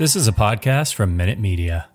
This 0.00 0.16
is 0.16 0.26
a 0.26 0.32
podcast 0.32 0.94
from 0.94 1.14
Minute 1.14 1.38
Media. 1.38 1.90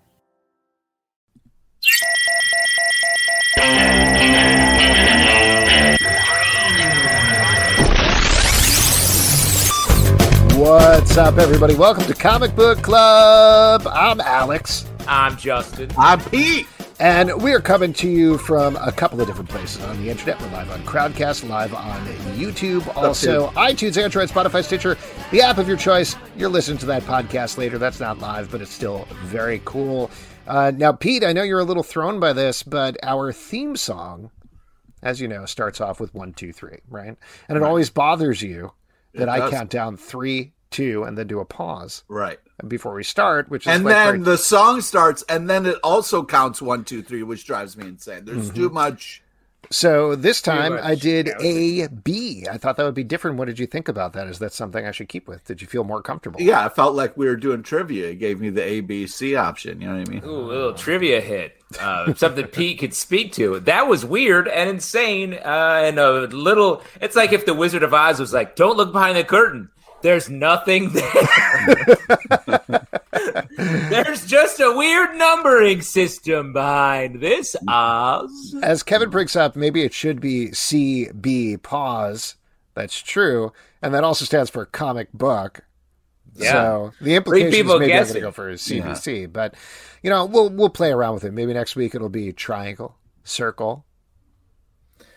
What's 10.54 11.16
up, 11.16 11.38
everybody? 11.38 11.74
Welcome 11.74 12.04
to 12.04 12.14
Comic 12.14 12.54
Book 12.54 12.80
Club. 12.80 13.88
I'm 13.92 14.20
Alex. 14.20 14.86
I'm 15.08 15.36
Justin. 15.36 15.90
I'm 15.98 16.20
Pete. 16.20 16.68
And 16.98 17.42
we're 17.42 17.60
coming 17.60 17.92
to 17.94 18.08
you 18.08 18.38
from 18.38 18.76
a 18.76 18.90
couple 18.90 19.20
of 19.20 19.26
different 19.26 19.50
places 19.50 19.82
on 19.84 20.02
the 20.02 20.08
internet. 20.08 20.40
We're 20.40 20.48
live 20.48 20.70
on 20.70 20.82
Crowdcast, 20.84 21.46
live 21.46 21.74
on 21.74 22.06
YouTube, 22.36 22.86
also 22.96 23.48
iTunes, 23.50 24.02
Android, 24.02 24.30
Spotify, 24.30 24.64
Stitcher, 24.64 24.96
the 25.30 25.42
app 25.42 25.58
of 25.58 25.68
your 25.68 25.76
choice. 25.76 26.16
You're 26.38 26.48
listening 26.48 26.78
to 26.78 26.86
that 26.86 27.02
podcast 27.02 27.58
later. 27.58 27.76
That's 27.76 28.00
not 28.00 28.18
live, 28.20 28.50
but 28.50 28.62
it's 28.62 28.72
still 28.72 29.06
very 29.24 29.60
cool. 29.66 30.10
Uh, 30.46 30.72
now, 30.74 30.90
Pete, 30.92 31.22
I 31.22 31.34
know 31.34 31.42
you're 31.42 31.58
a 31.60 31.64
little 31.64 31.82
thrown 31.82 32.18
by 32.18 32.32
this, 32.32 32.62
but 32.62 32.96
our 33.02 33.30
theme 33.30 33.76
song, 33.76 34.30
as 35.02 35.20
you 35.20 35.28
know, 35.28 35.44
starts 35.44 35.82
off 35.82 36.00
with 36.00 36.14
one, 36.14 36.32
two, 36.32 36.50
three, 36.52 36.78
right? 36.88 37.14
And 37.48 37.58
it 37.58 37.60
Right. 37.60 37.68
always 37.68 37.90
bothers 37.90 38.40
you 38.40 38.72
that 39.12 39.28
I 39.28 39.50
count 39.50 39.68
down 39.68 39.98
three, 39.98 40.52
two, 40.76 41.02
and 41.04 41.16
then 41.16 41.26
do 41.26 41.40
a 41.40 41.44
pause 41.44 42.04
Right. 42.08 42.38
before 42.68 42.94
we 42.94 43.02
start, 43.04 43.48
which 43.50 43.66
is 43.66 43.72
And 43.74 43.84
like 43.84 43.94
then 43.94 44.06
very- 44.06 44.18
the 44.24 44.38
song 44.38 44.80
starts, 44.80 45.24
and 45.28 45.48
then 45.48 45.66
it 45.66 45.76
also 45.82 46.24
counts 46.24 46.60
one, 46.60 46.84
two, 46.84 47.02
three, 47.02 47.22
which 47.22 47.46
drives 47.46 47.76
me 47.76 47.86
insane. 47.88 48.24
There's 48.24 48.48
Mm-hmm. 48.50 48.56
too 48.62 48.68
much. 48.70 49.22
So 49.68 50.14
this 50.14 50.40
time 50.40 50.78
I 50.80 50.94
did 50.94 51.26
counting. 51.26 51.80
A 51.82 51.88
B. 51.88 52.46
I 52.48 52.56
thought 52.56 52.76
that 52.76 52.84
would 52.84 52.94
be 52.94 53.02
different. 53.02 53.36
What 53.36 53.46
did 53.46 53.58
you 53.58 53.66
think 53.66 53.88
about 53.88 54.12
that? 54.12 54.28
Is 54.28 54.38
that 54.38 54.52
something 54.52 54.86
I 54.86 54.92
should 54.92 55.08
keep 55.08 55.26
with? 55.26 55.44
Did 55.44 55.60
you 55.60 55.66
feel 55.66 55.82
more 55.82 56.00
comfortable? 56.02 56.40
Yeah, 56.40 56.64
I 56.64 56.68
felt 56.68 56.94
like 56.94 57.16
we 57.16 57.26
were 57.26 57.34
doing 57.34 57.64
trivia. 57.64 58.10
It 58.10 58.20
gave 58.20 58.40
me 58.40 58.48
the 58.50 58.62
A, 58.62 58.80
B, 58.80 59.08
C 59.08 59.34
option. 59.34 59.80
You 59.80 59.88
know 59.88 59.98
what 59.98 60.08
I 60.08 60.12
mean? 60.12 60.22
Ooh, 60.24 60.40
a 60.42 60.46
little 60.54 60.74
trivia 60.74 61.20
hit. 61.20 61.56
Uh, 61.80 62.14
something 62.14 62.46
Pete 62.46 62.78
could 62.78 62.94
speak 62.94 63.32
to. 63.32 63.58
That 63.58 63.88
was 63.88 64.04
weird 64.04 64.46
and 64.46 64.70
insane. 64.70 65.34
Uh, 65.34 65.80
and 65.84 65.98
a 65.98 66.28
little. 66.28 66.80
It's 67.00 67.16
like 67.16 67.32
if 67.32 67.44
the 67.44 67.54
Wizard 67.54 67.82
of 67.82 67.92
Oz 67.92 68.20
was 68.20 68.32
like, 68.32 68.54
"Don't 68.54 68.76
look 68.76 68.92
behind 68.92 69.16
the 69.16 69.24
curtain. 69.24 69.70
There's 70.02 70.28
nothing 70.28 70.90
there. 70.92 71.06
There's 73.56 74.26
just 74.26 74.60
a 74.60 74.74
weird 74.76 75.16
numbering 75.16 75.82
system 75.82 76.52
behind 76.52 77.20
this 77.20 77.56
Oz." 77.66 78.54
As 78.62 78.82
Kevin 78.82 79.10
brings 79.10 79.34
up, 79.36 79.56
maybe 79.56 79.82
it 79.82 79.94
should 79.94 80.20
be 80.20 80.52
C 80.52 81.08
B 81.12 81.56
pause. 81.56 82.36
That's 82.74 83.00
true, 83.00 83.52
and 83.80 83.94
that 83.94 84.04
also 84.04 84.24
stands 84.24 84.50
for 84.50 84.66
comic 84.66 85.12
book. 85.12 85.62
Yeah. 86.34 86.52
So 86.52 86.92
the 87.00 87.14
implication 87.14 87.48
is 87.48 87.54
people 87.54 87.78
maybe 87.78 87.94
I'm 87.94 88.02
going 88.02 88.14
to 88.14 88.20
go 88.20 88.30
for 88.30 88.52
CBC, 88.52 89.32
but 89.32 89.54
you 90.02 90.10
know 90.10 90.26
we'll 90.26 90.50
we'll 90.50 90.68
play 90.68 90.90
around 90.92 91.14
with 91.14 91.24
it. 91.24 91.32
Maybe 91.32 91.54
next 91.54 91.76
week 91.76 91.94
it'll 91.94 92.10
be 92.10 92.32
triangle, 92.32 92.96
circle, 93.24 93.85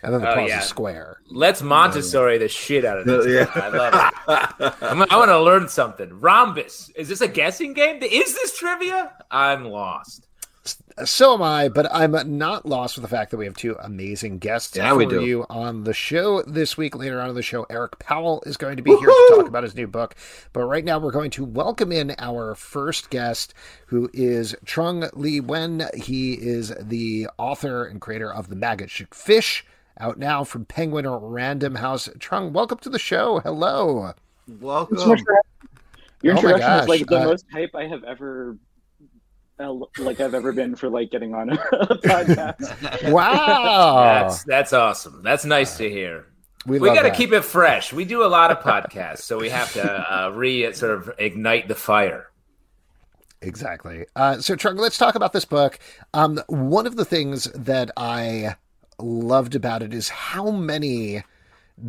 and 0.04 0.14
then 0.14 0.22
the 0.22 0.32
Oh, 0.32 0.36
pause 0.36 0.50
yeah. 0.50 0.60
is 0.60 0.66
square. 0.66 1.22
Let's 1.30 1.62
Montessori 1.62 2.38
the 2.38 2.48
shit 2.50 2.86
out 2.86 3.00
of 3.00 3.06
this. 3.06 3.26
Yeah. 3.28 3.50
I 3.54 3.68
love 3.70 3.94
it. 4.68 4.74
I'm, 4.82 5.02
I 5.04 5.18
want 5.18 5.30
to 5.30 5.40
learn 5.42 5.68
something. 5.70 6.10
Rhombus. 6.20 6.92
Is 6.96 7.08
this 7.10 7.22
a 7.22 7.28
guessing 7.28 7.74
game? 7.74 8.02
Is 8.04 8.34
this 8.36 8.58
trivia? 8.58 9.14
I'm 9.32 9.66
lost. 9.66 10.26
So 11.06 11.34
am 11.34 11.42
I, 11.42 11.70
but 11.70 11.88
I'm 11.92 12.38
not 12.38 12.66
lost 12.66 12.96
with 12.98 13.02
the 13.04 13.08
fact 13.10 13.32
that 13.32 13.38
we 13.38 13.46
have 13.46 13.56
two 13.56 13.76
amazing 13.82 14.38
guests 14.40 14.76
Yeah, 14.76 14.90
for 14.90 14.98
we 14.98 15.06
do. 15.08 15.26
you 15.26 15.46
on 15.50 15.84
the 15.86 15.94
show 15.94 16.44
this 16.44 16.78
week. 16.78 16.96
Later 16.96 17.20
on 17.22 17.30
in 17.30 17.36
the 17.36 17.42
show, 17.42 17.66
Eric 17.70 17.98
Powell 17.98 18.44
is 18.46 18.58
going 18.58 18.76
to 18.78 18.84
be 18.84 18.92
here 18.92 19.08
to 19.08 19.34
talk 19.36 19.48
about 19.48 19.64
his 19.64 19.74
new 19.74 19.88
book. 19.88 20.16
But 20.54 20.66
right 20.66 20.84
now, 20.84 21.00
we're 21.00 21.12
going 21.12 21.32
to 21.32 21.46
welcome 21.46 21.92
in 21.92 22.14
our 22.20 22.54
first 22.54 23.10
guest, 23.10 23.54
who 23.88 24.10
is 24.14 24.54
Trung 24.66 25.10
Le 25.14 25.42
Nguyen. 25.42 25.96
He 25.96 26.34
is 26.34 26.74
the 26.80 27.30
author 27.40 27.86
and 27.86 28.00
creator 28.02 28.32
of 28.32 28.50
The 28.50 28.56
Magic 28.58 29.16
Fish, 29.16 29.66
out 30.00 30.18
now 30.18 30.44
from 30.44 30.66
Penguin 30.66 31.06
or 31.06 31.20
Random 31.20 31.76
House. 31.76 32.08
Trung, 32.20 32.52
welcome 32.52 32.78
to 32.80 32.90
the 32.90 33.00
show. 33.00 33.40
Hello. 33.40 34.14
Welcome. 34.60 34.98
so 34.98 35.16
Your 36.22 36.38
Oh 36.38 36.42
my 36.42 36.52
introduction 36.52 36.60
gosh, 36.60 36.84
is 36.84 36.90
like 36.90 37.08
the 37.08 37.22
uh, 37.22 37.26
most 37.26 37.46
hype 37.52 37.76
I 37.76 37.86
have 37.86 38.04
ever, 38.04 38.58
uh, 39.60 39.74
like 40.00 40.20
I've 40.20 40.34
ever 40.34 40.52
been 40.54 40.76
for 40.76 40.90
like 40.90 41.12
getting 41.12 41.34
on 41.34 41.50
a 41.50 41.58
podcast. 42.04 43.10
Wow. 43.12 44.04
That's 44.04 44.44
that's 44.44 44.74
awesome. 44.74 45.22
That's 45.24 45.46
nice 45.46 45.78
to 45.78 45.90
hear. 45.90 46.28
we 46.66 46.80
We 46.80 46.90
got 46.90 47.04
to 47.04 47.12
keep 47.12 47.32
it 47.32 47.44
fresh. 47.44 47.94
We 47.94 48.06
do 48.06 48.24
a 48.24 48.28
lot 48.28 48.52
of 48.52 48.60
podcasts, 48.60 49.20
so 49.20 49.38
we 49.38 49.50
have 49.50 49.72
to 49.74 49.84
uh, 49.84 50.30
re 50.30 50.72
sort 50.74 50.92
of 50.92 51.12
ignite 51.18 51.68
the 51.68 51.76
fire. 51.76 52.28
Exactly. 53.42 54.06
Uh, 54.18 54.40
so, 54.40 54.56
Trung, 54.56 54.78
let's 54.78 54.98
talk 54.98 55.16
about 55.16 55.32
this 55.32 55.46
book. 55.46 55.80
Um, 56.14 56.42
one 56.48 56.86
of 56.86 56.98
the 56.98 57.06
things 57.06 57.46
that 57.56 57.90
I 57.96 58.56
loved 59.00 59.56
about 59.56 59.84
it 59.84 59.94
is 59.94 60.10
how 60.10 60.52
many 60.52 61.24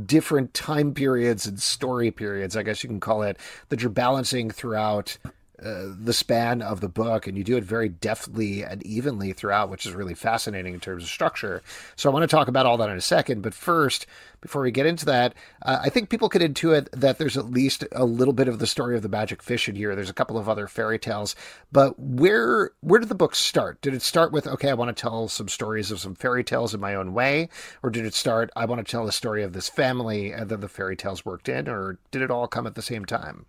different 0.07 0.55
time 0.55 0.95
periods 0.95 1.47
and 1.47 1.61
story 1.61 2.11
periods, 2.11 2.57
I 2.57 2.63
guess 2.63 2.83
you 2.83 2.89
can 2.89 3.01
call 3.01 3.23
it, 3.23 3.37
that 3.69 3.83
you're 3.83 3.91
balancing 3.91 4.51
throughout 4.51 5.19
uh, 5.63 5.87
the 5.99 6.13
span 6.13 6.63
of 6.63 6.81
the 6.81 6.89
book, 6.89 7.27
and 7.27 7.37
you 7.37 7.45
do 7.45 7.57
it 7.57 7.65
very 7.65 7.89
deftly 7.89 8.63
and 8.63 8.83
evenly 8.85 9.33
throughout, 9.33 9.69
which 9.69 9.85
is 9.85 9.93
really 9.93 10.15
fascinating 10.15 10.75
in 10.75 10.81
terms 10.81 11.03
of 11.03 11.09
structure. 11.09 11.63
So 11.97 12.09
I 12.09 12.13
want 12.13 12.23
to 12.23 12.35
talk 12.35 12.49
about 12.49 12.67
all 12.67 12.77
that 12.79 12.89
in 12.89 12.97
a 12.97 13.03
second, 13.03 13.43
but 13.43 13.55
first, 13.55 14.07
before 14.41 14.63
we 14.63 14.71
get 14.71 14.87
into 14.87 15.05
that, 15.07 15.35
uh, 15.63 15.81
I 15.83 15.91
think 15.91 16.09
people 16.09 16.29
could 16.29 16.41
intuit 16.41 16.89
that 16.93 17.19
there's 17.19 17.37
at 17.37 17.51
least 17.51 17.85
a 17.93 18.05
little 18.05 18.33
bit 18.33 18.49
of 18.49 18.59
the 18.59 18.67
story 18.67 18.97
of 18.97 19.03
the 19.03 19.09
magic 19.09 19.43
fish 19.43 19.69
in 19.69 19.77
here. 19.77 19.95
There's 19.95 20.11
a 20.11 20.15
couple 20.15 20.39
of 20.39 20.49
other 20.49 20.67
fairy 20.67 20.99
tales, 20.99 21.37
but 21.71 21.99
where 21.99 22.71
where 22.81 23.01
did 23.01 23.11
the 23.11 23.15
book 23.15 23.35
start? 23.35 23.81
Did 23.83 23.95
it 23.95 24.03
start 24.03 24.33
with 24.33 24.47
okay, 24.47 24.71
I 24.71 24.75
want 24.75 24.97
to 24.97 25.01
tell 25.01 25.29
some 25.29 25.49
stories 25.49 25.91
of 25.91 26.01
some 26.01 26.15
fairy 26.15 26.43
tales 26.43 26.75
in 26.75 26.81
my 26.81 26.95
own 26.95 27.13
way, 27.13 27.49
or 27.83 27.91
did 27.91 28.07
it 28.07 28.15
start 28.15 28.51
I 28.57 28.65
want 28.65 28.85
to 28.85 28.91
tell 28.91 29.05
the 29.05 29.13
story 29.13 29.43
of 29.43 29.53
this 29.53 29.69
family 29.69 30.33
and 30.33 30.49
then 30.49 30.61
the 30.61 30.69
fairy 30.69 30.97
tales 30.97 31.25
worked 31.25 31.49
in, 31.49 31.69
or 31.69 31.99
did 32.11 32.23
it 32.23 32.31
all 32.31 32.47
come 32.47 32.67
at 32.67 32.75
the 32.75 32.83
same 32.83 33.05
time? 33.05 33.45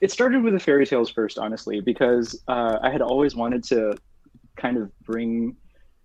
It 0.00 0.10
started 0.10 0.42
with 0.42 0.54
the 0.54 0.60
fairy 0.60 0.86
tales 0.86 1.10
first, 1.10 1.38
honestly, 1.38 1.80
because 1.80 2.40
uh, 2.48 2.78
I 2.82 2.90
had 2.90 3.02
always 3.02 3.34
wanted 3.34 3.64
to 3.64 3.98
kind 4.56 4.76
of 4.78 4.90
bring 5.04 5.56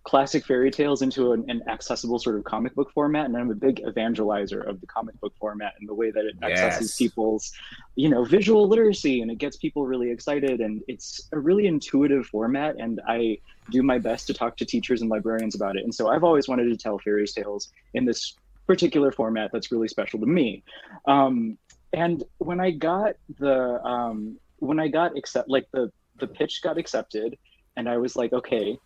classic 0.04 0.46
fairy 0.46 0.72
tales 0.72 1.04
into 1.04 1.32
an, 1.32 1.46
an 1.48 1.62
accessible 1.70 2.18
sort 2.18 2.36
of 2.36 2.44
comic 2.44 2.74
book 2.74 2.90
format, 2.94 3.26
and 3.26 3.38
I'm 3.38 3.52
a 3.52 3.56
big 3.56 3.82
evangelizer 3.84 4.68
of 4.68 4.82
the 4.82 4.88
comic 4.88 5.20
book 5.20 5.34
format 5.40 5.74
and 5.80 5.88
the 5.88 5.94
way 5.94 6.10
that 6.10 6.26
it 6.26 6.36
accesses 6.44 6.90
Yes. 6.90 6.98
people's, 6.98 7.52
you 7.96 8.10
know, 8.10 8.24
visual 8.24 8.68
literacy, 8.68 9.22
and 9.22 9.30
it 9.30 9.38
gets 9.38 9.58
people 9.58 9.86
really 9.86 10.10
excited, 10.10 10.60
and 10.60 10.82
it's 10.88 11.28
a 11.34 11.40
really 11.40 11.68
intuitive 11.68 12.26
format, 12.26 12.76
and 12.80 13.00
I 13.08 13.38
do 13.70 13.84
my 13.84 14.00
best 14.00 14.26
to 14.28 14.34
talk 14.34 14.58
to 14.58 14.66
teachers 14.66 15.02
and 15.02 15.10
librarians 15.10 15.54
about 15.56 15.76
it, 15.78 15.84
and 15.84 15.94
so 15.94 16.10
I've 16.10 16.24
always 16.24 16.48
wanted 16.48 16.66
to 16.70 16.78
tell 16.78 16.98
fairy 16.98 17.26
tales 17.28 17.70
in 17.94 18.06
this 18.06 18.38
particular 18.68 19.12
format 19.12 19.52
that's 19.54 19.72
really 19.72 19.88
special 19.88 20.20
to 20.20 20.26
me. 20.26 20.64
Um, 21.08 21.58
and 21.94 22.24
when 22.38 22.60
I 22.60 22.72
got 22.72 23.16
the 23.40 23.84
um, 23.84 24.38
when 24.58 24.80
I 24.80 24.88
got 24.88 25.18
accept 25.18 25.50
like 25.50 25.68
the 25.74 25.92
the 26.20 26.28
pitch 26.28 26.62
got 26.62 26.78
accepted, 26.78 27.38
and 27.76 27.90
I 27.90 27.98
was 27.98 28.16
like, 28.16 28.34
okay, 28.34 28.78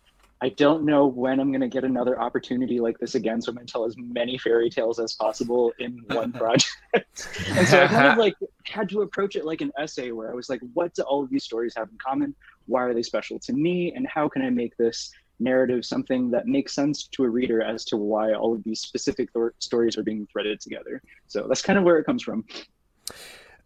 I 0.42 0.50
don't 0.50 0.84
know 0.84 1.06
when 1.06 1.40
I'm 1.40 1.50
going 1.50 1.62
to 1.62 1.68
get 1.68 1.84
another 1.84 2.20
opportunity 2.20 2.78
like 2.78 2.98
this 2.98 3.14
again. 3.14 3.40
So 3.40 3.50
I'm 3.50 3.58
to 3.58 3.64
tell 3.64 3.84
as 3.84 3.94
many 3.96 4.36
fairy 4.36 4.68
tales 4.68 4.98
as 4.98 5.14
possible 5.14 5.72
in 5.78 6.02
one 6.08 6.32
project. 6.32 6.76
and 6.94 7.66
so 7.66 7.82
I 7.82 7.86
kind 7.86 8.12
of 8.12 8.18
like 8.18 8.34
had 8.64 8.88
to 8.90 9.00
approach 9.00 9.36
it 9.36 9.46
like 9.46 9.62
an 9.62 9.72
essay 9.78 10.12
where 10.12 10.30
I 10.30 10.34
was 10.34 10.50
like, 10.50 10.60
what 10.74 10.94
do 10.94 11.02
all 11.02 11.22
of 11.22 11.30
these 11.30 11.44
stories 11.44 11.74
have 11.76 11.88
in 11.88 11.96
common? 11.98 12.34
Why 12.66 12.82
are 12.82 12.92
they 12.92 13.02
special 13.02 13.38
to 13.40 13.52
me? 13.54 13.94
And 13.94 14.06
how 14.06 14.28
can 14.28 14.42
I 14.42 14.50
make 14.50 14.76
this 14.76 15.10
narrative 15.38 15.84
something 15.84 16.30
that 16.30 16.46
makes 16.46 16.74
sense 16.74 17.08
to 17.08 17.24
a 17.24 17.28
reader 17.28 17.62
as 17.62 17.84
to 17.86 17.96
why 17.96 18.34
all 18.34 18.54
of 18.54 18.62
these 18.64 18.80
specific 18.80 19.32
th- 19.32 19.52
stories 19.58 19.96
are 19.96 20.02
being 20.02 20.26
threaded 20.30 20.60
together? 20.60 21.00
So 21.28 21.46
that's 21.48 21.62
kind 21.62 21.78
of 21.78 21.84
where 21.84 21.98
it 21.98 22.04
comes 22.04 22.22
from. 22.22 22.44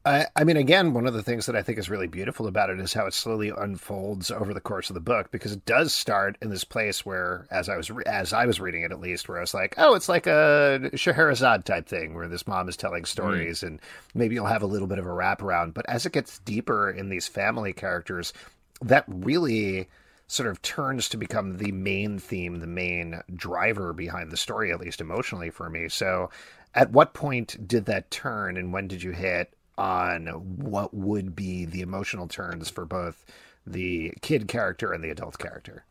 I, 0.03 0.27
I 0.35 0.45
mean, 0.45 0.57
again, 0.57 0.95
one 0.95 1.07
of 1.07 1.13
the 1.13 1.23
things 1.23 1.45
that 1.45 1.55
I 1.55 1.63
think 1.63 1.79
is 1.79 1.91
really 1.91 2.07
beautiful 2.07 2.47
about 2.47 2.71
it 2.71 2.81
is 2.81 2.95
how 2.95 3.05
it 3.05 3.13
slowly 3.13 3.53
unfolds 3.55 4.31
over 4.31 4.55
the 4.55 4.61
course 4.61 4.89
of 4.89 4.95
the 4.95 5.01
book, 5.01 5.31
because 5.31 5.53
it 5.53 5.67
does 5.67 5.93
start 5.93 6.39
in 6.41 6.49
this 6.49 6.65
place 6.65 7.05
where, 7.05 7.47
as 7.51 7.69
I 7.69 7.77
was 7.77 7.91
re- 7.91 8.05
as 8.07 8.33
I 8.33 8.47
was 8.47 8.61
reading 8.61 8.83
it 8.83 8.93
at 8.93 9.01
least, 9.01 9.29
where 9.29 9.37
I 9.37 9.43
was 9.43 9.53
like, 9.53 9.75
oh, 9.77 9.95
it's 9.95 10.09
like 10.09 10.27
a 10.27 10.91
Scheherazade 10.95 11.67
type 11.67 11.87
thing, 11.87 12.15
where 12.15 12.29
this 12.29 12.47
mom 12.47 12.67
is 12.71 12.79
telling 12.79 13.05
stories, 13.05 13.61
mm. 13.61 13.67
and 13.67 13.81
maybe 14.15 14.37
you'll 14.37 14.47
have 14.47 14.63
a 14.63 14.67
little 14.67 14.89
bit 14.89 14.99
of 14.99 15.05
a 15.05 15.11
wraparound. 15.11 15.75
But 15.75 15.87
as 15.87 16.07
it 16.07 16.13
gets 16.13 16.39
deeper 16.39 16.91
in 16.91 17.11
these 17.11 17.29
family 17.29 17.75
characters, 17.75 18.33
that 18.81 19.05
really 19.07 19.87
sort 20.29 20.49
of 20.49 20.63
turns 20.63 21.11
to 21.11 21.19
become 21.19 21.59
the 21.59 21.73
main 21.73 22.19
theme, 22.19 22.61
the 22.61 22.67
main 22.67 23.21
driver 23.35 23.93
behind 23.93 24.31
the 24.31 24.37
story, 24.39 24.73
at 24.73 24.81
least 24.81 25.03
emotionally 25.03 25.51
for 25.51 25.69
me. 25.69 25.89
So, 25.91 26.31
at 26.75 26.91
what 26.93 27.15
point 27.15 27.67
did 27.67 27.87
that 27.87 28.11
turn, 28.11 28.57
and 28.57 28.73
when 28.73 28.89
did 28.89 29.03
you 29.03 29.13
hit? 29.13 29.55
on 29.81 30.27
what 30.27 30.93
would 30.93 31.35
be 31.35 31.65
the 31.65 31.81
emotional 31.81 32.29
turns 32.29 32.69
for 32.69 32.85
both 32.85 33.25
the 33.67 34.13
kid 34.21 34.47
character 34.47 34.93
and 34.93 35.03
the 35.03 35.09
adult 35.09 35.39
character? 35.39 35.85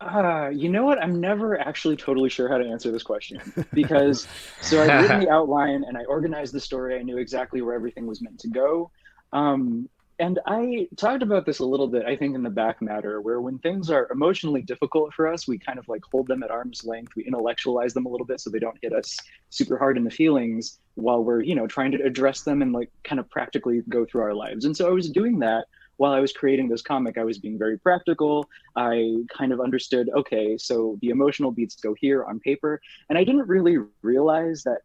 Uh, 0.00 0.48
you 0.48 0.70
know 0.70 0.84
what? 0.84 0.98
I'm 0.98 1.20
never 1.20 1.58
actually 1.58 1.96
totally 1.96 2.30
sure 2.30 2.48
how 2.48 2.56
to 2.56 2.64
answer 2.64 2.90
this 2.90 3.02
question 3.02 3.40
because 3.74 4.26
so 4.62 4.82
I 4.82 5.00
written 5.02 5.20
the 5.24 5.30
outline 5.30 5.84
and 5.86 5.96
I 5.96 6.04
organized 6.04 6.54
the 6.54 6.60
story. 6.60 6.98
I 6.98 7.02
knew 7.02 7.18
exactly 7.18 7.60
where 7.60 7.74
everything 7.74 8.06
was 8.06 8.22
meant 8.22 8.40
to 8.40 8.48
go. 8.48 8.90
Um, 9.32 9.90
and 10.18 10.38
I 10.46 10.88
talked 10.96 11.22
about 11.22 11.44
this 11.44 11.58
a 11.58 11.64
little 11.64 11.88
bit, 11.88 12.06
I 12.06 12.16
think, 12.16 12.34
in 12.34 12.42
the 12.42 12.50
back 12.50 12.80
matter, 12.80 13.20
where 13.20 13.40
when 13.40 13.58
things 13.58 13.90
are 13.90 14.08
emotionally 14.10 14.62
difficult 14.62 15.12
for 15.12 15.28
us, 15.30 15.46
we 15.46 15.58
kind 15.58 15.78
of 15.78 15.86
like 15.88 16.02
hold 16.10 16.26
them 16.26 16.42
at 16.42 16.50
arm's 16.50 16.84
length. 16.84 17.14
We 17.16 17.24
intellectualize 17.24 17.92
them 17.92 18.06
a 18.06 18.08
little 18.08 18.26
bit 18.26 18.40
so 18.40 18.48
they 18.48 18.58
don't 18.58 18.78
hit 18.80 18.92
us 18.92 19.16
super 19.50 19.76
hard 19.76 19.98
in 19.98 20.04
the 20.04 20.10
feelings 20.10 20.78
while 20.94 21.22
we're, 21.22 21.42
you 21.42 21.54
know, 21.54 21.66
trying 21.66 21.92
to 21.92 22.02
address 22.02 22.42
them 22.42 22.62
and 22.62 22.72
like 22.72 22.90
kind 23.04 23.20
of 23.20 23.28
practically 23.28 23.82
go 23.88 24.06
through 24.06 24.22
our 24.22 24.34
lives. 24.34 24.64
And 24.64 24.74
so 24.74 24.88
I 24.88 24.92
was 24.92 25.10
doing 25.10 25.38
that 25.40 25.66
while 25.98 26.12
I 26.12 26.20
was 26.20 26.32
creating 26.32 26.68
this 26.68 26.82
comic. 26.82 27.18
I 27.18 27.24
was 27.24 27.38
being 27.38 27.58
very 27.58 27.78
practical. 27.78 28.48
I 28.74 29.16
kind 29.28 29.52
of 29.52 29.60
understood, 29.60 30.10
okay, 30.14 30.56
so 30.56 30.98
the 31.00 31.10
emotional 31.10 31.50
beats 31.50 31.76
go 31.76 31.94
here 31.94 32.24
on 32.24 32.40
paper. 32.40 32.80
And 33.08 33.18
I 33.18 33.24
didn't 33.24 33.48
really 33.48 33.78
realize 34.02 34.62
that 34.64 34.78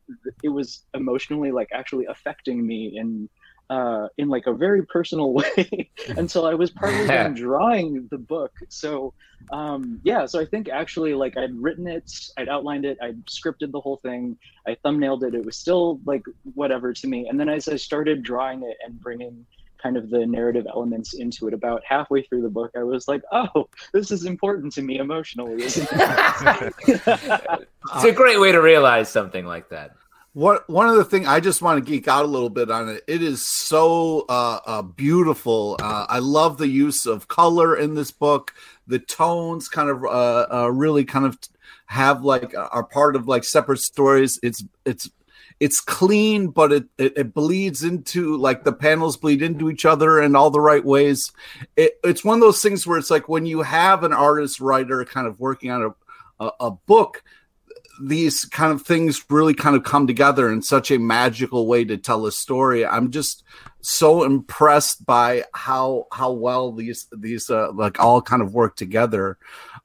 it 0.44 0.50
was 0.50 0.86
emotionally 0.94 1.51
like 1.51 1.69
actually 1.72 2.06
affecting 2.06 2.66
me 2.66 2.98
in 2.98 3.30
uh, 3.71 4.09
in 4.18 4.27
like 4.27 4.47
a 4.47 4.53
very 4.53 4.85
personal 4.85 5.33
way 5.41 5.89
until 6.09 6.45
I 6.45 6.53
was 6.53 6.69
partly 6.69 7.07
done 7.07 7.33
drawing 7.47 8.07
the 8.12 8.18
book. 8.18 8.51
So 8.68 9.13
um, 9.51 10.01
yeah, 10.03 10.25
so 10.25 10.39
I 10.39 10.45
think 10.45 10.68
actually 10.68 11.13
like 11.13 11.38
I'd 11.38 11.56
written 11.56 11.88
it, 11.88 12.12
I'd 12.38 12.50
outlined 12.50 12.85
it, 12.85 12.97
I'd 13.01 13.25
scripted 13.25 13.71
the 13.71 13.79
whole 13.79 13.97
thing, 13.97 14.38
I 14.68 14.75
thumbnailed 14.85 15.23
it. 15.23 15.33
It 15.33 15.45
was 15.45 15.56
still 15.56 16.01
like 16.06 16.23
whatever 16.53 16.94
to 16.94 17.07
me. 17.07 17.27
And 17.29 17.39
then 17.39 17.47
as 17.47 17.69
I 17.69 17.77
started 17.77 18.23
drawing 18.23 18.62
it 18.63 18.77
and 18.85 19.00
bringing 19.00 19.45
kind 19.81 19.95
of 19.97 20.09
the 20.09 20.25
narrative 20.25 20.68
elements 20.69 21.13
into 21.13 21.47
it 21.47 21.53
about 21.53 21.81
halfway 21.88 22.21
through 22.21 22.44
the 22.44 22.50
book 22.50 22.69
i 22.77 22.83
was 22.83 23.07
like 23.07 23.23
oh 23.31 23.68
this 23.94 24.12
is 24.12 24.25
important 24.25 24.71
to 24.71 24.83
me 24.83 25.00
emotionally 25.00 25.53
it's 25.63 25.77
a 28.03 28.12
great 28.13 28.39
way 28.39 28.51
to 28.51 28.62
realize 28.62 29.09
something 29.09 29.44
like 29.44 29.69
that 29.69 29.95
what 30.33 30.69
one 30.69 30.88
of 30.88 30.95
the 30.95 31.04
thing 31.04 31.28
I 31.28 31.39
just 31.39 31.62
want 31.62 31.83
to 31.83 31.92
geek 31.92 32.07
out 32.07 32.24
a 32.24 32.28
little 32.28 32.50
bit 32.50 32.72
on 32.72 32.88
it. 32.89 33.04
It 33.07 33.22
is 33.22 33.45
so 33.45 34.25
uh, 34.30 34.60
uh, 34.66 34.81
beautiful. 34.81 35.75
Uh, 35.81 36.06
I 36.07 36.19
love 36.19 36.57
the 36.57 36.68
use 36.68 37.06
of 37.06 37.28
color 37.28 37.75
in 37.75 37.95
this 37.95 38.12
book. 38.12 38.54
The 38.88 39.00
tones 39.00 39.68
kind 39.68 39.89
of 39.89 40.04
uh, 40.06 40.48
uh, 40.51 40.72
really 40.72 41.04
kind 41.04 41.25
of 41.25 41.38
have 41.88 42.24
like 42.24 42.54
are 42.56 42.83
part 42.83 43.16
of 43.16 43.28
like 43.28 43.44
separate 43.44 43.80
stories. 43.80 44.39
It's 44.42 44.63
it's 44.86 45.10
it's 45.60 45.81
clean, 45.81 46.48
but 46.48 46.72
it, 46.72 46.86
it, 46.98 47.18
it 47.18 47.33
bleeds 47.33 47.83
into 47.83 48.38
like 48.38 48.63
the 48.63 48.74
panels 48.74 49.18
bleed 49.18 49.42
into 49.42 49.69
each 49.69 49.86
other 49.86 50.22
in 50.22 50.36
all 50.36 50.50
the 50.50 50.62
right 50.62 50.83
ways. 50.83 51.31
It, 51.75 52.00
it's 52.04 52.24
one 52.24 52.38
of 52.38 52.42
those 52.42 52.62
things 52.62 52.88
where 52.88 52.98
it's 52.98 53.12
like 53.12 53.28
when 53.28 53.45
you 53.45 53.62
have 53.63 54.04
an 54.04 54.13
artist 54.13 54.62
writer 54.62 55.04
kind 55.04 55.28
of 55.28 55.39
working 55.39 55.72
on 55.72 55.83
a 55.83 55.89
a, 56.42 56.51
a 56.62 56.72
book 56.72 57.24
these 58.02 58.46
kind 58.46 58.72
of 58.72 58.82
things 58.82 59.26
really 59.30 59.54
kind 59.54 59.76
of 59.76 59.84
come 59.84 60.08
together 60.08 60.52
in 60.52 60.62
such 60.62 60.92
a 60.92 61.00
magical 61.00 61.68
way 61.68 61.84
to 61.86 61.98
tell 61.98 62.26
a 62.26 62.32
story. 62.32 62.86
I'm 62.86 63.12
just 63.12 63.44
so 63.82 64.24
impressed 64.24 65.06
by 65.06 65.44
how 65.54 66.08
how 66.12 66.32
well 66.32 66.72
these 66.72 67.08
these 67.12 67.50
uh, 67.50 67.72
like 67.74 68.00
all 68.00 68.22
kind 68.22 68.42
of 68.42 68.54
work 68.54 68.76
together. 68.76 69.38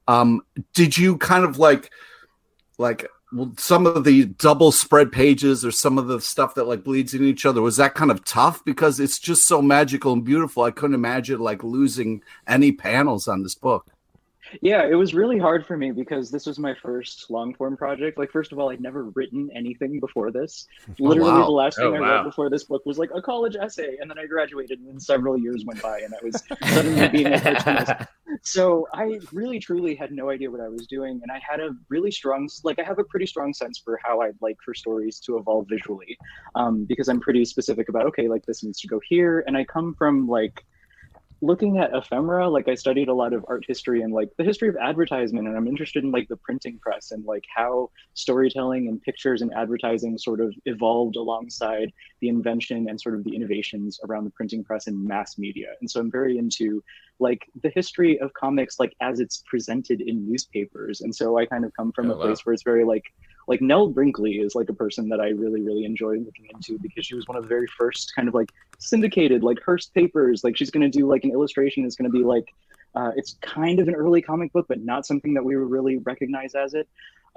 Um, 0.06 0.42
did 0.74 0.96
you 0.96 1.18
kind 1.18 1.44
of 1.44 1.58
like 1.58 1.90
like 2.78 3.06
some 3.58 3.86
of 3.86 4.04
the 4.04 4.26
double 4.26 4.70
spread 4.70 5.10
pages 5.10 5.64
or 5.64 5.70
some 5.70 5.98
of 5.98 6.06
the 6.06 6.20
stuff 6.20 6.54
that 6.54 6.68
like 6.68 6.84
bleeds 6.84 7.12
in 7.12 7.24
each 7.24 7.44
other 7.44 7.60
was 7.60 7.76
that 7.76 7.94
kind 7.94 8.10
of 8.10 8.24
tough 8.24 8.64
because 8.64 9.00
it's 9.00 9.18
just 9.18 9.46
so 9.46 9.60
magical 9.60 10.12
and 10.12 10.24
beautiful. 10.24 10.62
I 10.62 10.70
couldn't 10.70 10.94
imagine 10.94 11.40
like 11.40 11.64
losing 11.64 12.22
any 12.46 12.72
panels 12.72 13.26
on 13.26 13.42
this 13.42 13.54
book. 13.54 13.90
Yeah, 14.62 14.86
it 14.86 14.94
was 14.94 15.14
really 15.14 15.38
hard 15.38 15.66
for 15.66 15.76
me 15.76 15.90
because 15.92 16.30
this 16.30 16.46
was 16.46 16.58
my 16.58 16.74
first 16.74 17.30
long 17.30 17.54
form 17.54 17.76
project. 17.76 18.18
Like, 18.18 18.30
first 18.30 18.52
of 18.52 18.58
all, 18.58 18.70
I'd 18.70 18.80
never 18.80 19.04
written 19.10 19.50
anything 19.54 20.00
before 20.00 20.30
this. 20.30 20.66
Oh, 20.98 21.08
Literally, 21.08 21.32
wow. 21.32 21.44
the 21.44 21.50
last 21.50 21.76
thing 21.76 21.86
oh, 21.86 21.94
I 21.94 22.00
wow. 22.00 22.16
wrote 22.16 22.24
before 22.24 22.48
this 22.48 22.64
book 22.64 22.86
was 22.86 22.98
like 22.98 23.10
a 23.14 23.20
college 23.20 23.54
essay, 23.54 23.98
and 24.00 24.08
then 24.08 24.18
I 24.18 24.26
graduated, 24.26 24.78
and 24.78 24.88
then 24.88 24.98
several 24.98 25.36
years 25.36 25.64
went 25.66 25.82
by, 25.82 25.98
and 25.98 26.14
I 26.14 26.24
was 26.24 26.42
suddenly 26.74 27.08
being 27.08 27.26
a 27.26 27.40
cartoonist. 27.40 27.92
So 28.42 28.86
I 28.92 29.18
really, 29.32 29.58
truly 29.58 29.94
had 29.94 30.12
no 30.12 30.30
idea 30.30 30.50
what 30.50 30.60
I 30.60 30.68
was 30.68 30.86
doing, 30.86 31.20
and 31.22 31.32
I 31.32 31.38
had 31.38 31.60
a 31.60 31.70
really 31.88 32.10
strong, 32.10 32.48
like, 32.64 32.78
I 32.78 32.82
have 32.82 32.98
a 32.98 33.04
pretty 33.04 33.26
strong 33.26 33.52
sense 33.52 33.78
for 33.78 33.98
how 34.02 34.20
I'd 34.20 34.36
like 34.40 34.56
for 34.64 34.74
stories 34.74 35.18
to 35.20 35.38
evolve 35.38 35.66
visually, 35.68 36.18
um, 36.54 36.84
because 36.84 37.08
I'm 37.08 37.20
pretty 37.20 37.44
specific 37.44 37.88
about 37.88 38.06
okay, 38.06 38.28
like 38.28 38.44
this 38.46 38.62
needs 38.62 38.80
to 38.80 38.88
go 38.88 39.00
here, 39.08 39.44
and 39.46 39.56
I 39.56 39.64
come 39.64 39.94
from 39.94 40.28
like 40.28 40.64
looking 41.42 41.78
at 41.78 41.94
ephemera 41.94 42.48
like 42.48 42.66
i 42.68 42.74
studied 42.74 43.08
a 43.08 43.14
lot 43.14 43.32
of 43.32 43.44
art 43.48 43.64
history 43.68 44.02
and 44.02 44.12
like 44.12 44.30
the 44.38 44.44
history 44.44 44.68
of 44.68 44.76
advertisement 44.76 45.46
and 45.46 45.56
i'm 45.56 45.66
interested 45.66 46.02
in 46.02 46.10
like 46.10 46.26
the 46.28 46.36
printing 46.36 46.78
press 46.78 47.10
and 47.10 47.24
like 47.24 47.44
how 47.54 47.90
storytelling 48.14 48.88
and 48.88 49.02
pictures 49.02 49.42
and 49.42 49.52
advertising 49.54 50.16
sort 50.16 50.40
of 50.40 50.54
evolved 50.64 51.16
alongside 51.16 51.92
the 52.20 52.28
invention 52.28 52.88
and 52.88 53.00
sort 53.00 53.14
of 53.14 53.24
the 53.24 53.34
innovations 53.34 54.00
around 54.04 54.24
the 54.24 54.30
printing 54.30 54.64
press 54.64 54.86
and 54.86 55.04
mass 55.04 55.38
media. 55.38 55.68
And 55.80 55.90
so 55.90 56.00
i'm 56.00 56.10
very 56.10 56.38
into 56.38 56.82
like 57.18 57.46
the 57.62 57.70
history 57.70 58.18
of 58.20 58.32
comics 58.34 58.78
like 58.78 58.94
as 59.00 59.20
it's 59.20 59.42
presented 59.48 60.00
in 60.00 60.28
newspapers. 60.28 61.00
And 61.02 61.14
so 61.14 61.38
i 61.38 61.46
kind 61.46 61.64
of 61.64 61.72
come 61.76 61.92
from 61.92 62.10
oh, 62.10 62.14
a 62.14 62.16
place 62.20 62.44
where 62.44 62.54
it's 62.54 62.62
very 62.62 62.84
like 62.84 63.04
like 63.46 63.60
Nell 63.60 63.88
Brinkley 63.88 64.40
is 64.40 64.54
like 64.54 64.68
a 64.68 64.72
person 64.72 65.08
that 65.08 65.20
I 65.20 65.28
really, 65.28 65.62
really 65.62 65.84
enjoy 65.84 66.18
looking 66.18 66.46
into 66.52 66.78
because 66.78 67.06
she 67.06 67.14
was 67.14 67.28
one 67.28 67.36
of 67.36 67.44
the 67.44 67.48
very 67.48 67.66
first 67.66 68.12
kind 68.14 68.28
of 68.28 68.34
like 68.34 68.50
syndicated, 68.78 69.42
like 69.42 69.60
Hearst 69.64 69.94
papers. 69.94 70.42
Like 70.42 70.56
she's 70.56 70.70
going 70.70 70.90
to 70.90 70.98
do 70.98 71.06
like 71.06 71.24
an 71.24 71.30
illustration 71.30 71.84
is 71.84 71.94
going 71.96 72.10
to 72.10 72.16
be 72.16 72.24
like, 72.24 72.52
uh, 72.94 73.12
it's 73.14 73.36
kind 73.42 73.78
of 73.78 73.88
an 73.88 73.94
early 73.94 74.20
comic 74.20 74.52
book, 74.52 74.66
but 74.68 74.82
not 74.82 75.06
something 75.06 75.34
that 75.34 75.44
we 75.44 75.56
would 75.56 75.70
really 75.70 75.98
recognize 75.98 76.54
as 76.54 76.74
it. 76.74 76.88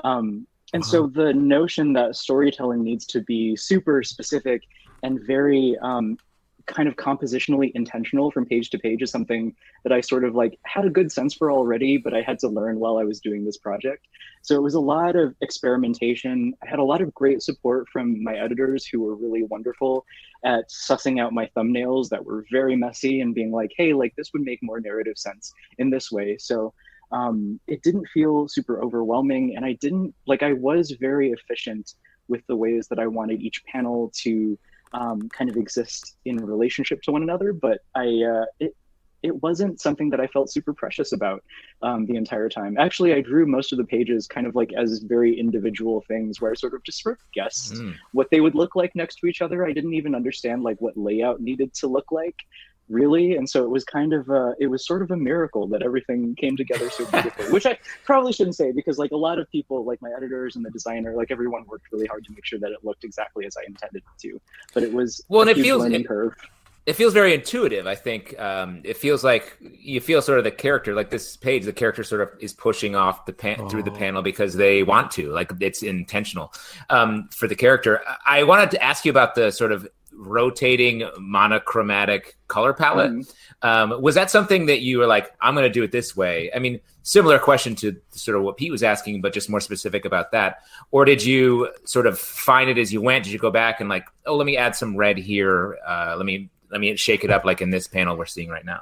Um, 0.04 0.48
and 0.74 0.82
uh-huh. 0.84 0.92
so 0.92 1.08
the 1.08 1.34
notion 1.34 1.94
that 1.94 2.16
storytelling 2.16 2.84
needs 2.84 3.06
to 3.08 3.22
be 3.22 3.56
super 3.56 4.02
specific 4.02 4.64
and 5.04 5.20
very 5.22 5.78
um, 5.82 6.18
kind 6.70 6.88
of 6.88 6.96
compositionally 6.96 7.72
intentional 7.74 8.32
from 8.32 8.46
page 8.46 8.70
to 8.70 8.80
page 8.80 9.02
is 9.02 9.12
something 9.12 9.56
that 9.84 9.92
I 9.92 10.02
sort 10.02 10.24
of 10.24 10.36
like 10.36 10.58
had 10.64 10.86
a 10.86 10.90
good 10.90 11.12
sense 11.12 11.34
for 11.34 11.52
already, 11.52 11.98
but 11.98 12.14
I 12.14 12.22
had 12.22 12.40
to 12.40 12.48
learn 12.48 12.80
while 12.80 12.98
I 12.98 13.04
was 13.04 13.20
doing 13.20 13.44
this 13.44 13.58
project. 13.58 14.08
So 14.44 14.56
it 14.56 14.62
was 14.62 14.76
a 14.76 14.80
lot 14.80 15.16
of 15.16 15.36
experimentation. 15.42 16.54
I 16.64 16.70
had 16.70 16.80
a 16.80 16.84
lot 16.84 17.02
of 17.02 17.14
great 17.14 17.42
support 17.42 17.90
from 17.90 18.24
my 18.24 18.36
editors 18.38 18.86
who 18.86 19.02
were 19.02 19.16
really 19.16 19.44
wonderful 19.44 20.06
at 20.46 20.70
sussing 20.70 21.20
out 21.20 21.34
my 21.34 21.50
thumbnails 21.58 22.10
that 22.10 22.24
were 22.24 22.46
very 22.52 22.76
messy 22.76 23.22
and 23.22 23.36
being 23.36 23.52
like, 23.52 23.72
hey, 23.76 23.94
like 23.94 24.14
this 24.16 24.32
would 24.34 24.44
make 24.44 24.60
more 24.62 24.80
narrative 24.80 25.18
sense 25.18 25.52
in 25.80 25.90
this 25.90 26.12
way. 26.12 26.38
So 26.38 26.74
um, 27.12 27.60
it 27.68 27.82
didn't 27.82 28.08
feel 28.14 28.48
super 28.48 28.82
overwhelming. 28.82 29.56
And 29.56 29.66
I 29.66 29.74
didn't 29.74 30.14
like, 30.28 30.44
I 30.44 30.54
was 30.54 30.92
very 30.92 31.32
efficient 31.32 31.96
with 32.28 32.42
the 32.48 32.56
ways 32.56 32.88
that 32.90 33.00
I 33.00 33.08
wanted 33.08 33.42
each 33.42 33.64
panel 33.66 34.12
to 34.22 34.58
um, 34.94 35.30
kind 35.30 35.50
of 35.50 35.58
exist 35.58 36.16
in 36.26 36.38
relationship 36.38 37.02
to 37.04 37.12
one 37.12 37.24
another. 37.24 37.54
But 37.54 37.82
I, 37.96 38.06
uh, 38.24 38.46
it, 38.60 38.76
it 39.22 39.42
wasn't 39.44 39.82
something 39.82 40.10
that 40.10 40.20
I 40.20 40.28
felt 40.28 40.52
super 40.52 40.74
precious 40.74 41.12
about 41.12 41.44
um, 41.82 42.06
the 42.06 42.16
entire 42.16 42.50
time. 42.50 42.78
Actually, 42.78 43.14
I 43.14 43.22
drew 43.22 43.46
most 43.46 43.72
of 43.72 43.78
the 43.78 43.84
pages 43.84 44.28
kind 44.28 44.48
of 44.48 44.56
like 44.56 44.72
as 44.74 45.00
very 45.00 45.38
individual 45.38 46.02
things 46.08 46.40
where 46.40 46.52
I 46.52 46.56
sort 46.56 46.74
of 46.74 46.84
just 46.84 47.04
sort 47.04 47.20
of 47.20 47.32
guessed 47.34 47.74
mm. 47.74 47.96
what 48.14 48.30
they 48.32 48.40
would 48.40 48.56
look 48.56 48.76
like 48.76 48.96
next 48.96 49.16
to 49.16 49.28
each 49.28 49.42
other. 49.42 49.66
I 49.66 49.74
didn't 49.74 49.94
even 49.94 50.16
understand 50.16 50.64
like 50.64 50.80
what 50.80 50.96
layout 50.96 51.42
needed 51.42 51.74
to 51.76 51.88
look 51.88 52.12
like. 52.12 52.36
Really? 52.90 53.36
And 53.36 53.50
so 53.50 53.64
it 53.64 53.70
was 53.70 53.84
kind 53.84 54.14
of 54.14 54.30
a, 54.30 54.56
it 54.60 54.68
was 54.68 54.86
sort 54.86 55.02
of 55.02 55.12
a 55.12 55.18
miracle 55.18 55.68
that 55.68 55.82
everything 55.82 56.36
came 56.36 56.58
together 56.58 56.90
so 56.90 57.06
beautifully 57.06 57.52
which 57.52 57.66
i 57.66 57.78
probably 58.04 58.34
shouldn't 58.34 58.56
say 58.56 58.72
because 58.72 58.98
like 58.98 59.12
a 59.12 59.18
lot 59.18 59.40
of 59.40 59.50
people 59.52 59.84
like 59.84 60.02
my 60.02 60.10
editors 60.16 60.56
and 60.56 60.66
the 60.66 60.70
designer 60.72 61.16
like 61.16 61.32
everyone 61.32 61.66
worked 61.66 61.92
really 61.92 62.08
hard 62.08 62.24
to 62.26 62.32
make 62.32 62.46
sure 62.46 62.60
that 62.60 62.72
it 62.72 62.84
looked 62.84 63.04
exactly 63.04 63.46
as 63.46 63.56
i 63.58 63.64
intended 63.66 63.98
it 63.98 64.22
to. 64.22 64.40
But 64.74 64.84
it 64.84 64.94
was 64.94 65.24
well 65.30 65.42
and 65.42 65.50
it 65.50 65.58
feels 65.58 65.86
it, 65.86 66.08
curve. 66.08 66.34
it 66.86 66.94
feels 66.94 67.14
very 67.14 67.34
intuitive 67.34 67.88
i 67.88 67.96
think 67.96 68.38
um, 68.40 68.82
it 68.84 68.98
feels 68.98 69.24
like 69.24 69.58
you 69.62 70.00
feel 70.02 70.22
sort 70.22 70.38
of 70.38 70.44
the 70.44 70.52
character 70.52 70.94
like 70.94 71.10
this 71.10 71.38
page 71.38 71.66
the 71.66 71.74
character 71.74 72.04
sort 72.04 72.22
of 72.22 72.32
is 72.40 72.54
pushing 72.54 72.96
off 72.96 73.26
the 73.26 73.34
pan- 73.34 73.68
through 73.70 73.84
the 73.84 73.92
panel 73.92 74.22
because 74.22 74.56
they 74.56 74.84
want 74.84 75.12
to 75.12 75.32
like 75.32 75.52
it's 75.60 75.84
intentional 75.84 76.54
um, 76.90 77.30
for 77.36 77.48
the 77.48 77.56
character. 77.56 78.02
I 78.26 78.44
wanted 78.44 78.72
to 78.72 78.84
ask 78.84 79.06
you 79.06 79.12
about 79.12 79.36
the 79.36 79.52
sort 79.52 79.72
of 79.72 79.88
rotating 80.20 81.10
monochromatic 81.18 82.38
color 82.48 82.74
palette. 82.74 83.12
Mhm. 83.12 83.34
Um, 83.62 84.02
was 84.02 84.16
that 84.16 84.30
something 84.30 84.66
that 84.66 84.82
you 84.82 85.00
were 85.00 85.08
like, 85.08 85.32
I'm 85.42 85.56
going 85.56 85.66
to 85.66 85.72
do 85.72 85.84
it 85.84 85.92
this 85.92 86.16
way? 86.16 86.52
I 86.54 86.60
mean, 86.60 86.80
similar 87.04 87.40
question 87.40 87.76
to 87.76 87.96
sort 88.12 88.38
of 88.38 88.44
what 88.44 88.58
Pete 88.58 88.72
was 88.72 88.84
asking, 88.84 89.22
but 89.22 89.34
just 89.34 89.50
more 89.50 89.60
specific 89.62 90.06
about 90.06 90.32
that. 90.32 90.60
Or 90.92 91.06
did 91.06 91.24
you 91.24 91.70
sort 91.86 92.06
of 92.06 92.20
find 92.20 92.70
it 92.70 92.78
as 92.78 92.92
you 92.92 93.02
went? 93.02 93.24
Did 93.24 93.34
you 93.34 93.40
go 93.40 93.52
back 93.52 93.80
and 93.80 93.90
like, 93.90 94.06
oh, 94.26 94.36
let 94.36 94.46
me 94.46 94.58
add 94.58 94.76
some 94.76 94.96
red 94.98 95.18
here. 95.18 95.78
Uh, 95.88 96.16
let 96.18 96.26
me 96.26 96.50
let 96.70 96.82
me 96.82 96.96
shake 96.96 97.24
it 97.24 97.32
up 97.32 97.46
like 97.46 97.62
in 97.62 97.70
this 97.72 97.88
panel 97.88 98.16
we're 98.16 98.26
seeing 98.26 98.50
right 98.50 98.66
now. 98.66 98.82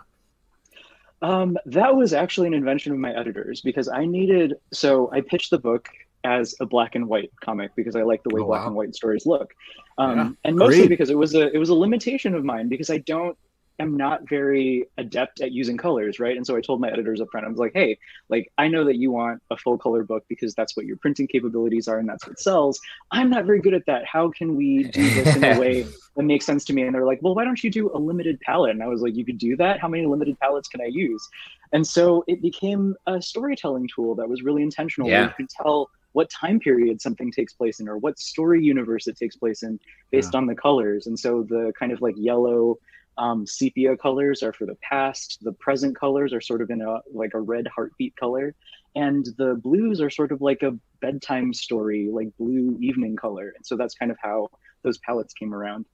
Um, 1.22 1.58
that 1.66 1.96
was 1.96 2.14
actually 2.14 2.48
an 2.48 2.54
invention 2.54 2.92
of 2.92 3.00
my 3.00 3.18
editors 3.18 3.62
because 3.62 3.88
I 3.88 4.06
needed. 4.06 4.56
So 4.74 5.10
I 5.12 5.22
pitched 5.22 5.52
the 5.52 5.58
book 5.58 5.90
as 6.36 6.56
a 6.60 6.66
black 6.66 6.96
and 6.96 7.06
white 7.08 7.32
comic 7.48 7.70
because 7.80 7.96
I 7.96 8.04
like 8.04 8.22
the 8.24 8.34
way 8.34 8.42
Oh, 8.42 8.46
black 8.46 8.62
wow. 8.62 8.68
and 8.68 8.76
white 8.76 8.94
stories 8.96 9.26
look, 9.26 9.54
um, 9.98 10.18
Yeah, 10.18 10.30
and 10.46 10.56
mostly 10.58 10.78
agreed. 10.80 10.90
because 10.90 11.10
it 11.10 11.18
was 11.24 11.34
a 11.36 11.44
it 11.56 11.58
was 11.58 11.70
a 11.70 11.76
limitation 11.86 12.36
of 12.36 12.44
mine 12.44 12.68
because 12.70 12.90
I 12.90 13.00
don't 13.14 13.38
am 13.80 13.96
not 13.96 14.28
very 14.28 14.86
adept 14.98 15.40
at 15.40 15.52
using 15.52 15.78
colors, 15.78 16.20
right? 16.20 16.36
And 16.36 16.44
so 16.48 16.56
I 16.56 16.62
told 16.62 16.82
my 16.82 16.90
editors 16.90 17.22
up 17.22 17.28
front, 17.32 17.46
I 17.46 17.50
was 17.50 17.60
like, 17.60 17.74
hey, 17.76 18.00
like 18.28 18.52
I 18.58 18.68
know 18.68 18.84
that 18.86 18.96
you 18.96 19.12
want 19.12 19.40
a 19.52 19.58
full 19.64 19.78
color 19.78 20.04
book 20.04 20.24
because 20.28 20.56
that's 20.56 20.76
what 20.76 20.88
your 20.88 20.98
printing 20.98 21.28
capabilities 21.28 21.88
are 21.88 22.00
and 22.00 22.10
that's 22.10 22.26
what 22.28 22.40
sells. 22.40 22.80
I'm 23.12 23.30
not 23.30 23.46
very 23.46 23.62
good 23.62 23.76
at 23.76 23.86
that. 23.86 24.04
How 24.16 24.32
can 24.32 24.56
we 24.56 24.86
do 24.86 25.04
this 25.18 25.36
in 25.36 25.44
a 25.44 25.60
way 25.60 25.86
that 26.16 26.24
makes 26.24 26.44
sense 26.44 26.66
to 26.66 26.74
me? 26.74 26.82
And 26.88 26.96
they're 26.96 27.06
like, 27.06 27.22
well, 27.22 27.36
why 27.36 27.44
don't 27.46 27.64
you 27.64 27.70
do 27.70 27.84
a 27.96 28.00
limited 28.12 28.40
palette? 28.42 28.72
And 28.72 28.82
I 28.82 28.88
was 28.88 29.02
like, 29.04 29.16
you 29.16 29.24
could 29.24 29.38
do 29.38 29.56
that. 29.58 29.80
How 29.80 29.88
many 29.88 30.08
limited 30.08 30.40
palettes 30.40 30.70
can 30.70 30.82
I 30.82 30.90
use? 31.08 31.24
And 31.72 31.86
so 31.86 32.24
it 32.28 32.42
became 32.42 32.96
a 33.06 33.22
storytelling 33.22 33.88
tool 33.94 34.16
that 34.16 34.28
was 34.28 34.42
really 34.42 34.64
intentional. 34.64 35.08
Yeah. 35.08 35.26
you 35.26 35.34
could 35.38 35.50
tell 35.50 35.92
what 36.14 36.30
time 36.30 36.60
period 36.60 37.02
something 37.02 37.32
takes 37.32 37.54
place 37.54 37.80
in 37.80 37.88
or 37.88 37.98
what 37.98 38.18
story 38.20 38.64
universe 38.64 39.08
it 39.08 39.18
takes 39.18 39.36
place 39.36 39.64
in 39.64 39.80
based 40.12 40.34
on 40.36 40.48
the 40.48 40.56
colors. 40.56 41.08
And 41.08 41.18
so 41.20 41.44
the 41.48 41.74
kind 41.78 41.92
of 41.92 42.02
like 42.02 42.16
yellow 42.18 42.78
um, 43.18 43.46
sepia 43.48 43.98
colors 43.98 44.44
are 44.44 44.54
for 44.54 44.66
the 44.66 44.78
past. 44.82 45.40
The 45.42 45.54
present 45.54 45.98
colors 46.00 46.34
are 46.34 46.42
sort 46.42 46.62
of 46.62 46.70
in 46.70 46.82
a 46.82 47.00
like 47.14 47.34
a 47.34 47.40
red 47.40 47.68
heartbeat 47.68 48.16
color, 48.16 48.54
and 48.96 49.28
the 49.38 49.60
blues 49.62 50.02
are 50.02 50.10
sort 50.10 50.32
of 50.32 50.42
like 50.42 50.62
a 50.64 50.78
bedtime 51.02 51.54
story, 51.54 52.10
like 52.12 52.30
blue 52.38 52.78
evening 52.80 53.16
color. 53.16 53.54
And 53.56 53.66
so 53.66 53.76
that's 53.76 53.96
kind 53.96 54.12
of 54.12 54.18
how 54.22 54.50
those 54.84 54.98
palettes 55.00 55.34
came 55.34 55.54
around. 55.54 55.86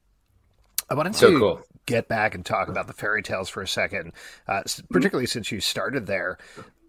I 0.89 0.95
wanted 0.95 1.15
So 1.15 1.31
to 1.31 1.39
cool. 1.39 1.61
get 1.85 2.07
back 2.09 2.35
and 2.35 2.45
talk 2.45 2.67
about 2.67 2.87
the 2.87 2.93
fairy 2.93 3.23
tales 3.23 3.47
for 3.49 3.61
a 3.61 3.67
second, 3.67 4.11
uh, 4.47 4.61
s- 4.65 4.83
particularly 4.91 5.25
since 5.25 5.51
you 5.51 5.61
started 5.61 6.05
there. 6.07 6.37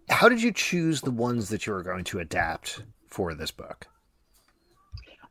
How 0.09 0.27
did 0.29 0.43
you 0.43 0.51
choose 0.51 1.01
the 1.01 1.11
ones 1.11 1.49
that 1.49 1.65
you 1.65 1.73
were 1.73 1.81
going 1.81 2.03
to 2.05 2.19
adapt 2.19 2.83
for 3.15 3.33
this 3.33 3.49
book? 3.49 3.87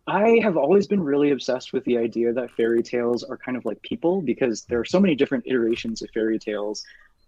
I 0.07 0.41
have 0.43 0.57
always 0.57 0.87
been 0.87 1.03
really 1.03 1.33
obsessed 1.33 1.75
with 1.75 1.85
the 1.85 1.99
idea 1.99 2.33
that 2.33 2.51
fairy 2.53 2.83
tales 2.83 3.23
are 3.23 3.37
kind 3.37 3.59
of 3.59 3.65
like 3.67 3.81
people 3.83 4.23
because 4.23 4.65
there 4.65 4.81
are 4.81 4.87
so 4.87 4.99
many 4.99 5.15
different 5.15 5.45
iterations 5.47 6.01
of 6.01 6.09
fairy 6.11 6.39
tales 6.39 6.83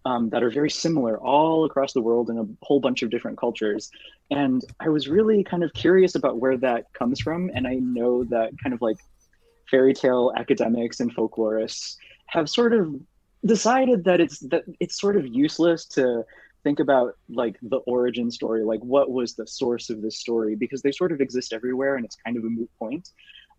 um, 0.06 0.30
that 0.30 0.42
are 0.42 0.50
very 0.50 0.70
similar 0.70 1.18
all 1.18 1.66
across 1.66 1.92
the 1.92 2.00
world 2.00 2.30
in 2.30 2.38
a 2.38 2.46
whole 2.62 2.80
bunch 2.80 3.02
of 3.02 3.10
different 3.10 3.36
cultures. 3.36 3.90
And 4.30 4.62
I 4.80 4.88
was 4.88 5.08
really 5.08 5.44
kind 5.44 5.62
of 5.62 5.74
curious 5.74 6.14
about 6.14 6.38
where 6.38 6.56
that 6.58 6.90
comes 6.94 7.20
from. 7.20 7.50
And 7.54 7.66
I 7.66 7.74
know 7.74 8.24
that 8.24 8.52
kind 8.62 8.74
of 8.74 8.80
like 8.80 8.96
fairy 9.70 9.92
tale 9.92 10.32
academics 10.36 11.00
and 11.00 11.14
folklorists 11.14 11.96
have 12.28 12.48
sort 12.48 12.72
of 12.72 12.94
decided 13.44 14.04
that 14.04 14.20
it's 14.20 14.38
that 14.52 14.64
it's 14.80 14.98
sort 14.98 15.16
of 15.16 15.26
useless 15.26 15.84
to 15.84 16.24
think 16.66 16.80
about 16.80 17.16
like 17.28 17.56
the 17.62 17.76
origin 17.86 18.28
story 18.28 18.64
like 18.64 18.80
what 18.80 19.08
was 19.08 19.34
the 19.34 19.46
source 19.46 19.88
of 19.88 20.02
this 20.02 20.18
story 20.18 20.56
because 20.56 20.82
they 20.82 20.90
sort 20.90 21.12
of 21.12 21.20
exist 21.20 21.52
everywhere 21.52 21.94
and 21.94 22.04
it's 22.04 22.16
kind 22.16 22.36
of 22.36 22.42
a 22.42 22.48
moot 22.48 22.68
point. 22.80 23.10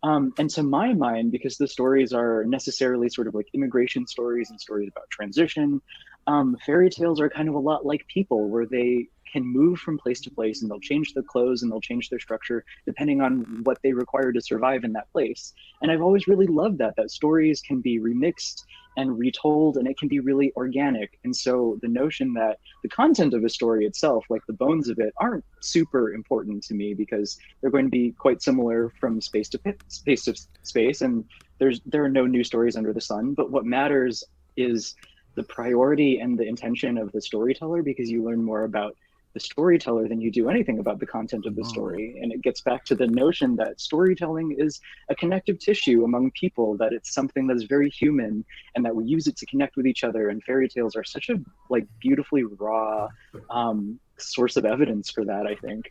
Um, 0.04 0.34
and 0.38 0.50
to 0.52 0.62
my 0.62 0.94
mind 0.94 1.32
because 1.32 1.56
the 1.58 1.70
stories 1.70 2.12
are 2.12 2.44
necessarily 2.44 3.08
sort 3.08 3.28
of 3.28 3.34
like 3.34 3.48
immigration 3.54 4.06
stories 4.06 4.50
and 4.50 4.60
stories 4.60 4.90
about 4.90 5.10
transition 5.10 5.82
um, 6.28 6.58
fairy 6.66 6.90
tales 6.90 7.22
are 7.22 7.30
kind 7.30 7.48
of 7.48 7.56
a 7.56 7.60
lot 7.60 7.86
like 7.86 8.06
people 8.08 8.50
where 8.50 8.66
they 8.66 9.08
can 9.32 9.46
move 9.46 9.80
from 9.80 9.98
place 9.98 10.22
to 10.22 10.32
place 10.32 10.62
and 10.62 10.72
they'll 10.72 10.80
change 10.80 11.14
the 11.14 11.24
clothes 11.24 11.64
and 11.64 11.72
they'll 11.72 11.82
change 11.82 12.10
their 12.10 12.20
structure 12.20 12.64
depending 12.86 13.22
on 13.22 13.62
what 13.64 13.80
they 13.84 13.94
require 13.94 14.32
to 14.32 14.42
survive 14.42 14.84
in 14.84 14.94
that 14.94 15.12
place. 15.12 15.54
And 15.82 15.92
i've 15.92 16.02
always 16.02 16.28
really 16.28 16.48
loved 16.48 16.78
that 16.80 16.96
that 16.98 17.12
stories 17.12 17.62
can 17.62 17.82
be 17.82 18.00
remixed 18.00 18.64
and 18.98 19.18
retold 19.18 19.78
and 19.78 19.88
it 19.88 19.98
can 19.98 20.08
be 20.08 20.20
really 20.20 20.52
organic. 20.56 21.20
And 21.24 21.36
so 21.36 21.78
the 21.82 21.88
notion 21.88 22.34
that 22.34 22.58
the 22.82 22.90
content 22.90 23.34
of 23.34 23.44
a 23.44 23.50
story 23.50 23.86
itself 23.86 24.26
like 24.30 24.42
the 24.48 24.54
bones 24.54 24.90
of 24.90 25.00
it 25.00 25.14
aren't 25.18 25.46
super 25.62 26.14
important 26.14 26.64
to 26.64 26.74
me 26.74 26.94
because 26.94 27.38
they're 27.62 27.72
going 27.72 27.86
to 27.86 27.92
be 27.92 28.12
quite 28.12 28.42
similar 28.42 28.92
from 29.00 29.22
space 29.22 29.50
to 29.50 29.60
space 29.88 30.26
to 30.26 30.36
space 30.64 31.02
and 31.02 31.26
there's 31.60 31.82
there 31.86 32.04
are 32.04 32.10
no 32.10 32.26
new 32.26 32.44
stories 32.44 32.76
under 32.76 32.94
the 32.94 33.02
sun. 33.02 33.34
But 33.34 33.52
what 33.52 33.66
matters 33.66 34.24
is 34.56 34.96
the 35.36 35.44
priority 35.44 36.20
and 36.20 36.38
the 36.38 36.48
intention 36.48 36.98
of 36.98 37.12
the 37.12 37.22
storyteller 37.22 37.84
because 37.84 38.10
you 38.10 38.24
learn 38.24 38.44
more 38.44 38.64
about 38.64 38.96
the 39.34 39.40
storyteller 39.40 40.08
than 40.08 40.20
you 40.22 40.32
do 40.32 40.50
anything 40.50 40.80
about 40.80 41.00
the 41.00 41.06
content 41.06 41.46
of 41.46 41.56
the 41.56 41.64
story 41.64 42.18
and 42.22 42.32
it 42.32 42.42
gets 42.42 42.62
back 42.62 42.84
to 42.86 42.96
the 42.96 43.08
notion 43.08 43.56
that 43.56 43.80
storytelling 43.80 44.56
is 44.58 44.80
a 45.10 45.16
connective 45.16 45.60
tissue 45.60 46.04
among 46.04 46.32
people 46.32 46.76
that 46.78 46.94
it's 46.94 47.14
something 47.14 47.48
that 47.48 47.56
is 47.58 47.64
very 47.64 47.90
human 47.90 48.44
and 48.76 48.86
that 48.86 48.96
we 48.96 49.06
use 49.06 49.28
it 49.28 49.38
to 49.38 49.46
connect 49.46 49.76
with 49.78 49.86
each 49.86 50.04
other 50.04 50.30
and 50.30 50.44
fairy 50.44 50.68
tales 50.68 50.96
are 50.96 51.04
such 51.04 51.30
a 51.30 51.36
like 51.70 51.86
beautifully 52.02 52.44
raw 52.58 53.08
um, 53.50 54.00
source 54.18 54.58
of 54.58 54.66
evidence 54.66 55.12
for 55.12 55.24
that 55.26 55.46
i 55.46 55.56
think 55.56 55.86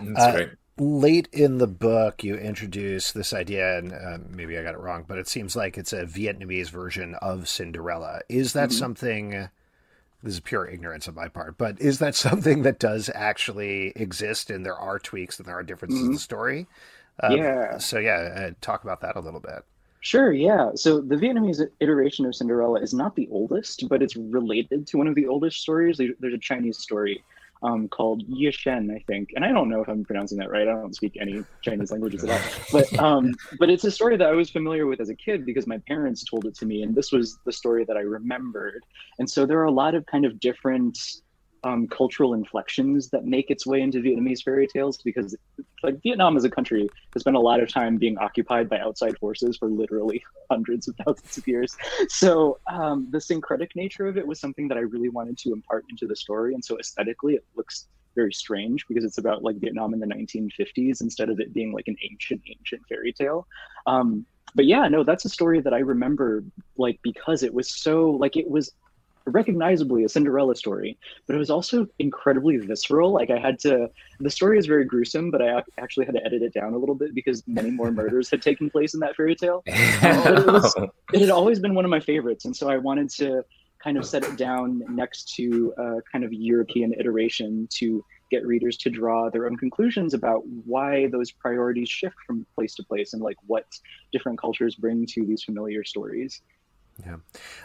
That's 0.00 0.24
Uh, 0.24 0.32
great. 0.32 0.48
Late 0.78 1.28
in 1.32 1.56
the 1.56 1.66
book, 1.66 2.22
you 2.22 2.34
introduce 2.36 3.10
this 3.10 3.32
idea, 3.32 3.78
and 3.78 3.92
uh, 3.94 4.18
maybe 4.28 4.58
I 4.58 4.62
got 4.62 4.74
it 4.74 4.78
wrong, 4.78 5.06
but 5.08 5.16
it 5.16 5.26
seems 5.26 5.56
like 5.56 5.78
it's 5.78 5.94
a 5.94 6.04
Vietnamese 6.04 6.68
version 6.68 7.14
of 7.14 7.48
Cinderella. 7.48 8.20
Is 8.28 8.52
that 8.52 8.68
Mhm. 8.68 8.72
something? 8.74 9.48
This 10.22 10.34
is 10.34 10.40
pure 10.40 10.66
ignorance 10.66 11.08
on 11.08 11.14
my 11.14 11.28
part, 11.28 11.56
but 11.58 11.80
is 11.80 11.98
that 12.00 12.14
something 12.26 12.62
that 12.62 12.78
does 12.78 13.10
actually 13.14 13.92
exist, 13.96 14.50
and 14.50 14.64
there 14.64 14.76
are 14.76 14.98
tweaks 14.98 15.38
and 15.38 15.46
there 15.48 15.56
are 15.58 15.62
differences 15.62 16.06
in 16.06 16.10
Mhm. 16.10 16.14
the 16.14 16.18
story? 16.18 16.68
Uh, 17.22 17.38
yeah 17.38 17.78
So 17.78 17.98
yeah, 17.98 18.48
uh, 18.50 18.50
talk 18.60 18.84
about 18.84 19.00
that 19.02 19.16
a 19.16 19.20
little 19.20 19.40
bit. 19.40 19.64
Sure, 20.00 20.32
yeah. 20.32 20.70
So 20.74 21.00
the 21.00 21.16
Vietnamese 21.16 21.60
iteration 21.80 22.26
of 22.26 22.34
Cinderella 22.34 22.80
is 22.80 22.94
not 22.94 23.16
the 23.16 23.28
oldest, 23.30 23.88
but 23.88 24.02
it's 24.02 24.14
related 24.16 24.86
to 24.88 24.98
one 24.98 25.08
of 25.08 25.14
the 25.16 25.26
oldest 25.26 25.60
stories. 25.60 25.98
There's 25.98 26.34
a 26.34 26.38
Chinese 26.38 26.78
story 26.78 27.24
um, 27.62 27.88
called 27.88 28.22
Ye 28.22 28.50
Shen, 28.50 28.90
I 28.90 28.98
think, 29.06 29.30
and 29.34 29.44
I 29.44 29.48
don't 29.48 29.68
know 29.68 29.80
if 29.80 29.88
I'm 29.88 30.04
pronouncing 30.04 30.38
that 30.38 30.50
right. 30.50 30.68
I 30.68 30.72
don't 30.72 30.94
speak 30.94 31.16
any 31.20 31.44
Chinese 31.62 31.90
languages 31.90 32.24
at 32.24 32.30
all, 32.30 32.50
but 32.72 32.98
um, 32.98 33.34
but 33.58 33.70
it's 33.70 33.84
a 33.84 33.90
story 33.90 34.16
that 34.16 34.28
I 34.28 34.32
was 34.32 34.50
familiar 34.50 34.86
with 34.86 35.00
as 35.00 35.08
a 35.08 35.14
kid 35.14 35.46
because 35.46 35.66
my 35.66 35.78
parents 35.78 36.24
told 36.24 36.46
it 36.46 36.54
to 36.56 36.66
me, 36.66 36.82
and 36.82 36.94
this 36.94 37.12
was 37.12 37.38
the 37.44 37.52
story 37.52 37.84
that 37.84 37.96
I 37.96 38.00
remembered. 38.00 38.84
And 39.18 39.28
so 39.28 39.46
there 39.46 39.58
are 39.60 39.64
a 39.64 39.70
lot 39.70 39.94
of 39.94 40.04
kind 40.06 40.24
of 40.24 40.38
different 40.40 40.98
um, 41.66 41.88
cultural 41.88 42.32
inflections 42.32 43.08
that 43.08 43.24
make 43.24 43.50
its 43.50 43.66
way 43.66 43.80
into 43.80 43.98
Vietnamese 43.98 44.42
fairy 44.42 44.68
tales 44.68 44.98
because 44.98 45.36
like 45.82 46.00
Vietnam 46.00 46.36
as 46.36 46.44
a 46.44 46.50
country 46.50 46.88
has 47.12 47.22
spent 47.22 47.36
a 47.36 47.40
lot 47.40 47.60
of 47.60 47.68
time 47.68 47.96
being 47.96 48.16
occupied 48.18 48.68
by 48.68 48.78
outside 48.78 49.18
forces 49.18 49.56
for 49.56 49.68
literally 49.68 50.22
hundreds 50.50 50.86
of 50.86 50.94
thousands 51.04 51.36
of 51.36 51.48
years. 51.48 51.76
So 52.08 52.60
um, 52.70 53.08
the 53.10 53.20
syncretic 53.20 53.74
nature 53.74 54.06
of 54.06 54.16
it 54.16 54.24
was 54.24 54.38
something 54.38 54.68
that 54.68 54.78
I 54.78 54.82
really 54.82 55.08
wanted 55.08 55.36
to 55.38 55.52
impart 55.52 55.84
into 55.90 56.06
the 56.06 56.14
story. 56.14 56.54
And 56.54 56.64
so 56.64 56.78
aesthetically, 56.78 57.34
it 57.34 57.44
looks 57.56 57.88
very 58.14 58.32
strange 58.32 58.86
because 58.86 59.04
it's 59.04 59.18
about 59.18 59.42
like 59.42 59.56
Vietnam 59.56 59.92
in 59.92 59.98
the 59.98 60.06
1950s 60.06 61.00
instead 61.00 61.30
of 61.30 61.40
it 61.40 61.52
being 61.52 61.72
like 61.72 61.88
an 61.88 61.96
ancient, 62.08 62.42
ancient 62.48 62.82
fairy 62.88 63.12
tale. 63.12 63.46
Um, 63.88 64.24
but 64.54 64.66
yeah, 64.66 64.86
no, 64.86 65.02
that's 65.02 65.24
a 65.24 65.28
story 65.28 65.60
that 65.60 65.74
I 65.74 65.80
remember 65.80 66.44
like 66.78 67.00
because 67.02 67.42
it 67.42 67.52
was 67.52 67.68
so 67.68 68.10
like 68.10 68.36
it 68.36 68.48
was 68.48 68.70
recognizably 69.26 70.04
a 70.04 70.08
Cinderella 70.08 70.54
story, 70.54 70.96
but 71.26 71.34
it 71.34 71.38
was 71.38 71.50
also 71.50 71.86
incredibly 71.98 72.56
visceral. 72.58 73.12
Like 73.12 73.30
I 73.30 73.38
had 73.38 73.58
to, 73.60 73.90
the 74.20 74.30
story 74.30 74.58
is 74.58 74.66
very 74.66 74.84
gruesome, 74.84 75.30
but 75.30 75.42
I 75.42 75.62
actually 75.78 76.06
had 76.06 76.14
to 76.14 76.24
edit 76.24 76.42
it 76.42 76.54
down 76.54 76.72
a 76.74 76.78
little 76.78 76.94
bit 76.94 77.14
because 77.14 77.42
many 77.46 77.70
more 77.70 77.90
murders 78.00 78.30
had 78.30 78.40
taken 78.42 78.70
place 78.70 78.94
in 78.94 79.00
that 79.00 79.16
fairy 79.16 79.34
tale. 79.34 79.62
but 79.66 80.26
um, 80.26 80.36
it 80.38 80.46
was- 80.46 80.74
It 81.12 81.20
had 81.20 81.30
always 81.30 81.58
been 81.58 81.74
one 81.74 81.84
of 81.84 81.90
my 81.90 82.00
favorites, 82.00 82.44
and 82.44 82.56
so 82.56 82.68
I 82.68 82.78
wanted 82.78 83.10
to 83.10 83.44
kind 83.82 83.98
of 83.98 84.06
set 84.06 84.24
it 84.24 84.36
down 84.36 84.82
next 84.88 85.34
to 85.36 85.72
a 85.78 86.02
kind 86.10 86.24
of 86.24 86.32
European 86.32 86.94
iteration 86.98 87.68
to 87.70 88.04
get 88.30 88.44
readers 88.44 88.76
to 88.78 88.90
draw 88.90 89.30
their 89.30 89.46
own 89.46 89.56
conclusions 89.56 90.12
about 90.14 90.42
why 90.64 91.06
those 91.08 91.30
priorities 91.30 91.88
shift 91.88 92.16
from 92.26 92.44
place 92.56 92.74
to 92.74 92.82
place 92.82 93.12
and 93.12 93.22
like 93.22 93.36
what 93.46 93.66
different 94.12 94.40
cultures 94.40 94.74
bring 94.74 95.06
to 95.06 95.24
these 95.24 95.44
familiar 95.44 95.84
stories. 95.84 96.40
Yeah. 97.04 97.16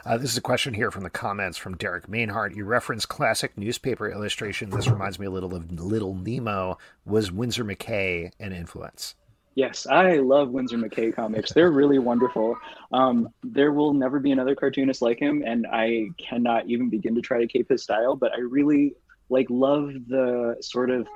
Uh, 0.05 0.17
this 0.17 0.31
is 0.31 0.37
a 0.37 0.41
question 0.41 0.73
here 0.73 0.91
from 0.91 1.03
the 1.03 1.09
comments 1.09 1.57
from 1.57 1.77
Derek 1.77 2.07
Mainhart. 2.07 2.55
You 2.55 2.65
reference 2.65 3.05
classic 3.05 3.57
newspaper 3.57 4.09
illustration. 4.09 4.69
This 4.69 4.87
reminds 4.87 5.19
me 5.19 5.25
a 5.25 5.29
little 5.29 5.55
of 5.55 5.71
Little 5.71 6.15
Nemo. 6.15 6.77
Was 7.05 7.31
Winsor 7.31 7.63
McCay 7.63 8.31
an 8.39 8.51
influence? 8.51 9.15
Yes, 9.55 9.85
I 9.85 10.17
love 10.17 10.49
Winsor 10.49 10.77
McCay 10.77 11.13
comics. 11.13 11.51
They're 11.53 11.71
really 11.71 11.99
wonderful. 11.99 12.57
Um, 12.93 13.29
there 13.43 13.73
will 13.73 13.93
never 13.93 14.19
be 14.19 14.31
another 14.31 14.55
cartoonist 14.55 15.01
like 15.01 15.19
him, 15.19 15.43
and 15.45 15.67
I 15.69 16.07
cannot 16.17 16.67
even 16.67 16.89
begin 16.89 17.15
to 17.15 17.21
try 17.21 17.39
to 17.39 17.47
cape 17.47 17.69
his 17.69 17.83
style. 17.83 18.15
But 18.15 18.31
I 18.33 18.39
really 18.39 18.95
like 19.29 19.47
love 19.49 19.91
the 20.07 20.55
sort 20.61 20.89
of 20.89 21.07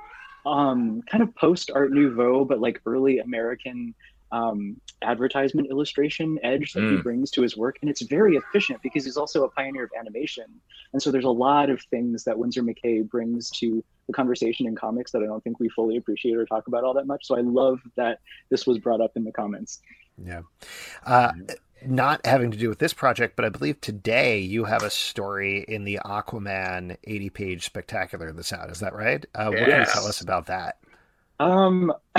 um, 0.44 1.02
kind 1.10 1.22
of 1.22 1.34
post 1.34 1.70
Art 1.74 1.92
Nouveau, 1.92 2.44
but 2.44 2.60
like 2.60 2.80
early 2.86 3.18
American 3.18 3.94
um, 4.32 4.80
advertisement 5.02 5.68
illustration 5.70 6.38
edge 6.42 6.72
that 6.72 6.80
mm. 6.80 6.96
he 6.96 7.02
brings 7.02 7.30
to 7.32 7.42
his 7.42 7.56
work. 7.56 7.78
And 7.80 7.90
it's 7.90 8.02
very 8.02 8.36
efficient 8.36 8.82
because 8.82 9.04
he's 9.04 9.16
also 9.16 9.44
a 9.44 9.48
pioneer 9.48 9.84
of 9.84 9.90
animation. 9.98 10.46
And 10.92 11.02
so 11.02 11.10
there's 11.10 11.24
a 11.24 11.30
lot 11.30 11.70
of 11.70 11.80
things 11.90 12.24
that 12.24 12.38
Winsor 12.38 12.62
McCay 12.62 13.08
brings 13.08 13.50
to 13.50 13.84
the 14.06 14.12
conversation 14.12 14.66
in 14.66 14.74
comics 14.74 15.12
that 15.12 15.22
I 15.22 15.26
don't 15.26 15.42
think 15.42 15.60
we 15.60 15.68
fully 15.68 15.96
appreciate 15.96 16.36
or 16.36 16.46
talk 16.46 16.66
about 16.66 16.84
all 16.84 16.94
that 16.94 17.06
much. 17.06 17.26
So 17.26 17.36
I 17.36 17.40
love 17.40 17.80
that 17.96 18.20
this 18.50 18.66
was 18.66 18.78
brought 18.78 19.00
up 19.00 19.12
in 19.16 19.24
the 19.24 19.32
comments. 19.32 19.80
Yeah. 20.24 20.42
Uh, 21.04 21.32
not 21.84 22.24
having 22.24 22.50
to 22.50 22.56
do 22.56 22.68
with 22.68 22.78
this 22.78 22.94
project, 22.94 23.36
but 23.36 23.44
I 23.44 23.48
believe 23.48 23.80
today 23.80 24.38
you 24.38 24.64
have 24.64 24.82
a 24.82 24.90
story 24.90 25.64
in 25.68 25.84
the 25.84 26.00
Aquaman 26.04 26.96
80 27.04 27.30
page 27.30 27.64
spectacular 27.64 28.32
that's 28.32 28.52
out. 28.52 28.70
Is 28.70 28.80
that 28.80 28.94
right? 28.94 29.24
Uh, 29.34 29.50
yes. 29.52 29.60
What 29.60 29.70
can 29.70 29.80
you 29.80 29.86
tell 29.86 30.06
us 30.06 30.20
about 30.20 30.46
that? 30.46 30.78
Um, 31.38 31.92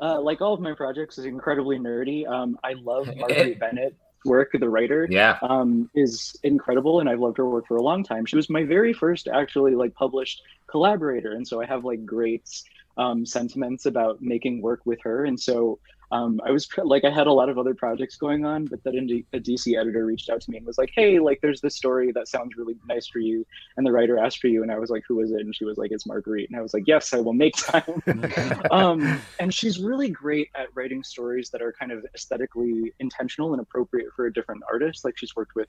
uh, 0.00 0.20
like 0.20 0.40
all 0.40 0.54
of 0.54 0.60
my 0.60 0.72
projects, 0.72 1.18
is 1.18 1.24
incredibly 1.24 1.78
nerdy. 1.78 2.26
Um, 2.26 2.58
I 2.64 2.74
love 2.74 3.06
Marguerite 3.16 3.60
Bennett 3.60 3.96
work, 4.24 4.50
the 4.52 4.68
writer. 4.68 5.06
Yeah. 5.10 5.38
Um, 5.42 5.90
is 5.94 6.36
incredible, 6.42 7.00
and 7.00 7.08
I've 7.08 7.20
loved 7.20 7.38
her 7.38 7.48
work 7.48 7.66
for 7.66 7.76
a 7.76 7.82
long 7.82 8.02
time. 8.02 8.26
She 8.26 8.36
was 8.36 8.50
my 8.50 8.64
very 8.64 8.92
first 8.92 9.28
actually 9.28 9.74
like 9.74 9.94
published 9.94 10.42
collaborator, 10.66 11.32
and 11.32 11.46
so 11.46 11.60
I 11.60 11.66
have 11.66 11.84
like 11.84 12.04
great 12.04 12.62
um, 12.96 13.24
sentiments 13.24 13.86
about 13.86 14.20
making 14.20 14.60
work 14.60 14.80
with 14.84 15.00
her. 15.02 15.24
And 15.24 15.38
so 15.38 15.78
um, 16.10 16.40
I 16.44 16.50
was 16.50 16.66
like, 16.82 17.04
I 17.04 17.10
had 17.10 17.26
a 17.26 17.32
lot 17.32 17.50
of 17.50 17.58
other 17.58 17.74
projects 17.74 18.16
going 18.16 18.46
on, 18.46 18.64
but 18.64 18.82
then 18.82 19.24
a 19.34 19.38
DC 19.38 19.78
editor 19.78 20.06
reached 20.06 20.30
out 20.30 20.40
to 20.40 20.50
me 20.50 20.56
and 20.56 20.66
was 20.66 20.78
like, 20.78 20.90
"Hey, 20.94 21.18
like, 21.18 21.40
there's 21.42 21.60
this 21.60 21.76
story 21.76 22.12
that 22.12 22.28
sounds 22.28 22.56
really 22.56 22.76
nice 22.88 23.06
for 23.06 23.18
you," 23.18 23.44
and 23.76 23.86
the 23.86 23.92
writer 23.92 24.18
asked 24.18 24.38
for 24.38 24.46
you, 24.46 24.62
and 24.62 24.72
I 24.72 24.78
was 24.78 24.88
like, 24.88 25.04
"Who 25.06 25.20
is 25.20 25.32
it?" 25.32 25.40
And 25.40 25.54
she 25.54 25.66
was 25.66 25.76
like, 25.76 25.90
"It's 25.90 26.06
Marguerite," 26.06 26.48
and 26.48 26.58
I 26.58 26.62
was 26.62 26.72
like, 26.72 26.84
"Yes, 26.86 27.12
I 27.12 27.20
will 27.20 27.34
make 27.34 27.56
time." 27.56 28.02
um, 28.70 29.20
and 29.38 29.52
she's 29.52 29.80
really 29.80 30.08
great 30.08 30.48
at 30.54 30.68
writing 30.74 31.02
stories 31.02 31.50
that 31.50 31.60
are 31.60 31.74
kind 31.78 31.92
of 31.92 32.06
aesthetically 32.14 32.94
intentional 33.00 33.52
and 33.52 33.60
appropriate 33.60 34.08
for 34.16 34.26
a 34.26 34.32
different 34.32 34.62
artist. 34.70 35.04
Like 35.04 35.18
she's 35.18 35.36
worked 35.36 35.54
with 35.56 35.68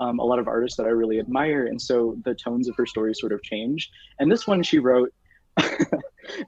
um, 0.00 0.18
a 0.18 0.24
lot 0.24 0.40
of 0.40 0.48
artists 0.48 0.76
that 0.78 0.86
I 0.86 0.90
really 0.90 1.20
admire, 1.20 1.66
and 1.66 1.80
so 1.80 2.16
the 2.24 2.34
tones 2.34 2.68
of 2.68 2.74
her 2.76 2.86
stories 2.86 3.20
sort 3.20 3.32
of 3.32 3.40
change. 3.42 3.90
And 4.18 4.30
this 4.30 4.48
one 4.48 4.64
she 4.64 4.80
wrote. 4.80 5.12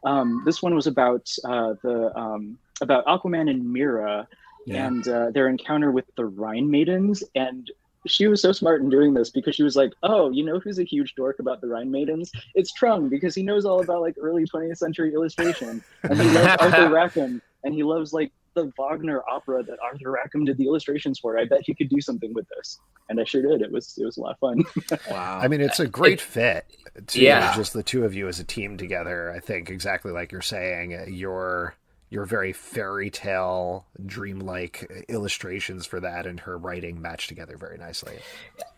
um, 0.04 0.42
this 0.44 0.60
one 0.60 0.74
was 0.74 0.86
about 0.86 1.26
uh, 1.44 1.72
the 1.82 2.12
um, 2.14 2.58
about 2.80 3.04
Aquaman 3.06 3.50
and 3.50 3.72
Mera 3.72 4.26
yeah. 4.66 4.86
and 4.86 5.06
uh, 5.08 5.30
their 5.30 5.48
encounter 5.48 5.90
with 5.90 6.04
the 6.16 6.24
Rhine 6.24 6.70
Maidens. 6.70 7.22
And 7.34 7.70
she 8.06 8.26
was 8.26 8.40
so 8.40 8.52
smart 8.52 8.80
in 8.80 8.90
doing 8.90 9.14
this 9.14 9.30
because 9.30 9.54
she 9.54 9.62
was 9.62 9.76
like, 9.76 9.92
"Oh, 10.02 10.30
you 10.30 10.44
know 10.44 10.58
who's 10.58 10.78
a 10.78 10.84
huge 10.84 11.14
dork 11.14 11.38
about 11.38 11.60
the 11.60 11.68
Rhine 11.68 11.90
Maidens? 11.90 12.30
It's 12.54 12.72
Trung 12.78 13.08
because 13.08 13.34
he 13.34 13.42
knows 13.42 13.64
all 13.64 13.80
about 13.80 14.02
like 14.02 14.16
early 14.20 14.44
20th 14.44 14.78
century 14.78 15.12
illustration, 15.12 15.82
and 16.02 16.20
he 16.20 16.28
loves 16.30 16.56
Arthur 16.60 16.90
Rackham, 16.90 17.42
and 17.64 17.74
he 17.74 17.82
loves 17.82 18.12
like 18.12 18.32
the 18.54 18.72
Wagner 18.76 19.22
opera 19.30 19.62
that 19.62 19.78
Arthur 19.80 20.10
Rackham 20.12 20.44
did 20.44 20.56
the 20.56 20.64
illustrations 20.64 21.18
for. 21.18 21.38
I 21.38 21.44
bet 21.44 21.60
he 21.64 21.74
could 21.74 21.88
do 21.88 22.00
something 22.00 22.32
with 22.34 22.46
this, 22.56 22.78
and 23.08 23.20
I 23.20 23.24
sure 23.24 23.42
did. 23.42 23.62
It 23.62 23.70
was 23.70 23.96
it 23.98 24.04
was 24.04 24.16
a 24.16 24.20
lot 24.20 24.32
of 24.32 24.38
fun. 24.38 24.64
wow! 25.10 25.38
I 25.40 25.48
mean, 25.48 25.60
it's 25.60 25.80
a 25.80 25.86
great 25.86 26.20
fit 26.20 26.66
to 27.08 27.20
yeah. 27.20 27.54
just 27.54 27.72
the 27.72 27.82
two 27.82 28.04
of 28.04 28.14
you 28.14 28.28
as 28.28 28.40
a 28.40 28.44
team 28.44 28.76
together. 28.76 29.32
I 29.32 29.40
think 29.40 29.70
exactly 29.70 30.12
like 30.12 30.32
you're 30.32 30.42
saying. 30.42 31.06
You're 31.08 31.74
your 32.10 32.24
very 32.24 32.52
fairy 32.52 33.10
tale, 33.10 33.86
dreamlike 34.06 35.04
illustrations 35.08 35.84
for 35.86 36.00
that 36.00 36.26
and 36.26 36.40
her 36.40 36.56
writing 36.56 37.00
match 37.02 37.26
together 37.26 37.56
very 37.56 37.76
nicely. 37.76 38.18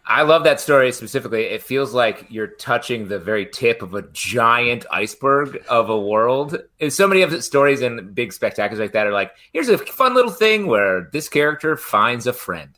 I 0.05 0.23
love 0.23 0.43
that 0.45 0.61
story 0.61 0.91
specifically. 0.91 1.45
It 1.45 1.63
feels 1.63 1.95
like 1.95 2.27
you're 2.29 2.49
touching 2.49 3.07
the 3.07 3.21
very 3.21 3.47
tip 3.47 3.83
of 3.83 3.95
a 3.95 4.03
giant 4.13 4.85
iceberg 4.91 5.63
of 5.69 5.89
a 5.89 5.99
world. 5.99 6.59
And 6.81 6.93
so 6.93 7.07
many 7.07 7.23
of 7.23 7.31
the 7.31 7.41
stories 7.41 7.81
and 7.83 8.13
big 8.15 8.33
spectacles 8.33 8.81
like 8.81 8.93
that 8.93 9.07
are 9.07 9.13
like, 9.13 9.31
here's 9.53 9.69
a 9.69 9.79
fun 9.79 10.15
little 10.15 10.33
thing 10.33 10.67
where 10.67 11.09
this 11.13 11.29
character 11.29 11.77
finds 11.77 12.27
a 12.27 12.33
friend. 12.33 12.71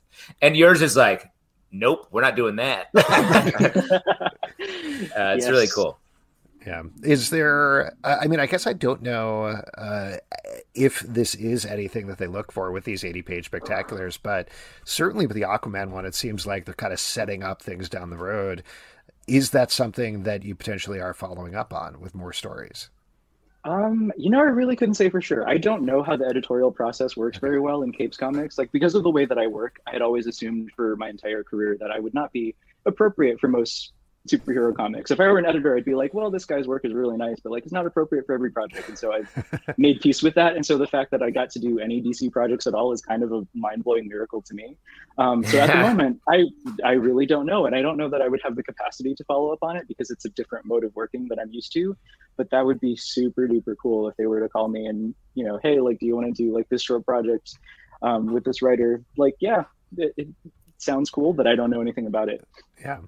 And 0.43 0.55
yours 0.57 0.83
is 0.83 0.97
like, 0.97 1.31
nope, 1.71 2.07
we're 2.11 2.21
not 2.21 2.37
doing 2.37 2.57
that. 2.57 2.89
uh, 2.95 3.01
it's 4.61 5.45
yes. 5.45 5.49
really 5.49 5.69
cool. 5.75 5.99
Yeah. 6.67 6.83
Is 7.03 7.31
there, 7.31 7.95
I 8.05 8.29
mean, 8.29 8.39
I 8.39 8.47
guess 8.47 8.67
I 8.67 8.73
don't 8.73 9.03
know 9.03 9.61
uh, 9.77 10.17
if 10.75 11.01
this 11.01 11.35
is 11.35 11.67
anything 11.67 12.07
that 12.07 12.19
they 12.19 12.29
look 12.29 12.53
for 12.53 12.71
with 12.71 12.85
these 12.85 13.05
80 13.05 13.23
page 13.23 13.51
spectaculars, 13.51 14.19
but 14.23 14.49
certainly 14.85 15.27
with 15.27 15.37
the 15.37 15.43
Aquaman 15.43 15.91
one, 15.91 16.07
it 16.07 16.15
seems 16.15 16.47
like 16.47 16.65
they're 16.65 16.75
kind 16.75 16.93
of 16.93 17.01
setting 17.01 17.43
up 17.43 17.63
things 17.63 17.89
down 17.89 18.11
the 18.11 18.17
road. 18.17 18.63
Is 19.27 19.51
that 19.51 19.71
something 19.71 20.23
that 20.23 20.45
you 20.45 20.55
potentially 20.55 21.01
are 21.01 21.15
following 21.15 21.55
up 21.55 21.73
on 21.73 22.01
with 22.01 22.15
more 22.15 22.33
stories? 22.33 22.91
Um, 23.65 24.13
you 24.17 24.31
know, 24.31 24.41
I 24.41 24.45
really 24.45 24.75
couldn't 24.75 24.95
say 24.95 25.09
for 25.09 25.21
sure. 25.21 25.49
I 25.49 25.57
don't 25.57 25.85
know 25.85 26.03
how 26.03 26.17
the 26.17 26.25
editorial 26.27 26.73
process 26.73 27.17
works 27.17 27.39
very 27.39 27.61
well 27.61 27.83
in 27.83 27.93
Capes 27.93 28.17
Comics. 28.17 28.59
Like, 28.59 28.73
because 28.73 28.97
of 28.97 29.05
the 29.05 29.11
way 29.11 29.25
that 29.25 29.39
I 29.39 29.47
work, 29.47 29.81
I 29.87 29.93
had 29.93 30.03
always 30.03 30.27
assumed 30.27 30.73
for 30.75 30.97
my 30.97 31.09
entire 31.09 31.45
career 31.45 31.77
that 31.79 31.93
I 31.93 32.01
would 32.01 32.15
not 32.15 32.33
be 32.33 32.57
appropriate 32.87 33.39
for 33.39 33.47
most 33.47 33.93
superhero 34.29 34.75
comics. 34.75 35.11
If 35.11 35.21
I 35.21 35.27
were 35.27 35.39
an 35.39 35.47
editor, 35.47 35.77
I'd 35.77 35.85
be 35.85 35.95
like, 35.95 36.15
well, 36.15 36.31
this 36.31 36.45
guy's 36.45 36.67
work 36.69 36.85
is 36.85 36.93
really 36.93 37.17
nice, 37.17 37.41
but 37.41 37.51
like 37.51 37.65
it's 37.65 37.73
not 37.73 37.87
appropriate 37.87 38.25
for 38.27 38.35
every 38.35 38.51
project. 38.51 38.89
And 38.89 38.97
so 38.97 39.13
I've 39.13 39.31
made 39.79 40.01
peace 40.01 40.23
with 40.23 40.35
that. 40.35 40.55
And 40.55 40.65
so 40.65 40.79
the 40.79 40.87
fact 40.87 41.11
that 41.11 41.23
I 41.23 41.31
got 41.31 41.51
to 41.51 41.59
do 41.59 41.81
any 41.81 42.01
DC 42.01 42.31
projects 42.31 42.67
at 42.67 42.75
all 42.75 42.93
is 42.93 43.03
kind 43.03 43.23
of 43.23 43.33
a 43.33 43.47
mind 43.55 43.85
blowing 43.85 44.09
miracle 44.09 44.41
to 44.43 44.55
me. 44.55 44.77
Um, 45.19 45.45
so 45.45 45.59
at 45.59 45.69
the 45.69 45.77
moment, 45.77 46.21
I 46.29 46.45
I 46.85 46.93
really 46.93 47.27
don't 47.27 47.47
know, 47.47 47.67
and 47.67 47.75
I 47.75 47.83
don't 47.83 47.97
know 47.97 48.09
that 48.09 48.23
I 48.23 48.29
would 48.29 48.41
have 48.45 48.57
the 48.57 48.63
capacity 48.63 49.15
to 49.15 49.25
follow 49.25 49.53
up 49.53 49.59
on 49.63 49.77
it 49.77 49.89
because 49.89 50.11
it's 50.11 50.25
a 50.25 50.31
different 50.31 50.67
mode 50.67 50.85
of 50.85 50.95
working 50.95 51.27
that 51.29 51.39
I'm 51.39 51.51
used 51.51 51.73
to. 51.73 51.97
But 52.37 52.49
that 52.51 52.65
would 52.65 52.81
be 52.81 52.97
super 52.97 53.49
duper 53.49 53.75
cool 53.81 54.09
if 54.09 54.17
they 54.17 54.27
were 54.27 54.41
to 54.41 54.49
call 54.49 54.69
me 54.69 54.87
and 54.87 55.15
you 55.35 55.45
know, 55.45 55.59
hey, 55.63 55.81
like, 55.81 55.99
do 55.99 56.07
you 56.07 56.15
want 56.15 56.35
to 56.35 56.43
do 56.43 56.55
like 56.55 56.69
this 56.69 56.83
short 56.83 57.05
project 57.05 57.59
um, 58.03 58.27
with 58.33 58.45
this 58.45 58.63
writer? 58.63 59.03
Like, 59.17 59.35
yeah. 59.41 59.65
It, 59.99 60.15
it, 60.17 60.29
sounds 60.83 61.11
cool, 61.11 61.33
but 61.33 61.47
I 61.47 61.55
don't 61.55 61.71
know 61.71 61.81
anything 61.81 62.07
about 62.07 62.29
it. 62.29 62.47
Yeah. 62.81 62.99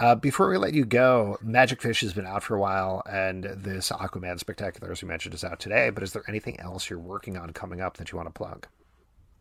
Uh, 0.00 0.14
before 0.14 0.48
we 0.48 0.56
let 0.56 0.74
you 0.74 0.84
go, 0.84 1.36
Magic 1.42 1.82
Fish 1.82 2.02
has 2.02 2.12
been 2.12 2.26
out 2.26 2.44
for 2.44 2.54
a 2.54 2.60
while, 2.60 3.02
and 3.10 3.44
this 3.44 3.90
Aquaman 3.90 4.38
Spectacular, 4.38 4.92
as 4.92 5.02
we 5.02 5.08
mentioned, 5.08 5.34
is 5.34 5.42
out 5.42 5.58
today. 5.58 5.90
But 5.90 6.04
is 6.04 6.12
there 6.12 6.22
anything 6.28 6.60
else 6.60 6.88
you're 6.88 7.00
working 7.00 7.36
on 7.36 7.52
coming 7.52 7.80
up 7.80 7.96
that 7.96 8.12
you 8.12 8.16
want 8.16 8.28
to 8.28 8.32
plug? 8.32 8.68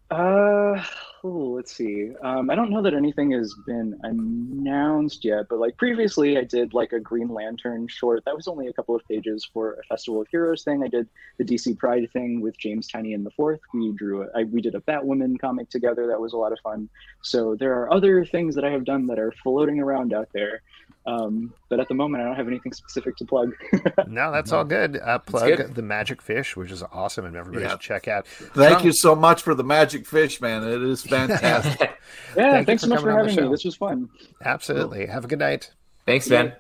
Uh, 0.10 0.82
ooh, 1.26 1.56
let's 1.58 1.76
see. 1.76 2.12
Um, 2.22 2.50
I 2.50 2.56
don't 2.56 2.70
know 2.70 2.82
that 2.82 2.94
anything 2.94 3.32
has 3.32 3.54
been 3.66 4.00
announced 4.04 5.26
yet, 5.26 5.48
but 5.50 5.60
like 5.60 5.76
previously, 5.76 6.38
I 6.38 6.46
did 6.46 6.74
like 6.74 6.94
a 6.94 7.00
Green 7.00 7.28
Lantern 7.28 7.88
short. 7.90 8.24
That 8.24 8.36
was 8.36 8.48
only 8.48 8.68
a 8.68 8.74
couple 8.74 8.96
of 8.96 9.06
pages 9.06 9.46
for 9.52 9.74
a 9.74 9.84
Festival 9.84 10.22
of 10.22 10.28
Heroes 10.30 10.64
thing. 10.64 10.82
I 10.82 10.88
did 10.88 11.10
the 11.38 11.44
DC 11.44 11.78
Pride 11.78 12.10
thing 12.14 12.40
with 12.40 12.58
James 12.58 12.88
Tynion 12.88 13.26
the 13.26 13.32
Fourth. 13.32 13.60
We 13.74 13.92
drew 13.92 14.24
a, 14.24 14.28
I, 14.34 14.44
we 14.46 14.62
did 14.62 14.76
a 14.76 14.80
Batwoman 14.80 15.38
comic 15.40 15.70
together. 15.70 16.08
That 16.08 16.22
was 16.22 16.32
a 16.32 16.38
lot 16.38 16.54
of 16.54 16.60
fun. 16.60 16.88
So 17.22 17.56
there 17.56 17.74
are 17.74 17.92
other 17.92 18.24
things 18.24 18.56
that 18.56 18.64
I 18.64 18.72
have 18.72 18.86
done 18.86 19.08
that 19.08 19.20
are 19.20 19.34
floating 19.44 19.82
around 19.82 20.14
out 20.14 20.30
there. 20.34 20.62
Um, 21.08 21.54
but 21.70 21.80
at 21.80 21.88
the 21.88 21.94
moment, 21.94 22.22
I 22.22 22.28
don't 22.28 22.36
have 22.36 22.50
anything 22.50 22.74
specific 22.74 23.16
to 23.18 23.26
plug. 23.26 23.54
no, 24.08 24.30
that's 24.30 24.52
all 24.52 24.66
good. 24.66 25.00
Uh, 25.02 25.20
plug 25.20 25.56
good. 25.56 25.74
the 25.74 25.82
Magic 25.82 26.22
Fish, 26.22 26.58
which 26.58 26.70
is 26.70 26.84
awesome, 26.92 27.24
and 27.24 27.36
everybody 27.38 27.64
yeah. 27.64 27.72
should 27.72 27.80
check 27.80 28.10
out. 28.10 28.28
Thank 28.28 28.84
you 28.84 28.92
so 28.92 29.16
much 29.16 29.42
for 29.42 29.56
the 29.56 29.64
Magic 29.64 30.06
Fish, 30.06 30.42
man. 30.42 30.64
It 30.68 30.84
is 30.84 31.02
fantastic. 31.06 31.98
yeah, 32.36 32.52
Thank 32.52 32.68
thanks 32.68 32.84
so 32.84 32.90
much 32.90 33.02
for 33.02 33.12
having 33.12 33.36
me. 33.36 33.50
This 33.50 33.64
was 33.64 33.78
fun. 33.78 34.10
Absolutely. 34.44 35.06
Have 35.06 35.24
a 35.24 35.28
good 35.28 35.40
night. 35.40 35.72
Thanks, 36.06 36.28
Ben. 36.28 36.54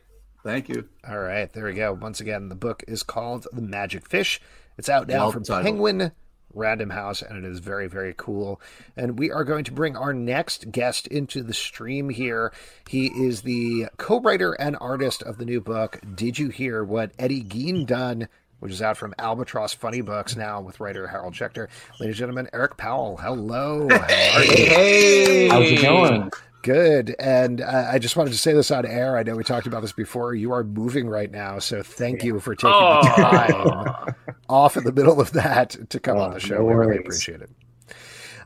Thank 0.46 0.70
you. 0.70 0.88
All 1.08 1.20
right, 1.20 1.52
there 1.52 1.66
we 1.66 1.74
go. 1.74 1.92
Once 1.92 2.22
again, 2.22 2.48
the 2.48 2.56
book 2.56 2.86
is 2.88 3.04
called 3.04 3.48
The 3.52 3.62
Magic 3.62 4.08
Fish. 4.08 4.40
It's 4.78 4.88
out 4.88 5.10
now 5.10 5.24
well 5.24 5.32
from 5.34 5.44
titled. 5.44 5.66
Penguin 5.66 6.12
Random 6.58 6.90
House, 6.90 7.22
and 7.22 7.44
it 7.44 7.50
is 7.50 7.60
very, 7.60 7.88
very 7.88 8.14
cool. 8.18 8.60
And 8.96 9.18
we 9.18 9.32
are 9.32 9.44
going 9.44 9.64
to 9.66 9.72
bring 9.72 9.96
our 9.96 10.14
next 10.14 10.72
guest 10.72 11.08
into 11.08 11.44
the 11.44 11.54
stream 11.54 12.10
here. 12.10 12.52
He 12.90 13.08
is 13.08 13.44
the 13.44 13.88
co 13.98 14.20
writer 14.20 14.54
and 14.54 14.76
artist 14.82 15.22
of 15.22 15.38
the 15.38 15.46
new 15.46 15.62
book, 15.62 16.00
Did 16.16 16.40
You 16.40 16.50
Hear 16.50 16.84
What 16.84 17.12
Eddie 17.18 17.44
Gein 17.44 17.86
Done? 17.86 18.28
Which 18.60 18.72
is 18.72 18.82
out 18.82 18.98
from 18.98 19.14
Albatross 19.20 19.76
Funny 19.76 20.02
Books 20.02 20.36
now 20.36 20.62
with 20.62 20.80
writer 20.80 21.06
Harold 21.06 21.36
Schechter. 21.36 21.68
Ladies 22.00 22.16
and 22.16 22.16
gentlemen, 22.16 22.50
Eric 22.52 22.76
Powell. 22.76 23.18
Hello. 23.18 23.88
Hey, 23.88 25.48
how's 25.48 25.70
it 25.70 25.82
going? 25.84 26.32
Good. 26.68 27.16
And 27.18 27.62
uh, 27.62 27.88
I 27.90 27.98
just 27.98 28.18
wanted 28.18 28.32
to 28.32 28.38
say 28.38 28.52
this 28.52 28.72
on 28.72 28.86
air. 28.86 29.16
I 29.16 29.24
know 29.24 29.38
we 29.38 29.46
talked 29.46 29.68
about 29.68 29.82
this 29.82 29.94
before. 29.94 30.36
You 30.36 30.52
are 30.52 30.66
moving 30.66 31.08
right 31.08 31.32
now. 31.32 31.60
So 31.60 31.82
thank 31.82 32.26
you 32.26 32.42
for 32.42 32.56
taking 32.56 32.72
oh. 32.74 33.04
the 33.04 33.10
time 33.10 34.16
off 34.50 34.76
in 34.76 34.84
the 34.84 34.92
middle 34.92 35.22
of 35.22 35.32
that 35.32 35.78
to 35.90 35.98
come 35.98 36.18
oh, 36.18 36.24
on 36.24 36.34
the 36.34 36.42
show. 36.42 36.58
No 36.58 36.66
we 36.66 36.74
really 36.74 36.98
appreciate 36.98 37.40
it. 37.40 37.50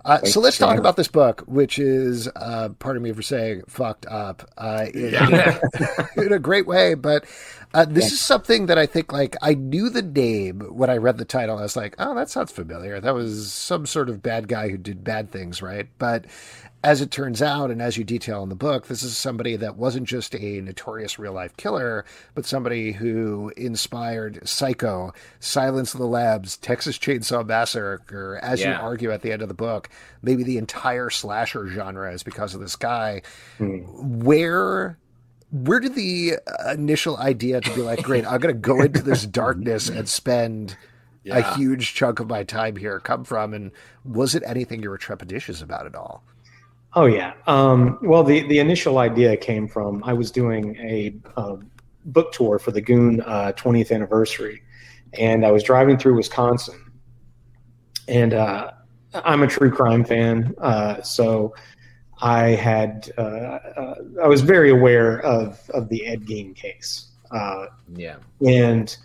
Uh, 0.06 0.24
so 0.24 0.40
let's 0.40 0.60
talk 0.60 0.78
about 0.78 0.98
this 0.98 1.08
book, 1.08 1.42
which 1.48 1.80
is, 1.80 2.28
uh, 2.36 2.70
pardon 2.78 3.02
me 3.02 3.12
for 3.12 3.24
saying 3.24 3.64
fucked 3.68 4.06
up 4.06 4.48
uh, 4.56 4.86
in, 4.94 5.14
Yeah. 5.14 5.60
in 6.18 6.32
a 6.32 6.40
great 6.40 6.68
way. 6.68 6.94
But 6.94 7.26
uh, 7.74 7.86
this 7.86 8.12
is 8.12 8.20
something 8.20 8.66
that 8.66 8.78
I 8.78 8.86
think, 8.86 9.14
like, 9.14 9.36
I 9.42 9.54
knew 9.54 9.90
the 9.90 10.02
name 10.02 10.60
when 10.60 10.90
I 10.90 10.98
read 10.98 11.18
the 11.18 11.26
title. 11.26 11.58
I 11.58 11.62
was 11.62 11.76
like, 11.76 11.96
oh, 12.00 12.14
that 12.16 12.30
sounds 12.30 12.52
familiar. 12.52 13.00
That 13.00 13.14
was 13.14 13.52
some 13.54 13.86
sort 13.86 14.10
of 14.10 14.22
bad 14.22 14.48
guy 14.48 14.70
who 14.70 14.78
did 14.78 15.04
bad 15.04 15.32
things, 15.32 15.62
right? 15.62 15.88
But 15.98 16.26
as 16.84 17.00
it 17.00 17.12
turns 17.12 17.42
out, 17.42 17.70
and 17.70 17.82
as 17.82 17.96
you 17.96 18.04
detail 18.04 18.42
in 18.42 18.50
the 18.50 18.56
book, 18.56 18.88
this 18.88 19.04
is 19.04 19.16
somebody 19.16 19.56
that 19.56 19.78
wasn't 19.78 20.08
just 20.08 20.34
a 20.36 20.62
notorious 20.62 21.20
real 21.20 21.34
life 21.34 21.56
killer, 21.56 22.06
but 22.34 22.46
somebody 22.46 22.92
who 22.92 23.54
inspired 23.56 24.48
Psycho, 24.48 25.14
Silence 25.40 25.94
of 25.94 26.00
the 26.00 26.08
Lambs, 26.08 26.58
Texas 26.58 26.98
Chainsaw 26.98 27.46
Massacre, 27.46 28.40
as 28.42 28.62
you 28.62 28.72
argue 28.72 29.12
at 29.12 29.22
the 29.22 29.32
end 29.32 29.44
of 29.44 29.48
the 29.48 29.54
book, 29.54 29.90
maybe 30.24 30.44
the 30.44 30.58
entire 30.58 31.12
slasher 31.12 31.68
genre 31.68 32.12
is 32.12 32.24
because 32.24 32.56
of 32.56 32.62
this 32.62 32.76
guy. 32.76 33.22
Where 33.60 34.98
where 35.52 35.80
did 35.80 35.96
the 35.96 36.36
initial 36.70 37.18
idea 37.18 37.62
to 37.62 37.76
be 37.76 37.82
like, 37.82 38.04
great, 38.04 38.26
I'm 38.26 38.40
going 38.40 38.56
to 38.56 38.60
go 38.60 38.82
into 38.82 39.02
this 39.02 39.26
darkness 39.28 39.90
and 39.90 40.08
spend 40.08 40.78
a 41.30 41.56
huge 41.56 41.94
chunk 41.94 42.20
of 42.20 42.28
my 42.28 42.44
time 42.44 42.76
here 42.76 43.00
come 43.00 43.24
from? 43.24 43.54
And 43.54 43.72
was 44.04 44.34
it 44.34 44.44
anything 44.46 44.82
you 44.82 44.90
were 44.90 44.98
trepidatious 44.98 45.62
about 45.62 45.86
at 45.86 45.96
all? 45.96 46.24
Oh 46.94 47.06
yeah. 47.06 47.34
Um, 47.48 47.98
well, 48.02 48.24
the 48.24 48.46
the 48.48 48.60
initial 48.60 48.98
idea 48.98 49.38
came 49.38 49.68
from 49.68 50.04
I 50.04 50.12
was 50.12 50.30
doing 50.30 50.76
a, 50.78 51.14
uh 51.38 51.56
book 52.06 52.32
tour 52.32 52.60
for 52.60 52.72
the 52.72 52.82
Goon 52.82 53.22
uh, 53.22 53.52
20th 53.56 53.92
anniversary, 53.92 54.62
and 55.14 55.46
I 55.46 55.52
was 55.52 55.64
driving 55.64 55.98
through 55.98 56.16
Wisconsin, 56.16 56.92
and 58.08 58.34
uh, 58.34 58.72
I'm 59.14 59.44
a 59.44 59.48
true 59.48 59.72
crime 59.72 60.04
fan, 60.04 60.56
uh, 60.60 61.02
so 61.02 61.54
I 62.22 62.50
had 62.50 63.12
uh, 63.18 63.22
uh, 63.22 63.96
I 64.24 64.28
was 64.28 64.42
very 64.42 64.70
aware 64.70 65.22
of 65.22 65.60
of 65.74 65.90
the 65.90 66.06
Ed 66.06 66.22
Gein 66.26 66.56
case. 66.56 67.08
Uh, 67.32 67.68
Yeah. 67.96 68.18
and 68.46 68.96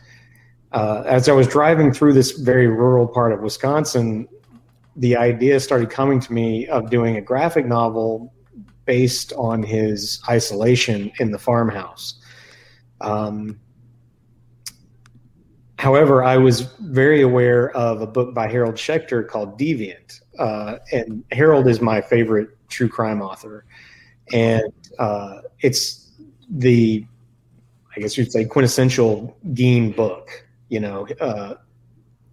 uh, 0.72 1.04
as 1.06 1.28
I 1.28 1.32
was 1.32 1.46
driving 1.46 1.92
through 1.92 2.12
this 2.12 2.32
very 2.32 2.66
rural 2.66 3.06
part 3.06 3.32
of 3.32 3.40
Wisconsin, 3.40 4.28
the 4.96 5.16
idea 5.16 5.60
started 5.60 5.90
coming 5.90 6.18
to 6.20 6.32
me 6.32 6.66
of 6.66 6.90
doing 6.90 7.16
a 7.16 7.20
graphic 7.20 7.66
novel 7.66 8.34
based 8.84 9.32
on 9.34 9.62
his 9.62 10.20
isolation 10.28 11.10
in 11.20 11.30
the 11.30 11.38
farmhouse. 11.38 12.20
Um, 13.00 13.58
however, 15.78 16.24
I 16.24 16.36
was 16.36 16.62
very 16.80 17.22
aware 17.22 17.70
of 17.76 18.00
a 18.00 18.06
book 18.06 18.34
by 18.34 18.48
Harold 18.48 18.74
Schechter 18.74 19.26
called 19.26 19.58
Deviant. 19.58 20.20
Uh, 20.38 20.78
and 20.92 21.24
Harold 21.32 21.68
is 21.68 21.80
my 21.80 22.00
favorite 22.00 22.55
true 22.68 22.88
crime 22.88 23.22
author. 23.22 23.64
And 24.32 24.72
uh, 24.98 25.42
it's 25.60 26.10
the 26.48 27.06
I 27.96 28.00
guess 28.00 28.18
you'd 28.18 28.30
say 28.30 28.44
quintessential 28.44 29.36
Gein 29.52 29.96
book, 29.96 30.46
you 30.68 30.80
know. 30.80 31.08
Uh, 31.20 31.54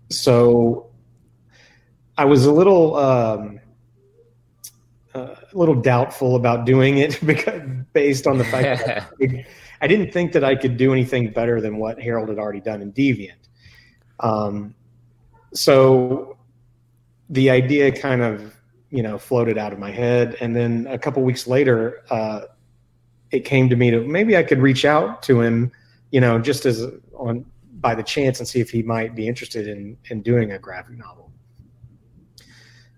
so 0.09 0.89
I 2.17 2.25
was 2.25 2.45
a 2.45 2.51
little 2.51 2.95
um, 2.95 3.59
uh, 5.15 5.35
a 5.51 5.57
little 5.57 5.75
doubtful 5.75 6.35
about 6.35 6.65
doing 6.65 6.97
it 6.97 7.19
because 7.25 7.61
based 7.93 8.27
on 8.27 8.37
the 8.37 8.43
fact 8.43 8.85
that 8.85 9.09
I, 9.21 9.45
I 9.81 9.87
didn't 9.87 10.11
think 10.11 10.33
that 10.33 10.43
I 10.43 10.55
could 10.55 10.77
do 10.77 10.91
anything 10.91 11.31
better 11.31 11.61
than 11.61 11.77
what 11.77 12.01
Harold 12.01 12.29
had 12.29 12.39
already 12.39 12.61
done 12.61 12.81
in 12.81 12.91
Deviant. 12.91 13.31
Um, 14.19 14.75
so 15.53 16.37
the 17.29 17.49
idea 17.49 17.91
kind 17.91 18.21
of 18.21 18.53
you 18.93 19.03
know 19.03 19.17
floated 19.17 19.57
out 19.57 19.73
of 19.73 19.79
my 19.79 19.91
head, 19.91 20.37
and 20.39 20.55
then 20.55 20.87
a 20.89 20.97
couple 20.97 21.21
weeks 21.23 21.47
later. 21.47 22.03
Uh, 22.09 22.41
it 23.33 23.45
came 23.45 23.67
to 23.67 23.75
me 23.75 23.89
to 23.89 23.99
maybe 24.01 24.37
I 24.37 24.43
could 24.43 24.59
reach 24.59 24.85
out 24.85 25.23
to 25.23 25.41
him, 25.41 25.71
you 26.11 26.21
know, 26.21 26.39
just 26.39 26.65
as 26.65 26.85
on 27.15 27.43
by 27.81 27.95
the 27.95 28.03
chance 28.03 28.39
and 28.39 28.47
see 28.47 28.61
if 28.61 28.69
he 28.69 28.83
might 28.83 29.15
be 29.15 29.27
interested 29.27 29.67
in 29.67 29.97
in 30.09 30.21
doing 30.21 30.51
a 30.51 30.59
graphic 30.59 30.97
novel, 30.97 31.31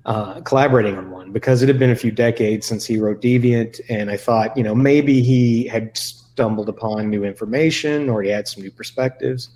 uh, 0.05 0.41
collaborating 0.41 0.97
on 0.97 1.09
one 1.09 1.31
because 1.31 1.63
it 1.63 1.69
had 1.69 1.79
been 1.79 1.89
a 1.89 1.95
few 1.95 2.11
decades 2.11 2.67
since 2.67 2.85
he 2.85 2.97
wrote 2.99 3.21
Deviant, 3.21 3.79
and 3.89 4.11
I 4.11 4.17
thought, 4.17 4.55
you 4.57 4.63
know, 4.63 4.75
maybe 4.75 5.23
he 5.23 5.67
had 5.67 5.97
stumbled 5.97 6.67
upon 6.67 7.09
new 7.09 7.23
information 7.23 8.09
or 8.09 8.21
he 8.21 8.29
had 8.29 8.45
some 8.45 8.61
new 8.61 8.71
perspectives. 8.71 9.49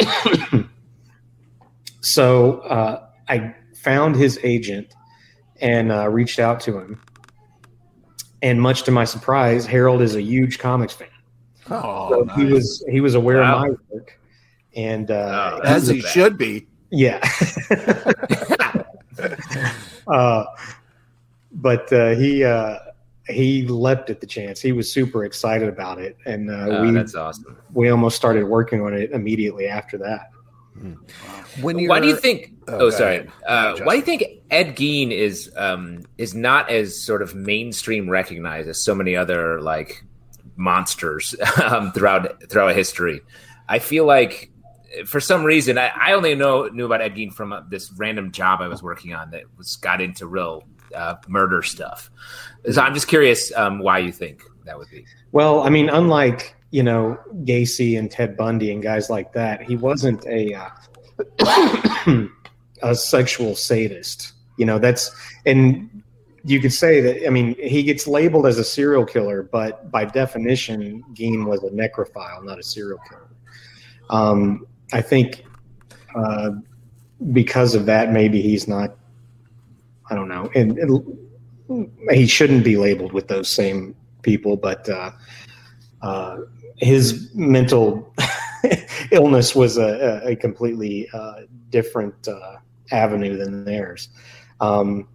so 2.00 2.60
uh, 2.60 3.06
I 3.28 3.52
found 3.74 4.14
his 4.14 4.38
agent 4.44 4.94
and 5.60 5.90
uh, 5.92 6.08
reached 6.08 6.38
out 6.38 6.60
to 6.60 6.78
him 6.78 7.00
and 8.42 8.60
much 8.60 8.82
to 8.82 8.90
my 8.90 9.04
surprise, 9.04 9.64
Harold 9.64 10.02
is 10.02 10.14
a 10.16 10.22
huge 10.22 10.58
comics 10.58 10.92
fan. 10.92 11.08
Oh, 11.70 12.08
So 12.10 12.34
he 12.36 12.44
was 12.44 12.84
he 12.90 13.00
was 13.00 13.14
aware 13.14 13.40
Wow. 13.40 13.56
of 13.56 13.60
my 13.62 13.68
work, 13.90 14.20
and 14.76 15.10
uh, 15.10 15.52
Oh, 15.56 15.60
as 15.64 15.88
he 15.88 16.00
should 16.02 16.36
be. 16.36 16.66
yeah. 16.90 17.26
uh, 20.06 20.44
but 21.52 21.90
uh, 21.92 22.10
he 22.10 22.44
uh, 22.44 22.78
he 23.28 23.66
leapt 23.66 24.10
at 24.10 24.20
the 24.20 24.26
chance. 24.26 24.60
He 24.60 24.72
was 24.72 24.92
super 24.92 25.24
excited 25.24 25.68
about 25.68 25.98
it, 25.98 26.18
and 26.26 26.50
uh, 26.50 26.66
Oh, 26.68 26.82
we 26.82 26.92
that's 26.92 27.14
awesome. 27.14 27.56
we 27.72 27.88
almost 27.88 28.16
started 28.16 28.44
working 28.44 28.82
on 28.82 28.92
it 28.92 29.10
immediately 29.12 29.66
after 29.66 29.96
that. 29.98 30.30
When 31.62 31.78
you're, 31.78 31.88
Why 31.88 32.00
do 32.00 32.08
you 32.08 32.16
think? 32.16 32.52
Oh, 32.68 32.86
Oh, 32.86 32.90
sorry. 32.90 33.28
Uh, 33.46 33.76
why 33.82 33.94
do 33.94 33.98
you 33.98 34.02
think 34.02 34.24
Ed 34.50 34.76
Gein 34.76 35.10
is 35.10 35.50
um, 35.56 36.02
is 36.18 36.34
not 36.34 36.70
as 36.70 37.00
sort 37.00 37.22
of 37.22 37.34
mainstream 37.34 38.08
recognized 38.08 38.68
as 38.68 38.82
so 38.82 38.94
many 38.94 39.16
other 39.16 39.60
like 39.60 40.04
monsters 40.56 41.34
um, 41.62 41.92
throughout 41.92 42.48
throughout 42.48 42.74
history? 42.74 43.20
I 43.68 43.78
feel 43.78 44.06
like 44.06 44.50
for 45.06 45.20
some 45.20 45.44
reason 45.44 45.76
I, 45.76 45.88
I 45.88 46.12
only 46.12 46.34
know 46.34 46.68
knew 46.68 46.86
about 46.86 47.00
Ed 47.00 47.14
Gein 47.16 47.32
from 47.32 47.52
uh, 47.52 47.62
this 47.68 47.92
random 47.96 48.32
job 48.32 48.60
I 48.60 48.68
was 48.68 48.82
working 48.82 49.12
on 49.14 49.30
that 49.30 49.42
was 49.56 49.76
got 49.76 50.00
into 50.00 50.26
real 50.26 50.64
uh, 50.94 51.16
murder 51.28 51.62
stuff. 51.62 52.10
So 52.70 52.80
I'm 52.80 52.94
just 52.94 53.08
curious 53.08 53.52
um, 53.56 53.80
why 53.80 53.98
you 53.98 54.12
think 54.12 54.42
that 54.64 54.78
would 54.78 54.88
be. 54.90 55.04
Well, 55.32 55.62
I 55.62 55.68
mean, 55.70 55.88
unlike 55.88 56.54
you 56.70 56.82
know 56.82 57.18
Gacy 57.44 57.98
and 57.98 58.10
Ted 58.10 58.36
Bundy 58.36 58.72
and 58.72 58.82
guys 58.82 59.10
like 59.10 59.32
that, 59.32 59.62
he 59.62 59.76
wasn't 59.76 60.24
a 60.26 60.54
uh, 60.54 62.26
a 62.84 62.94
sexual 62.94 63.56
sadist. 63.56 64.32
You 64.58 64.66
know, 64.66 64.78
that's 64.78 65.10
and 65.46 66.02
you 66.44 66.60
could 66.60 66.72
say 66.72 67.00
that. 67.00 67.26
I 67.26 67.30
mean, 67.30 67.56
he 67.58 67.82
gets 67.82 68.06
labeled 68.06 68.46
as 68.46 68.58
a 68.58 68.64
serial 68.64 69.04
killer, 69.04 69.42
but 69.42 69.90
by 69.90 70.04
definition, 70.04 71.02
Gein 71.14 71.46
was 71.46 71.64
a 71.64 71.70
necrophile, 71.70 72.44
not 72.44 72.58
a 72.58 72.62
serial 72.62 72.98
killer. 73.08 73.28
Um, 74.10 74.66
I 74.92 75.00
think 75.00 75.44
uh, 76.14 76.50
because 77.32 77.74
of 77.74 77.86
that, 77.86 78.12
maybe 78.12 78.40
he's 78.40 78.68
not. 78.68 78.96
I 80.10 80.14
don't 80.14 80.28
know, 80.28 80.50
and, 80.54 80.78
and 80.78 81.90
he 82.10 82.26
shouldn't 82.26 82.62
be 82.62 82.76
labeled 82.76 83.14
with 83.14 83.28
those 83.28 83.48
same 83.48 83.96
people, 84.20 84.56
but 84.58 84.86
uh, 84.86 85.12
uh, 86.02 86.36
his 86.76 87.30
mental 87.34 88.12
illness 89.10 89.54
was 89.54 89.78
a, 89.78 90.20
a 90.24 90.36
completely 90.36 91.08
uh, 91.14 91.40
different 91.70 92.28
uh, 92.28 92.56
avenue 92.90 93.36
than 93.36 93.64
theirs. 93.64 94.08
Um, 94.60 95.08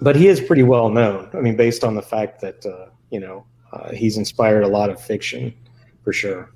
but 0.00 0.16
he 0.16 0.28
is 0.28 0.40
pretty 0.40 0.62
well 0.62 0.88
known. 0.88 1.30
I 1.34 1.40
mean, 1.40 1.56
based 1.56 1.84
on 1.84 1.94
the 1.94 2.02
fact 2.02 2.40
that 2.40 2.64
uh, 2.66 2.86
you 3.10 3.20
know 3.20 3.46
uh, 3.72 3.92
he's 3.92 4.16
inspired 4.16 4.64
a 4.64 4.68
lot 4.68 4.90
of 4.90 5.00
fiction, 5.00 5.54
for 6.02 6.12
sure. 6.12 6.50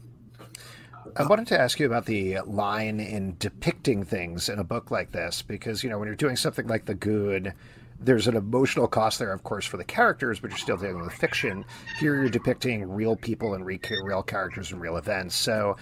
I 1.19 1.27
wanted 1.27 1.47
to 1.49 1.59
ask 1.59 1.81
you 1.81 1.87
about 1.87 2.05
the 2.05 2.41
line 2.41 3.01
in 3.01 3.37
depicting 3.39 4.05
things 4.05 4.51
in 4.51 4.59
a 4.59 4.65
book 4.65 4.91
like 4.91 5.13
this, 5.13 5.41
because 5.43 5.83
you 5.83 5.91
know 5.91 5.99
when 5.99 6.07
you're 6.07 6.17
doing 6.17 6.37
something 6.37 6.67
like 6.67 6.85
The 6.85 6.95
Goon, 6.95 7.55
there's 8.01 8.27
an 8.27 8.37
emotional 8.37 8.87
cost 8.87 9.19
there, 9.19 9.33
of 9.33 9.43
course, 9.43 9.65
for 9.65 9.77
the 9.77 9.85
characters, 9.85 10.41
but 10.41 10.51
you're 10.51 10.59
still 10.59 10.77
dealing 10.77 11.03
with 11.03 11.13
fiction. 11.13 11.65
Here, 11.99 12.17
you're 12.17 12.29
depicting 12.29 12.91
real 12.91 13.17
people 13.17 13.55
and 13.55 13.65
re- 13.65 13.81
real 14.03 14.23
characters 14.23 14.73
and 14.73 14.81
real 14.81 14.97
events. 14.97 15.35
So, 15.35 15.77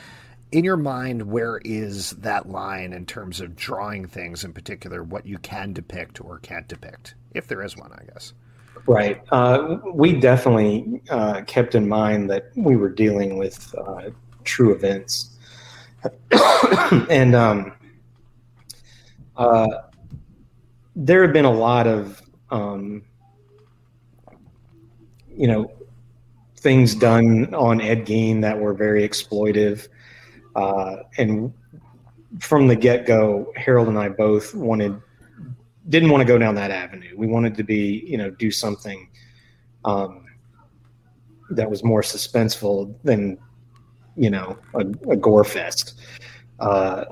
in 0.55 0.63
your 0.63 0.77
mind, 0.77 1.21
where 1.21 1.61
is 1.65 2.11
that 2.13 2.49
line 2.49 2.93
in 2.93 3.07
terms 3.07 3.41
of 3.41 3.57
drawing 3.57 4.07
things, 4.07 4.45
in 4.45 4.53
particular, 4.53 5.03
what 5.03 5.27
you 5.27 5.37
can 5.39 5.73
depict 5.73 6.21
or 6.21 6.39
can't 6.39 6.69
depict, 6.69 7.17
if 7.33 7.49
there 7.49 7.61
is 7.61 7.77
one, 7.77 7.91
I 7.93 8.05
guess. 8.05 8.35
Right. 8.87 9.21
Uh, 9.33 9.79
we 9.93 10.13
definitely 10.13 11.03
uh, 11.11 11.43
kept 11.43 11.75
in 11.75 11.89
mind 11.89 12.31
that 12.31 12.53
we 12.55 12.77
were 12.77 12.89
dealing 12.89 13.37
with 13.37 13.75
uh, 13.77 14.11
true 14.45 14.73
events. 14.73 15.37
and 17.11 17.35
um, 17.35 17.73
uh, 19.37 19.67
there 20.95 21.23
have 21.23 21.33
been 21.33 21.47
a 21.47 21.53
lot 21.53 21.89
of, 21.89 22.23
um, 22.53 23.03
you 25.37 25.49
know, 25.49 25.69
things 26.59 26.95
done 26.95 27.53
on 27.57 27.81
Ed 27.81 28.07
Gein 28.07 28.41
that 28.43 28.57
were 28.57 28.73
very 28.73 29.07
exploitive. 29.07 29.89
Uh, 30.55 30.97
and 31.19 31.53
from 32.41 32.67
the 32.67 32.77
get 32.77 33.07
go, 33.07 33.53
Harold 33.57 33.89
and 33.89 33.99
I 33.99 34.09
both 34.09 34.55
wanted 34.55 35.01
didn't 35.89 36.11
want 36.11 36.23
to 36.23 36.27
go 36.27 36.39
down 36.39 36.55
that 36.55 36.71
avenue. 36.71 37.15
We 37.17 37.27
wanted 37.27 37.55
to 37.57 37.63
be, 37.63 38.05
you 38.07 38.17
know, 38.17 38.31
do 38.31 38.51
something 38.51 39.09
um, 39.85 40.25
that 41.51 41.69
was 41.69 41.85
more 41.85 42.01
suspenseful 42.01 42.95
than, 43.05 43.39
you 44.17 44.31
know, 44.31 44.59
a, 44.75 44.81
a 45.11 45.17
gore 45.17 45.45
fest. 45.45 46.01
Uh, 46.59 47.05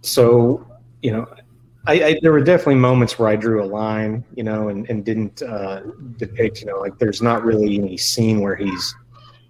so, 0.00 0.66
you 1.02 1.12
know, 1.12 1.26
I, 1.86 2.04
I, 2.04 2.18
there 2.22 2.32
were 2.32 2.40
definitely 2.40 2.76
moments 2.76 3.18
where 3.18 3.28
I 3.28 3.36
drew 3.36 3.62
a 3.62 3.66
line, 3.66 4.24
you 4.34 4.42
know, 4.42 4.68
and, 4.68 4.88
and 4.88 5.04
didn't 5.04 5.42
uh, 5.42 5.82
depict, 6.16 6.60
you 6.60 6.66
know, 6.66 6.78
like 6.78 6.98
there's 6.98 7.20
not 7.20 7.44
really 7.44 7.78
any 7.78 7.96
scene 7.96 8.40
where 8.40 8.56
he's, 8.56 8.94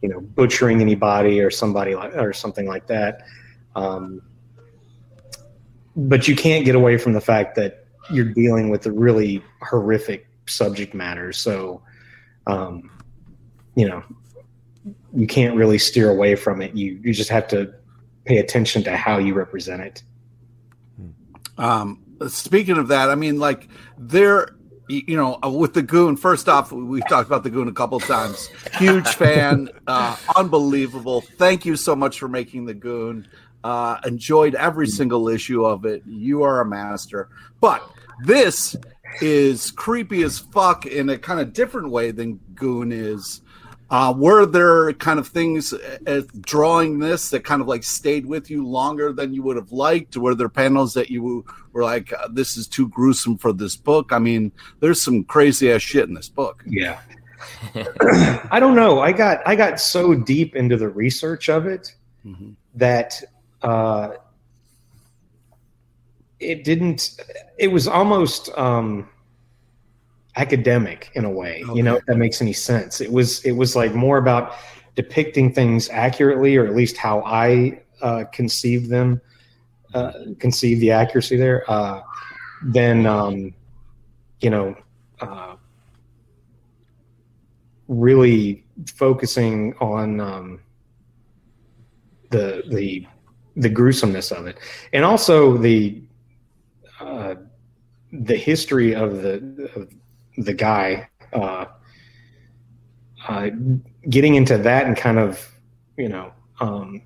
you 0.02 0.08
know, 0.08 0.20
butchering 0.20 0.80
anybody 0.80 1.40
or 1.40 1.50
somebody 1.50 1.94
like 1.94 2.14
or 2.14 2.32
something 2.32 2.66
like 2.66 2.86
that. 2.86 3.22
Um, 3.74 4.22
but 5.96 6.28
you 6.28 6.36
can't 6.36 6.64
get 6.64 6.74
away 6.74 6.96
from 6.98 7.12
the 7.12 7.20
fact 7.20 7.56
that 7.56 7.86
you're 8.10 8.32
dealing 8.32 8.70
with 8.70 8.86
a 8.86 8.92
really 8.92 9.42
horrific 9.62 10.28
subject 10.46 10.94
matter. 10.94 11.32
So, 11.32 11.82
um, 12.46 12.90
you 13.74 13.88
know, 13.88 14.02
you 15.14 15.26
can't 15.26 15.56
really 15.56 15.78
steer 15.78 16.10
away 16.10 16.34
from 16.34 16.62
it. 16.62 16.74
You 16.74 17.00
you 17.02 17.12
just 17.12 17.30
have 17.30 17.48
to 17.48 17.74
pay 18.24 18.38
attention 18.38 18.84
to 18.84 18.96
how 18.96 19.18
you 19.18 19.34
represent 19.34 19.82
it. 19.82 20.02
Um, 21.56 22.04
speaking 22.28 22.78
of 22.78 22.88
that, 22.88 23.10
I 23.10 23.14
mean, 23.14 23.38
like 23.38 23.68
there, 23.96 24.54
you 24.88 25.16
know, 25.16 25.38
uh, 25.44 25.50
with 25.50 25.74
the 25.74 25.82
goon. 25.82 26.16
First 26.16 26.48
off, 26.48 26.72
we've 26.72 27.06
talked 27.08 27.26
about 27.26 27.44
the 27.44 27.50
goon 27.50 27.68
a 27.68 27.72
couple 27.72 28.00
times. 28.00 28.48
Huge 28.78 29.08
fan, 29.08 29.68
uh, 29.86 30.16
unbelievable. 30.36 31.20
Thank 31.20 31.64
you 31.64 31.76
so 31.76 31.94
much 31.94 32.18
for 32.18 32.28
making 32.28 32.64
the 32.64 32.74
goon. 32.74 33.28
Uh, 33.62 33.98
enjoyed 34.04 34.54
every 34.54 34.86
single 34.86 35.28
issue 35.28 35.64
of 35.64 35.84
it. 35.84 36.02
You 36.06 36.42
are 36.42 36.60
a 36.60 36.64
master. 36.64 37.28
But 37.60 37.82
this 38.24 38.76
is 39.20 39.70
creepy 39.72 40.22
as 40.22 40.38
fuck 40.38 40.86
in 40.86 41.08
a 41.08 41.18
kind 41.18 41.40
of 41.40 41.52
different 41.52 41.90
way 41.90 42.10
than 42.10 42.40
Goon 42.54 42.92
is. 42.92 43.40
Uh, 43.90 44.12
were 44.14 44.44
there 44.44 44.92
kind 44.94 45.18
of 45.18 45.26
things 45.26 45.72
uh, 45.72 46.20
drawing 46.40 46.98
this 46.98 47.30
that 47.30 47.42
kind 47.42 47.62
of 47.62 47.68
like 47.68 47.82
stayed 47.82 48.26
with 48.26 48.50
you 48.50 48.66
longer 48.66 49.12
than 49.12 49.32
you 49.32 49.42
would 49.42 49.56
have 49.56 49.72
liked? 49.72 50.16
Were 50.16 50.34
there 50.34 50.50
panels 50.50 50.92
that 50.92 51.08
you 51.08 51.44
were 51.72 51.84
like, 51.84 52.12
uh, 52.12 52.28
this 52.30 52.58
is 52.58 52.68
too 52.68 52.88
gruesome 52.88 53.38
for 53.38 53.52
this 53.52 53.76
book? 53.76 54.12
I 54.12 54.18
mean, 54.18 54.52
there's 54.80 55.00
some 55.00 55.24
crazy 55.24 55.72
ass 55.72 55.80
shit 55.80 56.06
in 56.06 56.14
this 56.14 56.28
book. 56.28 56.62
Yeah. 56.66 57.00
I 58.50 58.58
don't 58.60 58.74
know. 58.74 59.00
I 59.00 59.12
got 59.12 59.46
I 59.46 59.56
got 59.56 59.80
so 59.80 60.14
deep 60.14 60.54
into 60.54 60.76
the 60.76 60.88
research 60.88 61.48
of 61.48 61.66
it 61.66 61.94
mm-hmm. 62.26 62.50
that 62.74 63.22
uh, 63.62 64.10
it 66.40 66.64
didn't. 66.64 67.20
It 67.58 67.68
was 67.68 67.88
almost 67.88 68.50
um, 68.56 69.08
academic 70.38 71.10
in 71.14 71.24
a 71.24 71.30
way. 71.30 71.62
Okay. 71.64 71.76
You 71.76 71.82
know, 71.82 71.96
if 71.96 72.06
that 72.06 72.16
makes 72.16 72.40
any 72.40 72.54
sense. 72.54 73.00
It 73.00 73.12
was. 73.12 73.44
It 73.44 73.52
was 73.52 73.76
like 73.76 73.94
more 73.94 74.18
about 74.18 74.54
depicting 74.94 75.52
things 75.52 75.88
accurately, 75.90 76.56
or 76.56 76.66
at 76.66 76.74
least 76.74 76.96
how 76.96 77.22
I 77.24 77.82
uh, 78.00 78.24
conceived 78.32 78.88
them, 78.88 79.20
uh, 79.94 80.12
conceive 80.38 80.80
the 80.80 80.92
accuracy 80.92 81.36
there. 81.36 81.68
Uh, 81.70 82.00
than 82.62 83.06
um, 83.06 83.54
you 84.40 84.50
know, 84.50 84.74
uh, 85.20 85.56
really 87.88 88.64
focusing 88.94 89.74
on 89.80 90.20
um, 90.20 90.60
the 92.30 92.62
the 92.70 93.06
the 93.56 93.68
gruesomeness 93.68 94.30
of 94.30 94.46
it, 94.46 94.58
and 94.92 95.04
also 95.04 95.56
the 95.56 96.02
uh, 97.00 97.34
the 98.12 98.36
history 98.36 98.94
of 98.94 99.22
the 99.22 99.70
of 99.76 99.88
the 100.38 100.54
guy. 100.54 101.08
Uh, 101.32 101.66
uh, 103.28 103.50
getting 104.08 104.36
into 104.36 104.56
that 104.56 104.86
and 104.86 104.96
kind 104.96 105.18
of 105.18 105.52
you 105.96 106.08
know 106.08 106.32
um, 106.60 107.02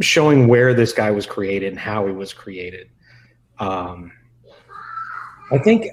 showing 0.00 0.48
where 0.48 0.74
this 0.74 0.92
guy 0.92 1.10
was 1.10 1.26
created 1.26 1.68
and 1.68 1.78
how 1.78 2.06
he 2.06 2.12
was 2.12 2.32
created. 2.32 2.88
Um, 3.58 4.12
I 5.50 5.58
think 5.58 5.86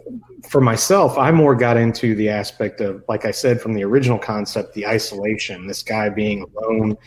for 0.50 0.62
myself, 0.62 1.18
I 1.18 1.32
more 1.32 1.56
got 1.56 1.78
into 1.78 2.16
the 2.16 2.30
aspect 2.30 2.82
of, 2.82 3.04
like 3.08 3.26
I 3.26 3.32
said, 3.32 3.62
from 3.62 3.74
the 3.74 3.84
original 3.84 4.18
concept, 4.18 4.74
the 4.74 4.88
isolation, 4.88 5.68
this 5.68 5.84
guy 5.84 6.10
being 6.10 6.46
alone, 6.56 6.98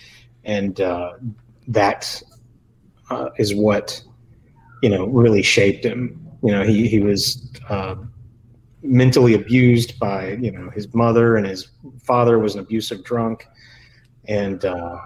and 0.45 0.81
uh, 0.81 1.15
that 1.69 2.23
uh, 3.11 3.31
is 3.39 3.55
what 3.55 4.03
you 4.83 4.89
know 4.89 5.07
really 5.07 5.43
shaped 5.43 5.85
him. 5.85 6.23
You 6.43 6.53
know, 6.53 6.63
he 6.63 6.87
he 6.89 7.01
was 7.01 7.51
uh, 7.69 7.97
mentally 8.87 9.35
abused 9.35 9.99
by 9.99 10.33
you 10.33 10.51
know 10.51 10.71
his 10.71 10.93
mother, 10.95 11.37
and 11.37 11.47
his 11.47 11.69
father 12.03 12.39
was 12.39 12.55
an 12.55 12.61
abusive 12.61 13.05
drunk, 13.05 13.47
and 14.27 14.65
uh, 14.65 14.99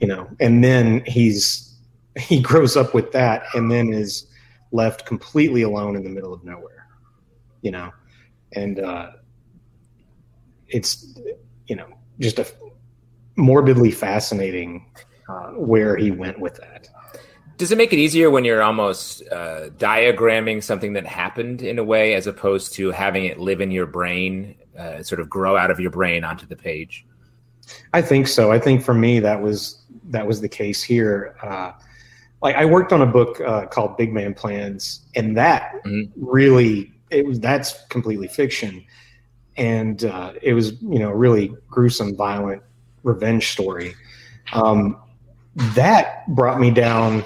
you 0.00 0.06
know, 0.06 0.28
and 0.40 0.62
then 0.62 1.02
he's 1.06 1.76
he 2.18 2.40
grows 2.40 2.76
up 2.76 2.94
with 2.94 3.12
that, 3.12 3.44
and 3.54 3.70
then 3.70 3.92
is 3.92 4.26
left 4.72 5.06
completely 5.06 5.62
alone 5.62 5.96
in 5.96 6.02
the 6.02 6.10
middle 6.10 6.32
of 6.32 6.42
nowhere. 6.44 6.86
You 7.60 7.70
know, 7.70 7.92
and 8.54 8.80
uh, 8.80 9.12
it's 10.68 11.18
you 11.66 11.76
know 11.76 11.86
just 12.18 12.38
a 12.38 12.46
morbidly 13.36 13.90
fascinating 13.90 14.86
uh, 15.28 15.50
where 15.52 15.96
he 15.96 16.10
went 16.10 16.38
with 16.38 16.54
that. 16.56 16.88
Does 17.62 17.70
it 17.70 17.78
make 17.78 17.92
it 17.92 18.00
easier 18.00 18.28
when 18.28 18.44
you're 18.44 18.60
almost 18.60 19.22
uh, 19.30 19.68
diagramming 19.78 20.64
something 20.64 20.94
that 20.94 21.06
happened 21.06 21.62
in 21.62 21.78
a 21.78 21.84
way, 21.84 22.14
as 22.14 22.26
opposed 22.26 22.72
to 22.72 22.90
having 22.90 23.24
it 23.26 23.38
live 23.38 23.60
in 23.60 23.70
your 23.70 23.86
brain, 23.86 24.56
uh, 24.76 25.00
sort 25.04 25.20
of 25.20 25.30
grow 25.30 25.56
out 25.56 25.70
of 25.70 25.78
your 25.78 25.92
brain 25.92 26.24
onto 26.24 26.44
the 26.44 26.56
page? 26.56 27.06
I 27.92 28.02
think 28.02 28.26
so. 28.26 28.50
I 28.50 28.58
think 28.58 28.82
for 28.82 28.94
me 28.94 29.20
that 29.20 29.40
was 29.40 29.80
that 30.06 30.26
was 30.26 30.40
the 30.40 30.48
case 30.48 30.82
here. 30.82 31.36
Uh, 31.40 31.70
like 32.42 32.56
I 32.56 32.64
worked 32.64 32.92
on 32.92 33.00
a 33.00 33.06
book 33.06 33.40
uh, 33.40 33.66
called 33.66 33.96
Big 33.96 34.12
Man 34.12 34.34
Plans, 34.34 35.06
and 35.14 35.36
that 35.36 35.84
mm-hmm. 35.84 36.10
really 36.16 36.92
it 37.10 37.24
was 37.24 37.38
that's 37.38 37.84
completely 37.90 38.26
fiction, 38.26 38.84
and 39.56 40.04
uh, 40.06 40.32
it 40.42 40.54
was 40.54 40.82
you 40.82 40.98
know 40.98 41.12
really 41.12 41.54
gruesome, 41.70 42.16
violent 42.16 42.60
revenge 43.04 43.52
story. 43.52 43.94
Um, 44.52 45.00
that 45.56 46.26
brought 46.34 46.60
me 46.60 46.70
down 46.70 47.24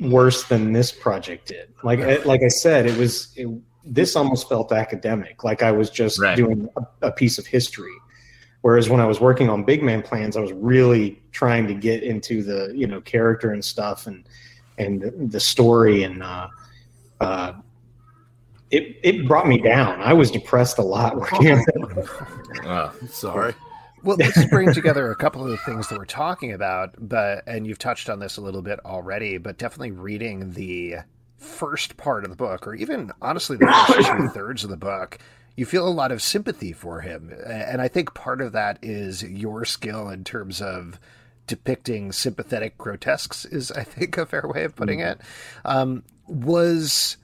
worse 0.00 0.44
than 0.44 0.72
this 0.72 0.92
project 0.92 1.48
did. 1.48 1.72
Like 1.82 2.24
like 2.24 2.42
I 2.42 2.48
said, 2.48 2.86
it 2.86 2.96
was 2.98 3.32
it, 3.36 3.48
this 3.84 4.16
almost 4.16 4.48
felt 4.48 4.72
academic, 4.72 5.44
like 5.44 5.62
I 5.62 5.72
was 5.72 5.90
just 5.90 6.18
right. 6.18 6.36
doing 6.36 6.68
a, 6.76 7.08
a, 7.08 7.12
piece 7.12 7.38
of 7.38 7.46
history. 7.46 7.92
Whereas 8.62 8.88
when 8.88 9.00
I 9.00 9.06
was 9.06 9.20
working 9.20 9.48
on 9.48 9.62
big 9.62 9.82
man 9.82 10.02
plans, 10.02 10.36
I 10.36 10.40
was 10.40 10.52
really 10.52 11.22
trying 11.30 11.68
to 11.68 11.74
get 11.74 12.02
into 12.02 12.42
the 12.42 12.72
you 12.74 12.86
know 12.86 13.00
character 13.00 13.52
and 13.52 13.64
stuff 13.64 14.06
and 14.06 14.28
and 14.76 15.30
the 15.30 15.40
story 15.40 16.02
and 16.02 16.22
uh, 16.22 16.48
uh, 17.20 17.52
it 18.70 18.98
it 19.02 19.26
brought 19.28 19.46
me 19.46 19.58
down. 19.58 20.00
I 20.02 20.12
was 20.12 20.30
depressed 20.30 20.78
a 20.78 20.82
lot 20.82 21.16
working. 21.16 21.64
Oh, 22.64 22.92
sorry. 23.08 23.54
Well, 24.06 24.18
let's 24.18 24.44
bring 24.46 24.72
together 24.72 25.10
a 25.10 25.16
couple 25.16 25.42
of 25.42 25.50
the 25.50 25.56
things 25.56 25.88
that 25.88 25.98
we're 25.98 26.04
talking 26.04 26.52
about, 26.52 26.94
but 26.96 27.42
and 27.48 27.66
you've 27.66 27.80
touched 27.80 28.08
on 28.08 28.20
this 28.20 28.36
a 28.36 28.40
little 28.40 28.62
bit 28.62 28.78
already, 28.84 29.36
but 29.38 29.58
definitely 29.58 29.90
reading 29.90 30.52
the 30.52 30.98
first 31.38 31.96
part 31.96 32.22
of 32.22 32.30
the 32.30 32.36
book, 32.36 32.68
or 32.68 32.74
even 32.76 33.10
honestly 33.20 33.56
the 33.56 33.66
first 33.88 34.08
two 34.08 34.28
thirds 34.32 34.62
of 34.62 34.70
the 34.70 34.76
book, 34.76 35.18
you 35.56 35.66
feel 35.66 35.88
a 35.88 35.90
lot 35.90 36.12
of 36.12 36.22
sympathy 36.22 36.72
for 36.72 37.00
him, 37.00 37.34
and 37.44 37.82
I 37.82 37.88
think 37.88 38.14
part 38.14 38.40
of 38.40 38.52
that 38.52 38.78
is 38.80 39.24
your 39.24 39.64
skill 39.64 40.08
in 40.08 40.22
terms 40.22 40.62
of 40.62 41.00
depicting 41.48 42.12
sympathetic 42.12 42.78
grotesques 42.78 43.44
is, 43.44 43.72
I 43.72 43.82
think, 43.82 44.16
a 44.18 44.26
fair 44.26 44.46
way 44.46 44.62
of 44.62 44.76
putting 44.76 45.00
mm-hmm. 45.00 45.20
it. 45.20 45.26
Um, 45.64 46.04
was 46.28 47.16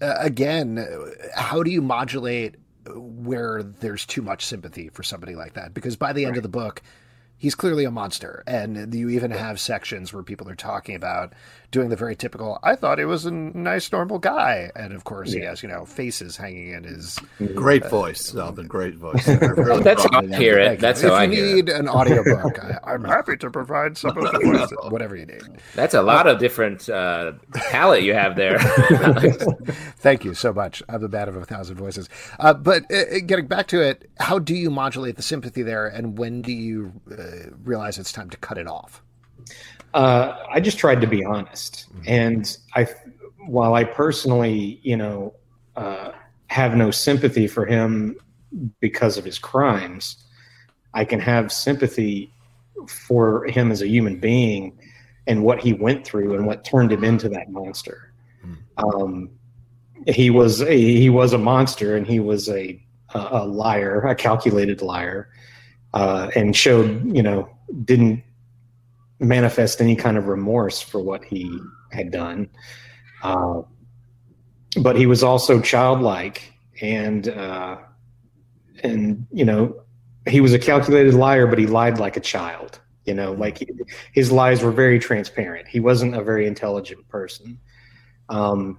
uh, 0.00 0.14
again, 0.18 0.86
how 1.34 1.64
do 1.64 1.70
you 1.72 1.82
modulate 1.82 2.54
where 2.94 3.62
there's 3.62 4.06
too 4.06 4.22
much 4.22 4.44
sympathy 4.44 4.88
for 4.88 5.02
somebody 5.02 5.34
like 5.34 5.54
that. 5.54 5.74
Because 5.74 5.96
by 5.96 6.12
the 6.12 6.24
end 6.24 6.32
right. 6.32 6.38
of 6.38 6.42
the 6.42 6.48
book 6.48 6.82
he's 7.38 7.54
clearly 7.54 7.84
a 7.84 7.90
monster. 7.90 8.42
And 8.46 8.92
you 8.92 9.08
even 9.08 9.30
have 9.30 9.58
sections 9.58 10.12
where 10.12 10.22
people 10.22 10.48
are 10.50 10.56
talking 10.56 10.94
about 10.94 11.32
doing 11.70 11.88
the 11.90 11.96
very 11.96 12.16
typical 12.16 12.58
i 12.62 12.74
thought 12.74 12.98
he 12.98 13.04
was 13.04 13.26
a 13.26 13.30
nice 13.30 13.90
normal 13.92 14.18
guy. 14.18 14.70
And 14.74 14.92
of 14.92 15.04
course 15.04 15.32
yeah. 15.32 15.40
he 15.40 15.44
has 15.46 15.62
you 15.62 15.68
know 15.68 15.84
faces 15.84 16.36
hanging 16.36 16.70
in 16.70 16.84
his 16.84 17.18
great 17.54 17.82
uh, 17.82 17.88
voice 17.88 18.34
Alvin, 18.34 18.66
great 18.66 18.94
voice. 18.94 19.26
Really 19.58 19.82
that's 19.82 20.04
how 20.04 20.20
i 20.20 20.26
hear 20.36 20.58
it. 20.58 20.80
That's 20.80 21.02
if 21.02 21.10
how 21.10 21.16
i 21.16 21.26
need 21.26 21.68
an 21.68 21.88
audiobook 21.88 22.58
I, 22.62 22.94
am 22.94 23.04
happy 23.04 23.36
to 23.38 23.50
provide 23.50 23.96
some 23.96 24.16
of 24.16 24.32
the 24.32 24.38
voices 24.38 24.78
whatever 24.90 25.16
you 25.16 25.26
need. 25.26 25.42
That's 25.74 25.94
a 25.94 26.02
lot 26.02 26.26
of 26.26 26.38
different 26.38 26.88
uh, 26.88 27.32
palette 27.52 28.02
you 28.02 28.14
have 28.14 28.36
there. 28.36 28.58
Thank 29.98 30.24
you 30.24 30.34
so 30.34 30.52
much. 30.52 30.82
I'm 30.88 31.00
the 31.00 31.08
man 31.08 31.28
of 31.28 31.36
a 31.36 31.44
thousand 31.44 31.76
voices. 31.76 32.08
Uh, 32.38 32.54
but 32.54 32.84
uh, 32.90 32.96
uh, 32.96 33.18
getting 33.26 33.46
back 33.46 33.66
to 33.68 33.80
it 33.80 34.08
how 34.18 34.38
do 34.38 34.54
you 34.54 34.70
modulate 34.70 35.16
the 35.16 35.22
sympathy 35.22 35.62
there 35.62 35.86
and 35.86 36.18
when 36.18 36.42
do 36.42 36.52
you 36.52 36.92
uh, 37.10 37.50
realize 37.62 37.98
it's 37.98 38.12
time 38.12 38.30
to 38.30 38.36
cut 38.38 38.58
it 38.58 38.66
off 38.66 39.02
uh, 39.94 40.36
I 40.50 40.60
just 40.60 40.78
tried 40.78 41.00
to 41.00 41.06
be 41.06 41.24
honest, 41.24 41.86
mm-hmm. 41.92 42.02
and 42.06 42.58
I, 42.74 42.88
while 43.46 43.74
I 43.74 43.84
personally, 43.84 44.80
you 44.82 44.96
know, 44.96 45.34
uh, 45.76 46.12
have 46.48 46.76
no 46.76 46.90
sympathy 46.90 47.46
for 47.46 47.66
him 47.66 48.16
because 48.80 49.18
of 49.18 49.24
his 49.24 49.38
crimes. 49.38 50.24
I 50.94 51.04
can 51.04 51.20
have 51.20 51.52
sympathy 51.52 52.32
for 52.88 53.44
him 53.46 53.70
as 53.70 53.82
a 53.82 53.88
human 53.88 54.18
being 54.18 54.78
and 55.26 55.44
what 55.44 55.60
he 55.60 55.74
went 55.74 56.06
through 56.06 56.34
and 56.34 56.46
what 56.46 56.64
turned 56.64 56.90
him 56.90 57.04
into 57.04 57.28
that 57.28 57.50
monster. 57.50 58.12
Um, 58.78 59.30
he 60.06 60.30
was 60.30 60.62
a, 60.62 60.74
he 60.74 61.10
was 61.10 61.32
a 61.32 61.38
monster 61.38 61.96
and 61.96 62.06
he 62.06 62.20
was 62.20 62.48
a 62.48 62.80
a 63.14 63.46
liar, 63.46 64.00
a 64.06 64.14
calculated 64.14 64.82
liar, 64.82 65.30
uh, 65.94 66.30
and 66.36 66.54
showed 66.54 67.04
you 67.14 67.22
know 67.22 67.48
didn't 67.84 68.22
manifest 69.20 69.80
any 69.80 69.96
kind 69.96 70.16
of 70.16 70.26
remorse 70.26 70.80
for 70.80 71.00
what 71.00 71.24
he 71.24 71.58
had 71.90 72.10
done. 72.10 72.48
Uh, 73.22 73.62
but 74.80 74.96
he 74.96 75.06
was 75.06 75.22
also 75.22 75.60
childlike 75.60 76.52
and 76.80 77.28
uh, 77.28 77.78
and 78.82 79.26
you 79.32 79.44
know 79.44 79.82
he 80.26 80.40
was 80.40 80.52
a 80.52 80.58
calculated 80.58 81.14
liar, 81.14 81.46
but 81.46 81.58
he 81.58 81.66
lied 81.66 81.98
like 81.98 82.16
a 82.16 82.20
child. 82.20 82.80
You 83.04 83.14
know, 83.14 83.32
like 83.32 83.58
he, 83.58 83.68
his 84.12 84.30
lies 84.30 84.62
were 84.62 84.70
very 84.70 84.98
transparent. 84.98 85.66
He 85.66 85.80
wasn't 85.80 86.14
a 86.14 86.22
very 86.22 86.46
intelligent 86.46 87.08
person. 87.08 87.58
Um, 88.28 88.78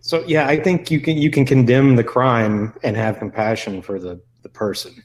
so 0.00 0.24
yeah, 0.26 0.46
I 0.46 0.58
think 0.60 0.90
you 0.90 1.00
can 1.00 1.16
you 1.16 1.30
can 1.30 1.44
condemn 1.44 1.96
the 1.96 2.04
crime 2.04 2.72
and 2.82 2.96
have 2.96 3.18
compassion 3.18 3.82
for 3.82 3.98
the 3.98 4.20
the 4.42 4.48
person, 4.48 5.02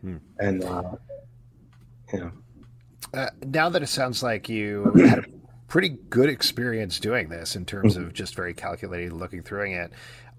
hmm. 0.00 0.16
and 0.38 0.64
uh, 0.64 0.92
you 2.12 2.20
know. 2.20 2.32
Uh, 3.14 3.28
now 3.44 3.68
that 3.68 3.82
it 3.82 3.88
sounds 3.88 4.22
like 4.22 4.48
you 4.48 4.90
had 5.06 5.18
a 5.18 5.24
pretty 5.68 5.90
good 6.08 6.28
experience 6.28 6.98
doing 6.98 7.28
this 7.28 7.56
in 7.56 7.64
terms 7.64 7.96
mm-hmm. 7.96 8.06
of 8.06 8.12
just 8.12 8.34
very 8.34 8.54
calculated 8.54 9.12
looking 9.12 9.42
through 9.42 9.72
it, 9.72 9.92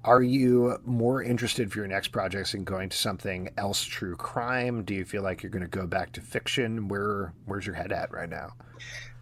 are 0.04 0.22
you 0.22 0.78
more 0.86 1.24
interested 1.24 1.72
for 1.72 1.80
your 1.80 1.88
next 1.88 2.10
projects 2.10 2.54
in 2.54 2.64
going 2.64 2.90
to 2.90 2.98
something 2.98 3.50
else 3.58 3.84
true 3.84 4.16
crime? 4.16 4.84
Do 4.84 4.94
you 4.94 5.06
feel 5.06 5.24
like 5.24 5.42
you're 5.42 5.50
going 5.50 5.64
to 5.64 5.70
go 5.70 5.88
back 5.88 6.12
to 6.14 6.22
fiction? 6.22 6.88
Where 6.88 7.34
where's 7.46 7.66
your 7.66 7.76
head 7.76 7.92
at 7.92 8.12
right 8.12 8.30
now? 8.30 8.50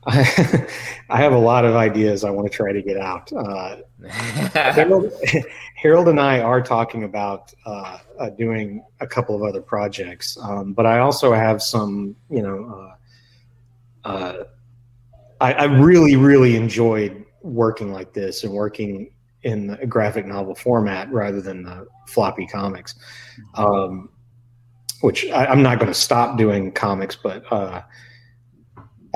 I, 0.07 0.67
I 1.09 1.17
have 1.21 1.33
a 1.33 1.37
lot 1.37 1.65
of 1.65 1.75
ideas 1.75 2.23
I 2.23 2.31
want 2.31 2.51
to 2.51 2.55
try 2.55 2.71
to 2.71 2.81
get 2.81 2.97
out. 2.97 3.31
Uh, 3.31 3.77
Harold, 4.07 5.11
Harold, 5.75 6.07
and 6.07 6.19
I 6.19 6.39
are 6.39 6.61
talking 6.61 7.03
about 7.03 7.53
uh, 7.65 7.99
uh, 8.19 8.29
doing 8.31 8.83
a 8.99 9.07
couple 9.07 9.35
of 9.35 9.43
other 9.43 9.61
projects, 9.61 10.37
um, 10.41 10.73
but 10.73 10.87
I 10.87 10.99
also 10.99 11.33
have 11.33 11.61
some, 11.61 12.15
you 12.29 12.41
know, 12.41 12.91
uh, 14.03 14.07
uh, 14.07 14.43
I, 15.39 15.53
I 15.53 15.63
really, 15.65 16.15
really 16.15 16.55
enjoyed 16.55 17.25
working 17.41 17.91
like 17.91 18.13
this 18.13 18.43
and 18.43 18.53
working 18.53 19.11
in 19.43 19.71
a 19.81 19.87
graphic 19.87 20.25
novel 20.25 20.53
format 20.53 21.11
rather 21.11 21.41
than 21.41 21.63
the 21.63 21.87
floppy 22.07 22.45
comics. 22.45 22.95
Um, 23.55 24.09
which 25.01 25.25
I, 25.29 25.51
am 25.51 25.63
not 25.63 25.79
going 25.79 25.91
to 25.91 25.99
stop 25.99 26.37
doing 26.37 26.71
comics, 26.71 27.15
but 27.15 27.43
uh, 27.51 27.81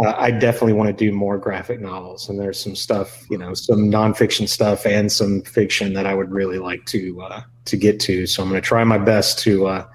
I 0.04 0.32
definitely 0.32 0.74
want 0.74 0.88
to 0.88 1.06
do 1.06 1.16
more 1.16 1.38
graphic 1.38 1.80
novels. 1.80 2.28
And 2.28 2.40
there's 2.40 2.60
some 2.60 2.76
stuff, 2.76 3.24
you 3.30 3.38
know, 3.38 3.54
some 3.54 3.90
nonfiction 3.90 4.50
stuff 4.50 4.86
and 4.86 5.12
some 5.12 5.42
fiction 5.44 5.94
that 5.94 6.06
I 6.06 6.14
would 6.14 6.32
really 6.32 6.60
like 6.60 6.86
to 6.88 7.22
uh, 7.22 7.42
to 7.66 7.78
get 7.78 8.00
to. 8.02 8.28
So 8.28 8.44
I'm 8.44 8.50
going 8.50 8.62
to 8.62 8.68
try 8.68 8.84
my 8.84 8.98
best 8.98 9.40
to 9.40 9.68
uh, 9.68 9.86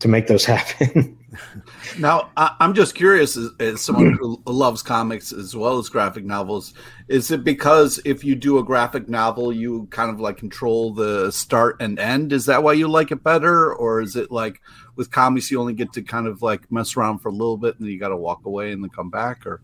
to 0.00 0.08
make 0.08 0.26
those 0.26 0.44
happen. 0.46 1.18
now, 1.98 2.30
I, 2.36 2.54
am 2.60 2.74
just 2.74 2.94
curious, 2.94 3.36
as, 3.36 3.50
as, 3.60 3.80
someone 3.80 4.16
who 4.20 4.40
loves 4.46 4.82
comics 4.82 5.32
as 5.32 5.54
well 5.54 5.78
as 5.78 5.88
graphic 5.88 6.24
novels, 6.24 6.74
is 7.08 7.30
it 7.30 7.44
because 7.44 8.00
if 8.04 8.24
you 8.24 8.34
do 8.34 8.58
a 8.58 8.64
graphic 8.64 9.08
novel, 9.08 9.52
you 9.52 9.86
kind 9.90 10.10
of 10.10 10.20
like 10.20 10.36
control 10.36 10.92
the 10.92 11.30
start 11.30 11.76
and 11.80 11.98
end? 11.98 12.32
Is 12.32 12.46
that 12.46 12.62
why 12.62 12.72
you 12.72 12.88
like 12.88 13.10
it 13.10 13.22
better, 13.22 13.74
or 13.74 14.00
is 14.00 14.16
it 14.16 14.30
like 14.30 14.60
with 14.96 15.10
comics 15.10 15.50
you 15.50 15.60
only 15.60 15.74
get 15.74 15.92
to 15.94 16.02
kind 16.02 16.26
of 16.26 16.42
like 16.42 16.70
mess 16.70 16.96
around 16.96 17.18
for 17.18 17.28
a 17.28 17.32
little 17.32 17.56
bit 17.56 17.76
and 17.76 17.86
then 17.86 17.92
you 17.92 17.98
got 17.98 18.08
to 18.08 18.16
walk 18.16 18.46
away 18.46 18.72
and 18.72 18.82
then 18.82 18.90
come 18.90 19.10
back, 19.10 19.46
or? 19.46 19.60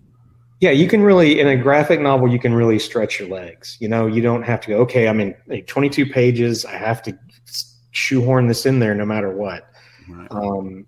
Yeah, 0.61 0.73
you 0.73 0.89
can 0.89 1.03
really 1.03 1.41
in 1.41 1.49
a 1.49 1.57
graphic 1.57 2.01
novel 2.01 2.29
you 2.29 2.39
can 2.39 2.53
really 2.53 2.79
stretch 2.79 3.19
your 3.19 3.29
legs. 3.29 3.79
You 3.81 3.89
know, 3.89 4.07
you 4.07 4.21
don't 4.21 4.43
have 4.43 4.61
to 4.63 4.69
go. 4.69 4.77
Okay, 4.81 5.09
I'm 5.09 5.21
in 5.21 5.35
like 5.47 5.67
22 5.67 6.07
pages. 6.07 6.67
I 6.67 6.77
have 6.77 7.03
to 7.05 7.19
shoehorn 7.93 8.47
this 8.47 8.67
in 8.67 8.79
there 8.79 8.95
no 8.95 9.07
matter 9.07 9.35
what. 9.35 9.71
Right. 10.09 10.29
Um, 10.31 10.87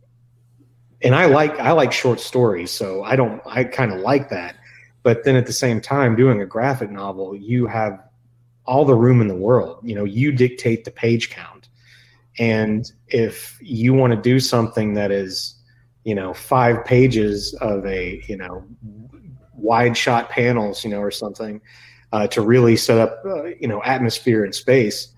and 1.02 1.14
I 1.14 1.26
like 1.26 1.58
I 1.58 1.72
like 1.72 1.92
short 1.92 2.20
stories, 2.20 2.70
so 2.70 3.02
I 3.02 3.16
don't 3.16 3.42
I 3.46 3.64
kind 3.64 3.92
of 3.92 4.00
like 4.00 4.30
that. 4.30 4.56
But 5.02 5.24
then 5.24 5.34
at 5.34 5.46
the 5.46 5.52
same 5.52 5.80
time, 5.80 6.14
doing 6.14 6.40
a 6.40 6.46
graphic 6.46 6.90
novel, 6.90 7.34
you 7.34 7.66
have 7.66 8.00
all 8.64 8.84
the 8.84 8.94
room 8.94 9.20
in 9.20 9.26
the 9.26 9.36
world. 9.36 9.80
You 9.82 9.96
know, 9.96 10.04
you 10.04 10.30
dictate 10.30 10.84
the 10.84 10.90
page 10.90 11.30
count, 11.30 11.68
and 12.38 12.90
if 13.08 13.58
you 13.60 13.94
want 13.94 14.12
to 14.12 14.20
do 14.20 14.38
something 14.38 14.94
that 14.94 15.10
is, 15.10 15.56
you 16.04 16.14
know, 16.14 16.32
five 16.32 16.84
pages 16.84 17.54
of 17.54 17.84
a 17.84 18.22
you 18.28 18.36
know 18.36 18.64
wide 19.54 19.96
shot 19.96 20.28
panels, 20.30 20.84
you 20.84 20.90
know, 20.90 21.00
or 21.00 21.10
something, 21.10 21.60
uh, 22.12 22.26
to 22.28 22.42
really 22.42 22.76
set 22.76 22.98
up 22.98 23.22
uh, 23.24 23.44
you 23.44 23.66
know 23.66 23.82
atmosphere 23.82 24.44
and 24.44 24.54
space, 24.54 25.08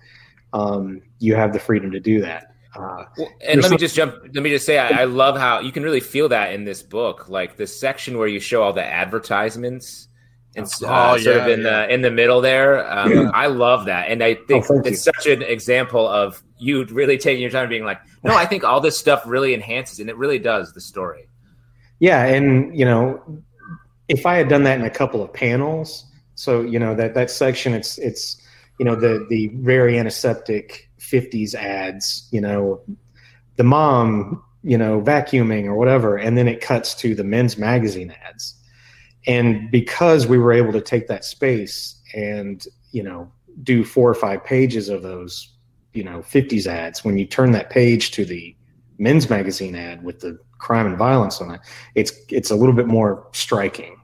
um, 0.53 1.01
you 1.19 1.35
have 1.35 1.53
the 1.53 1.59
freedom 1.59 1.91
to 1.91 1.99
do 1.99 2.21
that. 2.21 2.54
Uh, 2.75 3.05
and 3.45 3.61
let 3.61 3.71
me 3.71 3.77
just 3.77 3.95
jump. 3.95 4.15
Let 4.33 4.43
me 4.43 4.49
just 4.49 4.65
say, 4.65 4.77
I, 4.77 5.01
I, 5.01 5.03
love 5.05 5.37
how 5.37 5.59
you 5.59 5.71
can 5.71 5.83
really 5.83 5.99
feel 5.99 6.29
that 6.29 6.53
in 6.53 6.65
this 6.65 6.81
book, 6.83 7.29
like 7.29 7.55
the 7.55 7.67
section 7.67 8.17
where 8.17 8.27
you 8.27 8.39
show 8.39 8.61
all 8.63 8.73
the 8.73 8.83
advertisements 8.83 10.09
and 10.55 10.69
oh, 10.83 10.87
uh, 10.87 11.17
sort 11.19 11.37
of 11.37 11.47
in 11.47 11.61
yeah. 11.61 11.85
the 11.87 11.93
in 11.93 12.01
the 12.01 12.11
middle 12.11 12.41
there. 12.41 12.89
Um, 12.91 13.11
yeah. 13.11 13.31
I 13.33 13.47
love 13.47 13.85
that, 13.85 14.09
and 14.09 14.23
I 14.23 14.35
think 14.35 14.65
oh, 14.69 14.79
it's 14.79 15.05
you. 15.05 15.13
such 15.13 15.27
an 15.27 15.41
example 15.41 16.07
of 16.07 16.41
you 16.57 16.85
really 16.85 17.17
taking 17.17 17.41
your 17.41 17.51
time 17.51 17.63
and 17.63 17.69
being 17.69 17.85
like, 17.85 17.99
no, 18.23 18.35
I 18.35 18.45
think 18.45 18.63
all 18.63 18.79
this 18.79 18.97
stuff 18.97 19.23
really 19.25 19.53
enhances, 19.53 19.99
and 19.99 20.09
it 20.09 20.17
really 20.17 20.39
does 20.39 20.73
the 20.73 20.81
story. 20.81 21.27
Yeah, 21.99 22.25
and 22.25 22.77
you 22.77 22.85
know, 22.85 23.21
if 24.07 24.25
I 24.25 24.35
had 24.35 24.49
done 24.49 24.63
that 24.63 24.79
in 24.79 24.85
a 24.85 24.89
couple 24.89 25.21
of 25.21 25.33
panels, 25.33 26.05
so 26.35 26.61
you 26.61 26.79
know 26.79 26.95
that 26.95 27.13
that 27.13 27.29
section, 27.31 27.73
it's 27.73 27.97
it's 27.97 28.41
you 28.79 28.85
know 28.85 28.95
the 28.95 29.25
the 29.29 29.47
very 29.55 29.99
antiseptic 29.99 30.84
50s 31.11 31.53
ads, 31.53 32.27
you 32.31 32.41
know, 32.41 32.81
the 33.57 33.63
mom, 33.63 34.43
you 34.63 34.77
know, 34.77 35.01
vacuuming 35.01 35.65
or 35.65 35.75
whatever, 35.75 36.17
and 36.17 36.37
then 36.37 36.47
it 36.47 36.61
cuts 36.61 36.95
to 36.95 37.15
the 37.15 37.23
men's 37.23 37.57
magazine 37.57 38.13
ads. 38.25 38.55
And 39.27 39.69
because 39.71 40.27
we 40.27 40.37
were 40.37 40.53
able 40.53 40.73
to 40.73 40.81
take 40.81 41.07
that 41.07 41.25
space 41.25 42.01
and, 42.13 42.65
you 42.91 43.03
know, 43.03 43.31
do 43.63 43.83
four 43.83 44.09
or 44.09 44.15
five 44.15 44.43
pages 44.43 44.89
of 44.89 45.01
those, 45.01 45.53
you 45.93 46.03
know, 46.03 46.19
50s 46.19 46.67
ads, 46.67 47.03
when 47.03 47.17
you 47.17 47.25
turn 47.25 47.51
that 47.51 47.69
page 47.69 48.11
to 48.11 48.25
the 48.25 48.55
men's 48.97 49.29
magazine 49.29 49.75
ad 49.75 50.03
with 50.03 50.19
the 50.19 50.37
crime 50.57 50.87
and 50.87 50.97
violence 50.97 51.41
on 51.41 51.53
it, 51.55 51.61
it's 51.95 52.11
it's 52.29 52.51
a 52.51 52.55
little 52.55 52.73
bit 52.73 52.87
more 52.87 53.27
striking. 53.33 53.97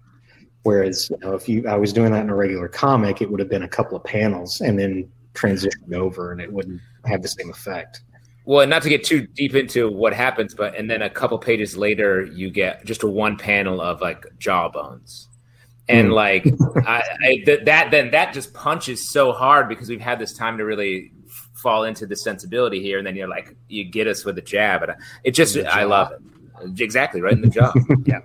Whereas, 0.63 1.09
you 1.09 1.17
know, 1.19 1.33
if 1.33 1.49
you 1.49 1.67
I 1.67 1.75
was 1.75 1.91
doing 1.91 2.11
that 2.11 2.21
in 2.21 2.29
a 2.29 2.35
regular 2.35 2.67
comic, 2.67 3.21
it 3.21 3.31
would 3.31 3.39
have 3.39 3.49
been 3.49 3.63
a 3.63 3.67
couple 3.67 3.97
of 3.97 4.03
panels 4.03 4.61
and 4.61 4.77
then 4.77 5.09
transitioned 5.33 5.93
over 5.93 6.31
and 6.31 6.41
it 6.41 6.51
wouldn't 6.51 6.81
have 7.05 7.21
the 7.21 7.27
same 7.27 7.49
effect. 7.49 8.01
Well, 8.45 8.61
and 8.61 8.69
not 8.69 8.81
to 8.83 8.89
get 8.89 9.03
too 9.03 9.27
deep 9.27 9.53
into 9.53 9.91
what 9.91 10.13
happens, 10.13 10.55
but 10.55 10.75
and 10.75 10.89
then 10.89 11.03
a 11.03 11.09
couple 11.09 11.37
pages 11.37 11.77
later, 11.77 12.23
you 12.23 12.49
get 12.49 12.83
just 12.85 13.03
a 13.03 13.07
one 13.07 13.37
panel 13.37 13.79
of 13.79 14.01
like 14.01 14.25
jawbones, 14.39 15.29
and 15.87 16.09
mm. 16.09 16.13
like 16.13 16.47
I, 16.87 17.03
I, 17.23 17.41
th- 17.45 17.65
that, 17.65 17.91
then 17.91 18.09
that 18.11 18.33
just 18.33 18.51
punches 18.53 19.11
so 19.11 19.31
hard 19.31 19.69
because 19.69 19.89
we've 19.89 20.01
had 20.01 20.17
this 20.17 20.33
time 20.33 20.57
to 20.57 20.65
really 20.65 21.11
fall 21.53 21.83
into 21.83 22.07
the 22.07 22.15
sensibility 22.15 22.81
here, 22.81 22.97
and 22.97 23.05
then 23.05 23.15
you're 23.15 23.27
like, 23.27 23.55
you 23.69 23.83
get 23.83 24.07
us 24.07 24.25
with 24.25 24.37
a 24.39 24.41
jab, 24.41 24.81
and 24.81 24.93
it 25.23 25.31
just, 25.31 25.55
I 25.57 25.83
love 25.83 26.11
it, 26.11 26.81
exactly 26.81 27.21
right 27.21 27.33
in 27.33 27.41
the 27.41 27.49
jaw, 27.49 27.71
yeah. 28.05 28.21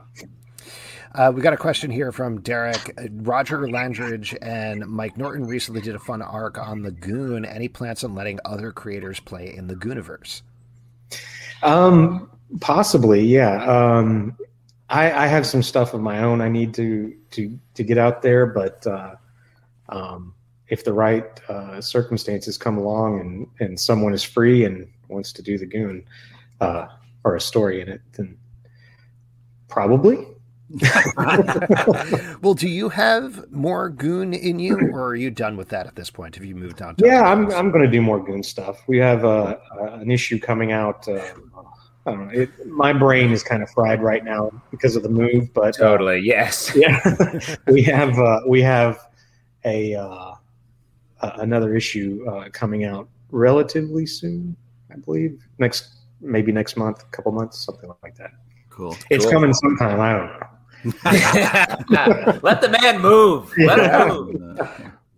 Uh, 1.17 1.33
we 1.35 1.41
got 1.41 1.55
a 1.55 1.57
question 1.57 1.91
here 1.91 2.13
from 2.13 2.43
Derek. 2.43 2.93
Roger 3.11 3.71
Langridge 3.71 4.37
and 4.43 4.87
Mike 4.87 5.17
Norton 5.17 5.47
recently 5.47 5.81
did 5.81 5.95
a 5.95 5.99
fun 5.99 6.21
arc 6.21 6.59
on 6.59 6.83
the 6.83 6.91
Goon. 6.91 7.47
Any 7.47 7.69
plans 7.69 8.05
on 8.05 8.15
letting 8.15 8.39
other 8.45 8.71
creators 8.71 9.19
play 9.19 9.55
in 9.57 9.67
the 9.67 9.75
Gooniverse? 9.75 10.43
Um, 11.63 12.31
possibly, 12.61 13.23
yeah. 13.23 13.65
Um, 13.65 14.37
I, 14.91 15.11
I 15.11 15.27
have 15.27 15.47
some 15.47 15.63
stuff 15.63 15.95
of 15.95 16.03
my 16.03 16.23
own 16.23 16.43
I 16.43 16.51
need 16.51 16.75
to 16.75 17.17
to 17.31 17.59
to 17.73 17.83
get 17.83 17.97
out 17.97 18.21
there, 18.21 18.45
but 18.45 18.87
uh, 18.87 19.15
um, 19.89 20.35
if 20.69 20.85
the 20.85 20.93
right 20.93 21.41
uh, 21.49 21.81
circumstances 21.81 22.59
come 22.59 22.77
along 22.77 23.21
and 23.21 23.47
and 23.59 23.81
someone 23.81 24.13
is 24.13 24.23
free 24.23 24.67
and 24.67 24.87
wants 25.09 25.33
to 25.33 25.43
do 25.43 25.57
the 25.57 25.67
Goon 25.67 26.05
uh, 26.61 26.89
or 27.25 27.37
a 27.37 27.41
story 27.41 27.81
in 27.81 27.89
it, 27.89 28.03
then 28.13 28.37
probably 29.67 30.27
well, 32.43 32.55
do 32.55 32.69
you 32.69 32.89
have 32.89 33.51
more 33.53 33.89
goon 33.89 34.35
in 34.35 34.59
you, 34.59 34.77
or 34.93 35.09
are 35.09 35.15
you 35.15 35.31
done 35.31 35.57
with 35.57 35.69
that 35.69 35.87
at 35.87 35.95
this 35.95 36.11
point? 36.11 36.35
Have 36.35 36.45
you 36.45 36.57
moved 36.57 36.83
on? 36.83 36.97
yeah, 36.99 37.23
I'm. 37.23 37.51
I'm 37.53 37.71
going 37.71 37.85
to 37.85 37.91
do 37.91 38.03
more 38.03 38.23
goon 38.23 38.43
stuff. 38.43 38.83
We 38.89 38.99
have 38.99 39.25
uh, 39.25 39.57
uh, 39.81 39.85
an 40.01 40.11
issue 40.11 40.41
coming 40.41 40.73
out. 40.73 41.07
Uh, 41.07 41.21
I 42.05 42.11
don't 42.11 42.27
know. 42.27 42.41
It, 42.41 42.67
my 42.67 42.93
brain 42.93 43.31
is 43.31 43.43
kind 43.45 43.63
of 43.63 43.71
fried 43.71 44.03
right 44.03 44.25
now 44.25 44.51
because 44.71 44.97
of 44.97 45.03
the 45.05 45.09
move, 45.09 45.53
but 45.55 45.79
uh, 45.81 45.87
totally 45.87 46.19
yes. 46.21 46.73
Yeah, 46.77 47.01
we 47.69 47.83
have 47.85 48.19
uh, 48.19 48.41
we 48.47 48.61
have 48.63 48.99
a 49.65 49.95
uh, 49.95 50.35
another 51.21 51.77
issue 51.77 52.25
coming 52.53 52.85
out 52.85 53.09
relatively 53.31 54.07
soon. 54.07 54.57
I 54.93 54.97
believe 54.97 55.47
next, 55.59 55.95
maybe 56.21 56.51
next 56.51 56.77
month, 56.77 57.03
a 57.03 57.07
couple 57.17 57.33
months, 57.33 57.65
something 57.65 57.91
like 58.03 58.17
that. 58.17 58.31
Cool. 58.69 58.97
It's 59.11 59.25
Cool. 59.25 59.33
coming 59.33 59.55
sometime. 59.55 60.01
I 60.01 60.13
don't 60.13 60.27
know. 60.27 60.47
Let 62.43 62.61
the 62.61 62.69
man 62.83 63.01
move. 63.01 63.53
Let 63.59 63.79
Yeah. 63.79 64.05
him 64.05 64.09
move. 64.09 64.71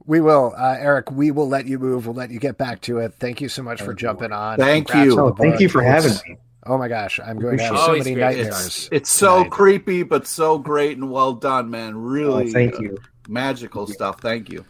We 0.06 0.20
will, 0.22 0.54
uh, 0.56 0.76
Eric. 0.78 1.10
We 1.10 1.30
will 1.30 1.48
let 1.48 1.66
you 1.66 1.78
move. 1.78 2.06
We'll 2.06 2.14
let 2.14 2.30
you 2.30 2.38
get 2.38 2.56
back 2.56 2.80
to 2.82 2.98
it. 2.98 3.12
Thank 3.20 3.42
you 3.42 3.48
so 3.50 3.62
much 3.62 3.82
for 3.82 3.92
jumping 3.92 4.32
on. 4.32 4.56
Thank 4.56 4.88
Congrats 4.88 5.14
you. 5.14 5.20
on 5.20 5.36
thank 5.36 5.60
you 5.60 5.68
for 5.68 5.82
having 5.82 6.12
me. 6.26 6.38
Oh 6.64 6.78
my 6.78 6.88
gosh, 6.88 7.20
I'm 7.20 7.38
going 7.38 7.58
to 7.58 7.64
have 7.64 7.74
Appreciate 7.74 8.02
so 8.02 8.04
many 8.10 8.14
great. 8.14 8.36
nightmares. 8.38 8.66
It's 8.66 8.88
it's 8.92 9.10
so 9.10 9.36
tonight. 9.38 9.50
creepy, 9.50 10.02
but 10.04 10.26
so 10.26 10.58
great 10.58 10.96
and 10.96 11.10
well 11.10 11.34
done, 11.34 11.70
man. 11.70 11.94
Really, 11.96 12.48
Oh, 12.48 12.52
thank 12.52 12.76
uh, 12.76 12.80
you. 12.82 12.98
magical 13.28 13.86
stuff. 13.86 14.20
Thank 14.20 14.50
you. 14.50 14.64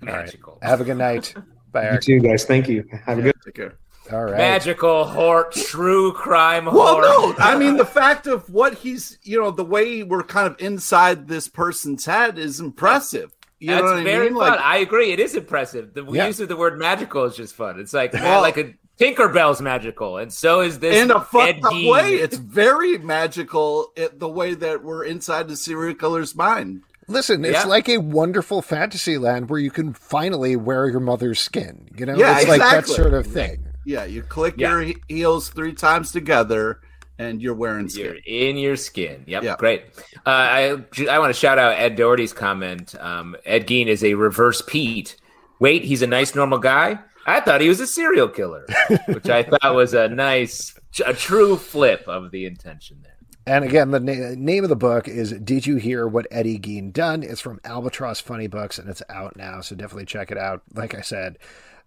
Magical. 0.00 0.58
Have 0.62 0.80
a 0.80 0.84
good 0.84 0.98
night. 0.98 1.34
Bye, 1.72 1.82
You 1.82 1.88
Eric. 1.90 2.02
too, 2.02 2.18
guys. 2.20 2.44
Thank 2.44 2.68
you. 2.68 2.84
Have 3.06 3.18
a 3.18 3.22
good. 3.22 3.34
Take 3.44 3.54
care. 3.54 3.74
All 4.12 4.24
right. 4.24 4.36
Magical 4.36 5.04
horror, 5.04 5.48
true 5.52 6.12
crime 6.12 6.64
Well, 6.66 6.74
horror. 7.00 7.02
no, 7.02 7.34
I 7.38 7.56
mean 7.58 7.76
the 7.76 7.84
fact 7.86 8.26
of 8.26 8.48
what 8.50 8.74
he's, 8.74 9.18
you 9.22 9.40
know, 9.40 9.50
the 9.50 9.64
way 9.64 10.02
we're 10.02 10.22
kind 10.22 10.46
of 10.48 10.60
inside 10.60 11.28
this 11.28 11.48
person's 11.48 12.06
head 12.06 12.38
is 12.38 12.60
impressive. 12.60 13.30
You 13.58 13.68
That's 13.70 13.82
know 13.84 13.94
what 13.94 14.04
very 14.04 14.26
I 14.26 14.30
mean? 14.30 14.38
fun. 14.38 14.50
Like, 14.52 14.60
I 14.60 14.76
agree. 14.78 15.12
It 15.12 15.20
is 15.20 15.34
impressive. 15.34 15.92
The 15.94 16.04
Yeah. 16.04 16.26
use 16.26 16.40
of 16.40 16.48
the 16.48 16.56
word 16.56 16.78
magical 16.78 17.24
is 17.24 17.36
just 17.36 17.54
fun. 17.54 17.78
It's 17.78 17.92
like 17.92 18.12
man, 18.14 18.22
Well- 18.24 18.40
like 18.40 18.56
a 18.56 18.74
Tinkerbell's 18.98 19.62
magical, 19.62 20.18
and 20.18 20.30
so 20.30 20.60
is 20.60 20.78
this 20.78 20.94
in 20.94 21.10
a 21.10 21.16
Ed 21.18 21.24
fucked 21.24 21.64
up 21.64 21.72
way, 21.72 22.16
it's 22.16 22.36
very 22.36 22.98
magical. 22.98 23.92
It, 23.96 24.18
the 24.20 24.28
way 24.28 24.52
that 24.54 24.84
we're 24.84 25.04
inside 25.04 25.48
the 25.48 25.56
serial 25.56 25.94
killer's 25.94 26.34
mind. 26.34 26.82
Listen, 27.08 27.42
it's 27.44 27.54
Yeah. 27.54 27.64
like 27.64 27.88
a 27.88 27.96
wonderful 27.98 28.60
fantasy 28.62 29.16
land 29.18 29.48
where 29.48 29.58
you 29.58 29.70
can 29.70 29.94
finally 29.94 30.54
wear 30.54 30.86
your 30.88 31.00
mother's 31.00 31.40
skin. 31.40 31.88
You 31.96 32.06
know, 32.06 32.14
Yeah, 32.16 32.38
it's 32.40 32.48
like 32.48 32.60
that 32.60 32.86
sort 32.86 33.14
of 33.14 33.26
thing. 33.26 33.64
Yeah, 33.84 34.04
you 34.04 34.22
click 34.22 34.54
Yeah. 34.56 34.80
your 34.80 34.94
heels 35.08 35.48
three 35.48 35.72
times 35.72 36.12
together, 36.12 36.80
and 37.18 37.40
you're 37.42 37.54
wearing 37.54 37.88
skin. 37.88 38.04
You're 38.04 38.16
in 38.50 38.56
your 38.56 38.76
skin. 38.76 39.24
Yep, 39.26 39.42
Yeah. 39.42 39.56
great. 39.58 39.84
Uh, 40.26 40.30
I 40.30 40.62
I 41.08 41.18
want 41.18 41.34
to 41.34 41.38
shout 41.38 41.58
out 41.58 41.78
Ed 41.78 41.96
Doherty's 41.96 42.32
comment. 42.32 42.94
Um, 43.00 43.36
Ed 43.44 43.66
Gein 43.66 43.86
is 43.86 44.04
a 44.04 44.14
reverse 44.14 44.62
Pete. 44.66 45.16
Wait, 45.58 45.84
he's 45.84 46.02
a 46.02 46.06
nice 46.06 46.34
normal 46.34 46.58
guy. 46.58 46.98
I 47.26 47.40
thought 47.40 47.60
he 47.60 47.68
was 47.68 47.80
a 47.80 47.86
serial 47.86 48.28
killer, 48.28 48.64
which 49.08 49.28
I 49.28 49.42
thought 49.42 49.74
was 49.74 49.92
a 49.94 50.08
nice, 50.08 50.74
a 51.04 51.12
true 51.12 51.56
flip 51.56 52.02
of 52.08 52.30
the 52.30 52.46
intention 52.46 52.98
there. 53.02 53.16
And 53.46 53.64
again, 53.64 53.90
the 53.90 54.00
na- 54.00 54.34
name 54.36 54.64
of 54.64 54.70
the 54.70 54.76
book 54.76 55.06
is 55.08 55.32
"Did 55.32 55.66
You 55.66 55.76
Hear 55.76 56.06
What 56.06 56.26
Eddie 56.30 56.58
Gein 56.58 56.92
Done?" 56.92 57.22
It's 57.22 57.40
from 57.40 57.60
Albatross 57.64 58.20
Funny 58.20 58.46
Books, 58.46 58.78
and 58.78 58.88
it's 58.88 59.02
out 59.10 59.36
now. 59.36 59.60
So 59.60 59.74
definitely 59.76 60.06
check 60.06 60.30
it 60.30 60.38
out. 60.38 60.62
Like 60.74 60.94
I 60.94 61.00
said, 61.02 61.38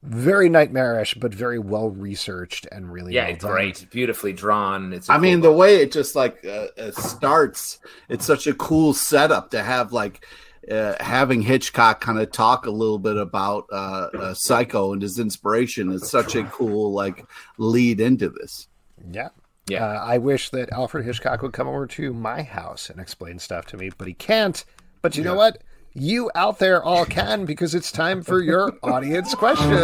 very 0.04 0.49
nightmarish, 0.49 1.14
but 1.16 1.34
very 1.34 1.58
well 1.60 1.89
researched 1.89 2.68
and 2.72 2.91
really 2.91 3.14
Yeah, 3.14 3.28
well 3.30 3.36
done. 3.38 3.51
great, 3.51 3.86
beautifully 3.89 4.34
drawn. 4.34 4.91
It's. 4.93 5.08
a 5.10 5.14
I 5.14 5.16
cool 5.16 5.22
mean, 5.22 5.39
book. 5.41 5.51
the 5.51 5.58
way 5.58 5.76
it 5.78 5.91
just 5.91 6.16
like 6.16 6.43
uh, 6.45 6.68
uh, 6.78 6.91
starts, 6.91 7.80
it's 8.10 8.26
such 8.26 8.45
a 8.47 8.54
cool 8.54 8.93
setup 8.93 9.51
to 9.51 9.64
have 9.64 9.93
like 9.93 10.26
uh, 10.70 10.95
having 10.99 11.41
Hitchcock 11.41 12.01
kind 12.01 12.20
of 12.20 12.32
talk 12.32 12.66
a 12.66 12.72
little 12.72 12.99
bit 12.99 13.18
about 13.18 13.66
uh, 13.72 14.10
uh, 14.18 14.34
Psycho 14.34 14.93
and 14.93 15.01
his 15.01 15.20
inspiration 15.20 15.91
is 15.91 16.10
such 16.10 16.36
a 16.36 16.43
cool 16.43 16.91
like 16.93 17.26
lead 17.58 17.99
into 18.01 18.30
this. 18.30 18.68
Yeah. 19.12 19.30
Yeah. 19.68 19.86
Uh, 19.86 20.04
I 20.06 20.18
wish 20.18 20.49
that 20.49 20.72
Alfred 20.74 21.06
Hitchcock 21.06 21.41
would 21.41 21.54
come 21.54 21.70
over 21.70 21.88
to 21.88 22.14
my 22.14 22.43
house 22.43 22.89
and 22.89 22.99
explain 22.99 23.39
stuff 23.39 23.66
to 23.68 23.78
me, 23.78 23.91
but 23.97 24.08
he 24.08 24.14
can't. 24.14 24.64
But 25.01 25.16
you 25.18 25.24
know 25.24 25.36
what? 25.36 25.62
You 25.96 26.32
out 26.34 26.58
there 26.60 26.82
all 26.84 27.06
can 27.06 27.46
because 27.46 27.76
it's 27.76 27.91
time 27.91 28.24
for 28.24 28.41
your 28.41 28.74
audience 28.82 29.36
question. 29.36 29.70
Ride 29.70 29.84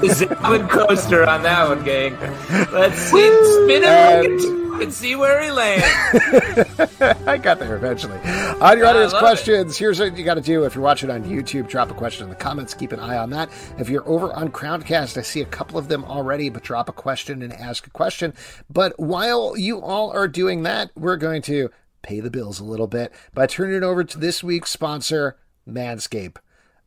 the 0.00 0.08
Zalman 0.08 0.68
coaster 0.68 1.26
on 1.26 1.42
that 1.42 1.68
one, 1.68 1.82
gang. 1.84 2.18
Let's 2.72 2.98
see, 2.98 3.62
spin 3.64 3.84
And- 3.84 4.26
it 4.26 4.66
and 4.82 4.92
see 4.92 5.16
where 5.16 5.42
he 5.42 5.50
lands. 5.50 5.86
I 7.26 7.38
got 7.38 7.58
there 7.58 7.74
eventually. 7.76 8.18
On 8.18 8.76
your 8.76 8.86
I 8.86 8.90
audience 8.90 9.14
love 9.14 9.22
questions, 9.22 9.78
here's 9.78 9.98
what 9.98 10.14
you 10.18 10.24
got 10.24 10.34
to 10.34 10.42
do. 10.42 10.64
If 10.64 10.74
you're 10.74 10.84
watching 10.84 11.10
on 11.10 11.24
YouTube, 11.24 11.66
drop 11.68 11.90
a 11.90 11.94
question 11.94 12.24
in 12.24 12.28
the 12.28 12.36
comments. 12.36 12.74
Keep 12.74 12.92
an 12.92 13.00
eye 13.00 13.16
on 13.16 13.30
that. 13.30 13.48
If 13.78 13.88
you're 13.88 14.06
over 14.06 14.30
on 14.34 14.50
Crowdcast, 14.50 15.16
I 15.16 15.22
see 15.22 15.40
a 15.40 15.46
couple 15.46 15.78
of 15.78 15.88
them 15.88 16.04
already, 16.04 16.50
but 16.50 16.62
drop 16.62 16.90
a 16.90 16.92
question 16.92 17.40
and 17.40 17.54
ask 17.54 17.86
a 17.86 17.90
question. 17.90 18.34
But 18.68 18.92
while 19.00 19.56
you 19.56 19.80
all 19.80 20.10
are 20.12 20.28
doing 20.28 20.64
that, 20.64 20.90
we're 20.94 21.16
going 21.16 21.40
to 21.42 21.70
pay 22.06 22.20
the 22.20 22.30
bills 22.30 22.60
a 22.60 22.64
little 22.64 22.86
bit 22.86 23.12
by 23.34 23.46
turning 23.46 23.76
it 23.76 23.82
over 23.82 24.04
to 24.04 24.18
this 24.18 24.42
week's 24.42 24.70
sponsor, 24.70 25.36
Manscaped. 25.68 26.36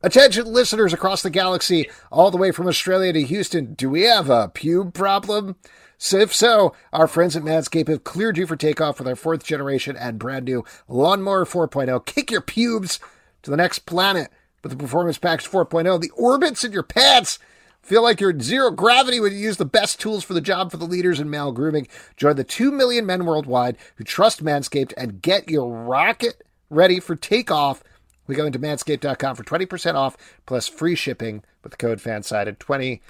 Attention 0.02 0.46
listeners 0.46 0.94
across 0.94 1.22
the 1.22 1.30
galaxy, 1.30 1.90
all 2.10 2.32
the 2.32 2.38
way 2.38 2.52
from 2.52 2.68
Australia 2.68 3.12
to 3.12 3.24
Houston, 3.24 3.74
do 3.74 3.90
we 3.90 4.04
have 4.04 4.30
a 4.30 4.48
pube 4.48 4.94
problem? 4.94 5.58
So 5.98 6.20
if 6.20 6.34
so, 6.34 6.74
our 6.94 7.06
friends 7.06 7.36
at 7.36 7.44
Manscaped 7.44 7.90
have 7.90 8.06
cleared 8.06 8.38
you 8.38 8.48
for 8.48 8.56
takeoff 8.56 8.98
with 8.98 9.10
our 9.10 9.18
fourth 9.18 9.44
generation 9.44 9.98
and 9.98 10.18
brand 10.18 10.46
new 10.46 10.64
Lawnmower 10.88 11.44
4.0. 11.44 12.06
Kick 12.06 12.32
your 12.32 12.40
pubes 12.40 13.02
to 13.42 13.52
the 13.52 13.58
next 13.58 13.80
planet 13.80 14.32
with 14.64 14.72
the 14.72 14.78
Performance 14.78 15.18
Package 15.18 15.50
4.0. 15.50 16.00
The 16.00 16.12
orbits 16.12 16.64
in 16.64 16.72
your 16.72 16.84
pants 16.84 17.40
feel 17.82 18.04
like 18.04 18.20
you're 18.20 18.30
in 18.30 18.42
zero 18.42 18.72
gravity 18.72 19.20
when 19.20 19.32
you 19.32 19.40
use 19.40 19.58
the 19.58 19.66
best 19.66 20.00
tools 20.00 20.24
for 20.24 20.34
the 20.34 20.42
job 20.42 20.72
for 20.72 20.78
the 20.78 20.86
leaders 20.86 21.20
in 21.20 21.30
male 21.30 21.52
grooming. 21.52 21.88
Join 22.18 22.36
the 22.36 22.44
2 22.44 22.72
million 22.72 23.06
men 23.06 23.26
worldwide 23.26 23.78
who 23.96 24.04
trust 24.04 24.44
Manscaped 24.44 24.94
and 24.98 25.22
get 25.22 25.50
your 25.50 25.68
rocket 25.68 26.44
ready 26.70 27.00
for 27.00 27.16
takeoff 27.16 27.84
we 28.30 28.36
go 28.36 28.46
into 28.46 28.60
manscaped.com 28.60 29.36
for 29.36 29.44
20% 29.44 29.96
off 29.96 30.16
plus 30.46 30.68
free 30.68 30.94
shipping 30.94 31.44
with 31.64 31.72
the 31.72 31.78
code 31.78 31.98
FANSIDED20. 31.98 33.02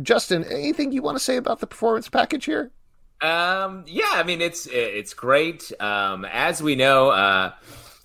Justin, 0.00 0.44
anything 0.44 0.92
you 0.92 1.02
want 1.02 1.18
to 1.18 1.22
say 1.22 1.36
about 1.36 1.58
the 1.58 1.66
performance 1.66 2.08
package 2.08 2.44
here? 2.44 2.70
Um, 3.20 3.84
yeah, 3.88 4.12
I 4.12 4.22
mean 4.22 4.40
it's 4.40 4.66
it's 4.70 5.12
great. 5.12 5.72
Um, 5.80 6.24
as 6.24 6.62
we 6.62 6.76
know, 6.76 7.10
uh, 7.10 7.52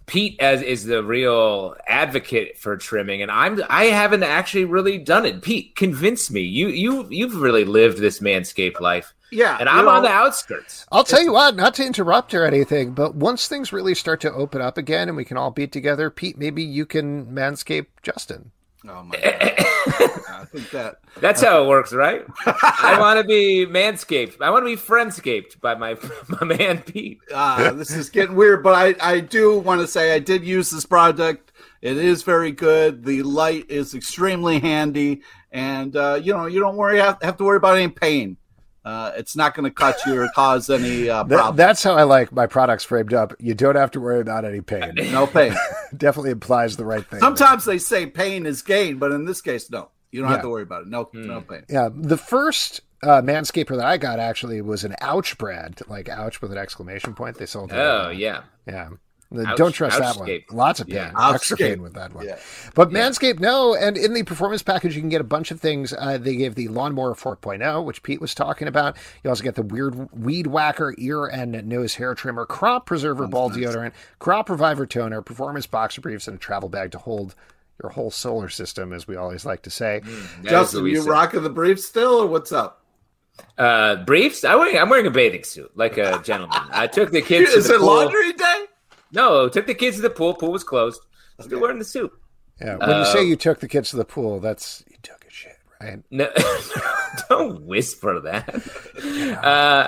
Pete 0.06 0.40
as 0.40 0.62
is 0.62 0.86
the 0.86 1.04
real 1.04 1.76
advocate 1.88 2.58
for 2.58 2.78
trimming, 2.78 3.22
and 3.22 3.32
I'm 3.32 3.62
I 3.70 3.86
haven't 3.86 4.24
actually 4.24 4.66
really 4.66 4.98
done 4.98 5.26
it. 5.26 5.42
Pete, 5.42 5.76
convince 5.76 6.30
me. 6.30 6.42
You 6.42 6.68
you 6.68 7.08
you've 7.10 7.36
really 7.36 7.66
lived 7.66 7.98
this 7.98 8.20
manscaped 8.20 8.80
life, 8.80 9.16
Yeah, 9.32 9.58
and 9.60 9.68
I'm 9.68 9.86
know, 9.86 9.92
on 9.92 10.04
the 10.04 10.10
outskirts. 10.10 10.86
I'll 10.92 11.04
tell 11.04 11.24
you 11.24 11.34
what, 11.34 11.56
not 11.56 11.74
to 11.76 11.86
interrupt 11.86 12.34
or 12.36 12.46
anything, 12.46 12.92
but 12.92 13.16
once 13.16 13.48
things 13.48 13.74
really 13.74 13.96
start 13.96 14.22
to 14.22 14.34
open 14.34 14.62
up 14.62 14.78
again 14.78 15.08
and 15.08 15.18
we 15.18 15.26
can 15.26 15.38
all 15.38 15.52
be 15.52 15.66
together, 15.68 16.10
Pete, 16.12 16.38
maybe 16.38 16.62
you 16.64 16.86
can 16.86 17.26
manscape 17.26 17.88
Justin. 18.04 18.52
Oh 18.88 19.04
my 19.04 19.18
god! 19.18 20.10
I 20.54 20.58
think 20.58 20.70
that 20.72 21.00
That's 21.20 21.42
how 21.42 21.64
it 21.64 21.68
works, 21.68 21.94
right? 21.94 22.24
I 22.46 22.98
want 23.00 23.20
to 23.20 23.24
be 23.26 23.66
manscaped. 23.66 24.42
I 24.42 24.50
want 24.50 24.64
to 24.64 24.68
be 24.68 24.76
friendscaped 24.76 25.60
by 25.62 25.76
my 25.76 25.98
my 26.30 26.46
man 26.46 26.82
Pete. 26.82 27.20
uh, 27.34 27.72
this 27.74 27.92
is 27.92 28.10
getting 28.10 28.36
weird, 28.36 28.64
but 28.64 28.74
I, 29.02 29.16
I 29.16 29.20
do 29.20 29.60
want 29.60 29.82
to 29.82 29.88
say 29.88 30.14
I 30.14 30.20
did 30.20 30.44
use 30.44 30.70
this 30.72 30.86
product. 30.86 31.52
It 31.82 31.98
is 31.98 32.24
very 32.24 32.52
good. 32.52 33.04
The 33.06 33.24
light 33.24 33.70
is 33.70 33.94
extremely 33.94 34.60
handy, 34.60 35.22
and 35.52 35.96
uh, 35.96 36.20
you 36.22 36.34
know 36.34 36.46
you 36.46 36.60
don't 36.60 36.76
worry 36.78 37.00
have, 37.00 37.18
have 37.22 37.38
to 37.38 37.44
worry 37.44 37.58
about 37.58 37.78
any 37.78 37.90
pain. 37.90 38.38
Uh, 38.84 39.12
it's 39.18 39.36
not 39.36 39.56
going 39.56 39.64
to 39.64 39.72
cut 39.72 39.98
you 40.06 40.22
or 40.22 40.30
cause 40.36 40.70
any 40.70 41.10
uh, 41.10 41.24
That- 41.24 41.36
problem. 41.36 41.56
that's 41.56 41.82
how 41.82 41.96
I 41.96 42.04
like 42.04 42.32
my 42.32 42.46
products 42.46 42.84
framed 42.84 43.16
up. 43.16 43.34
You 43.40 43.56
don't 43.56 43.76
have 43.76 43.90
to 43.92 44.00
worry 44.00 44.20
about 44.20 44.46
any 44.46 44.62
pain. 44.62 44.94
no 45.12 45.26
pain. 45.26 45.56
Definitely 45.98 46.30
implies 46.30 46.78
the 46.78 46.86
right 46.86 47.04
thing. 47.04 47.20
Sometimes 47.20 47.66
they 47.66 47.80
say 47.80 48.06
pain 48.06 48.46
is 48.46 48.62
gain, 48.62 49.00
but 49.00 49.12
in 49.12 49.26
this 49.26 49.42
case, 49.42 49.72
no. 49.72 49.90
You 50.16 50.22
don't 50.22 50.30
Yeah. 50.30 50.36
have 50.38 50.44
to 50.44 50.50
worry 50.50 50.64
about 50.64 50.84
it. 50.84 50.88
No, 50.88 51.10
no 51.14 51.42
pain. 51.42 51.64
Yeah, 51.70 51.90
the 51.94 52.16
first 52.18 52.80
uh, 53.04 53.22
Manscaper 53.22 53.76
that 53.76 53.86
I 53.86 53.98
got 53.98 54.18
actually 54.20 54.62
was 54.62 54.86
an 54.86 54.96
Ouch 55.02 55.38
brand, 55.38 55.82
like 55.90 56.08
Ouch 56.08 56.42
with 56.42 56.54
an 56.54 56.58
exclamation 56.58 57.14
point. 57.14 57.38
They 57.38 57.46
sold 57.46 57.72
it. 57.74 57.76
Oh 57.76 58.10
yeah. 58.10 58.44
yeah. 58.66 58.90
The- 59.32 59.46
Ouch- 59.46 59.58
Don't 59.58 59.72
trust 59.74 60.00
that 60.00 60.16
one. 60.18 60.30
Lots 60.52 60.80
of 60.80 60.88
pain, 60.88 60.96
Yeah. 60.96 61.32
extra 61.34 61.58
pain 61.58 61.82
with 61.82 61.94
that 61.96 62.14
one. 62.14 62.26
Yeah. 62.26 62.38
But 62.76 62.92
Manscaped, 62.92 63.40
no. 63.40 63.76
And 63.76 63.98
in 63.98 64.14
the 64.14 64.24
performance 64.24 64.64
package, 64.64 64.96
you 64.96 65.02
can 65.02 65.10
get 65.10 65.20
a 65.20 65.26
bunch 65.26 65.52
of 65.52 65.60
things. 65.60 65.94
Uh, 65.98 66.18
they 66.18 66.36
gave 66.38 66.56
the 66.56 66.68
Lawnmower 66.70 67.14
4.0, 67.16 67.84
which 67.84 68.02
Pete 68.04 68.22
was 68.22 68.34
talking 68.34 68.68
about. 68.70 68.96
You 69.24 69.30
also 69.30 69.44
get 69.44 69.56
the 69.56 69.64
weird 69.64 70.10
weed 70.18 70.48
whacker 70.48 70.96
ear 70.98 71.26
and 71.26 71.68
nose 71.68 71.96
hair 71.96 72.16
trimmer, 72.16 72.46
crop 72.46 72.86
preserver 72.86 73.28
ball 73.28 73.50
deodorant, 73.50 73.92
crop 74.20 74.50
reviver 74.50 74.86
toner, 74.86 75.22
performance 75.22 75.66
boxer 75.68 76.00
briefs, 76.02 76.28
and 76.30 76.38
a 76.38 76.40
travel 76.40 76.70
bag 76.70 76.92
to 76.92 77.00
hold 77.00 77.36
your 77.82 77.92
whole 77.92 78.12
solar 78.12 78.50
system, 78.50 78.94
as 78.94 79.08
we 79.08 79.16
always 79.16 79.46
like 79.46 79.62
to 79.64 79.70
say. 79.70 80.00
That 80.00 80.08
is 80.10 80.34
what 80.44 80.50
Justin, 80.50 80.86
you 80.88 81.02
said. 81.02 81.10
rocking 81.10 81.44
the 81.44 81.50
briefs 81.50 81.86
still, 81.86 82.22
or 82.22 82.28
what's 82.28 82.52
up? 82.52 82.82
Uh, 83.58 83.98
briefs. 84.06 84.44
I 84.46 84.56
wearing, 84.56 84.78
I'm 84.78 84.90
wearing 84.90 85.08
a 85.08 85.12
bathing 85.12 85.44
suit 85.44 85.70
like 85.76 85.98
a 85.98 86.22
gentleman. 86.24 86.58
I 86.72 86.88
took 86.88 87.12
the 87.12 87.22
kids. 87.22 87.52
to 87.52 87.58
Is 87.60 87.68
the 87.68 87.76
it 87.76 87.80
pool. 87.80 87.88
laundry 87.88 88.32
day? 88.34 88.66
No, 89.12 89.50
took 89.50 89.68
the 89.68 89.74
kids 89.76 89.98
to 89.98 90.02
the 90.02 90.10
pool. 90.10 90.34
Pool 90.34 90.52
was 90.52 90.64
closed. 90.64 91.02
Still 91.42 91.60
wearing 91.60 91.80
the 91.80 91.86
suit. 91.86 92.12
Yeah. 92.62 92.78
When 92.78 92.88
you 92.90 92.96
Uh, 92.96 93.06
say 93.06 93.24
you 93.26 93.36
took 93.36 93.60
the 93.60 93.68
kids 93.68 93.90
to 93.90 93.98
the 93.98 94.06
pool, 94.06 94.40
that's 94.40 94.84
you 94.90 94.96
took 95.04 95.26
a 95.28 95.30
shit, 95.30 95.58
right? 95.82 96.00
No, 96.12 96.30
don't 97.30 97.62
whisper 97.66 98.22
that. 98.22 99.44
Uh, 99.44 99.88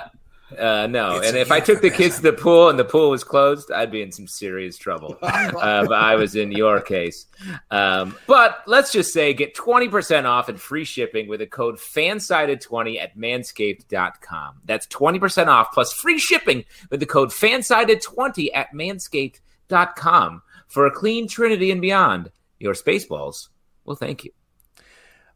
Uh, 0.57 0.87
no, 0.87 1.17
It's 1.17 1.27
and 1.27 1.37
if 1.37 1.51
I 1.51 1.59
took 1.59 1.81
the 1.81 1.89
kids 1.89 2.17
to 2.17 2.21
the 2.21 2.33
pool 2.33 2.69
and 2.69 2.79
the 2.79 2.85
pool 2.85 3.09
was 3.09 3.23
closed, 3.23 3.69
I'd 3.71 3.91
be 3.91 4.01
in 4.01 4.11
some 4.11 4.27
serious 4.27 4.77
trouble. 4.77 5.17
uh, 5.21 5.51
but 5.85 5.91
I 5.91 6.15
was 6.15 6.35
in 6.35 6.51
your 6.51 6.79
case. 6.79 7.25
Um, 7.69 8.15
but 8.27 8.63
let's 8.65 8.93
just 8.93 9.11
say 9.11 9.33
get 9.33 9.55
20% 9.55 10.23
off 10.25 10.47
and 10.47 10.59
free 10.59 10.85
shipping 10.85 11.27
with 11.27 11.41
the 11.41 11.47
code 11.47 11.75
fansided20 11.75 13.01
at 13.01 13.17
manscaped.com. 13.17 14.61
That's 14.63 14.87
20% 14.87 15.47
off 15.47 15.73
plus 15.73 15.91
free 15.91 16.19
shipping 16.19 16.63
with 16.89 17.01
the 17.01 17.05
code 17.05 17.29
fansided20 17.29 18.49
at 18.53 18.71
manscaped.com 18.73 20.41
for 20.67 20.85
a 20.85 20.91
clean 20.91 21.27
trinity 21.27 21.71
and 21.71 21.81
beyond. 21.81 22.31
Your 22.59 22.73
spaceballs. 22.73 23.49
Well, 23.83 23.97
thank 23.97 24.23
you. 24.23 24.31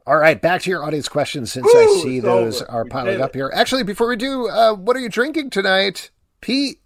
All 0.08 0.18
right, 0.18 0.42
back 0.42 0.62
to 0.64 0.70
your 0.70 0.84
audience 0.84 1.08
questions 1.08 1.52
since 1.52 1.68
I 1.68 2.00
see 2.02 2.20
those 2.20 2.62
over. 2.64 2.72
are 2.72 2.86
piling 2.86 3.22
up 3.22 3.36
here. 3.36 3.52
Actually, 3.54 3.84
before 3.84 4.08
we 4.08 4.16
do, 4.16 4.50
uh, 4.50 4.74
what 4.74 4.96
are 4.96 5.00
you 5.00 5.10
drinking 5.10 5.52
tonight? 5.52 6.10
Pete, 6.42 6.80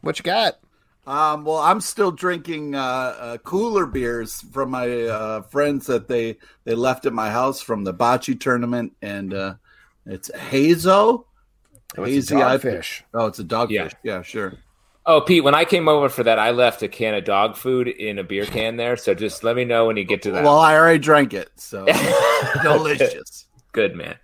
what 0.00 0.18
you 0.18 0.22
got? 0.22 0.58
Um, 1.04 1.44
well, 1.44 1.56
I'm 1.58 1.80
still 1.80 2.12
drinking 2.12 2.76
uh, 2.76 2.78
uh, 2.78 3.36
cooler 3.38 3.86
beers 3.86 4.40
from 4.52 4.70
my 4.70 4.88
uh, 5.02 5.42
friends 5.42 5.86
that 5.86 6.06
they 6.06 6.38
they 6.64 6.76
left 6.76 7.04
at 7.06 7.12
my 7.12 7.30
house 7.30 7.60
from 7.60 7.82
the 7.82 7.92
bocce 7.92 8.38
tournament, 8.38 8.92
and 9.02 9.34
uh, 9.34 9.54
it's 10.06 10.30
Hazo. 10.30 11.24
Oh, 11.98 12.04
it's 12.04 12.30
a 12.30 12.36
Hazy 12.36 12.36
eye- 12.36 12.56
dogfish. 12.58 13.02
Oh, 13.12 13.26
it's 13.26 13.40
a 13.40 13.44
dogfish. 13.44 13.70
Yeah. 13.70 13.88
Yeah, 14.04 14.22
sure. 14.22 14.54
Oh, 15.04 15.20
Pete, 15.20 15.42
when 15.42 15.54
I 15.54 15.64
came 15.64 15.88
over 15.88 16.08
for 16.08 16.22
that, 16.22 16.38
I 16.38 16.52
left 16.52 16.82
a 16.82 16.88
can 16.88 17.14
of 17.14 17.24
dog 17.24 17.56
food 17.56 17.88
in 17.88 18.18
a 18.18 18.24
beer 18.24 18.46
can 18.46 18.76
there. 18.76 18.96
So 18.96 19.14
just 19.14 19.42
let 19.42 19.56
me 19.56 19.64
know 19.64 19.86
when 19.86 19.96
you 19.96 20.04
get 20.04 20.22
to 20.22 20.30
that. 20.30 20.44
Well, 20.44 20.58
I 20.58 20.76
already 20.76 21.00
drank 21.00 21.34
it, 21.34 21.50
so 21.56 21.86
delicious. 22.62 23.46
Good 23.72 23.96
man. 23.96 24.16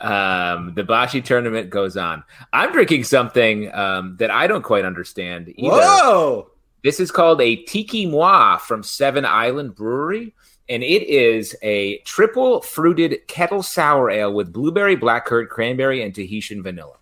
Um, 0.00 0.72
the 0.74 0.82
bocce 0.82 1.22
tournament 1.22 1.70
goes 1.70 1.96
on. 1.96 2.24
I'm 2.52 2.72
drinking 2.72 3.04
something 3.04 3.72
um, 3.74 4.16
that 4.18 4.30
I 4.30 4.46
don't 4.46 4.62
quite 4.62 4.84
understand 4.84 5.52
either. 5.54 5.76
Whoa! 5.76 6.50
This 6.82 6.98
is 6.98 7.10
called 7.10 7.42
a 7.42 7.56
Tiki 7.56 8.06
Moi 8.06 8.56
from 8.56 8.82
Seven 8.82 9.26
Island 9.26 9.74
Brewery, 9.74 10.34
and 10.68 10.82
it 10.82 11.02
is 11.02 11.54
a 11.62 11.98
triple 11.98 12.62
fruited 12.62 13.28
kettle 13.28 13.62
sour 13.62 14.10
ale 14.10 14.32
with 14.32 14.50
blueberry, 14.50 14.96
blackcurrant, 14.96 15.50
cranberry, 15.50 16.02
and 16.02 16.14
Tahitian 16.14 16.62
vanilla. 16.62 16.96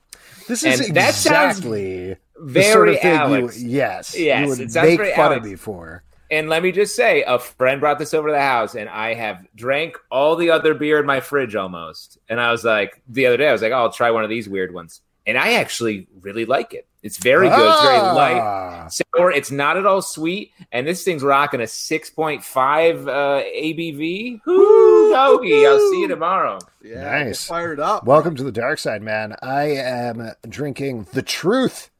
This 0.48 0.64
is 0.64 0.80
And 0.80 0.96
exactly 0.96 2.08
the 2.08 2.18
Very 2.40 2.72
sort 2.72 2.88
of 2.88 3.00
thing 3.00 3.12
Alex. 3.12 3.62
you 3.62 3.68
yes, 3.70 4.18
Yes, 4.18 4.42
you 4.42 4.48
would 4.48 4.58
make 4.58 4.98
very 4.98 5.14
fun 5.14 5.26
Alex. 5.26 5.38
of 5.38 5.44
me 5.50 5.56
for. 5.56 6.02
And 6.30 6.48
let 6.48 6.62
me 6.62 6.72
just 6.72 6.96
say, 6.96 7.22
a 7.22 7.38
friend 7.38 7.80
brought 7.80 7.98
this 7.98 8.12
over 8.14 8.28
to 8.28 8.32
the 8.32 8.40
house, 8.40 8.74
and 8.74 8.88
I 8.88 9.14
have 9.14 9.46
drank 9.54 9.96
all 10.10 10.36
the 10.36 10.50
other 10.50 10.74
beer 10.74 10.98
in 10.98 11.06
my 11.06 11.20
fridge 11.20 11.54
almost. 11.54 12.18
And 12.28 12.40
I 12.40 12.50
was 12.50 12.64
like, 12.64 13.00
the 13.08 13.26
other 13.26 13.36
day, 13.36 13.48
I 13.48 13.52
was 13.52 13.62
like, 13.62 13.72
oh, 13.72 13.76
I'll 13.76 13.92
try 13.92 14.10
one 14.10 14.24
of 14.24 14.30
these 14.30 14.48
weird 14.48 14.74
ones. 14.74 15.00
And 15.26 15.38
I 15.38 15.54
actually 15.54 16.08
really 16.20 16.44
like 16.46 16.74
it. 16.74 16.87
It's 17.02 17.18
very 17.18 17.48
good. 17.48 17.70
It's 17.70 17.82
very 17.82 17.98
light. 17.98 18.40
Ah. 18.40 18.88
sour. 18.88 19.30
It's 19.30 19.52
not 19.52 19.76
at 19.76 19.86
all 19.86 20.02
sweet, 20.02 20.52
and 20.72 20.86
this 20.86 21.04
thing's 21.04 21.22
rocking 21.22 21.60
a 21.60 21.66
six 21.66 22.10
point 22.10 22.42
five 22.42 23.06
uh, 23.06 23.42
ABV. 23.44 24.40
Woo, 24.44 25.12
doggy! 25.12 25.64
I'll 25.64 25.78
see 25.78 26.00
you 26.00 26.08
tomorrow. 26.08 26.58
Yeah, 26.82 27.04
Nice. 27.24 27.46
Fired 27.46 27.78
up. 27.78 28.04
Welcome 28.04 28.34
to 28.36 28.42
the 28.42 28.50
dark 28.50 28.80
side, 28.80 29.02
man. 29.02 29.36
I 29.42 29.64
am 29.76 30.32
drinking 30.48 31.06
the 31.12 31.22
truth, 31.22 31.90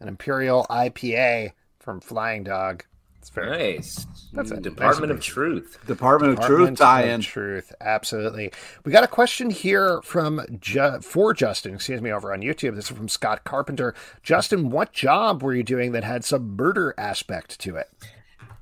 an 0.00 0.08
imperial 0.08 0.66
IPA 0.68 1.52
from 1.78 2.00
Flying 2.00 2.42
Dog. 2.42 2.84
It's 3.28 3.34
very 3.34 3.74
Nice. 3.74 4.06
That's 4.32 4.52
a 4.52 4.56
Department 4.56 5.12
nice 5.12 5.18
of 5.18 5.24
Truth. 5.24 5.78
Department 5.86 6.38
of 6.38 6.46
Truth 6.46 6.78
tie-in. 6.78 7.20
Truth, 7.20 7.74
absolutely. 7.78 8.52
We 8.84 8.92
got 8.92 9.04
a 9.04 9.08
question 9.08 9.50
here 9.50 10.00
from 10.02 10.40
Ju- 10.60 11.00
for 11.02 11.34
Justin, 11.34 11.74
excuse 11.74 12.00
me, 12.00 12.10
over 12.10 12.32
on 12.32 12.40
YouTube. 12.40 12.74
This 12.74 12.90
is 12.90 12.96
from 12.96 13.08
Scott 13.08 13.44
Carpenter. 13.44 13.94
Justin, 14.22 14.70
what 14.70 14.94
job 14.94 15.42
were 15.42 15.54
you 15.54 15.62
doing 15.62 15.92
that 15.92 16.04
had 16.04 16.24
some 16.24 16.56
murder 16.56 16.94
aspect 16.96 17.58
to 17.60 17.76
it? 17.76 17.90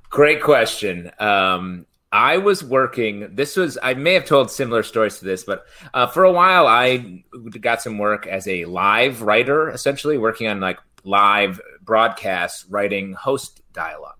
Great 0.09 0.43
question. 0.43 1.11
Um, 1.17 1.85
I 2.11 2.37
was 2.37 2.61
working. 2.61 3.35
This 3.35 3.55
was. 3.55 3.77
I 3.81 3.93
may 3.93 4.15
have 4.15 4.25
told 4.25 4.51
similar 4.51 4.83
stories 4.83 5.19
to 5.19 5.25
this, 5.25 5.45
but 5.45 5.65
uh, 5.93 6.07
for 6.07 6.25
a 6.25 6.31
while 6.31 6.67
I 6.67 7.23
got 7.61 7.81
some 7.81 7.97
work 7.97 8.27
as 8.27 8.47
a 8.49 8.65
live 8.65 9.21
writer, 9.21 9.69
essentially 9.69 10.17
working 10.17 10.47
on 10.47 10.59
like 10.59 10.79
live 11.05 11.61
broadcasts, 11.81 12.65
writing 12.69 13.13
host 13.13 13.61
dialogue. 13.71 14.16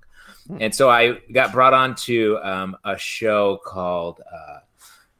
And 0.60 0.74
so 0.74 0.89
I 0.89 1.20
got 1.32 1.52
brought 1.52 1.74
on 1.74 1.95
to 1.95 2.39
um, 2.41 2.78
a 2.84 2.98
show 2.98 3.60
called. 3.64 4.22
Uh, 4.22 4.60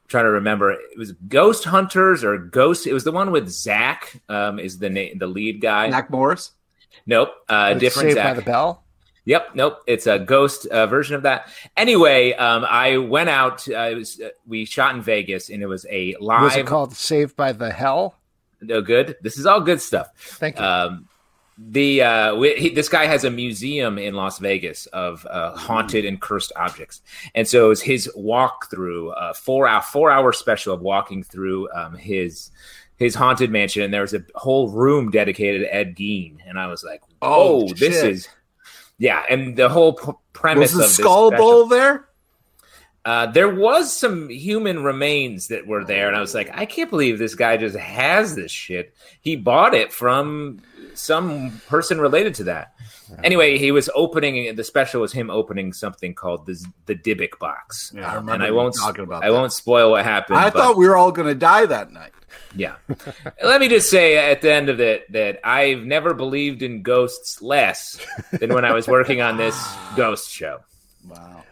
trying 0.08 0.24
to 0.24 0.32
remember, 0.32 0.72
it 0.72 0.98
was 0.98 1.12
Ghost 1.12 1.66
Hunters 1.66 2.24
or 2.24 2.38
Ghost. 2.38 2.88
It 2.88 2.94
was 2.94 3.04
the 3.04 3.12
one 3.12 3.32
with 3.32 3.50
Zach. 3.50 4.22
Um, 4.30 4.58
is 4.58 4.80
the 4.80 4.90
name 4.90 5.18
the 5.18 5.28
lead 5.28 5.60
guy? 5.62 5.92
Zach 5.92 6.10
Morris. 6.10 6.52
Nope, 7.06 7.34
uh, 7.50 7.74
different 7.74 8.10
Saved 8.10 8.16
Zach. 8.16 8.26
by 8.26 8.34
the 8.34 8.42
Bell. 8.42 8.84
Yep, 9.26 9.56
nope. 9.56 9.80
It's 9.88 10.08
a 10.08 10.20
ghost 10.20 10.68
uh, 10.68 10.88
version 10.88 11.16
of 11.16 11.24
that. 11.24 11.50
Anyway, 11.76 12.32
um, 12.32 12.64
I 12.64 12.96
went 12.96 13.28
out. 13.28 13.68
Uh, 13.68 13.90
it 13.92 13.96
was 13.96 14.22
uh, 14.22 14.30
we 14.46 14.64
shot 14.64 14.96
in 14.96 15.02
Vegas, 15.02 15.50
and 15.50 15.62
it 15.62 15.66
was 15.66 15.86
a 15.90 16.16
live. 16.22 16.44
Was 16.44 16.56
it 16.56 16.66
called 16.66 16.96
Saved 16.96 17.36
by 17.36 17.52
the 17.52 17.70
Hell? 17.70 18.16
No 18.62 18.82
good. 18.82 19.18
This 19.22 19.38
is 19.38 19.46
all 19.46 19.60
good 19.60 19.82
stuff. 19.82 20.12
Thank 20.16 20.58
you. 20.58 20.64
Um, 20.64 21.10
the 21.58 22.02
uh, 22.04 22.36
we, 22.36 22.56
he, 22.56 22.70
this 22.70 22.88
guy 22.90 23.06
has 23.08 23.24
a 23.24 23.32
museum 23.32 23.98
in 23.98 24.14
Las 24.14 24.38
Vegas 24.40 24.86
of 24.88 25.26
uh, 25.30 25.56
haunted 25.56 26.06
and 26.06 26.22
cursed 26.22 26.52
objects, 26.56 27.02
and 27.34 27.48
so 27.48 27.66
it 27.66 27.70
was 27.70 27.82
his 27.82 28.10
walkthrough, 28.16 29.14
uh, 29.20 29.34
four 29.34 29.68
hour 29.68 29.82
four 29.82 30.12
hour 30.12 30.32
special 30.34 30.74
of 30.74 30.82
walking 30.82 31.24
through 31.24 31.68
um, 31.74 31.96
his 31.96 32.52
his 32.98 33.16
haunted 33.16 33.50
mansion, 33.52 33.84
and 33.84 33.94
there 33.94 34.02
was 34.02 34.14
a 34.14 34.24
whole 34.36 34.70
room 34.70 35.10
dedicated 35.12 35.62
to 35.62 35.74
Ed 35.74 35.96
Gein, 35.96 36.38
and 36.48 36.60
I 36.60 36.68
was 36.68 36.84
like, 36.84 37.02
Oh, 37.22 37.64
"Oh, 37.70 37.74
this 37.74 38.04
is." 38.04 38.28
Yeah, 39.00 39.24
and 39.30 39.56
the 39.56 39.70
whole 39.70 39.94
p- 39.94 40.12
premise 40.34 40.74
Was 40.74 40.78
the 40.78 40.84
of 40.84 40.90
this 40.90 40.96
Skull 40.98 41.30
special- 41.30 41.46
Bowl 41.46 41.66
there? 41.68 42.08
uh, 43.06 43.28
there 43.28 43.48
was 43.54 43.96
some 43.96 44.28
human 44.28 44.84
remains 44.84 45.48
that 45.50 45.66
were 45.68 45.86
there, 45.86 46.08
and 46.08 46.18
I 46.18 46.20
was 46.20 46.34
like, 46.36 46.50
I 46.54 46.66
can't 46.66 46.90
believe 46.90 47.18
this 47.20 47.36
guy 47.36 47.56
just 47.58 47.78
has 47.78 48.36
this 48.36 48.52
shit. 48.52 48.94
He 49.22 49.36
bought 49.36 49.74
it 49.76 49.94
from 49.94 50.60
some 50.98 51.62
person 51.68 52.00
related 52.02 52.36
to 52.36 52.44
that. 52.46 52.74
Anyway, 53.24 53.58
he 53.58 53.72
was 53.72 53.90
opening 53.96 54.56
the 54.56 54.64
special 54.64 55.02
was 55.02 55.14
him 55.14 55.30
opening 55.30 55.72
something 55.74 56.14
called 56.14 56.46
the 56.46 56.64
the 56.88 56.96
Dybbuk 56.96 57.40
box. 57.40 57.94
Yeah, 57.96 58.12
I 58.12 58.16
remember 58.16 58.34
and 58.34 58.44
I 58.44 58.52
won't 58.52 58.76
talking 58.76 59.04
about 59.04 59.24
I 59.24 59.28
that. 59.30 59.34
won't 59.34 59.54
spoil 59.54 59.92
what 59.92 60.04
happened. 60.04 60.38
I 60.40 60.50
but- 60.50 60.60
thought 60.60 60.78
we 60.78 60.88
were 60.88 60.96
all 60.98 61.12
going 61.12 61.28
to 61.28 61.36
die 61.36 61.66
that 61.66 61.92
night. 61.92 62.12
yeah. 62.56 62.76
Let 63.44 63.62
me 63.62 63.70
just 63.70 63.90
say 63.90 64.18
at 64.18 64.42
the 64.42 64.52
end 64.52 64.68
of 64.70 64.80
it 64.82 65.10
that 65.14 65.40
I've 65.48 65.84
never 65.84 66.14
believed 66.14 66.62
in 66.62 66.82
ghosts 66.82 67.42
less 67.42 67.98
than 68.32 68.54
when 68.54 68.66
I 68.66 68.74
was 68.74 68.88
working 68.88 69.22
on 69.22 69.38
this 69.38 69.56
ghost 69.96 70.30
show. 70.30 70.60
Wow. 71.08 71.44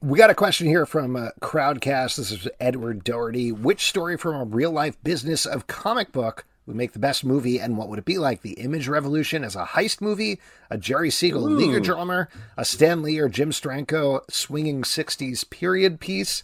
We 0.00 0.18
got 0.18 0.30
a 0.30 0.34
question 0.34 0.66
here 0.68 0.86
from 0.86 1.16
uh, 1.16 1.30
Crowdcast. 1.40 2.16
This 2.16 2.30
is 2.30 2.46
Edward 2.60 3.02
Doherty. 3.02 3.50
Which 3.50 3.86
story 3.86 4.16
from 4.16 4.34
a 4.34 4.44
real 4.44 4.70
life 4.70 5.02
business 5.02 5.44
of 5.46 5.66
comic 5.66 6.12
book 6.12 6.44
would 6.68 6.76
make 6.76 6.92
the 6.92 6.98
best 6.98 7.24
movie, 7.24 7.58
and 7.58 7.78
what 7.78 7.88
would 7.88 7.98
it 7.98 8.04
be 8.04 8.18
like? 8.18 8.42
The 8.42 8.52
Image 8.52 8.88
Revolution 8.88 9.42
as 9.42 9.56
a 9.56 9.64
heist 9.64 10.02
movie, 10.02 10.38
a 10.68 10.76
Jerry 10.76 11.10
Siegel 11.10 11.40
legal 11.40 11.80
drama, 11.80 12.28
a 12.58 12.64
Stan 12.64 13.02
Lee 13.02 13.18
or 13.18 13.28
Jim 13.28 13.50
Steranko 13.50 14.20
swinging 14.30 14.82
60s 14.82 15.48
period 15.48 15.98
piece? 15.98 16.42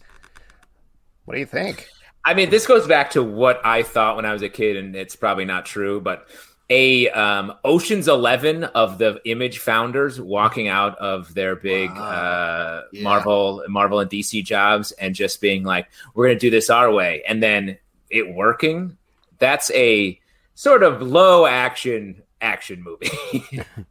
What 1.26 1.34
do 1.34 1.40
you 1.40 1.46
think? 1.46 1.88
I 2.24 2.32
mean, 2.32 2.48
this 2.48 2.66
goes 2.66 2.86
back 2.86 3.10
to 3.10 3.22
what 3.22 3.60
I 3.66 3.82
thought 3.82 4.16
when 4.16 4.24
I 4.24 4.32
was 4.32 4.40
a 4.40 4.48
kid, 4.48 4.78
and 4.78 4.96
it's 4.96 5.14
probably 5.14 5.44
not 5.44 5.66
true, 5.66 6.00
but 6.00 6.26
a 6.70 7.10
um, 7.10 7.52
Ocean's 7.62 8.08
Eleven 8.08 8.64
of 8.64 8.96
the 8.96 9.20
Image 9.26 9.58
founders 9.58 10.18
walking 10.18 10.68
out 10.68 10.96
of 10.96 11.34
their 11.34 11.54
big 11.54 11.90
uh, 11.90 12.80
Yeah. 12.92 13.02
Marvel, 13.02 13.62
Marvel 13.68 14.00
and 14.00 14.10
DC 14.10 14.42
jobs, 14.42 14.92
and 14.92 15.14
just 15.14 15.42
being 15.42 15.64
like, 15.64 15.88
"We're 16.14 16.28
going 16.28 16.38
to 16.38 16.40
do 16.40 16.50
this 16.50 16.70
our 16.70 16.90
way," 16.90 17.22
and 17.28 17.42
then 17.42 17.76
it 18.08 18.32
working. 18.32 18.96
That's 19.38 19.70
a 19.72 20.20
sort 20.54 20.82
of 20.82 21.02
low 21.02 21.46
action 21.46 22.22
action 22.40 22.82
movie. 22.82 23.62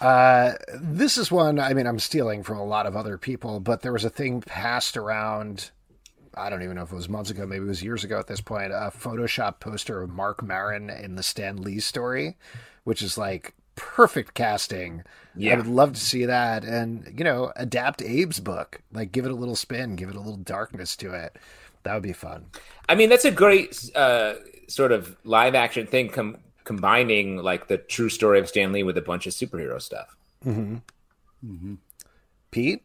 Uh, 0.00 0.52
this 0.74 1.16
is 1.16 1.30
one, 1.30 1.58
I 1.58 1.72
mean, 1.72 1.86
I'm 1.86 1.98
stealing 1.98 2.42
from 2.42 2.58
a 2.58 2.64
lot 2.64 2.86
of 2.86 2.96
other 2.96 3.16
people, 3.16 3.60
but 3.60 3.80
there 3.80 3.92
was 3.92 4.04
a 4.04 4.10
thing 4.10 4.42
passed 4.42 4.96
around. 4.96 5.70
I 6.34 6.50
don't 6.50 6.62
even 6.62 6.76
know 6.76 6.82
if 6.82 6.92
it 6.92 6.96
was 6.96 7.08
months 7.08 7.30
ago, 7.30 7.46
maybe 7.46 7.64
it 7.64 7.68
was 7.68 7.82
years 7.82 8.04
ago 8.04 8.18
at 8.18 8.26
this 8.26 8.42
point, 8.42 8.72
a 8.72 8.92
Photoshop 8.94 9.58
poster 9.58 10.02
of 10.02 10.10
Marc 10.10 10.42
Maron 10.42 10.90
in 10.90 11.14
the 11.14 11.22
Stan 11.22 11.62
Lee 11.62 11.80
story, 11.80 12.36
which 12.84 13.00
is 13.00 13.16
like 13.16 13.54
perfect 13.74 14.34
casting. 14.34 15.02
Yeah. 15.34 15.54
I 15.54 15.56
would 15.56 15.66
love 15.66 15.94
to 15.94 16.00
see 16.00 16.26
that 16.26 16.64
and, 16.64 17.14
you 17.16 17.24
know, 17.24 17.52
adapt 17.56 18.02
Abe's 18.02 18.40
book. 18.40 18.82
Like 18.92 19.12
give 19.12 19.24
it 19.24 19.30
a 19.30 19.36
little 19.36 19.56
spin, 19.56 19.96
give 19.96 20.10
it 20.10 20.16
a 20.16 20.20
little 20.20 20.36
darkness 20.36 20.94
to 20.96 21.14
it. 21.14 21.38
That 21.86 21.94
would 21.94 22.02
be 22.02 22.12
fun. 22.12 22.46
I 22.88 22.96
mean, 22.96 23.08
that's 23.08 23.24
a 23.24 23.30
great 23.30 23.90
uh, 23.94 24.34
sort 24.66 24.90
of 24.90 25.16
live 25.22 25.54
action 25.54 25.86
thing, 25.86 26.08
com- 26.08 26.38
combining 26.64 27.36
like 27.36 27.68
the 27.68 27.78
true 27.78 28.08
story 28.08 28.40
of 28.40 28.48
Stan 28.48 28.72
Lee 28.72 28.82
with 28.82 28.98
a 28.98 29.02
bunch 29.02 29.28
of 29.28 29.32
superhero 29.32 29.80
stuff. 29.80 30.16
Pete? 32.50 32.82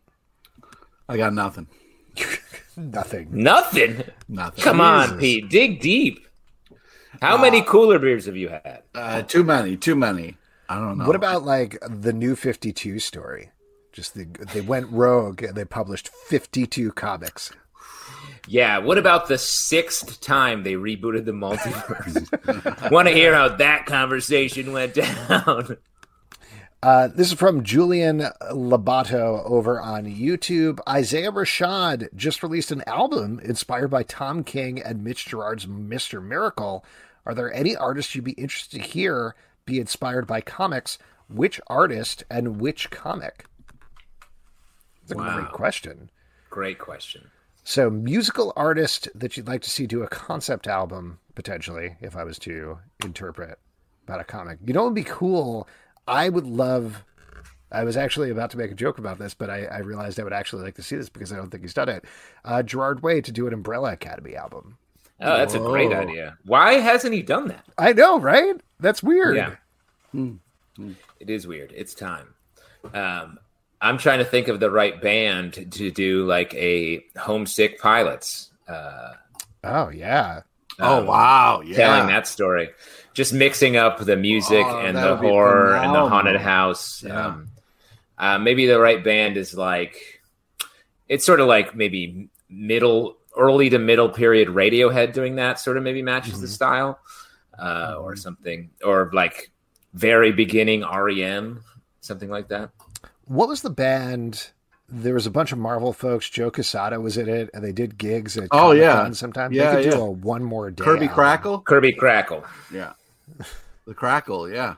I 1.09 1.17
got 1.17 1.33
nothing. 1.33 1.67
Nothing. 2.77 3.29
Nothing. 3.31 4.03
Nothing. 4.29 4.63
Come 4.63 4.79
on, 4.79 5.17
Pete. 5.17 5.49
Dig 5.49 5.81
deep. 5.81 6.27
How 7.23 7.41
many 7.41 7.63
cooler 7.63 7.97
beers 7.97 8.27
have 8.27 8.37
you 8.37 8.49
had? 8.49 8.83
Uh, 8.93 9.23
too 9.23 9.43
many, 9.43 9.77
too 9.77 9.95
many. 9.95 10.37
I 10.69 10.75
don't 10.75 10.99
know. 10.99 11.05
What 11.07 11.15
about 11.15 11.43
like 11.43 11.77
the 11.89 12.13
new 12.13 12.35
52 12.35 12.99
story? 12.99 13.49
Just 13.91 14.13
the, 14.13 14.25
they 14.53 14.61
went 14.61 14.89
rogue 14.91 15.41
and 15.43 15.55
they 15.55 15.65
published 15.65 16.07
52 16.07 16.91
comics. 16.93 17.51
Yeah, 18.47 18.79
what 18.79 18.97
about 18.97 19.27
the 19.27 19.37
sixth 19.37 20.19
time 20.21 20.63
they 20.63 20.73
rebooted 20.73 21.25
the 21.25 21.31
multiverse? 21.31 22.91
Want 22.91 23.07
to 23.07 23.13
hear 23.13 23.33
how 23.35 23.49
that 23.49 23.85
conversation 23.85 24.71
went 24.71 24.93
down? 24.95 25.77
Uh, 26.83 27.07
this 27.09 27.27
is 27.27 27.33
from 27.37 27.63
Julian 27.63 28.21
Labato 28.51 29.45
over 29.45 29.79
on 29.79 30.05
YouTube. 30.05 30.79
Isaiah 30.89 31.31
Rashad 31.31 32.07
just 32.15 32.41
released 32.41 32.71
an 32.71 32.83
album 32.87 33.39
inspired 33.43 33.89
by 33.89 34.01
Tom 34.01 34.43
King 34.43 34.81
and 34.81 35.03
Mitch 35.03 35.27
Gerads' 35.27 35.67
Mr. 35.67 36.23
Miracle. 36.23 36.83
Are 37.23 37.35
there 37.35 37.53
any 37.53 37.75
artists 37.75 38.15
you'd 38.15 38.23
be 38.25 38.31
interested 38.31 38.81
to 38.81 38.87
hear 38.87 39.35
be 39.67 39.79
inspired 39.79 40.25
by 40.25 40.41
comics? 40.41 40.97
Which 41.29 41.61
artist 41.67 42.23
and 42.31 42.59
which 42.59 42.89
comic? 42.89 43.45
That's 45.03 45.11
a 45.11 45.17
Wow. 45.23 45.39
great 45.39 45.51
question. 45.51 46.09
Great 46.49 46.79
question. 46.79 47.29
So, 47.71 47.89
musical 47.89 48.51
artist 48.57 49.07
that 49.15 49.37
you'd 49.37 49.47
like 49.47 49.61
to 49.61 49.69
see 49.69 49.87
do 49.87 50.03
a 50.03 50.07
concept 50.09 50.67
album, 50.67 51.19
potentially, 51.35 51.95
if 52.01 52.17
I 52.17 52.25
was 52.25 52.37
to 52.39 52.79
interpret 53.01 53.59
about 54.05 54.19
a 54.19 54.25
comic. 54.25 54.59
You 54.65 54.73
know 54.73 54.81
what 54.81 54.87
would 54.87 54.95
be 54.95 55.05
cool? 55.05 55.69
I 56.05 56.27
would 56.27 56.45
love. 56.45 57.05
I 57.71 57.85
was 57.85 57.95
actually 57.95 58.29
about 58.29 58.51
to 58.51 58.57
make 58.57 58.71
a 58.71 58.75
joke 58.75 58.97
about 58.97 59.19
this, 59.19 59.33
but 59.33 59.49
I, 59.49 59.67
I 59.67 59.77
realized 59.77 60.19
I 60.19 60.25
would 60.25 60.33
actually 60.33 60.63
like 60.63 60.75
to 60.75 60.83
see 60.83 60.97
this 60.97 61.07
because 61.07 61.31
I 61.31 61.37
don't 61.37 61.49
think 61.49 61.63
he's 61.63 61.73
done 61.73 61.87
it. 61.87 62.03
Uh, 62.43 62.61
Gerard 62.61 63.03
Way 63.03 63.21
to 63.21 63.31
do 63.31 63.47
an 63.47 63.53
Umbrella 63.53 63.93
Academy 63.93 64.35
album. 64.35 64.77
Oh, 65.21 65.37
that's 65.37 65.53
a 65.53 65.59
great 65.59 65.93
idea. 65.93 66.37
Why 66.43 66.73
hasn't 66.73 67.13
he 67.13 67.21
done 67.21 67.47
that? 67.47 67.63
I 67.77 67.93
know, 67.93 68.19
right? 68.19 68.59
That's 68.81 69.01
weird. 69.01 69.37
Yeah. 69.37 69.55
It 71.21 71.29
is 71.29 71.47
weird. 71.47 71.71
It's 71.73 71.93
time. 71.93 72.33
Um, 72.93 73.39
I'm 73.81 73.97
trying 73.97 74.19
to 74.19 74.25
think 74.25 74.47
of 74.47 74.59
the 74.59 74.69
right 74.69 75.01
band 75.01 75.71
to 75.73 75.89
do 75.91 76.25
like 76.25 76.53
a 76.53 77.03
homesick 77.17 77.79
pilots. 77.79 78.51
Uh, 78.67 79.13
Oh, 79.63 79.89
yeah. 79.89 80.41
Oh 80.79 80.99
um, 80.99 81.05
wow, 81.05 81.61
yeah. 81.63 81.75
telling 81.75 82.07
that 82.07 82.25
story, 82.25 82.69
just 83.13 83.31
mixing 83.33 83.75
up 83.77 83.99
the 83.99 84.15
music 84.17 84.65
Oh, 84.65 84.79
and 84.79 84.97
the 84.97 85.15
horror 85.15 85.75
and 85.75 85.93
the 85.93 86.07
haunted 86.09 86.37
house. 86.41 87.03
Yeah. 87.03 87.25
Um, 87.27 87.47
uh, 88.17 88.39
maybe 88.39 88.65
the 88.65 88.79
right 88.79 89.03
band 89.03 89.37
is 89.37 89.53
like 89.53 90.21
it's 91.07 91.25
sort 91.25 91.39
of 91.41 91.47
like 91.47 91.75
maybe 91.75 92.29
middle, 92.49 93.17
early 93.37 93.69
to 93.69 93.77
middle 93.77 94.09
period 94.09 94.47
Radiohead 94.47 95.13
doing 95.13 95.35
that. 95.35 95.59
Sort 95.59 95.77
of 95.77 95.83
maybe 95.83 96.01
matches 96.01 96.33
Mm-hmm. 96.33 96.41
the 96.41 96.47
style, 96.47 96.99
uh, 97.59 97.97
or 97.99 98.15
something, 98.15 98.71
or 98.83 99.11
like 99.13 99.51
very 99.93 100.31
beginning 100.31 100.81
REM, 100.81 101.63
something 101.99 102.29
like 102.29 102.47
that. 102.47 102.71
What 103.31 103.47
was 103.47 103.61
the 103.61 103.69
band? 103.69 104.49
There 104.89 105.13
was 105.13 105.25
a 105.25 105.31
bunch 105.31 105.53
of 105.53 105.57
Marvel 105.57 105.93
folks. 105.93 106.29
Joe 106.29 106.51
Quesada 106.51 106.99
was 106.99 107.17
in 107.17 107.29
it, 107.29 107.49
and 107.53 107.63
they 107.63 107.71
did 107.71 107.97
gigs 107.97 108.35
at 108.35 108.49
Oh, 108.51 108.73
yeah. 108.73 108.91
Comic-Con 108.91 109.13
sometimes. 109.13 109.55
Yeah, 109.55 109.73
they 109.73 109.83
could 109.83 109.91
do 109.91 109.97
yeah. 109.99 110.03
a 110.03 110.11
one 110.11 110.43
more 110.43 110.69
day. 110.69 110.83
Kirby 110.83 111.07
album. 111.07 111.17
Krackle. 111.17 111.63
Kirby 111.63 111.93
Krackle. 111.93 112.45
Yeah, 112.73 112.91
the 113.87 113.95
Krackle. 113.95 114.53
Yeah. 114.53 114.75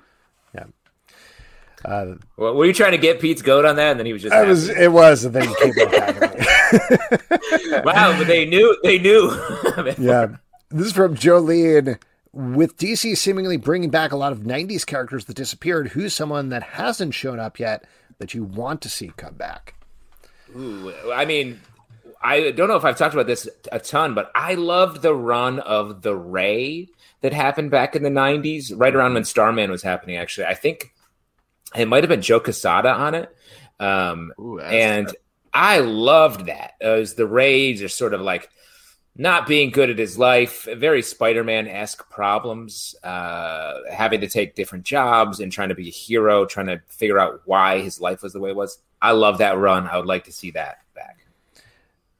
Yeah. 0.53 0.65
Uh, 1.83 2.13
Well, 2.37 2.53
were 2.53 2.65
you 2.65 2.73
trying 2.73 2.91
to 2.91 2.99
get 2.99 3.19
Pete's 3.19 3.41
goat 3.41 3.65
on 3.65 3.75
that? 3.77 3.89
And 3.89 3.99
then 3.99 4.05
he 4.05 4.13
was 4.13 4.21
just 4.21 4.35
I 4.35 4.43
was. 4.43 4.69
It 4.69 4.91
was, 4.91 5.25
and 5.25 5.33
then 5.33 5.49
he 5.49 5.55
came 5.55 5.73
back. 5.73 6.21
wow, 7.83 8.15
but 8.15 8.27
they 8.27 8.45
knew 8.45 8.77
they 8.83 8.99
knew. 8.99 9.31
yeah. 9.97 10.27
This 10.69 10.85
is 10.85 10.93
from 10.93 11.15
Jolene. 11.15 11.99
With 12.33 12.77
DC 12.77 13.15
seemingly 13.17 13.57
bringing 13.57 13.91
back 13.91 14.11
a 14.11 14.15
lot 14.15 14.31
of 14.31 14.39
90s 14.39 14.87
characters 14.87 15.25
that 15.25 15.35
disappeared, 15.35 15.89
who's 15.89 16.15
someone 16.15 16.49
that 16.49 16.63
hasn't 16.63 17.13
shown 17.13 17.39
up 17.39 17.59
yet 17.59 17.85
that 18.23 18.33
you 18.33 18.45
want 18.45 18.81
to 18.81 18.89
see 18.89 19.11
come 19.17 19.33
back? 19.35 19.75
Ooh, 20.55 20.93
I 21.13 21.25
mean, 21.25 21.59
I 22.21 22.51
don't 22.51 22.69
know 22.69 22.77
if 22.77 22.85
I've 22.85 22.97
talked 22.97 23.13
about 23.13 23.27
this 23.27 23.49
a 23.69 23.79
ton, 23.79 24.13
but 24.13 24.31
I 24.33 24.53
loved 24.53 25.01
the 25.01 25.13
run 25.13 25.59
of 25.59 26.03
the 26.03 26.15
Ray 26.15 26.87
that 27.19 27.33
happened 27.33 27.69
back 27.69 27.97
in 27.97 28.03
the 28.03 28.09
'90s, 28.09 28.71
right 28.73 28.95
around 28.95 29.15
when 29.15 29.25
Starman 29.25 29.69
was 29.69 29.83
happening. 29.83 30.15
Actually, 30.15 30.45
I 30.47 30.53
think 30.53 30.93
it 31.75 31.85
might 31.85 32.03
have 32.03 32.09
been 32.09 32.21
Joe 32.21 32.39
Quesada 32.39 32.93
on 32.93 33.13
it, 33.13 33.35
um, 33.81 34.31
Ooh, 34.39 34.57
that's- 34.57 34.73
and 34.73 35.15
I 35.53 35.79
loved 35.79 36.45
that. 36.45 36.75
As 36.79 37.15
the 37.15 37.27
Rays 37.27 37.83
are 37.83 37.89
sort 37.89 38.13
of 38.13 38.21
like 38.21 38.49
not 39.15 39.45
being 39.45 39.69
good 39.69 39.89
at 39.91 39.99
his 39.99 40.17
life, 40.17 40.67
very 40.75 41.01
Spider-Man 41.03 41.67
esque 41.67 42.09
problems, 42.09 42.95
uh, 43.03 43.79
having 43.91 44.21
to 44.21 44.27
take 44.27 44.55
different 44.55 44.85
jobs 44.85 45.39
and 45.39 45.51
trying 45.51 45.69
to 45.69 45.75
be 45.75 45.87
a 45.87 45.91
hero, 45.91 46.45
trying 46.45 46.65
to 46.67 46.81
figure 46.87 47.19
out 47.19 47.41
why 47.45 47.79
his 47.79 48.01
life 48.01 48.23
was 48.23 48.33
the 48.33 48.39
way 48.39 48.49
it 48.49 48.55
was. 48.55 48.79
I 49.01 49.11
love 49.11 49.37
that 49.37 49.57
run. 49.57 49.87
I 49.87 49.97
would 49.97 50.07
like 50.07 50.23
to 50.25 50.31
see 50.31 50.51
that 50.51 50.79
back. 50.95 51.19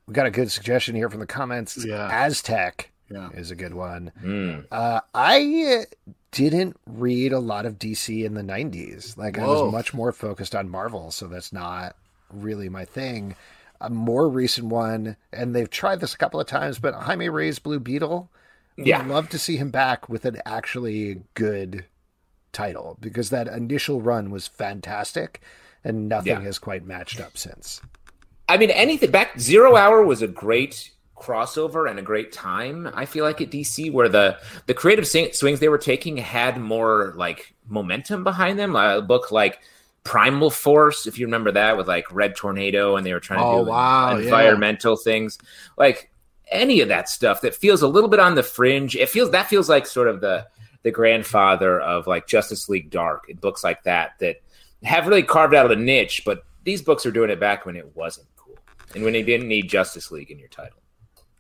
We 0.06 0.14
got 0.14 0.26
a 0.28 0.32
good 0.32 0.52
suggestion 0.52 0.96
here 0.96 1.10
from 1.10 1.20
the 1.22 1.26
comments. 1.26 1.84
Yeah. 1.84 2.08
Aztec 2.12 2.92
Yeah. 3.10 3.30
is 3.34 3.50
a 3.52 3.56
good 3.56 3.74
one. 3.74 4.12
Mm. 4.24 4.66
Uh, 4.72 5.00
I 5.16 5.86
didn't 6.32 6.78
read 6.86 7.32
a 7.34 7.40
lot 7.40 7.66
of 7.66 7.80
DC 7.80 8.24
in 8.26 8.34
the 8.36 8.42
90s. 8.44 9.18
Like, 9.18 9.40
I 9.40 9.48
was 9.48 9.72
much 9.72 9.94
more 9.94 10.12
focused 10.12 10.54
on 10.56 10.70
Marvel, 10.70 11.10
so 11.10 11.28
that's 11.28 11.54
not 11.54 11.96
really 12.32 12.70
my 12.70 12.86
thing. 12.86 13.36
A 13.84 13.90
more 13.90 14.30
recent 14.30 14.68
one, 14.68 15.18
and 15.32 15.56
they've 15.56 15.70
tried 15.70 16.00
this 16.00 16.14
a 16.14 16.18
couple 16.18 16.40
of 16.40 16.48
times, 16.48 16.80
but 16.80 16.94
Jaime 16.94 17.30
Reyes 17.30 17.60
Blue 17.60 17.80
Beetle. 17.80 18.32
Yeah. 18.78 19.00
Would 19.00 19.08
love 19.14 19.30
to 19.30 19.38
see 19.38 19.58
him 19.58 19.70
back 19.70 20.10
with 20.10 20.26
an 20.26 20.42
actually 20.46 21.22
good 21.36 21.86
title 22.52 22.98
because 23.00 23.30
that 23.30 23.48
initial 23.48 24.02
run 24.02 24.32
was 24.32 24.48
fantastic 24.48 25.42
and 25.84 26.08
nothing 26.10 26.34
Yeah. 26.34 26.42
has 26.42 26.58
quite 26.60 26.86
matched 26.86 27.20
up 27.20 27.38
since. 27.38 27.82
I 28.50 28.58
mean, 28.58 28.72
anything 28.72 29.12
back 29.12 29.40
Zero 29.40 29.76
Hour 29.76 30.04
was 30.04 30.22
a 30.22 30.28
great 30.28 30.92
crossover 31.16 31.90
and 31.90 32.00
a 32.00 32.04
great 32.04 32.32
time. 32.32 32.90
I 32.94 33.06
feel 33.06 33.24
like 33.26 33.42
at 33.42 33.50
DC 33.52 33.92
where 33.92 34.10
the 34.10 34.38
the 34.66 34.74
creative 34.74 35.08
swings 35.08 35.60
they 35.60 35.70
were 35.70 35.78
taking 35.78 36.18
had 36.18 36.58
more 36.60 37.14
like 37.16 37.54
momentum 37.68 38.24
behind 38.24 38.58
them. 38.60 38.76
A 38.76 39.02
book 39.02 39.32
like 39.32 39.60
Primal 40.04 40.50
Force, 40.50 41.08
if 41.08 41.18
you 41.18 41.26
remember 41.26 41.52
that, 41.54 41.78
with 41.78 41.88
like 41.88 42.12
Red 42.14 42.36
Tornado, 42.36 42.96
and 42.98 43.06
they 43.06 43.14
were 43.14 43.20
trying 43.20 43.40
to 43.40 43.46
Oh, 43.46 43.64
do 43.66 43.70
wow, 43.72 44.18
yeah. 44.18 44.24
environmental 44.26 44.96
things, 44.98 45.38
like 45.78 46.12
any 46.52 46.82
of 46.82 46.90
that 46.90 47.08
stuff 47.10 47.42
that 47.42 47.56
feels 47.56 47.82
a 47.82 47.88
little 47.88 48.10
bit 48.10 48.20
on 48.20 48.36
the 48.36 48.44
fringe. 48.44 48.96
It 48.96 49.10
feels 49.10 49.32
that 49.32 49.48
feels 49.48 49.70
like 49.70 49.86
sort 49.86 50.08
of 50.08 50.20
the 50.22 50.46
the 50.84 50.92
grandfather 50.92 51.80
of 51.80 52.08
like 52.08 52.28
Justice 52.28 52.68
League 52.68 52.90
Dark 52.90 53.30
and 53.30 53.40
books 53.40 53.64
like 53.64 53.84
that 53.84 54.20
that 54.20 54.42
have 54.84 55.08
really 55.08 55.24
carved 55.24 55.56
out 55.56 55.72
a 55.72 55.76
niche, 55.78 56.24
but 56.26 56.44
these 56.66 56.82
books 56.82 57.06
are 57.06 57.12
doing 57.12 57.30
it 57.30 57.40
back 57.40 57.66
when 57.66 57.78
it 57.78 57.96
wasn't 57.96 58.28
cool 58.36 58.58
and 58.94 59.04
when 59.06 59.14
they 59.14 59.24
didn't 59.24 59.48
need 59.48 59.70
Justice 59.70 60.12
League 60.12 60.30
in 60.30 60.38
your 60.38 60.50
title. 60.50 60.78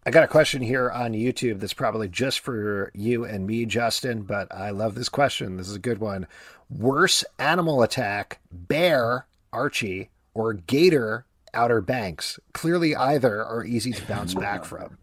I 0.05 0.11
got 0.11 0.23
a 0.25 0.27
question 0.27 0.61
here 0.61 0.91
on 0.91 1.13
YouTube 1.13 1.61
that's 1.61 1.73
probably 1.73 2.09
just 2.09 2.41
for 2.41 2.91
you 2.93 3.23
and 3.23 3.47
me, 3.47 3.65
Justin, 3.65 4.23
but 4.23 4.53
I 4.53 4.71
love 4.71 4.95
this 4.95 5.07
question. 5.07 5.55
This 5.55 5.69
is 5.69 5.77
a 5.77 5.79
good 5.79 5.99
one. 5.99 6.27
Worse 6.69 7.23
animal 7.39 7.83
attack, 7.83 8.39
bear, 8.51 9.27
Archie, 9.53 10.09
or 10.33 10.53
gator, 10.53 11.25
Outer 11.53 11.79
Banks? 11.79 12.37
Clearly, 12.53 12.95
either 12.95 13.45
are 13.45 13.63
easy 13.63 13.93
to 13.93 14.05
bounce 14.05 14.33
back 14.33 14.65
from. 14.65 14.97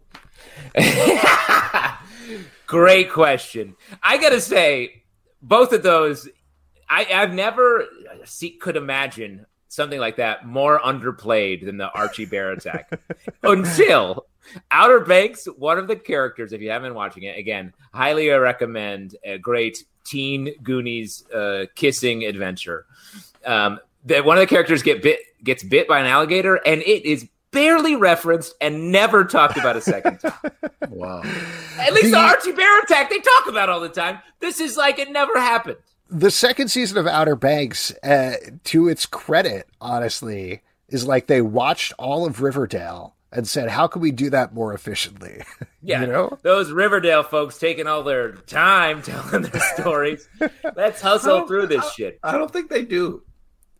Great 2.67 3.11
question. 3.11 3.75
I 4.03 4.17
gotta 4.17 4.39
say, 4.39 5.03
both 5.41 5.73
of 5.73 5.81
those, 5.81 6.29
I, 6.87 7.07
I've 7.11 7.33
never 7.33 7.85
see, 8.25 8.51
could 8.51 8.77
imagine 8.77 9.47
something 9.67 9.99
like 9.99 10.17
that 10.17 10.45
more 10.45 10.79
underplayed 10.79 11.65
than 11.65 11.77
the 11.77 11.89
Archie 11.91 12.25
Bear 12.25 12.51
attack 12.51 12.99
until 13.43 14.27
Outer 14.71 14.99
Banks. 15.01 15.45
One 15.57 15.77
of 15.77 15.87
the 15.87 15.95
characters, 15.95 16.53
if 16.53 16.61
you 16.61 16.69
haven't 16.69 16.89
been 16.89 16.95
watching 16.95 17.23
it, 17.23 17.37
again, 17.37 17.73
highly 17.93 18.29
recommend 18.29 19.15
a 19.23 19.37
great 19.37 19.85
teen 20.03 20.53
Goonies 20.63 21.23
uh, 21.31 21.65
kissing 21.75 22.23
adventure. 22.25 22.85
Um, 23.45 23.79
that 24.05 24.25
one 24.25 24.37
of 24.37 24.41
the 24.41 24.47
characters 24.47 24.81
get 24.83 25.01
bit 25.03 25.19
gets 25.43 25.63
bit 25.63 25.87
by 25.87 25.99
an 25.99 26.05
alligator, 26.07 26.55
and 26.55 26.81
it 26.81 27.05
is 27.05 27.27
barely 27.51 27.95
referenced 27.95 28.55
and 28.61 28.91
never 28.91 29.23
talked 29.25 29.57
about 29.57 29.75
a 29.75 29.81
second 29.81 30.19
time. 30.19 30.33
Wow. 30.89 31.21
At 31.79 31.93
least 31.93 32.05
the 32.07 32.11
The- 32.11 32.17
Archie 32.17 32.51
Bear 32.51 32.81
attack 32.81 33.09
they 33.09 33.19
talk 33.19 33.47
about 33.47 33.69
all 33.69 33.79
the 33.79 33.89
time. 33.89 34.19
This 34.39 34.59
is 34.59 34.75
like 34.75 34.99
it 34.99 35.09
never 35.09 35.39
happened. 35.39 35.77
The 36.09 36.29
second 36.29 36.67
season 36.67 36.97
of 36.97 37.07
Outer 37.07 37.37
Banks, 37.37 37.91
uh, 38.03 38.33
to 38.65 38.89
its 38.89 39.05
credit, 39.05 39.67
honestly, 39.79 40.61
is 40.89 41.07
like 41.07 41.27
they 41.27 41.41
watched 41.41 41.93
all 41.97 42.25
of 42.25 42.41
Riverdale 42.41 43.15
and 43.31 43.47
said, 43.47 43.69
"How 43.69 43.87
can 43.87 44.01
we 44.01 44.11
do 44.11 44.29
that 44.31 44.53
more 44.53 44.73
efficiently?" 44.73 45.41
Yeah, 45.83 46.01
you 46.01 46.07
know. 46.07 46.37
those 46.43 46.71
Riverdale 46.71 47.23
folks 47.23 47.57
taking 47.57 47.87
all 47.87 48.03
their 48.03 48.33
time 48.33 49.01
telling 49.01 49.41
their 49.41 49.61
stories. 49.73 50.29
Let's 50.75 51.01
hustle 51.01 51.47
through 51.47 51.67
this 51.67 51.91
shit. 51.93 52.19
I 52.21 52.37
don't 52.37 52.53
think 52.53 52.69
they 52.69 52.85
do. 52.85 53.23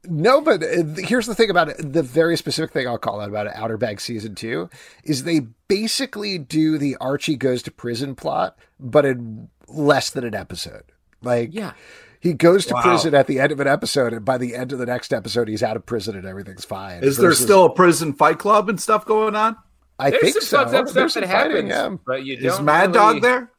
No, 0.06 0.42
but 0.42 0.64
uh, 0.64 0.84
here's 0.98 1.28
the 1.28 1.36
thing 1.36 1.52
about 1.52 1.70
it. 1.70 1.94
The 1.94 2.02
very 2.02 2.36
specific 2.38 2.72
thing 2.72 2.88
I'll 2.88 2.98
call 2.98 3.22
out 3.22 3.30
about 3.30 3.46
it, 3.46 3.54
Outer 3.56 3.78
Banks 3.78 4.04
season 4.04 4.34
two, 4.34 4.68
is 5.04 5.26
they 5.26 5.42
basically 5.68 6.40
do 6.40 6.80
the 6.80 6.98
Archie 7.00 7.36
goes 7.36 7.62
to 7.64 7.72
prison 7.72 8.16
plot, 8.16 8.58
but 8.80 9.06
in 9.06 9.50
less 9.68 10.10
than 10.10 10.24
an 10.24 10.34
episode. 10.34 10.86
Like, 11.22 11.54
Yeah. 11.54 11.74
He 12.22 12.34
goes 12.34 12.66
to 12.68 12.74
Wow. 12.76 12.82
prison 12.84 13.14
at 13.14 13.28
the 13.28 13.40
end 13.40 13.52
of 13.52 13.60
an 13.60 13.68
episode, 13.68 14.14
and 14.14 14.24
by 14.24 14.38
the 14.38 14.56
end 14.56 14.72
of 14.72 14.80
the 14.80 14.86
next 14.86 15.12
episode, 15.12 15.50
he's 15.50 15.62
out 15.64 15.76
of 15.76 15.86
prison 15.86 16.16
and 16.16 16.26
everything's 16.26 16.64
fine. 16.64 17.04
Is 17.04 17.18
there 17.18 17.34
still 17.34 17.66
a 17.66 17.70
prison 17.74 18.14
fight 18.14 18.40
club 18.40 18.70
and 18.70 18.80
stuff 18.80 19.06
going 19.06 19.36
on? 19.36 19.58
I 20.00 20.12
There's 20.12 20.22
think 20.22 20.34
some 20.36 20.42
so. 20.44 20.58
fucked 20.58 20.68
up 20.76 20.94
There's 20.94 21.12
stuff 21.12 21.12
some 21.12 21.22
that 21.24 21.32
fighting, 21.32 21.68
happens, 21.70 21.92
yeah. 21.94 22.04
but 22.06 22.24
you 22.26 22.38
Is 22.38 22.44
don't 22.56 22.66
Mad 22.66 22.82
really- 22.82 22.94
Dog 22.94 23.22
there? 23.22 23.52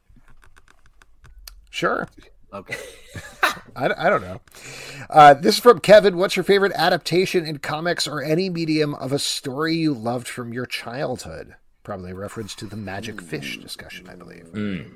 Sure. 1.69 2.07
Okay. 2.51 2.75
I, 3.75 3.89
I 3.97 4.09
don't 4.09 4.21
know. 4.21 4.41
Uh, 5.09 5.33
this 5.33 5.55
is 5.55 5.61
from 5.61 5.79
Kevin. 5.79 6.17
What's 6.17 6.35
your 6.35 6.43
favorite 6.43 6.71
adaptation 6.75 7.45
in 7.45 7.57
comics 7.59 8.07
or 8.07 8.21
any 8.21 8.49
medium 8.49 8.93
of 8.95 9.11
a 9.11 9.19
story 9.19 9.75
you 9.75 9.93
loved 9.93 10.27
from 10.27 10.53
your 10.53 10.65
childhood? 10.65 11.55
Probably 11.83 12.11
a 12.11 12.15
reference 12.15 12.53
to 12.55 12.65
the 12.65 12.75
magic 12.77 13.19
fish 13.21 13.57
discussion, 13.57 14.07
I 14.07 14.15
believe. 14.15 14.95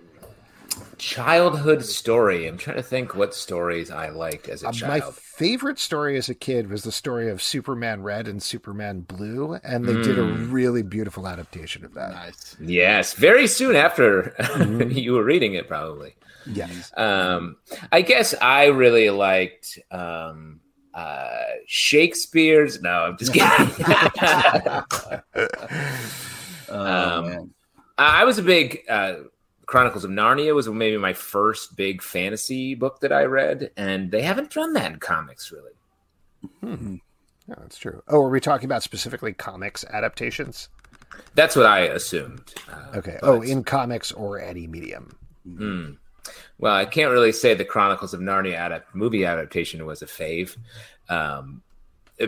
Childhood 0.98 1.86
story. 1.86 2.48
I'm 2.48 2.58
trying 2.58 2.78
to 2.78 2.84
think 2.84 3.16
what 3.16 3.34
stories 3.36 3.92
I 3.92 4.10
liked 4.10 4.50
as 4.50 4.64
a 4.64 4.70
Uh, 4.70 4.74
my 4.88 5.00
favorite 5.12 5.78
story 5.80 6.18
as 6.18 6.28
a 6.30 6.34
kid 6.36 6.70
was 6.70 6.84
the 6.84 6.92
story 6.92 7.30
of 7.30 7.42
Superman 7.42 8.02
Red 8.02 8.28
and 8.28 8.42
Superman 8.42 9.02
Blue, 9.02 9.60
and 9.64 9.86
they 9.86 9.94
did 10.02 10.18
a 10.18 10.24
really 10.24 10.82
beautiful 10.82 11.28
adaptation 11.28 11.86
of 11.86 11.94
that. 11.94 12.12
Nice. 12.14 12.56
Yes, 12.60 13.14
very 13.14 13.48
soon 13.48 13.76
after 13.76 14.34
Mm-hmm. 14.40 14.90
you 14.98 15.14
were 15.14 15.24
reading 15.24 15.54
it, 15.54 15.68
probably. 15.68 16.16
Yes. 16.48 16.92
Um, 16.98 17.58
I 17.92 18.02
guess 18.02 18.34
I 18.42 18.66
really 18.68 19.10
liked 19.10 19.78
um, 19.92 20.62
uh, 20.94 21.44
Shakespeare's. 21.68 22.82
No, 22.82 22.90
I'm 22.90 23.18
just 23.18 23.34
kidding. 23.34 23.48
Oh, 24.20 24.82
Um, 26.70 27.30
man. 27.30 27.50
I 27.98 28.26
was 28.26 28.38
a 28.38 28.44
big 28.44 28.82
uh, 28.90 29.16
Chronicles 29.68 30.04
of 30.06 30.12
Narnia 30.12 30.56
was 30.56 30.68
maybe 30.70 30.98
my 30.98 31.14
first 31.14 31.76
big 31.76 32.02
fantasy 32.02 32.74
book 32.74 33.00
that 33.02 33.12
I 33.12 33.24
read, 33.24 33.70
and 33.78 34.10
they 34.10 34.22
haven't 34.22 34.52
done 34.52 34.74
that 34.74 34.92
in 34.94 35.00
comics 35.00 35.52
really. 35.52 35.72
Yeah, 37.50 37.56
that's 37.60 37.78
true. 37.78 38.02
Oh, 38.08 38.24
are 38.24 38.30
we 38.30 38.40
talking 38.42 38.66
about 38.66 38.84
specifically 38.84 39.34
comics 39.34 39.86
adaptations? 39.86 40.70
That's 41.36 41.56
what 41.56 41.66
I 41.66 41.82
assumed. 41.82 42.54
Uh, 42.72 42.98
Okay. 42.98 43.18
but- 43.22 43.28
Oh, 43.30 43.42
in 43.42 43.64
comics 43.64 44.12
or 44.12 44.40
any 44.40 44.68
medium. 44.68 45.18
Hmm. 45.46 45.92
Well, 46.60 46.74
I 46.76 46.86
can't 46.86 47.12
really 47.12 47.32
say 47.32 47.54
the 47.54 47.64
Chronicles 47.64 48.14
of 48.14 48.20
Narnia 48.20 48.54
adapt- 48.66 48.94
movie 48.96 49.24
adaptation 49.26 49.86
was 49.86 50.02
a 50.02 50.06
fave. 50.06 50.58
Um, 51.10 51.62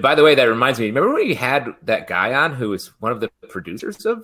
by 0.02 0.16
the 0.16 0.24
way, 0.24 0.36
that 0.36 0.44
reminds 0.46 0.80
me. 0.80 0.86
Remember 0.88 1.14
when 1.14 1.28
we 1.28 1.34
had 1.36 1.76
that 1.84 2.08
guy 2.08 2.34
on 2.34 2.54
who 2.54 2.70
was 2.70 2.88
one 3.02 3.12
of 3.12 3.20
the 3.20 3.30
producers 3.50 4.06
of 4.06 4.24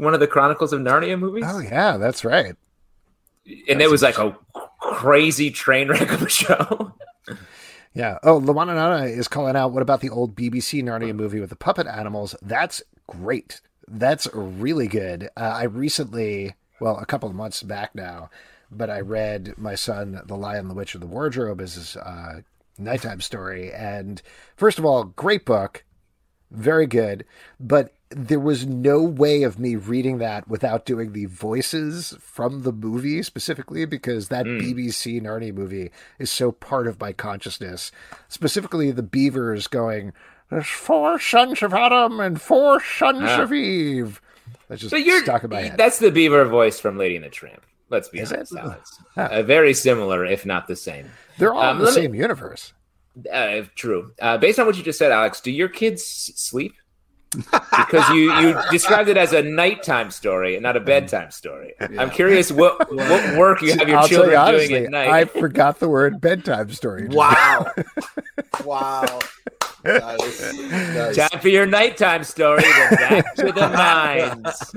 one 0.00 0.14
of 0.14 0.20
the 0.20 0.26
Chronicles 0.26 0.72
of 0.72 0.80
Narnia 0.80 1.18
movies, 1.18 1.44
Oh, 1.46 1.58
yeah, 1.60 1.96
that's 1.96 2.24
right. 2.24 2.54
and 3.68 3.80
it 3.82 3.90
was 3.90 4.02
like 4.02 4.18
a 4.18 4.36
crazy 4.80 5.50
train 5.50 5.88
wreck 5.88 6.10
of 6.12 6.22
a 6.22 6.28
show. 6.28 6.92
Yeah. 7.92 8.18
Oh, 8.22 8.40
Lawana 8.40 8.74
Nana 8.76 9.06
is 9.06 9.26
calling 9.26 9.56
out. 9.56 9.72
What 9.72 9.82
about 9.82 10.00
the 10.00 10.10
old 10.10 10.36
BBC 10.36 10.82
Narnia 10.82 11.14
movie 11.14 11.40
with 11.40 11.50
the 11.50 11.56
puppet 11.56 11.88
animals? 11.88 12.36
That's 12.40 12.82
great. 13.08 13.60
That's 13.88 14.28
really 14.32 14.86
good. 14.86 15.24
Uh, 15.36 15.40
I 15.40 15.64
recently, 15.64 16.54
well, 16.80 16.98
a 16.98 17.06
couple 17.06 17.28
of 17.28 17.34
months 17.34 17.64
back 17.64 17.94
now, 17.96 18.30
but 18.70 18.90
I 18.90 19.00
read 19.00 19.54
my 19.56 19.74
son 19.74 20.20
The 20.26 20.36
Lion, 20.36 20.68
the 20.68 20.74
Witch, 20.74 20.94
and 20.94 21.02
the 21.02 21.08
Wardrobe 21.08 21.60
as 21.60 21.74
his 21.74 21.96
uh, 21.96 22.42
nighttime 22.78 23.20
story. 23.20 23.72
And 23.72 24.22
first 24.56 24.78
of 24.78 24.84
all, 24.84 25.02
great 25.02 25.44
book, 25.44 25.82
very 26.52 26.86
good. 26.86 27.24
But 27.58 27.92
there 28.10 28.40
was 28.40 28.66
no 28.66 29.00
way 29.02 29.44
of 29.44 29.58
me 29.58 29.76
reading 29.76 30.18
that 30.18 30.48
without 30.48 30.84
doing 30.84 31.12
the 31.12 31.26
voices 31.26 32.16
from 32.20 32.62
the 32.62 32.72
movie 32.72 33.22
specifically 33.22 33.84
because 33.84 34.28
that 34.28 34.44
BBC 34.46 35.20
Narnia 35.22 35.54
movie 35.54 35.90
is 36.18 36.30
so 36.30 36.50
part 36.50 36.86
of 36.88 36.98
my 37.00 37.12
consciousness. 37.12 37.92
Specifically, 38.28 38.90
the 38.90 39.02
beavers 39.04 39.68
going, 39.68 40.12
"There's 40.50 40.66
four 40.66 41.20
sons 41.20 41.62
of 41.62 41.72
Adam 41.72 42.18
and 42.18 42.40
four 42.40 42.82
sons 42.82 43.20
Ah. 43.22 43.42
of 43.42 43.52
Eve." 43.52 44.20
That's 44.68 44.80
just 44.80 44.90
So 44.90 44.96
you're 44.96 45.22
stuck 45.22 45.44
in 45.44 45.50
my 45.50 45.60
head. 45.62 45.78
that's 45.78 45.98
the 46.00 46.10
Beaver 46.10 46.44
voice 46.46 46.80
from 46.80 46.98
Lady 46.98 47.14
and 47.16 47.24
the 47.24 47.28
Tramp. 47.28 47.62
Let's 47.90 48.08
be 48.08 48.18
Is 48.20 48.32
honest, 48.32 48.52
it? 48.54 48.58
Alex. 48.58 48.98
Huh. 49.14 49.28
Uh, 49.30 49.42
very 49.42 49.74
similar, 49.74 50.24
if 50.24 50.44
not 50.46 50.66
the 50.68 50.76
same. 50.76 51.10
They're 51.38 51.52
all 51.52 51.62
Um, 51.62 51.76
in 51.76 51.78
the 51.78 51.84
let 51.90 51.94
me- 51.96 52.02
same 52.02 52.14
universe. 52.14 52.72
Uh, 53.32 53.62
true. 53.74 54.12
Uh, 54.20 54.38
based 54.38 54.58
on 54.58 54.66
what 54.66 54.76
you 54.76 54.82
just 54.84 54.98
said, 54.98 55.10
Alex, 55.12 55.40
do 55.40 55.50
your 55.50 55.68
kids 55.68 56.04
sleep? 56.04 56.74
Because 57.32 58.08
you 58.10 58.32
you 58.40 58.56
described 58.70 59.08
it 59.08 59.16
as 59.16 59.32
a 59.32 59.42
nighttime 59.42 60.10
story 60.10 60.56
and 60.56 60.62
not 60.62 60.76
a 60.76 60.80
bedtime 60.80 61.30
story. 61.30 61.74
I'm 61.80 62.10
curious 62.10 62.50
what 62.50 62.92
what 62.92 63.38
work 63.38 63.62
you 63.62 63.72
have 63.72 63.88
your 63.88 63.98
I'll 63.98 64.08
children 64.08 64.32
you 64.32 64.36
honestly, 64.36 64.68
doing 64.68 64.84
at 64.86 64.90
night. 64.90 65.08
I 65.08 65.24
forgot 65.26 65.78
the 65.78 65.88
word 65.88 66.20
bedtime 66.20 66.72
story. 66.72 67.06
Wow. 67.08 67.70
wow. 68.64 69.20
That 69.82 70.20
is- 70.22 70.38
that 70.38 71.10
is- 71.10 71.16
Time 71.16 71.40
for 71.40 71.48
your 71.48 71.66
nighttime 71.66 72.24
story. 72.24 72.62
Back 72.90 73.34
to 73.36 73.52
the 73.52 73.68
mines. 73.68 74.74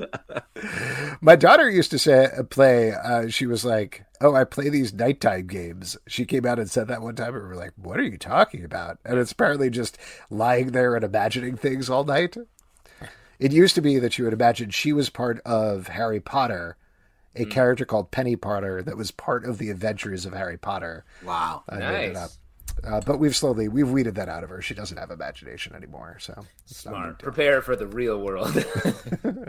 My 1.21 1.35
daughter 1.35 1.69
used 1.69 1.91
to 1.91 1.99
say, 1.99 2.29
play. 2.49 2.91
Uh, 2.93 3.27
she 3.29 3.45
was 3.45 3.65
like, 3.65 4.05
"Oh, 4.21 4.33
I 4.35 4.43
play 4.43 4.69
these 4.69 4.93
nighttime 4.93 5.47
games." 5.47 5.97
She 6.07 6.25
came 6.25 6.45
out 6.45 6.59
and 6.59 6.69
said 6.69 6.87
that 6.87 7.01
one 7.01 7.15
time, 7.15 7.33
and 7.35 7.43
we 7.43 7.49
were 7.49 7.55
like, 7.55 7.73
"What 7.75 7.99
are 7.99 8.03
you 8.03 8.17
talking 8.17 8.63
about?" 8.63 8.97
And 9.05 9.17
it's 9.19 9.31
apparently 9.31 9.69
just 9.69 9.97
lying 10.29 10.71
there 10.71 10.95
and 10.95 11.03
imagining 11.03 11.55
things 11.57 11.89
all 11.89 12.03
night. 12.03 12.37
It 13.39 13.51
used 13.51 13.75
to 13.75 13.81
be 13.81 13.99
that 13.99 14.17
you 14.17 14.23
would 14.25 14.33
imagine 14.33 14.69
she 14.69 14.93
was 14.93 15.09
part 15.09 15.39
of 15.45 15.87
Harry 15.89 16.19
Potter, 16.19 16.77
a 17.35 17.45
character 17.45 17.83
called 17.83 18.11
Penny 18.11 18.35
Potter 18.35 18.81
that 18.83 18.95
was 18.95 19.11
part 19.11 19.43
of 19.45 19.57
the 19.57 19.69
adventures 19.69 20.25
of 20.25 20.33
Harry 20.33 20.57
Potter. 20.57 21.03
wow. 21.25 21.63
I 21.67 21.77
made 21.79 22.09
it 22.09 22.13
Nice. 22.13 22.37
Up. 22.83 22.91
Uh, 22.91 23.01
but 23.05 23.19
we've 23.19 23.35
slowly 23.35 23.67
we've 23.67 23.89
weeded 23.89 24.15
that 24.15 24.29
out 24.29 24.43
of 24.43 24.49
her. 24.49 24.61
She 24.61 24.73
doesn't 24.73 24.97
have 24.97 25.11
imagination 25.11 25.75
anymore, 25.75 26.17
so 26.19 26.45
it's 26.65 26.85
not 26.85 26.93
a 26.93 26.97
Smart. 26.97 27.19
Prepare 27.19 27.61
for 27.61 27.75
the 27.75 27.87
real 27.87 28.19
world. 28.19 28.65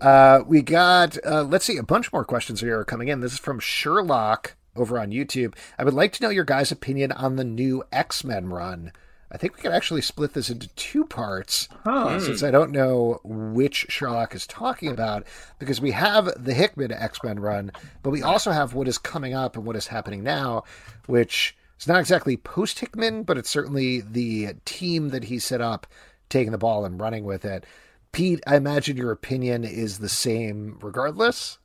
Uh, 0.00 0.44
we 0.46 0.62
got, 0.62 1.16
uh, 1.26 1.42
let's 1.42 1.64
see, 1.64 1.76
a 1.76 1.82
bunch 1.82 2.12
more 2.12 2.24
questions 2.24 2.60
here 2.60 2.78
are 2.78 2.84
coming 2.84 3.08
in. 3.08 3.20
This 3.20 3.32
is 3.32 3.38
from 3.38 3.58
Sherlock 3.58 4.54
over 4.76 4.98
on 4.98 5.10
YouTube. 5.10 5.54
I 5.76 5.84
would 5.84 5.94
like 5.94 6.12
to 6.12 6.22
know 6.22 6.30
your 6.30 6.44
guys' 6.44 6.70
opinion 6.70 7.10
on 7.10 7.36
the 7.36 7.44
new 7.44 7.82
X 7.90 8.22
Men 8.22 8.46
run. 8.46 8.92
I 9.30 9.36
think 9.36 9.56
we 9.56 9.62
could 9.62 9.72
actually 9.72 10.00
split 10.00 10.32
this 10.32 10.48
into 10.48 10.68
two 10.68 11.04
parts 11.04 11.68
since 11.84 12.42
I 12.42 12.50
don't 12.50 12.70
know 12.70 13.20
which 13.24 13.86
Sherlock 13.90 14.34
is 14.34 14.46
talking 14.46 14.90
about 14.90 15.26
because 15.58 15.82
we 15.82 15.90
have 15.90 16.30
the 16.42 16.54
Hickman 16.54 16.92
X 16.92 17.18
Men 17.22 17.38
run, 17.40 17.72
but 18.02 18.10
we 18.10 18.22
also 18.22 18.52
have 18.52 18.72
what 18.72 18.88
is 18.88 18.96
coming 18.96 19.34
up 19.34 19.56
and 19.56 19.66
what 19.66 19.76
is 19.76 19.88
happening 19.88 20.22
now, 20.22 20.64
which 21.06 21.56
is 21.78 21.88
not 21.88 22.00
exactly 22.00 22.36
post 22.36 22.78
Hickman, 22.80 23.22
but 23.22 23.38
it's 23.38 23.50
certainly 23.50 24.00
the 24.00 24.54
team 24.64 25.10
that 25.10 25.24
he 25.24 25.38
set 25.38 25.60
up 25.60 25.86
taking 26.28 26.52
the 26.52 26.58
ball 26.58 26.84
and 26.84 27.00
running 27.00 27.24
with 27.24 27.44
it. 27.44 27.64
Pete, 28.12 28.40
I 28.46 28.56
imagine 28.56 28.96
your 28.96 29.12
opinion 29.12 29.64
is 29.64 29.98
the 29.98 30.08
same 30.08 30.78
regardless. 30.82 31.58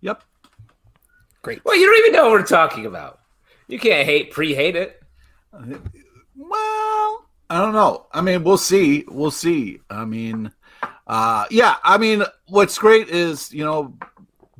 Yep. 0.00 0.22
Great. 1.42 1.64
well, 1.64 1.76
you 1.76 1.86
don't 1.86 2.06
even 2.06 2.12
know 2.12 2.30
what 2.30 2.40
we're 2.40 2.46
talking 2.46 2.86
about. 2.86 3.20
You 3.68 3.78
can't 3.78 4.06
hate 4.06 4.30
pre-hate 4.30 4.76
it. 4.76 5.02
Well, 5.52 7.26
I 7.50 7.58
don't 7.60 7.72
know. 7.72 8.06
I 8.12 8.20
mean, 8.20 8.44
we'll 8.44 8.56
see. 8.56 9.04
We'll 9.08 9.30
see. 9.30 9.80
I 9.90 10.04
mean, 10.04 10.50
uh, 11.06 11.44
yeah. 11.50 11.76
I 11.82 11.98
mean, 11.98 12.24
what's 12.48 12.78
great 12.78 13.08
is 13.08 13.52
you 13.52 13.64
know 13.64 13.94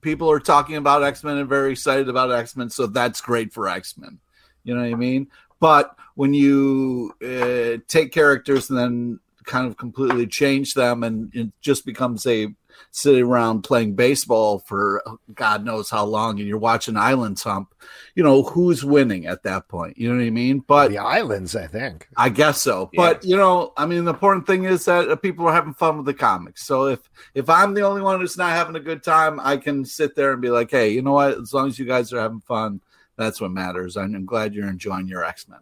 people 0.03 0.31
are 0.31 0.41
talking 0.41 0.77
about 0.77 1.03
X 1.03 1.25
Men 1.25 1.39
and 1.39 1.49
very 1.49 1.72
excited 1.72 2.09
about 2.09 2.31
X 2.31 2.57
Men, 2.57 2.70
so 2.70 2.87
that's 2.87 3.20
great 3.20 3.53
for 3.53 3.68
X 3.68 3.97
Men. 3.99 4.18
You 4.65 4.75
know 4.75 4.83
what 4.83 4.91
I 4.91 4.95
mean? 4.95 5.29
But 5.61 5.97
when 6.15 6.35
you 6.35 7.15
uh, 7.23 7.81
take 7.89 8.12
characters 8.12 8.71
and 8.71 8.79
then 8.79 9.21
kind 9.45 9.67
of 9.67 9.77
completely 9.77 10.27
change 10.27 10.75
them, 10.75 11.03
and 11.05 11.35
it 11.35 11.51
just 11.61 11.85
becomes 11.85 12.27
a 12.27 12.49
sitting 12.91 13.25
around 13.25 13.62
playing 13.62 13.95
baseball 13.95 14.59
for 14.59 15.03
God 15.35 15.65
knows 15.65 15.91
how 15.91 16.05
long, 16.05 16.39
and 16.39 16.49
you're 16.49 16.59
watching 16.59 16.97
Islands 16.97 17.43
hump, 17.43 17.75
you 18.15 18.23
know 18.23 18.43
who's 18.43 18.85
winning 18.85 19.27
at 19.27 19.43
that 19.43 19.69
point. 19.69 19.99
You 19.99 20.09
know 20.09 20.19
what 20.19 20.27
I 20.27 20.31
mean? 20.31 20.61
But 20.61 20.89
the 20.89 20.99
islands, 20.99 21.57
I 21.57 21.67
think. 21.67 22.09
I 22.17 22.29
guess 22.29 22.62
so. 22.62 22.91
Yeah. 22.93 23.01
But 23.01 23.25
you 23.25 23.37
know, 23.37 23.73
I 23.77 23.87
mean, 23.87 24.05
the 24.05 24.12
important 24.12 24.47
thing 24.47 24.65
is 24.65 24.85
that 24.85 25.09
uh, 25.09 25.17
people 25.17 25.47
are 25.47 25.53
having 25.53 25.75
fun 25.75 25.97
with 25.97 26.07
the 26.07 26.15
comics. 26.15 26.65
So 26.65 26.87
if 26.87 27.01
if 27.35 27.49
I'm 27.49 27.75
the 27.75 27.83
only 27.83 28.03
one 28.03 28.21
who's 28.21 28.39
not 28.39 28.51
having 28.51 28.77
a 28.77 28.81
good 28.81 29.03
time, 29.03 29.41
I 29.41 29.57
can 29.57 29.85
sit 29.85 30.15
there 30.15 30.33
and 30.33 30.43
be 30.43 30.51
like, 30.51 30.71
hey, 30.71 30.91
you 30.91 31.03
know 31.03 31.12
what? 31.12 31.39
As 31.39 31.53
long 31.53 31.69
as 31.69 31.79
you 31.79 31.87
guys 31.87 32.12
are 32.12 32.21
having 32.21 32.41
fun, 32.41 32.81
that's 33.17 33.41
what 33.41 33.51
matters. 33.51 33.97
I'm 33.97 34.27
glad 34.27 34.55
you're 34.55 34.69
enjoying 34.69 35.09
your 35.09 35.25
X 35.25 35.49
Men. 35.49 35.61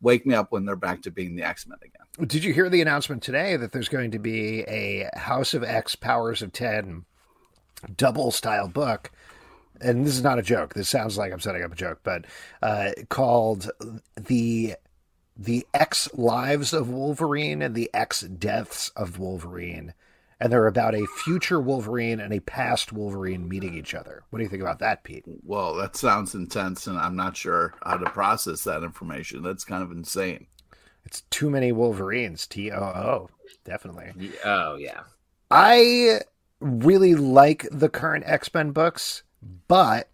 Wake 0.00 0.26
me 0.26 0.34
up 0.34 0.52
when 0.52 0.64
they're 0.64 0.76
back 0.76 1.02
to 1.02 1.10
being 1.10 1.34
the 1.34 1.42
X 1.42 1.66
Men 1.66 1.78
again. 1.82 2.28
Did 2.28 2.44
you 2.44 2.52
hear 2.52 2.68
the 2.68 2.82
announcement 2.82 3.22
today 3.22 3.56
that 3.56 3.72
there's 3.72 3.88
going 3.88 4.10
to 4.12 4.18
be 4.18 4.60
a 4.62 5.08
House 5.16 5.54
of 5.54 5.64
X 5.64 5.96
Powers 5.96 6.42
of 6.42 6.52
10 6.52 7.04
double 7.96 8.30
style 8.30 8.68
book? 8.68 9.10
And 9.80 10.06
this 10.06 10.14
is 10.14 10.22
not 10.22 10.38
a 10.38 10.42
joke. 10.42 10.74
This 10.74 10.88
sounds 10.88 11.18
like 11.18 11.32
I'm 11.32 11.40
setting 11.40 11.64
up 11.64 11.72
a 11.72 11.76
joke, 11.76 12.00
but 12.04 12.26
uh, 12.62 12.90
called 13.08 13.70
the 14.16 14.76
the 15.36 15.66
X 15.74 16.08
lives 16.14 16.72
of 16.72 16.88
Wolverine 16.88 17.60
and 17.60 17.74
the 17.74 17.90
X 17.92 18.20
deaths 18.20 18.90
of 18.90 19.18
Wolverine. 19.18 19.94
And 20.40 20.52
they're 20.52 20.66
about 20.66 20.94
a 20.94 21.06
future 21.24 21.60
Wolverine 21.60 22.20
and 22.20 22.32
a 22.32 22.40
past 22.40 22.92
Wolverine 22.92 23.48
meeting 23.48 23.74
each 23.74 23.94
other. 23.94 24.24
What 24.30 24.38
do 24.38 24.42
you 24.42 24.48
think 24.48 24.62
about 24.62 24.80
that, 24.80 25.04
Pete? 25.04 25.24
Well, 25.44 25.74
that 25.76 25.96
sounds 25.96 26.34
intense, 26.34 26.86
and 26.86 26.98
I'm 26.98 27.16
not 27.16 27.36
sure 27.36 27.74
how 27.84 27.96
to 27.96 28.10
process 28.10 28.64
that 28.64 28.82
information. 28.82 29.42
That's 29.42 29.64
kind 29.64 29.82
of 29.82 29.92
insane. 29.92 30.46
It's 31.04 31.20
too 31.30 31.50
many 31.50 31.70
Wolverines. 31.72 32.46
T 32.46 32.70
O 32.70 32.78
O. 32.78 33.30
Definitely. 33.64 34.30
Oh 34.44 34.74
yeah. 34.76 35.02
I 35.50 36.20
really 36.60 37.14
like 37.14 37.66
the 37.70 37.88
current 37.88 38.24
X 38.26 38.52
Men 38.52 38.72
books, 38.72 39.22
but 39.68 40.08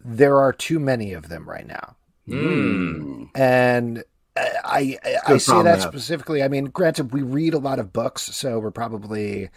there 0.00 0.38
are 0.38 0.52
too 0.52 0.80
many 0.80 1.12
of 1.12 1.28
them 1.28 1.48
right 1.48 1.66
now. 1.66 1.96
Mm. 2.28 3.28
And 3.34 4.04
I 4.36 4.98
I, 5.04 5.18
I 5.26 5.38
say 5.38 5.62
that 5.62 5.82
specifically. 5.82 6.42
I 6.42 6.48
mean, 6.48 6.66
granted, 6.66 7.12
we 7.12 7.22
read 7.22 7.54
a 7.54 7.58
lot 7.58 7.78
of 7.78 7.92
books, 7.92 8.22
so 8.22 8.58
we're 8.58 8.70
probably 8.70 9.50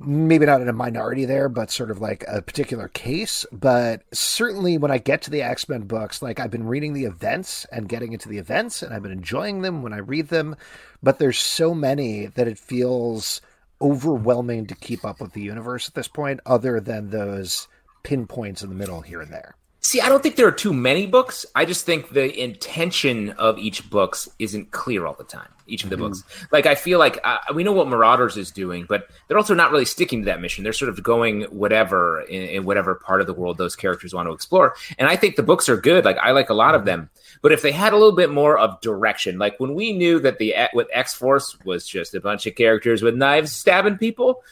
maybe 0.00 0.46
not 0.46 0.60
in 0.60 0.68
a 0.68 0.72
minority 0.72 1.24
there, 1.24 1.48
but 1.48 1.70
sort 1.70 1.90
of 1.90 2.00
like 2.00 2.24
a 2.28 2.40
particular 2.40 2.88
case. 2.88 3.44
But 3.50 4.02
certainly 4.12 4.78
when 4.78 4.90
I 4.90 4.98
get 4.98 5.22
to 5.22 5.30
the 5.30 5.42
X 5.42 5.68
Men 5.68 5.82
books, 5.82 6.22
like 6.22 6.40
I've 6.40 6.50
been 6.50 6.66
reading 6.66 6.92
the 6.92 7.04
events 7.04 7.66
and 7.72 7.88
getting 7.88 8.12
into 8.12 8.28
the 8.28 8.38
events, 8.38 8.82
and 8.82 8.94
I've 8.94 9.02
been 9.02 9.12
enjoying 9.12 9.62
them 9.62 9.82
when 9.82 9.92
I 9.92 9.98
read 9.98 10.28
them. 10.28 10.56
But 11.02 11.18
there's 11.18 11.38
so 11.38 11.74
many 11.74 12.26
that 12.26 12.48
it 12.48 12.58
feels 12.58 13.40
overwhelming 13.80 14.66
to 14.66 14.74
keep 14.74 15.04
up 15.04 15.20
with 15.20 15.32
the 15.32 15.42
universe 15.42 15.88
at 15.88 15.94
this 15.94 16.08
point, 16.08 16.40
other 16.46 16.80
than 16.80 17.10
those 17.10 17.68
pinpoints 18.02 18.62
in 18.62 18.70
the 18.70 18.74
middle 18.74 19.02
here 19.02 19.20
and 19.20 19.32
there. 19.32 19.56
See, 19.80 20.00
I 20.00 20.08
don't 20.08 20.22
think 20.22 20.34
there 20.34 20.48
are 20.48 20.52
too 20.52 20.72
many 20.72 21.06
books. 21.06 21.46
I 21.54 21.64
just 21.64 21.86
think 21.86 22.10
the 22.10 22.42
intention 22.42 23.30
of 23.30 23.58
each 23.58 23.88
books 23.88 24.28
isn't 24.40 24.72
clear 24.72 25.06
all 25.06 25.14
the 25.14 25.22
time. 25.22 25.48
Each 25.68 25.84
of 25.84 25.90
the 25.90 25.96
mm-hmm. 25.96 26.06
books, 26.06 26.24
like 26.50 26.66
I 26.66 26.74
feel 26.74 26.98
like 26.98 27.20
uh, 27.22 27.38
we 27.54 27.62
know 27.62 27.72
what 27.72 27.88
Marauders 27.88 28.36
is 28.36 28.50
doing, 28.50 28.86
but 28.88 29.08
they're 29.26 29.36
also 29.36 29.54
not 29.54 29.70
really 29.70 29.84
sticking 29.84 30.22
to 30.22 30.24
that 30.26 30.40
mission. 30.40 30.64
They're 30.64 30.72
sort 30.72 30.88
of 30.88 31.02
going 31.02 31.42
whatever 31.44 32.22
in, 32.22 32.42
in 32.42 32.64
whatever 32.64 32.94
part 32.94 33.20
of 33.20 33.26
the 33.26 33.34
world 33.34 33.58
those 33.58 33.76
characters 33.76 34.14
want 34.14 34.28
to 34.28 34.32
explore. 34.32 34.74
And 34.98 35.08
I 35.08 35.14
think 35.14 35.36
the 35.36 35.42
books 35.42 35.68
are 35.68 35.76
good. 35.76 36.06
Like 36.06 36.16
I 36.16 36.32
like 36.32 36.48
a 36.48 36.54
lot 36.54 36.74
of 36.74 36.86
them, 36.86 37.10
but 37.42 37.52
if 37.52 37.60
they 37.62 37.70
had 37.70 37.92
a 37.92 37.96
little 37.96 38.16
bit 38.16 38.30
more 38.30 38.58
of 38.58 38.80
direction, 38.80 39.38
like 39.38 39.60
when 39.60 39.74
we 39.74 39.92
knew 39.92 40.18
that 40.20 40.38
the 40.38 40.54
with 40.72 40.88
X 40.92 41.14
Force 41.14 41.56
was 41.64 41.86
just 41.86 42.14
a 42.14 42.20
bunch 42.20 42.46
of 42.46 42.56
characters 42.56 43.02
with 43.02 43.14
knives 43.14 43.52
stabbing 43.52 43.98
people, 43.98 44.42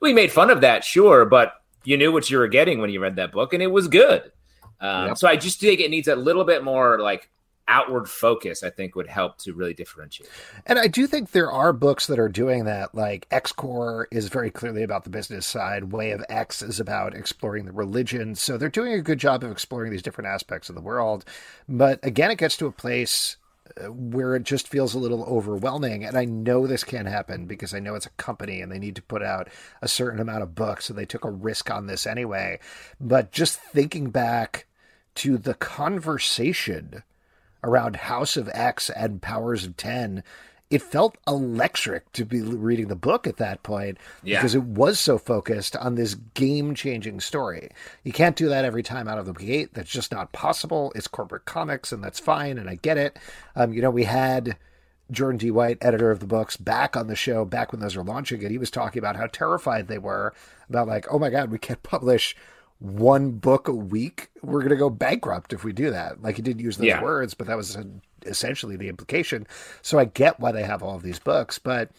we 0.00 0.14
made 0.14 0.32
fun 0.32 0.50
of 0.50 0.62
that, 0.62 0.84
sure, 0.84 1.26
but 1.26 1.62
you 1.84 1.98
knew 1.98 2.12
what 2.12 2.30
you 2.30 2.38
were 2.38 2.48
getting 2.48 2.80
when 2.80 2.90
you 2.90 3.00
read 3.00 3.16
that 3.16 3.32
book, 3.32 3.52
and 3.52 3.62
it 3.62 3.70
was 3.70 3.88
good. 3.88 4.32
Um, 4.82 5.08
yep. 5.08 5.18
So 5.18 5.28
I 5.28 5.36
just 5.36 5.60
think 5.60 5.80
it 5.80 5.90
needs 5.90 6.08
a 6.08 6.16
little 6.16 6.44
bit 6.44 6.64
more 6.64 6.98
like 6.98 7.30
outward 7.68 8.10
focus. 8.10 8.62
I 8.62 8.70
think 8.70 8.96
would 8.96 9.06
help 9.06 9.38
to 9.38 9.54
really 9.54 9.74
differentiate. 9.74 10.28
And 10.66 10.78
I 10.78 10.88
do 10.88 11.06
think 11.06 11.30
there 11.30 11.50
are 11.50 11.72
books 11.72 12.08
that 12.08 12.18
are 12.18 12.28
doing 12.28 12.64
that. 12.64 12.94
Like 12.94 13.26
X-Corp 13.30 14.08
is 14.10 14.28
very 14.28 14.50
clearly 14.50 14.82
about 14.82 15.04
the 15.04 15.10
business 15.10 15.46
side. 15.46 15.92
Way 15.92 16.10
of 16.10 16.24
X 16.28 16.60
is 16.62 16.80
about 16.80 17.14
exploring 17.14 17.64
the 17.64 17.72
religion. 17.72 18.34
So 18.34 18.58
they're 18.58 18.68
doing 18.68 18.92
a 18.92 19.00
good 19.00 19.18
job 19.18 19.44
of 19.44 19.52
exploring 19.52 19.92
these 19.92 20.02
different 20.02 20.28
aspects 20.28 20.68
of 20.68 20.74
the 20.74 20.82
world. 20.82 21.24
But 21.68 22.00
again, 22.04 22.32
it 22.32 22.38
gets 22.38 22.56
to 22.56 22.66
a 22.66 22.72
place 22.72 23.36
uh, 23.80 23.86
where 23.92 24.34
it 24.34 24.42
just 24.42 24.66
feels 24.66 24.94
a 24.94 24.98
little 24.98 25.22
overwhelming. 25.24 26.04
And 26.04 26.16
I 26.16 26.24
know 26.24 26.66
this 26.66 26.82
can't 26.82 27.06
happen 27.06 27.46
because 27.46 27.72
I 27.72 27.78
know 27.78 27.94
it's 27.94 28.06
a 28.06 28.10
company 28.10 28.60
and 28.60 28.72
they 28.72 28.80
need 28.80 28.96
to 28.96 29.02
put 29.02 29.22
out 29.22 29.48
a 29.80 29.88
certain 29.88 30.18
amount 30.18 30.42
of 30.42 30.56
books. 30.56 30.86
So 30.86 30.94
they 30.94 31.06
took 31.06 31.24
a 31.24 31.30
risk 31.30 31.70
on 31.70 31.86
this 31.86 32.06
anyway. 32.06 32.58
But 33.00 33.30
just 33.30 33.60
thinking 33.60 34.10
back 34.10 34.66
to 35.16 35.38
the 35.38 35.54
conversation 35.54 37.02
around 37.64 37.96
House 37.96 38.36
of 38.36 38.50
X 38.52 38.90
and 38.90 39.22
Powers 39.22 39.64
of 39.64 39.76
10 39.76 40.22
it 40.72 40.80
felt 40.80 41.18
electric 41.28 42.10
to 42.12 42.24
be 42.24 42.40
reading 42.40 42.88
the 42.88 42.96
book 42.96 43.26
at 43.26 43.36
that 43.36 43.62
point 43.62 43.98
yeah. 44.22 44.38
because 44.38 44.54
it 44.54 44.62
was 44.62 44.98
so 44.98 45.18
focused 45.18 45.76
on 45.76 45.96
this 45.96 46.14
game 46.14 46.74
changing 46.74 47.20
story. 47.20 47.68
You 48.04 48.12
can't 48.12 48.36
do 48.36 48.48
that 48.48 48.64
every 48.64 48.82
time 48.82 49.06
out 49.06 49.18
of 49.18 49.26
the 49.26 49.34
gate. 49.34 49.74
That's 49.74 49.90
just 49.90 50.10
not 50.10 50.32
possible. 50.32 50.90
It's 50.94 51.06
corporate 51.06 51.44
comics, 51.44 51.92
and 51.92 52.02
that's 52.02 52.18
fine, 52.18 52.56
and 52.56 52.70
I 52.70 52.76
get 52.76 52.96
it. 52.96 53.18
Um, 53.54 53.74
you 53.74 53.82
know, 53.82 53.90
we 53.90 54.04
had 54.04 54.56
Jordan 55.10 55.36
D. 55.36 55.50
White, 55.50 55.76
editor 55.82 56.10
of 56.10 56.20
the 56.20 56.26
books, 56.26 56.56
back 56.56 56.96
on 56.96 57.06
the 57.06 57.14
show 57.14 57.44
back 57.44 57.70
when 57.70 57.82
those 57.82 57.94
were 57.94 58.02
launching, 58.02 58.40
and 58.40 58.50
he 58.50 58.56
was 58.56 58.70
talking 58.70 58.98
about 58.98 59.16
how 59.16 59.26
terrified 59.26 59.88
they 59.88 59.98
were 59.98 60.32
about, 60.70 60.88
like, 60.88 61.04
oh 61.10 61.18
my 61.18 61.28
God, 61.28 61.50
we 61.50 61.58
can't 61.58 61.82
publish 61.82 62.34
one 62.82 63.30
book 63.30 63.68
a 63.68 63.74
week, 63.74 64.28
we're 64.42 64.58
going 64.58 64.70
to 64.70 64.76
go 64.76 64.90
bankrupt 64.90 65.52
if 65.52 65.62
we 65.62 65.72
do 65.72 65.90
that. 65.90 66.20
Like 66.20 66.36
he 66.36 66.42
didn't 66.42 66.60
use 66.60 66.76
those 66.76 66.88
yeah. 66.88 67.02
words, 67.02 67.32
but 67.32 67.46
that 67.46 67.56
was 67.56 67.78
essentially 68.26 68.76
the 68.76 68.88
implication. 68.88 69.46
So 69.82 70.00
I 70.00 70.06
get 70.06 70.40
why 70.40 70.50
they 70.50 70.64
have 70.64 70.82
all 70.82 70.96
of 70.96 71.02
these 71.02 71.20
books, 71.20 71.58
but 71.58 71.90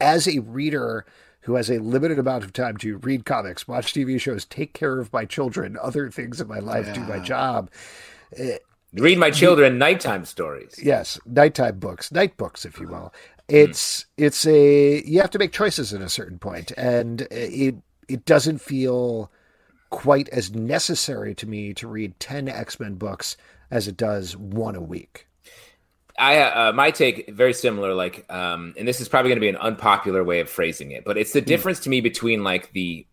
as 0.00 0.26
a 0.26 0.38
reader 0.38 1.04
who 1.42 1.56
has 1.56 1.70
a 1.70 1.78
limited 1.78 2.18
amount 2.18 2.44
of 2.44 2.54
time 2.54 2.78
to 2.78 2.96
read 2.98 3.26
comics, 3.26 3.68
watch 3.68 3.92
TV 3.92 4.18
shows, 4.18 4.46
take 4.46 4.72
care 4.72 4.98
of 4.98 5.12
my 5.12 5.26
children, 5.26 5.76
other 5.80 6.10
things 6.10 6.40
in 6.40 6.48
my 6.48 6.58
life, 6.58 6.86
yeah. 6.86 6.94
do 6.94 7.00
my 7.02 7.18
job. 7.18 7.70
It, 8.32 8.40
eh, 8.40 8.58
read 8.94 9.18
my 9.18 9.30
children 9.30 9.74
the, 9.74 9.78
nighttime 9.78 10.24
stories. 10.24 10.80
Yes, 10.82 11.20
nighttime 11.26 11.78
books, 11.78 12.10
night 12.10 12.36
books, 12.38 12.64
if 12.64 12.80
you 12.80 12.88
will. 12.88 13.12
It's 13.48 14.00
mm. 14.00 14.06
it's 14.16 14.46
a 14.46 15.02
you 15.04 15.20
have 15.20 15.30
to 15.30 15.38
make 15.38 15.52
choices 15.52 15.92
at 15.92 16.00
a 16.00 16.08
certain 16.08 16.38
point, 16.38 16.72
and 16.76 17.22
it 17.30 17.76
it 18.08 18.24
doesn't 18.24 18.58
feel 18.58 19.30
quite 19.90 20.28
as 20.28 20.52
necessary 20.52 21.34
to 21.36 21.46
me 21.46 21.74
to 21.74 21.88
read 21.88 22.18
10 22.20 22.48
X-Men 22.48 22.94
books 22.94 23.36
as 23.70 23.88
it 23.88 23.96
does 23.96 24.36
one 24.36 24.74
a 24.74 24.80
week. 24.80 25.26
I 26.18 26.40
uh, 26.40 26.72
my 26.72 26.90
take 26.90 27.30
very 27.30 27.54
similar 27.54 27.94
like 27.94 28.26
um 28.28 28.74
and 28.76 28.88
this 28.88 29.00
is 29.00 29.08
probably 29.08 29.28
going 29.28 29.36
to 29.36 29.40
be 29.40 29.48
an 29.48 29.56
unpopular 29.56 30.24
way 30.24 30.40
of 30.40 30.50
phrasing 30.50 30.90
it 30.90 31.04
but 31.04 31.16
it's 31.16 31.32
the 31.32 31.40
hmm. 31.40 31.46
difference 31.46 31.80
to 31.80 31.90
me 31.90 32.00
between 32.00 32.42
like 32.42 32.72
the 32.72 33.06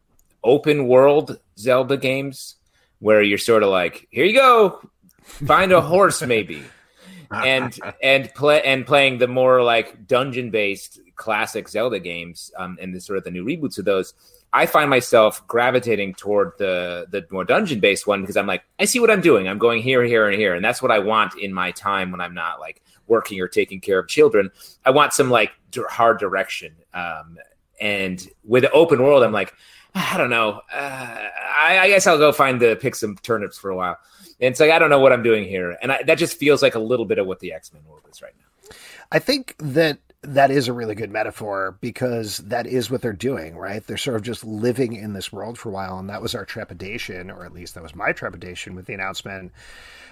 open 0.43 0.87
world 0.87 1.39
Zelda 1.57 1.97
games 1.97 2.55
where 2.99 3.21
you're 3.21 3.37
sort 3.37 3.61
of 3.61 3.69
like 3.69 4.07
here 4.09 4.25
you 4.25 4.33
go 4.33 4.81
find 5.21 5.71
a 5.71 5.81
horse 5.81 6.23
maybe 6.23 6.63
and 7.31 7.79
and 8.01 8.33
play 8.33 8.61
and 8.63 8.87
playing 8.87 9.19
the 9.19 9.27
more 9.27 9.61
like 9.61 10.07
dungeon 10.07 10.49
based 10.49 10.99
classic 11.15 11.69
Zelda 11.69 11.99
games 11.99 12.51
um 12.57 12.77
and 12.81 12.93
the 12.95 13.01
sort 13.01 13.17
of 13.17 13.23
the 13.23 13.31
new 13.31 13.45
reboots 13.45 13.77
of 13.77 13.85
those 13.85 14.15
I 14.55 14.67
find 14.67 14.89
myself 14.89 15.45
gravitating 15.47 16.13
toward 16.13 16.53
the 16.57 17.07
the 17.09 17.27
more 17.29 17.43
dungeon 17.43 17.81
based 17.81 18.07
one 18.07 18.21
because 18.21 18.37
I'm 18.37 18.47
like, 18.47 18.63
I 18.79 18.85
see 18.85 19.01
what 19.01 19.11
I'm 19.11 19.19
doing. 19.19 19.49
I'm 19.49 19.57
going 19.57 19.81
here, 19.81 20.01
here, 20.01 20.29
and 20.29 20.39
here, 20.39 20.55
and 20.55 20.63
that's 20.63 20.81
what 20.81 20.91
I 20.91 20.99
want 20.99 21.37
in 21.37 21.53
my 21.53 21.71
time 21.71 22.09
when 22.09 22.21
I'm 22.21 22.33
not 22.33 22.61
like 22.61 22.81
working 23.07 23.41
or 23.41 23.49
taking 23.49 23.81
care 23.81 23.99
of 23.99 24.07
children. 24.07 24.49
I 24.85 24.91
want 24.91 25.11
some 25.11 25.29
like 25.29 25.51
hard 25.89 26.19
direction. 26.19 26.73
Um, 26.93 27.37
and 27.81 28.25
with 28.45 28.63
the 28.63 28.71
open 28.71 29.03
world, 29.03 29.23
I'm 29.23 29.33
like, 29.33 29.53
I 29.93 30.17
don't 30.17 30.29
know. 30.29 30.61
Uh, 30.73 31.27
I, 31.61 31.79
I, 31.79 31.87
guess 31.89 32.07
I'll 32.07 32.17
go 32.17 32.31
find 32.31 32.61
the 32.61 32.77
pick 32.77 32.95
some 32.95 33.17
turnips 33.17 33.57
for 33.57 33.71
a 33.71 33.75
while. 33.75 33.97
And 34.39 34.51
it's 34.51 34.61
like 34.61 34.71
I 34.71 34.79
don't 34.79 34.89
know 34.89 34.99
what 34.99 35.11
I'm 35.11 35.23
doing 35.23 35.43
here, 35.43 35.77
and 35.81 35.91
I, 35.91 36.03
that 36.03 36.17
just 36.17 36.37
feels 36.37 36.61
like 36.61 36.75
a 36.75 36.79
little 36.79 37.05
bit 37.05 37.19
of 37.19 37.27
what 37.27 37.41
the 37.41 37.51
X 37.51 37.73
Men 37.73 37.83
world 37.85 38.03
is 38.09 38.21
right 38.21 38.33
now. 38.37 38.75
I 39.11 39.19
think 39.19 39.55
that 39.59 39.99
that 40.33 40.51
is 40.51 40.67
a 40.67 40.73
really 40.73 40.95
good 40.95 41.11
metaphor 41.11 41.77
because 41.81 42.37
that 42.37 42.67
is 42.67 42.89
what 42.89 43.01
they're 43.01 43.13
doing, 43.13 43.57
right? 43.57 43.85
They're 43.85 43.97
sort 43.97 44.15
of 44.15 44.23
just 44.23 44.43
living 44.43 44.93
in 44.93 45.13
this 45.13 45.31
world 45.31 45.57
for 45.57 45.69
a 45.69 45.71
while. 45.71 45.97
And 45.97 46.09
that 46.09 46.21
was 46.21 46.35
our 46.35 46.45
trepidation, 46.45 47.29
or 47.29 47.45
at 47.45 47.53
least 47.53 47.75
that 47.75 47.83
was 47.83 47.95
my 47.95 48.11
trepidation 48.11 48.75
with 48.75 48.85
the 48.85 48.93
announcement 48.93 49.51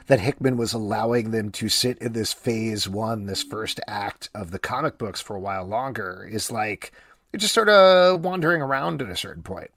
that 0.08 0.20
Hickman 0.20 0.58
was 0.58 0.74
allowing 0.74 1.32
them 1.32 1.50
to 1.52 1.70
sit 1.70 1.98
in 2.00 2.14
this 2.14 2.34
phase 2.34 2.90
one, 2.90 3.26
this 3.26 3.44
first 3.44 3.80
act 3.88 4.30
of 4.36 4.52
the 4.52 4.60
comic 4.60 4.98
books 4.98 5.22
for 5.22 5.36
a 5.36 5.40
while 5.40 5.66
longer, 5.66 6.28
is 6.30 6.52
like 6.52 6.92
you're 7.32 7.40
just 7.40 7.54
sort 7.54 7.70
of 7.70 8.24
wandering 8.24 8.62
around 8.62 9.02
at 9.02 9.10
a 9.10 9.16
certain 9.16 9.44
point. 9.44 9.72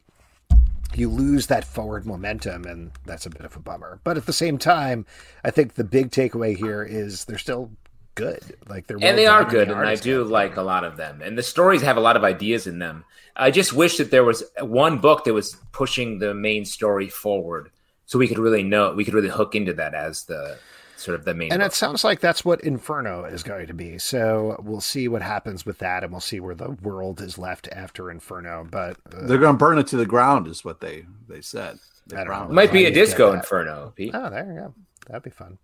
You 0.94 1.10
lose 1.10 1.46
that 1.48 1.64
forward 1.64 2.06
momentum, 2.06 2.64
and 2.64 2.90
that's 3.04 3.26
a 3.26 3.30
bit 3.30 3.42
of 3.42 3.54
a 3.54 3.60
bummer. 3.60 4.00
But 4.02 4.16
at 4.16 4.26
the 4.26 4.32
same 4.32 4.56
time, 4.58 5.04
I 5.44 5.50
think 5.50 5.74
the 5.74 5.84
big 5.84 6.10
takeaway 6.10 6.56
here 6.56 6.82
is 6.82 7.24
they're 7.24 7.38
still 7.38 7.70
good. 8.16 8.40
Like 8.68 8.88
they're 8.88 8.98
and 9.00 9.16
they 9.16 9.26
are 9.26 9.44
good, 9.44 9.70
and 9.70 9.78
I 9.78 9.94
do 9.94 10.24
like 10.24 10.56
a 10.56 10.62
lot 10.62 10.82
of 10.82 10.96
them. 10.96 11.22
And 11.22 11.38
the 11.38 11.42
stories 11.42 11.82
have 11.82 11.96
a 11.96 12.00
lot 12.00 12.16
of 12.16 12.24
ideas 12.24 12.66
in 12.66 12.80
them. 12.80 13.04
I 13.36 13.52
just 13.52 13.72
wish 13.72 13.98
that 13.98 14.10
there 14.10 14.24
was 14.24 14.42
one 14.60 14.98
book 14.98 15.24
that 15.24 15.34
was 15.34 15.56
pushing 15.70 16.18
the 16.18 16.34
main 16.34 16.64
story 16.64 17.08
forward, 17.08 17.70
so 18.06 18.18
we 18.18 18.26
could 18.26 18.38
really 18.38 18.64
know 18.64 18.92
we 18.92 19.04
could 19.04 19.14
really 19.14 19.28
hook 19.28 19.54
into 19.54 19.72
that 19.74 19.94
as 19.94 20.24
the 20.24 20.58
sort 20.96 21.14
of 21.14 21.24
the 21.24 21.34
main. 21.34 21.52
And 21.52 21.60
book. 21.60 21.70
it 21.70 21.74
sounds 21.74 22.02
like 22.02 22.20
that's 22.20 22.44
what 22.44 22.62
Inferno 22.62 23.24
is 23.24 23.42
going 23.42 23.68
to 23.68 23.74
be. 23.74 23.98
So 23.98 24.60
we'll 24.64 24.80
see 24.80 25.06
what 25.06 25.22
happens 25.22 25.64
with 25.64 25.78
that, 25.78 26.02
and 26.02 26.10
we'll 26.10 26.20
see 26.20 26.40
where 26.40 26.54
the 26.54 26.70
world 26.70 27.20
is 27.20 27.38
left 27.38 27.68
after 27.70 28.10
Inferno. 28.10 28.66
But 28.68 28.96
uh, 29.14 29.26
they're 29.26 29.38
going 29.38 29.54
to 29.54 29.58
burn 29.58 29.78
it 29.78 29.86
to 29.88 29.96
the 29.96 30.06
ground, 30.06 30.48
is 30.48 30.64
what 30.64 30.80
they 30.80 31.04
they 31.28 31.42
said. 31.42 31.78
They 32.08 32.24
Might 32.24 32.72
be 32.72 32.84
a 32.84 32.90
disco 32.90 33.32
Inferno. 33.32 33.92
Pete. 33.96 34.14
Oh, 34.14 34.30
there 34.30 34.46
you 34.46 34.60
go. 34.60 34.74
That'd 35.06 35.22
be 35.22 35.30
fun. 35.30 35.58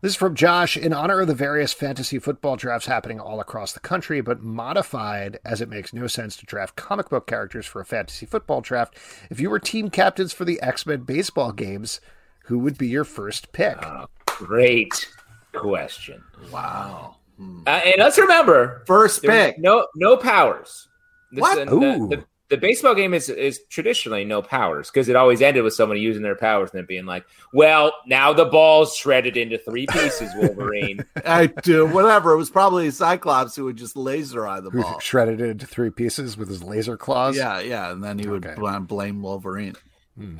This 0.00 0.12
is 0.12 0.16
from 0.16 0.34
Josh. 0.34 0.76
In 0.76 0.94
honor 0.94 1.20
of 1.20 1.26
the 1.28 1.34
various 1.34 1.72
fantasy 1.74 2.18
football 2.18 2.56
drafts 2.56 2.86
happening 2.86 3.20
all 3.20 3.40
across 3.40 3.72
the 3.72 3.80
country, 3.80 4.22
but 4.22 4.42
modified 4.42 5.38
as 5.44 5.60
it 5.60 5.68
makes 5.68 5.92
no 5.92 6.06
sense 6.06 6.34
to 6.38 6.46
draft 6.46 6.76
comic 6.76 7.10
book 7.10 7.26
characters 7.26 7.66
for 7.66 7.80
a 7.80 7.84
fantasy 7.84 8.24
football 8.24 8.62
draft, 8.62 8.96
if 9.28 9.38
you 9.38 9.50
were 9.50 9.58
team 9.58 9.90
captains 9.90 10.32
for 10.32 10.46
the 10.46 10.60
X 10.62 10.86
Men 10.86 11.02
baseball 11.02 11.52
games, 11.52 12.00
who 12.44 12.58
would 12.60 12.78
be 12.78 12.88
your 12.88 13.04
first 13.04 13.52
pick? 13.52 13.76
Oh, 13.84 14.06
great. 14.26 15.08
question. 15.52 16.22
Wow. 16.50 17.16
Hmm. 17.36 17.62
Uh, 17.66 17.70
and 17.84 17.94
let's 17.98 18.16
remember, 18.18 18.82
First 18.86 19.22
pick. 19.22 19.58
no 19.58 19.86
no 19.94 20.16
powers. 20.16 20.88
This- 21.32 21.40
What? 21.42 21.58
The, 21.58 21.64
the, 21.66 21.74
Ooh. 21.76 22.08
the, 22.08 22.24
the 22.50 22.56
baseball 22.58 22.94
game 22.94 23.14
is 23.14 23.28
is 23.30 23.60
traditionally 23.70 24.24
no 24.24 24.42
powers 24.42 24.90
because 24.90 25.08
it 25.08 25.16
always 25.16 25.40
ended 25.40 25.62
with 25.64 25.72
somebody 25.72 26.00
using 26.00 26.22
their 26.22 26.34
powers 26.36 26.70
and 26.72 26.78
then 26.80 26.86
being 26.86 27.06
like, 27.06 27.24
"Well, 27.52 27.92
now 28.06 28.32
the 28.32 28.44
ball's 28.44 28.94
shredded 28.96 29.36
into 29.36 29.56
three 29.56 29.86
pieces, 29.86 30.30
Wolverine." 30.36 31.04
I 31.24 31.46
do 31.46 31.86
whatever. 31.86 32.32
It 32.32 32.36
was 32.36 32.50
probably 32.50 32.90
Cyclops 32.90 33.56
who 33.56 33.64
would 33.66 33.76
just 33.76 33.96
laser 33.96 34.46
eye 34.46 34.60
the 34.60 34.70
Who 34.70 34.82
ball. 34.82 34.98
shredded 35.00 35.40
it 35.40 35.48
into 35.48 35.66
three 35.66 35.90
pieces 35.90 36.36
with 36.36 36.48
his 36.48 36.62
laser 36.62 36.96
claws. 36.96 37.36
Yeah, 37.36 37.60
yeah, 37.60 37.92
and 37.92 38.02
then 38.02 38.18
he 38.18 38.26
would 38.28 38.44
Okay. 38.44 38.56
bl- 38.56 38.78
blame 38.80 39.22
Wolverine. 39.22 39.76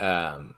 um, 0.01 0.55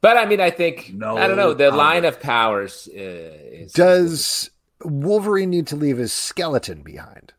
but 0.00 0.16
I 0.16 0.26
mean, 0.26 0.40
I 0.40 0.50
think 0.50 0.92
No 0.94 1.16
I 1.16 1.26
don't 1.28 1.36
know. 1.36 1.54
The 1.54 1.68
power. 1.70 1.78
line 1.78 2.04
of 2.04 2.20
powers 2.20 2.88
uh, 2.92 2.98
is 2.98 3.72
Does 3.72 4.50
Wolverine 4.82 5.50
need 5.50 5.66
to 5.68 5.76
leave 5.76 5.98
his 5.98 6.12
skeleton 6.12 6.82
behind? 6.82 7.32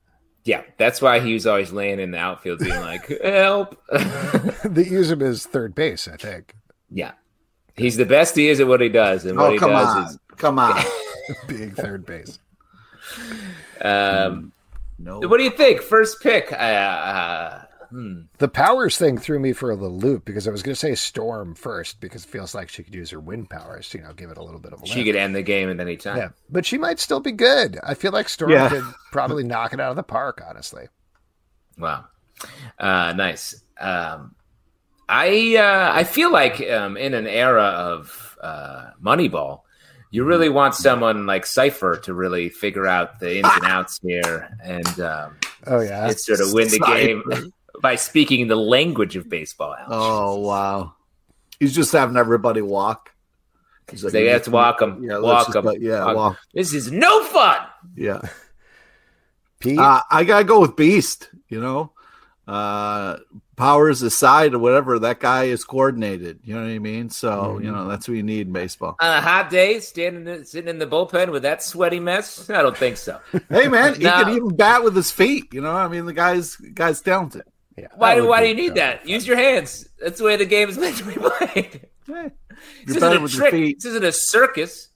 Yeah. 0.43 0.63
That's 0.77 1.01
why 1.01 1.19
he 1.19 1.33
was 1.33 1.45
always 1.47 1.71
laying 1.71 1.99
in 1.99 2.11
the 2.11 2.17
outfield, 2.17 2.59
being 2.59 2.79
like, 2.79 3.07
"Help." 3.23 3.81
they 4.65 4.85
use 4.85 5.11
him 5.11 5.21
as 5.21 5.45
third 5.45 5.75
base, 5.75 6.07
I 6.07 6.17
think. 6.17 6.55
Yeah. 6.89 7.11
He's 7.75 7.95
the 7.97 8.05
best 8.05 8.35
he 8.35 8.49
is 8.49 8.59
at 8.59 8.67
what 8.67 8.81
he 8.81 8.89
does. 8.89 9.25
And 9.25 9.37
what 9.37 9.47
Oh, 9.49 9.51
he 9.53 9.57
come 9.57 9.71
does 9.71 9.95
on, 9.95 10.03
is 10.07 10.19
come 10.37 10.59
on. 10.59 10.81
Big 11.47 11.75
third 11.75 12.05
base. 12.05 12.39
um 13.81 14.51
No, 14.99 15.19
what 15.19 15.37
do 15.37 15.43
you 15.43 15.51
think? 15.51 15.81
First 15.81 16.21
pick. 16.21 16.51
Uh, 16.51 16.55
uh 16.55 17.63
hmm. 17.91 18.21
The 18.39 18.47
powers 18.47 18.97
thing 18.97 19.17
threw 19.19 19.37
me 19.39 19.53
for 19.53 19.69
a 19.69 19.75
little 19.75 19.97
loop 19.97 20.25
because 20.25 20.47
I 20.47 20.51
was 20.51 20.63
going 20.63 20.73
to 20.73 20.79
say 20.79 20.95
Storm 20.95 21.53
first 21.53 22.01
because 22.01 22.23
it 22.25 22.29
feels 22.31 22.55
like 22.55 22.69
she 22.69 22.81
could 22.83 22.95
use 22.95 23.11
her 23.11 23.19
wind 23.19 23.49
powers 23.51 23.89
to, 23.89 23.99
you 23.99 24.03
know, 24.03 24.13
give 24.13 24.31
it 24.31 24.37
a 24.37 24.43
little 24.43 24.59
bit 24.59 24.73
of 24.73 24.81
a 24.81 24.87
She 24.87 24.95
lift. 24.95 25.05
could 25.07 25.15
end 25.17 25.35
the 25.35 25.43
game 25.43 25.69
at 25.69 25.79
any 25.79 25.97
time. 25.97 26.17
Yeah, 26.17 26.29
but 26.49 26.65
she 26.65 26.77
might 26.79 26.99
still 26.99 27.19
be 27.19 27.31
good. 27.31 27.77
I 27.83 27.93
feel 27.93 28.11
like 28.11 28.27
Storm 28.29 28.51
Yeah. 28.51 28.69
could 28.69 28.83
probably 29.11 29.43
knock 29.43 29.73
it 29.73 29.79
out 29.79 29.91
of 29.91 29.95
the 29.97 30.03
park, 30.03 30.41
honestly. 30.47 30.87
Wow. 31.77 32.05
Uh 32.79 33.13
nice. 33.15 33.61
Um 33.79 34.35
I 35.07 35.55
uh 35.57 35.91
I 35.93 36.03
feel 36.05 36.31
like 36.31 36.61
um 36.69 36.97
in 36.97 37.13
an 37.13 37.27
era 37.27 37.63
of 37.63 38.37
uh 38.41 38.91
Moneyball, 39.03 39.61
you 40.09 40.23
really 40.23 40.49
want 40.49 40.73
someone 40.75 41.25
like 41.25 41.45
Cypher 41.45 41.97
to 42.03 42.13
really 42.13 42.49
figure 42.49 42.87
out 42.87 43.19
the 43.19 43.37
ins 43.37 43.47
and 43.55 43.65
outs 43.65 43.99
here 44.03 44.49
and 44.63 44.99
um 44.99 45.37
Oh, 45.67 45.79
yeah. 45.81 46.07
and 46.07 46.19
sort 46.19 46.39
of 46.41 46.53
win 46.53 46.67
the 46.69 46.79
game 46.79 47.21
by 47.81 47.95
speaking 47.95 48.47
the 48.47 48.55
language 48.55 49.15
of 49.15 49.29
baseball. 49.29 49.73
Alex. 49.73 49.87
Oh 49.91 50.39
wow, 50.39 50.93
he's 51.59 51.73
just 51.75 51.91
having 51.91 52.17
everybody 52.17 52.61
walk. 52.61 53.11
He's 53.89 54.03
like, 54.03 54.13
They 54.13 54.27
have 54.27 54.43
to 54.43 54.51
walk 54.51 54.81
'em. 54.81 55.03
Yeah, 55.03 55.19
Walk 55.19 55.51
them. 55.51 55.67
yeah, 55.79 56.05
Walk. 56.05 56.15
walk. 56.15 56.37
This 56.53 56.73
is 56.73 56.91
no 56.91 57.23
fun. 57.25 57.57
Yeah. 57.95 58.21
Pete? 59.59 59.77
Uh, 59.77 60.01
I 60.09 60.23
gotta 60.23 60.43
go 60.45 60.59
with 60.61 60.75
Beast. 60.75 61.29
You 61.49 61.59
know, 61.61 61.91
uh, 62.47 63.17
powers 63.57 64.01
aside 64.01 64.53
or 64.53 64.59
whatever, 64.59 64.97
that 64.99 65.19
guy 65.19 65.43
is 65.45 65.63
coordinated. 65.65 66.39
You 66.43 66.55
know 66.55 66.61
what 66.61 66.69
I 66.71 66.79
mean? 66.79 67.09
So 67.09 67.59
you 67.59 67.71
know 67.71 67.87
that's 67.87 68.07
what 68.07 68.15
you 68.15 68.23
need 68.23 68.47
in 68.47 68.53
baseball. 68.53 68.95
On 68.99 69.17
a 69.17 69.21
hot 69.21 69.49
day, 69.49 69.79
standing 69.81 70.43
sitting 70.45 70.69
in 70.69 70.79
the 70.79 70.87
bullpen 70.87 71.31
with 71.31 71.43
that 71.43 71.61
sweaty 71.61 71.99
mess? 71.99 72.49
I 72.49 72.61
don't 72.61 72.77
think 72.77 72.97
so. 72.97 73.19
hey 73.49 73.67
man, 73.67 73.95
he 73.95 74.03
No. 74.05 74.11
can 74.23 74.29
even 74.35 74.55
bat 74.55 74.83
with 74.83 74.95
his 74.95 75.11
feet. 75.11 75.53
You 75.53 75.61
know, 75.61 75.73
I 75.73 75.87
mean 75.89 76.05
the 76.05 76.13
guy's 76.13 76.55
guy's 76.55 77.01
talented. 77.01 77.43
Yeah, 77.81 77.87
Why 77.95 78.15
do 78.15 78.27
why 78.27 78.41
do 78.41 78.47
you 78.47 78.55
need 78.55 78.75
that? 78.75 79.07
Use 79.07 79.25
your 79.27 79.37
hands. 79.37 79.87
That's 79.99 80.19
the 80.19 80.25
way 80.25 80.35
the 80.37 80.45
game 80.45 80.69
is 80.69 80.77
meant 80.77 80.97
to 80.97 81.03
be 81.05 81.13
played. 81.13 81.87
This 82.85 82.95
you're 82.95 82.97
isn't 82.97 83.17
a 83.17 83.21
with 83.21 83.33
your 83.33 83.41
trick. 83.41 83.51
feet. 83.53 83.77
This 83.77 83.85
isn't 83.85 84.03
a 84.03 84.11
circus. 84.11 84.89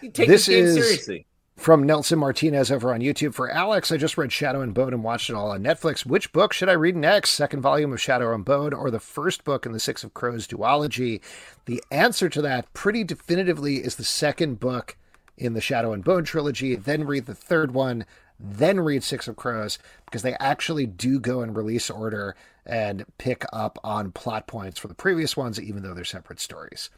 You 0.00 0.10
take 0.10 0.26
This 0.28 0.46
this, 0.46 0.48
game 0.56 0.64
is- 0.64 0.74
seriously. 0.74 1.26
From 1.56 1.84
Nelson 1.84 2.18
Martinez 2.18 2.70
over 2.72 2.92
on 2.92 3.00
YouTube. 3.00 3.32
For 3.34 3.50
Alex, 3.50 3.90
I 3.92 3.96
just 3.96 4.18
read 4.18 4.30
Shadow 4.30 4.60
and 4.60 4.74
Bone 4.74 4.92
and 4.92 5.02
watched 5.02 5.30
it 5.30 5.36
all 5.36 5.52
on 5.52 5.62
Netflix. 5.62 6.04
Which 6.04 6.30
book 6.32 6.52
should 6.52 6.68
I 6.68 6.72
read 6.72 6.96
next? 6.96 7.30
Second 7.30 7.62
volume 7.62 7.92
of 7.94 8.00
Shadow 8.00 8.34
and 8.34 8.44
Bone 8.44 8.74
or 8.74 8.90
the 8.90 9.00
first 9.00 9.42
book 9.44 9.64
in 9.64 9.72
the 9.72 9.80
Six 9.80 10.04
of 10.04 10.12
Crows 10.12 10.46
duology? 10.46 11.20
The 11.64 11.82
answer 11.90 12.28
to 12.28 12.42
that 12.42 12.70
pretty 12.74 13.04
definitively 13.04 13.76
is 13.76 13.94
the 13.96 14.04
second 14.04 14.60
book 14.60 14.98
in 15.38 15.54
the 15.54 15.62
Shadow 15.62 15.92
and 15.94 16.04
Bone 16.04 16.24
trilogy. 16.24 16.74
Then 16.76 17.04
read 17.04 17.24
the 17.26 17.34
third 17.34 17.72
one, 17.72 18.04
then 18.38 18.80
read 18.80 19.02
Six 19.02 19.28
of 19.28 19.36
Crows 19.36 19.78
because 20.04 20.22
they 20.22 20.34
actually 20.34 20.86
do 20.86 21.18
go 21.20 21.42
in 21.42 21.54
release 21.54 21.90
order 21.90 22.36
and 22.64 23.04
pick 23.18 23.44
up 23.52 23.78
on 23.84 24.12
plot 24.12 24.46
points 24.46 24.78
for 24.78 24.88
the 24.88 24.94
previous 24.94 25.36
ones, 25.36 25.60
even 25.60 25.82
though 25.82 25.94
they're 25.94 26.04
separate 26.04 26.40
stories. 26.40 26.90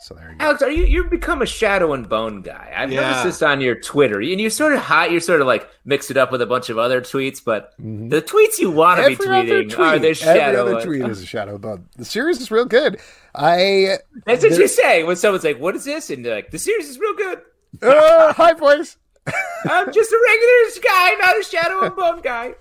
So 0.00 0.12
there 0.14 0.32
you 0.32 0.38
go. 0.38 0.44
Alex, 0.44 0.60
are 0.62 0.70
you 0.70 0.84
you've 0.84 1.08
become 1.08 1.40
a 1.40 1.46
shadow 1.46 1.92
and 1.94 2.06
bone 2.08 2.42
guy? 2.42 2.72
I've 2.76 2.92
Yeah. 2.92 3.00
noticed 3.02 3.24
this 3.24 3.42
on 3.42 3.60
your 3.60 3.76
Twitter, 3.76 4.20
and 4.20 4.40
you 4.40 4.50
sort 4.50 4.72
of 4.74 4.80
hide, 4.80 5.12
you 5.12 5.20
sort 5.20 5.40
of 5.40 5.46
like 5.46 5.68
mix 5.84 6.10
it 6.10 6.16
up 6.16 6.32
with 6.32 6.42
a 6.42 6.46
bunch 6.46 6.68
of 6.68 6.78
other 6.78 7.00
tweets, 7.00 7.40
but 7.42 7.72
the 7.78 8.20
tweets 8.20 8.58
you 8.58 8.70
want 8.72 9.00
to 9.00 9.06
be 9.06 9.14
Mm-hmm. 9.14 9.22
Every 9.32 9.36
other 9.52 9.62
tweeting 9.64 9.70
tweet, 9.70 9.86
are 9.88 9.98
the 10.00 10.14
shadow. 10.14 10.30
every 10.32 10.40
shadow. 10.40 10.62
other 10.66 10.74
and- 10.78 10.84
tweet 10.84 11.04
is 11.10 11.22
a 11.22 11.26
shadow 11.26 11.58
bone. 11.58 11.88
The 11.96 12.04
series 12.04 12.40
is 12.40 12.50
real 12.50 12.64
good. 12.66 12.98
I 13.36 13.98
That's 14.26 14.42
what 14.42 14.58
you 14.58 14.68
say 14.68 15.04
when 15.04 15.16
someone's 15.16 15.44
like, 15.44 15.58
"What 15.60 15.76
is 15.76 15.84
this?" 15.84 16.10
and 16.10 16.24
they're 16.24 16.34
like, 16.34 16.50
"The 16.50 16.58
series 16.58 16.88
is 16.88 16.98
real 16.98 17.14
good." 17.14 17.40
uh, 17.80 18.32
hi 18.34 18.52
boys. 18.52 18.96
I'm 19.26 19.92
just 19.92 20.12
a 20.12 20.18
regular 20.28 20.82
guy, 20.82 21.14
not 21.20 21.38
a 21.38 21.44
shadow 21.44 21.80
and 21.84 21.96
bone 21.96 22.20
guy. 22.20 22.54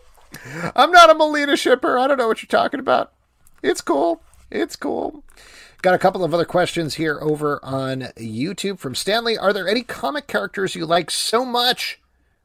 I'm 0.75 0.91
not 0.91 1.09
a 1.09 1.15
Malina 1.15 1.57
shipper. 1.57 1.99
I 1.99 2.07
don't 2.07 2.17
know 2.17 2.27
what 2.27 2.41
you're 2.41 2.47
talking 2.47 2.79
about. 2.79 3.11
It's 3.61 3.81
cool. 3.81 4.21
It's 4.49 4.75
cool. 4.75 5.23
Got 5.81 5.95
a 5.95 5.99
couple 5.99 6.23
of 6.23 6.33
other 6.33 6.45
questions 6.45 6.95
here 6.95 7.19
over 7.21 7.59
on 7.63 8.01
YouTube 8.17 8.79
from 8.79 8.95
Stanley. 8.95 9.37
Are 9.37 9.51
there 9.51 9.67
any 9.67 9.83
comic 9.83 10.27
characters 10.27 10.75
you 10.75 10.85
like 10.85 11.11
so 11.11 11.43
much 11.43 11.99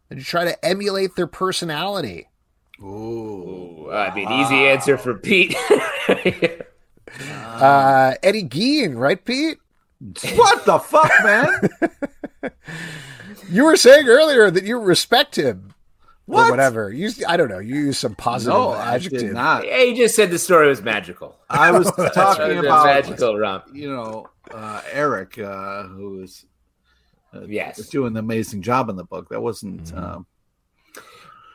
that 0.08 0.18
you 0.18 0.24
try 0.24 0.44
to 0.44 0.64
emulate 0.64 1.14
their 1.14 1.28
personality? 1.28 2.28
Ooh. 2.82 3.78
Ooh, 3.88 3.92
I 3.92 4.14
mean, 4.14 4.30
easy 4.30 4.66
answer 4.68 4.96
for 4.98 5.14
Pete. 5.14 5.56
Uh, 7.20 8.14
Eddie 8.22 8.44
Gein, 8.44 8.96
right, 8.96 9.24
Pete? 9.24 9.58
What 10.36 10.66
the 10.66 10.78
fuck, 10.78 11.10
man? 11.24 12.52
You 13.50 13.64
were 13.64 13.76
saying 13.76 14.08
earlier 14.08 14.50
that 14.50 14.64
you 14.64 14.78
respect 14.78 15.36
him. 15.36 15.74
What? 16.26 16.48
Or 16.48 16.50
whatever. 16.50 16.90
You, 16.92 17.10
I 17.26 17.38
don't 17.38 17.48
know. 17.48 17.58
You 17.58 17.76
use 17.76 17.98
some 17.98 18.14
positive 18.14 18.52
no, 18.52 18.70
I 18.72 18.96
adjective. 18.96 19.20
did 19.20 19.32
not. 19.32 19.66
yeah, 19.66 19.78
you 19.82 19.96
just 19.96 20.14
said 20.14 20.30
the 20.30 20.38
story 20.38 20.68
was 20.68 20.82
magical. 20.82 21.38
I 21.48 21.70
was 21.70 21.90
talking 22.14 22.48
the 22.48 22.58
about 22.60 22.84
magical 22.84 23.38
romp. 23.38 23.64
you 23.72 23.90
know 23.90 24.26
uh, 24.52 24.82
Eric, 24.92 25.38
uh, 25.38 25.84
who 25.84 26.22
is 26.22 26.44
uh, 27.34 27.44
Yes. 27.46 27.78
doing 27.88 28.12
an 28.12 28.16
amazing 28.18 28.60
job 28.60 28.90
in 28.90 28.96
the 28.96 29.04
book. 29.04 29.30
That 29.30 29.40
wasn't. 29.40 29.84
Mm-hmm. 29.84 29.98
Um, 29.98 30.26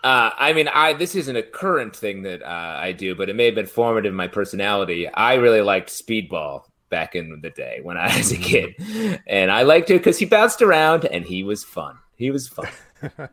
Uh, 0.04 0.32
I 0.38 0.54
mean, 0.54 0.68
I 0.68 0.94
this 0.94 1.14
isn't 1.16 1.36
a 1.36 1.44
current 1.44 1.96
thing 1.96 2.24
that 2.24 2.42
uh, 2.44 2.48
I 2.82 2.92
do, 2.94 3.14
but 3.16 3.30
it 3.30 3.36
may 3.36 3.46
have 3.46 3.56
been 3.56 3.68
formative 3.68 4.12
in 4.12 4.16
my 4.18 4.28
personality. 4.28 5.08
I 5.08 5.36
really 5.36 5.62
liked 5.62 5.90
Speedball 5.90 6.64
back 6.94 7.16
in 7.16 7.42
the 7.42 7.50
day 7.50 7.80
when 7.82 7.98
I 7.98 8.16
was 8.16 8.32
a 8.32 8.38
kid, 8.38 8.76
and 9.26 9.50
I 9.50 9.64
liked 9.64 9.90
it 9.90 9.98
because 9.98 10.20
he 10.20 10.26
bounced 10.26 10.62
around 10.62 11.06
and 11.06 11.26
he 11.26 11.44
was 11.44 11.64
fun. 11.64 11.98
He 12.16 12.30
was 12.30 12.48
fun. 12.48 12.70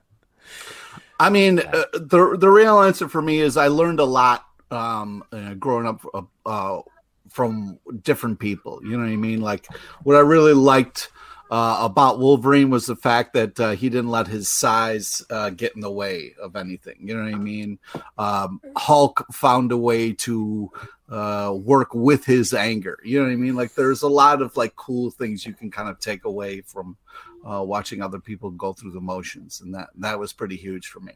I 1.21 1.29
mean, 1.29 1.59
uh, 1.59 1.85
the 1.93 2.39
the 2.41 2.49
real 2.49 2.81
answer 2.81 3.07
for 3.07 3.21
me 3.21 3.41
is 3.41 3.59
I 3.59 3.69
learned 3.69 4.01
a 4.01 4.07
lot 4.07 4.47
um, 4.71 5.23
uh, 5.31 5.53
growing 5.53 5.87
up 5.87 6.01
uh, 6.15 6.23
uh, 6.47 6.81
from 7.29 7.79
different 8.03 8.39
people. 8.39 8.81
You 8.83 8.93
know 8.93 9.05
what 9.05 9.13
I 9.13 9.17
mean? 9.17 9.43
Like 9.43 9.67
what 10.05 10.17
I 10.17 10.21
really 10.21 10.55
liked 10.55 11.11
uh, 11.51 11.78
about 11.80 12.20
Wolverine 12.20 12.70
was 12.70 12.86
the 12.86 12.96
fact 12.96 13.34
that 13.34 13.59
uh, 13.59 13.70
he 13.72 13.88
didn't 13.88 14.11
let 14.11 14.28
his 14.28 14.48
size 14.48 15.24
uh, 15.30 15.51
get 15.51 15.74
in 15.74 15.80
the 15.80 15.90
way 15.90 16.34
of 16.40 16.55
anything. 16.55 16.96
You 17.01 17.16
know 17.16 17.24
what 17.24 17.34
I 17.34 17.38
mean? 17.38 17.78
Um, 18.18 18.61
Hulk 18.76 19.26
found 19.32 19.72
a 19.72 19.76
way 19.76 20.12
to 20.12 20.70
uh, 21.09 21.53
work 21.57 21.92
with 21.92 22.24
his 22.24 22.55
anger. 22.55 22.98
You 23.05 23.18
know 23.18 23.26
what 23.26 23.32
I 23.32 23.36
mean? 23.36 23.57
Like 23.57 23.74
there's 23.74 24.03
a 24.03 24.09
lot 24.09 24.42
of 24.42 24.57
like 24.57 24.76
cool 24.76 25.11
things 25.11 25.44
you 25.44 25.53
can 25.53 25.70
kind 25.70 25.88
of 25.88 25.98
take 25.98 26.24
away 26.24 26.61
from 26.61 26.96
uh, 27.44 27.62
watching 27.64 28.01
other 28.01 28.20
people 28.20 28.51
go 28.51 28.72
through 28.72 28.92
the 28.92 29.01
motions, 29.01 29.61
and 29.61 29.74
that 29.74 29.88
that 29.96 30.18
was 30.18 30.32
pretty 30.32 30.57
huge 30.57 30.86
for 30.86 31.01
me. 31.01 31.14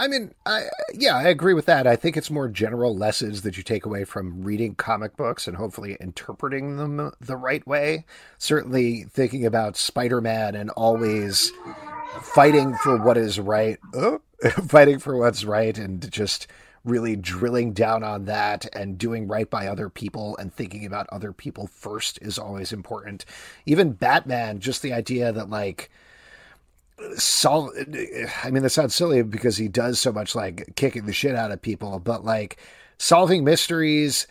I 0.00 0.08
mean, 0.08 0.32
I, 0.46 0.62
yeah, 0.94 1.14
I 1.14 1.24
agree 1.24 1.52
with 1.52 1.66
that. 1.66 1.86
I 1.86 1.94
think 1.94 2.16
it's 2.16 2.30
more 2.30 2.48
general 2.48 2.96
lessons 2.96 3.42
that 3.42 3.58
you 3.58 3.62
take 3.62 3.84
away 3.84 4.04
from 4.04 4.42
reading 4.42 4.74
comic 4.74 5.14
books 5.14 5.46
and 5.46 5.58
hopefully 5.58 5.98
interpreting 6.00 6.78
them 6.78 7.12
the 7.20 7.36
right 7.36 7.64
way. 7.66 8.06
Certainly, 8.38 9.04
thinking 9.10 9.44
about 9.44 9.76
Spider 9.76 10.22
Man 10.22 10.54
and 10.54 10.70
always 10.70 11.52
fighting 12.22 12.74
for 12.76 12.96
what 12.96 13.18
is 13.18 13.38
right, 13.38 13.78
oh, 13.92 14.22
fighting 14.66 15.00
for 15.00 15.18
what's 15.18 15.44
right, 15.44 15.76
and 15.76 16.10
just 16.10 16.46
really 16.82 17.14
drilling 17.14 17.74
down 17.74 18.02
on 18.02 18.24
that 18.24 18.64
and 18.74 18.96
doing 18.96 19.28
right 19.28 19.50
by 19.50 19.66
other 19.66 19.90
people 19.90 20.34
and 20.38 20.50
thinking 20.50 20.86
about 20.86 21.06
other 21.12 21.30
people 21.30 21.66
first 21.66 22.18
is 22.22 22.38
always 22.38 22.72
important. 22.72 23.26
Even 23.66 23.92
Batman, 23.92 24.60
just 24.60 24.80
the 24.80 24.94
idea 24.94 25.30
that, 25.30 25.50
like, 25.50 25.90
solve 27.16 27.70
i 28.44 28.50
mean 28.50 28.62
that 28.62 28.70
sounds 28.70 28.94
silly 28.94 29.22
because 29.22 29.56
he 29.56 29.68
does 29.68 29.98
so 29.98 30.12
much 30.12 30.34
like 30.34 30.74
kicking 30.76 31.06
the 31.06 31.12
shit 31.12 31.34
out 31.34 31.50
of 31.50 31.62
people 31.62 31.98
but 31.98 32.24
like 32.24 32.58
solving 32.98 33.44
mysteries 33.44 34.26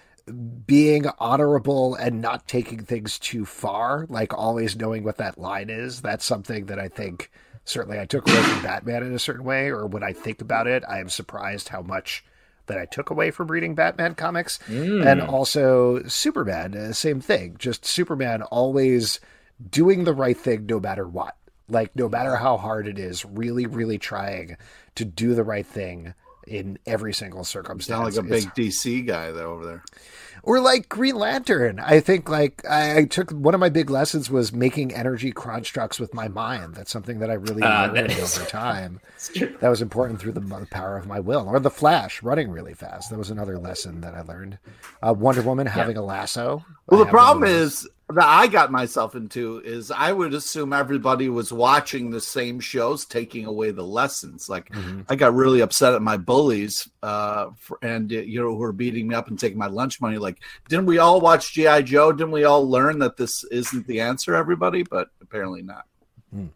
being 0.66 1.06
honorable 1.20 1.96
and 1.96 2.22
not 2.22 2.48
taking 2.48 2.80
things 2.80 3.20
too 3.20 3.46
far, 3.46 4.06
like 4.10 4.34
always 4.34 4.76
knowing 4.76 5.04
what 5.04 5.18
that 5.18 5.38
line 5.38 5.70
is. 5.70 6.02
That's 6.02 6.26
something 6.26 6.68
that 6.68 6.80
I 6.80 6.88
think 6.88 7.32
certainly 7.66 8.00
I 8.00 8.06
took 8.06 8.28
away 8.28 8.42
from 8.42 8.64
Batman 8.64 9.04
in 9.04 9.14
a 9.14 9.20
certain 9.20 9.44
way, 9.44 9.70
or 9.70 9.86
when 9.86 10.04
I 10.04 10.14
think 10.14 10.42
about 10.42 10.68
it, 10.68 10.84
I 10.88 11.00
am 11.00 11.10
surprised 11.10 11.70
how 11.70 11.82
much 11.82 12.24
that 12.68 12.78
I 12.78 12.86
took 12.86 13.10
away 13.10 13.32
from 13.32 13.50
reading 13.50 13.76
Batman 13.76 14.16
comics. 14.16 14.60
Mm. 14.68 15.06
And 15.06 15.22
also 15.22 16.04
Superman, 16.04 16.76
uh, 16.76 16.94
same 16.94 17.20
thing. 17.22 17.56
Just 17.58 17.86
Superman 17.86 18.44
always 18.44 19.20
doing 19.70 20.04
the 20.04 20.14
right 20.14 20.38
thing 20.38 20.66
no 20.68 20.80
matter 20.80 21.08
what. 21.08 21.36
Like, 21.70 21.96
no 21.96 22.10
matter 22.10 22.36
how 22.36 22.58
hard 22.58 22.88
it 22.88 22.98
is, 23.00 23.24
really, 23.26 23.66
really 23.66 23.98
trying 23.98 24.58
to 24.96 25.06
do 25.06 25.36
the 25.36 25.44
right 25.44 25.66
thing 25.66 26.14
in 26.48 26.80
every 26.88 27.14
single 27.14 27.44
circumstance. 27.44 27.96
Sound 28.16 28.16
like 28.16 28.24
a 28.32 28.36
It's- 28.36 28.46
big 28.56 28.66
DC 28.72 29.06
guy 29.06 29.30
though 29.32 29.52
over 29.54 29.66
there. 29.66 29.84
or 30.42 30.60
like 30.62 30.90
Green 30.90 31.16
Lantern. 31.16 31.80
I 31.80 32.00
think 32.00 32.28
like 32.28 32.64
I, 32.68 32.98
I 33.00 33.06
took 33.06 33.30
one 33.32 33.54
of 33.54 33.60
my 33.60 33.70
big 33.70 33.90
lessons 33.92 34.32
was 34.32 34.52
making 34.52 34.92
energy 34.96 35.32
constructs 35.32 36.00
with 36.00 36.12
my 36.14 36.28
mind. 36.28 36.74
That's 36.74 36.90
something 36.92 37.20
that 37.20 37.30
I 37.30 37.34
really 37.36 37.62
Ah, 37.62 37.92
learned 37.94 38.08
nice. 38.08 38.38
over 38.40 38.50
time. 38.50 39.00
That 39.60 39.70
was 39.70 39.82
important 39.82 40.20
through 40.22 40.32
the 40.32 40.42
mo- 40.42 40.66
power 40.72 40.98
of 40.98 41.06
my 41.06 41.20
will. 41.20 41.48
Or 41.48 41.60
the 41.60 41.70
Flash 41.70 42.24
running 42.24 42.50
really 42.50 42.74
fast. 42.74 43.10
That 43.12 43.20
was 43.20 43.30
another 43.30 43.60
lesson 43.60 44.02
that 44.02 44.16
I 44.16 44.22
learned. 44.22 44.58
Uh, 45.04 45.14
Wonder 45.16 45.42
Woman 45.44 45.68
having 45.68 45.98
a 45.98 46.02
lasso. 46.02 46.66
Well, 46.88 47.02
I 47.02 47.04
the 47.04 47.10
problem 47.12 47.42
one 47.42 47.50
of 47.52 47.56
those. 47.60 47.84
is 47.84 47.90
that 48.16 48.26
I 48.26 48.47
got 48.47 48.72
myself 48.72 49.14
into 49.16 49.60
is 49.64 49.91
I 49.91 50.12
would 50.12 50.34
assume 50.34 50.74
everybody 50.74 51.30
was 51.30 51.53
watching 51.53 52.10
the 52.10 52.20
same 52.20 52.60
shows, 52.60 53.05
taking 53.05 53.45
away 53.45 53.72
the 53.72 53.84
lessons. 53.84 54.49
Like 54.49 54.72
Mhm. 54.72 55.05
I 55.10 55.16
got 55.16 55.36
really 55.36 55.62
upset 55.62 55.93
at 55.93 56.01
my 56.01 56.18
bullies, 56.18 56.89
uh, 57.03 57.51
for, 57.60 57.78
and 57.84 58.12
uh, 58.12 58.16
you 58.18 58.41
know 58.41 58.49
who 58.49 58.55
were 58.57 58.72
beating 58.72 59.07
me 59.07 59.16
up 59.16 59.28
and 59.28 59.38
taking 59.38 59.60
my 59.60 59.68
lunch 59.68 60.01
money. 60.01 60.18
Like, 60.18 60.39
didn't 60.68 60.88
we 60.88 60.97
all 60.97 61.22
watch 61.22 61.53
GI 61.53 61.84
Joe? 61.84 62.12
Didn't 62.12 62.32
we 62.32 62.45
all 62.45 62.68
learn 62.68 62.99
that 62.99 63.16
this 63.18 63.43
isn't 63.45 63.86
the 63.86 64.01
answer, 64.01 64.34
everybody? 64.34 64.84
But 64.84 65.10
apparently 65.22 65.62
not. 65.62 65.84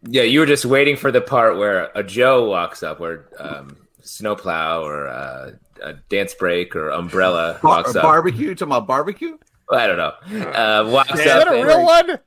Yeah, 0.02 0.22
you 0.22 0.40
were 0.40 0.46
just 0.46 0.64
waiting 0.64 0.96
for 0.96 1.10
the 1.10 1.20
part 1.20 1.56
where 1.56 1.90
a 1.94 2.02
Joe 2.02 2.48
walks 2.48 2.82
up, 2.82 3.00
where 3.00 3.26
um, 3.38 3.76
Snowplow 4.02 4.82
or 4.84 5.08
uh, 5.08 5.50
a 5.82 5.94
Dance 6.08 6.34
Break 6.34 6.76
or 6.76 6.90
Umbrella 6.90 7.58
Bar- 7.62 7.78
walks 7.78 7.96
up. 7.96 8.02
barbecue? 8.02 8.48
You 8.48 8.54
talking 8.54 8.68
about 8.72 8.86
barbecue? 8.86 9.36
I 9.72 9.86
don't 9.86 9.96
know. 9.96 10.40
Uh, 10.50 10.88
walks 10.90 11.10
Is 11.18 11.24
that 11.24 11.48
a 11.48 11.52
and- 11.52 11.66
real 11.66 11.84
one? 11.84 12.10
Is 12.10 12.18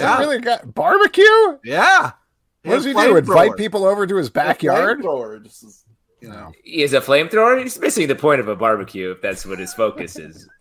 Yeah. 0.00 0.16
it 0.16 0.20
really 0.20 0.38
got 0.40 0.74
barbecue? 0.74 1.24
Yeah. 1.64 2.12
What 2.64 2.74
does 2.76 2.84
he 2.84 2.92
His 2.92 3.02
do? 3.02 3.16
Invite 3.16 3.52
flamethrower. 3.52 3.56
people 3.56 3.84
over 3.86 4.06
to 4.06 4.16
his 4.16 4.26
His 4.26 4.30
backyard? 4.30 5.00
flamethrower 5.00 5.42
just 5.42 5.62
is, 5.64 5.84
you 6.20 6.28
know. 6.28 6.52
He 6.62 6.82
is 6.82 6.92
a 6.92 7.00
flamethrower. 7.00 7.62
He's 7.62 7.78
missing 7.80 8.06
the 8.08 8.14
point 8.14 8.40
of 8.40 8.48
a 8.48 8.56
barbecue 8.56 9.10
if 9.12 9.22
that's 9.22 9.46
what 9.46 9.58
his 9.58 9.72
focus 9.74 10.18
is. 10.18 10.48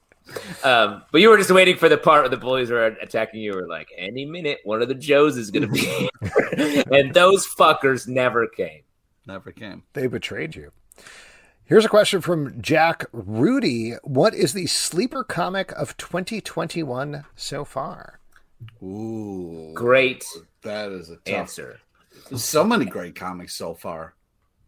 Um, 0.64 1.02
but 1.12 1.22
you 1.22 1.30
were 1.30 1.38
just 1.38 1.50
waiting 1.50 1.76
for 1.76 1.90
the 1.90 1.98
part 1.98 2.22
where 2.22 2.30
the 2.30 2.38
bullies 2.38 2.70
were 2.70 2.86
attacking 2.86 3.42
you. 3.42 3.52
Were 3.56 3.68
like, 3.68 3.88
any 3.98 4.26
minute, 4.26 4.60
one 4.64 4.80
of 4.80 4.88
the 4.88 4.94
Joes 4.94 5.38
is 5.38 5.50
going 5.50 5.64
to 5.68 5.74
be, 5.74 6.08
and 6.96 7.12
those 7.16 7.48
fuckers 7.48 8.08
never 8.08 8.46
came. 8.46 8.84
Never 9.26 9.52
came. 9.52 9.82
They 9.94 10.06
betrayed 10.06 10.56
you. 10.56 10.72
Here's 11.70 11.86
a 11.86 11.90
question 11.90 12.22
from 12.22 12.60
Jack 12.64 13.06
Rudy. 13.12 13.92
What 14.04 14.34
is 14.34 14.54
the 14.54 14.66
sleeper 14.66 15.24
comic 15.24 15.72
of 15.74 15.96
2021 15.98 17.26
so 17.36 17.64
far? 17.64 18.20
Ooh, 18.82 19.72
Great 19.76 20.26
That 20.64 20.92
is 20.92 21.12
a 21.12 21.18
tough 21.18 21.28
answer. 21.28 21.80
There's 22.28 22.44
so 22.44 22.64
many 22.64 22.86
great 22.86 23.16
comics 23.16 23.54
so 23.54 23.76
far. 23.76 24.16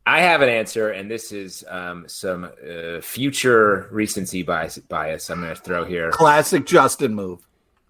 I 0.06 0.22
have 0.22 0.43
an 0.43 0.49
answer, 0.49 0.91
and 0.91 1.10
this 1.10 1.32
is 1.32 1.64
um, 1.68 2.06
some 2.08 2.43
uh, 2.43 3.02
future 3.02 3.88
recency 3.89 4.43
bias, 4.43 4.78
bias 4.78 5.32
I'm 5.32 5.41
going 5.41 5.56
to 5.56 5.60
throw 5.60 5.84
here. 5.84 6.12
Classic 6.12 6.64
Justin 6.68 7.16
move. 7.16 7.47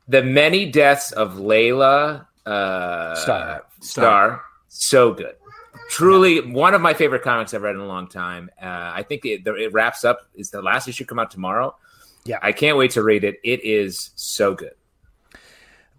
The 0.07 0.24
many 0.24 0.72
deaths 0.72 1.12
of 1.12 1.38
Laila 1.38 2.30
uh, 2.45 3.16
Starr. 3.16 3.66
Starr, 3.82 4.41
so 4.70 5.14
good. 5.14 5.36
Truly, 5.91 6.39
one 6.39 6.73
of 6.73 6.79
my 6.79 6.93
favorite 6.93 7.21
comics 7.21 7.53
I've 7.53 7.63
read 7.63 7.75
in 7.75 7.81
a 7.81 7.85
long 7.85 8.07
time. 8.07 8.49
Uh, 8.61 8.65
I 8.95 9.03
think 9.03 9.25
it, 9.25 9.45
it 9.45 9.73
wraps 9.73 10.05
up. 10.05 10.21
Is 10.35 10.49
the 10.49 10.61
last 10.61 10.87
issue 10.87 11.03
come 11.03 11.19
out 11.19 11.31
tomorrow? 11.31 11.75
Yeah. 12.23 12.39
I 12.41 12.53
can't 12.53 12.77
wait 12.77 12.91
to 12.91 13.03
read 13.03 13.25
it. 13.25 13.41
It 13.43 13.61
is 13.65 14.11
so 14.15 14.55
good. 14.55 14.71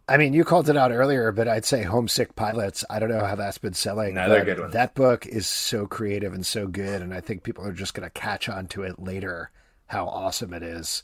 I 0.09 0.17
mean, 0.17 0.33
you 0.33 0.45
called 0.45 0.71
it 0.71 0.79
out 0.79 0.93
earlier, 0.93 1.31
but 1.31 1.47
I'd 1.47 1.67
say 1.67 1.83
Homesick 1.83 2.35
Pilots. 2.37 2.87
I 2.89 3.01
don't 3.01 3.11
know 3.11 3.23
how 3.23 3.35
that's 3.35 3.59
been 3.59 3.75
selling. 3.75 4.15
No, 4.15 4.43
good 4.43 4.61
ones. 4.61 4.73
That 4.73 4.95
book 4.95 5.27
is 5.27 5.47
so 5.47 5.87
creative 5.87 6.33
and 6.33 6.47
so 6.47 6.67
good, 6.67 7.03
and 7.03 7.13
I 7.13 7.21
think 7.21 7.43
people 7.43 7.67
are 7.67 7.73
just 7.73 7.93
going 7.93 8.07
to 8.07 8.11
catch 8.11 8.49
on 8.49 8.69
to 8.69 8.85
it 8.85 8.99
later 8.99 9.51
how 9.89 10.07
awesome 10.09 10.55
it 10.55 10.63
is. 10.63 11.03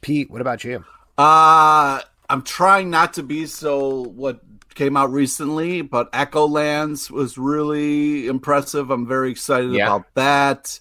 Pete, 0.00 0.30
what 0.30 0.40
about 0.40 0.62
you? 0.62 0.84
Uh 1.18 2.00
I'm 2.28 2.42
trying 2.42 2.90
not 2.90 3.14
to 3.14 3.22
be 3.22 3.46
so 3.46 4.02
what 4.02 4.40
came 4.76 4.96
out 4.96 5.10
recently, 5.10 5.82
but 5.82 6.12
Echolands 6.12 7.10
was 7.10 7.36
really 7.36 8.28
impressive. 8.28 8.90
I'm 8.90 9.06
very 9.08 9.32
excited 9.32 9.72
Yeah. 9.72 9.86
about 9.86 10.14
that. 10.14 10.78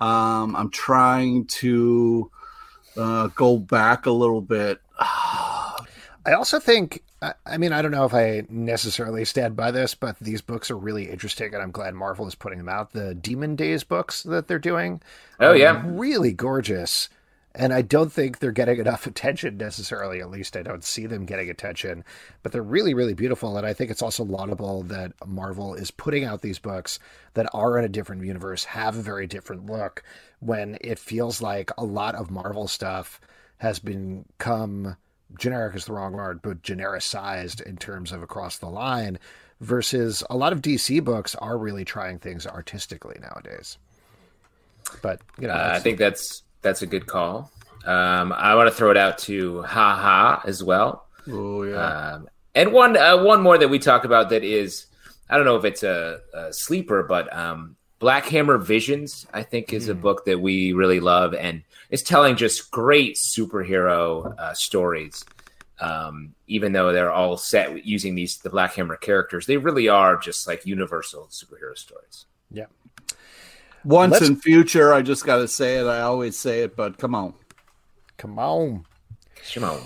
Um, 0.00 0.54
I'm 0.54 0.70
trying 0.70 1.46
to 1.46 2.30
uh, 2.96 3.26
go 3.28 3.58
back 3.58 4.06
a 4.06 4.10
little 4.12 4.40
bit. 4.42 4.80
I 5.00 6.32
also 6.34 6.60
think, 6.60 7.02
I- 7.22 7.34
I 7.46 7.56
mean, 7.58 7.72
I 7.72 7.80
don't 7.82 7.90
know 7.92 8.04
if 8.04 8.14
I 8.14 8.42
necessarily 8.50 9.24
stand 9.24 9.56
by 9.56 9.70
this, 9.70 9.94
but 9.94 10.18
these 10.20 10.42
books 10.42 10.70
are 10.70 10.76
really 10.76 11.10
interesting, 11.10 11.54
and 11.54 11.62
I'm 11.62 11.70
glad 11.70 11.94
Marvel 11.94 12.26
is 12.26 12.34
putting 12.34 12.58
them 12.58 12.68
out. 12.68 12.92
The 12.92 13.14
Demon 13.14 13.56
Days 13.56 13.84
books 13.84 14.22
that 14.24 14.46
they're 14.48 14.58
doing, 14.58 15.00
Oh, 15.40 15.52
yeah. 15.52 15.82
really 15.84 16.32
gorgeous. 16.32 17.08
And 17.54 17.72
I 17.72 17.82
don't 17.82 18.12
think 18.12 18.38
they're 18.38 18.52
getting 18.52 18.78
enough 18.78 19.06
attention 19.08 19.56
necessarily. 19.56 20.20
At 20.20 20.30
least 20.30 20.56
I 20.56 20.62
don't 20.62 20.84
see 20.84 21.06
them 21.06 21.26
getting 21.26 21.50
attention. 21.50 22.04
But 22.42 22.52
they're 22.52 22.62
really, 22.62 22.94
really 22.94 23.14
beautiful. 23.14 23.56
And 23.56 23.66
I 23.66 23.72
think 23.72 23.90
it's 23.90 24.02
also 24.02 24.24
laudable 24.24 24.82
that 24.84 25.12
Marvel 25.26 25.74
is 25.74 25.90
putting 25.90 26.24
out 26.24 26.42
these 26.42 26.58
books 26.58 26.98
that 27.34 27.48
are 27.52 27.78
in 27.78 27.84
a 27.84 27.88
different 27.88 28.24
universe, 28.24 28.64
have 28.64 28.96
a 28.96 29.02
very 29.02 29.26
different 29.26 29.66
look, 29.66 30.02
when 30.40 30.78
it 30.80 30.98
feels 30.98 31.42
like 31.42 31.70
a 31.76 31.84
lot 31.84 32.14
of 32.14 32.30
Marvel 32.30 32.68
stuff 32.68 33.20
has 33.58 33.78
become 33.78 34.96
generic 35.38 35.76
is 35.76 35.84
the 35.84 35.92
wrong 35.92 36.12
word, 36.12 36.40
but 36.42 36.62
genericized 36.62 37.60
in 37.62 37.76
terms 37.76 38.10
of 38.12 38.22
across 38.22 38.58
the 38.58 38.68
line, 38.68 39.18
versus 39.60 40.24
a 40.30 40.36
lot 40.36 40.52
of 40.52 40.62
DC 40.62 41.04
books 41.04 41.34
are 41.36 41.58
really 41.58 41.84
trying 41.84 42.18
things 42.18 42.46
artistically 42.46 43.16
nowadays. 43.20 43.76
But 45.02 45.20
you 45.38 45.46
know, 45.46 45.54
Uh, 45.54 45.72
I 45.74 45.78
think 45.78 45.98
that's 45.98 46.42
that's 46.62 46.82
a 46.82 46.86
good 46.86 47.06
call. 47.06 47.50
Um, 47.84 48.32
I 48.32 48.54
want 48.54 48.68
to 48.68 48.74
throw 48.74 48.90
it 48.90 48.96
out 48.96 49.18
to 49.18 49.62
Ha 49.62 49.96
Ha 49.96 50.42
as 50.46 50.62
well. 50.62 51.06
Oh 51.28 51.62
yeah. 51.62 51.76
Um, 51.76 52.28
and 52.54 52.72
one 52.72 52.96
uh, 52.96 53.22
one 53.22 53.40
more 53.42 53.58
that 53.58 53.68
we 53.68 53.78
talk 53.78 54.04
about 54.04 54.30
that 54.30 54.44
is 54.44 54.86
I 55.28 55.36
don't 55.36 55.46
know 55.46 55.56
if 55.56 55.64
it's 55.64 55.82
a, 55.82 56.20
a 56.34 56.52
sleeper, 56.52 57.02
but 57.02 57.34
um, 57.34 57.76
Black 57.98 58.26
Hammer 58.26 58.58
Visions 58.58 59.26
I 59.32 59.42
think 59.42 59.72
is 59.72 59.88
a 59.88 59.94
book 59.94 60.24
that 60.26 60.40
we 60.40 60.72
really 60.72 61.00
love, 61.00 61.34
and 61.34 61.62
it's 61.90 62.02
telling 62.02 62.36
just 62.36 62.70
great 62.70 63.16
superhero 63.16 64.36
uh, 64.38 64.54
stories. 64.54 65.24
Um, 65.80 66.34
even 66.46 66.72
though 66.72 66.92
they're 66.92 67.12
all 67.12 67.38
set 67.38 67.86
using 67.86 68.14
these 68.14 68.38
the 68.38 68.50
Black 68.50 68.74
Hammer 68.74 68.96
characters, 68.96 69.46
they 69.46 69.56
really 69.56 69.88
are 69.88 70.16
just 70.16 70.46
like 70.46 70.66
universal 70.66 71.28
superhero 71.30 71.76
stories. 71.76 72.26
yeah. 72.50 72.66
Once 73.84 74.12
let's- 74.12 74.28
in 74.28 74.36
future, 74.36 74.92
I 74.92 75.02
just 75.02 75.24
got 75.24 75.38
to 75.38 75.48
say 75.48 75.76
it. 75.78 75.86
I 75.86 76.00
always 76.00 76.36
say 76.38 76.60
it, 76.60 76.76
but 76.76 76.98
come 76.98 77.14
on. 77.14 77.34
Come 78.18 78.38
on. 78.38 78.84
Shimon. 79.42 79.80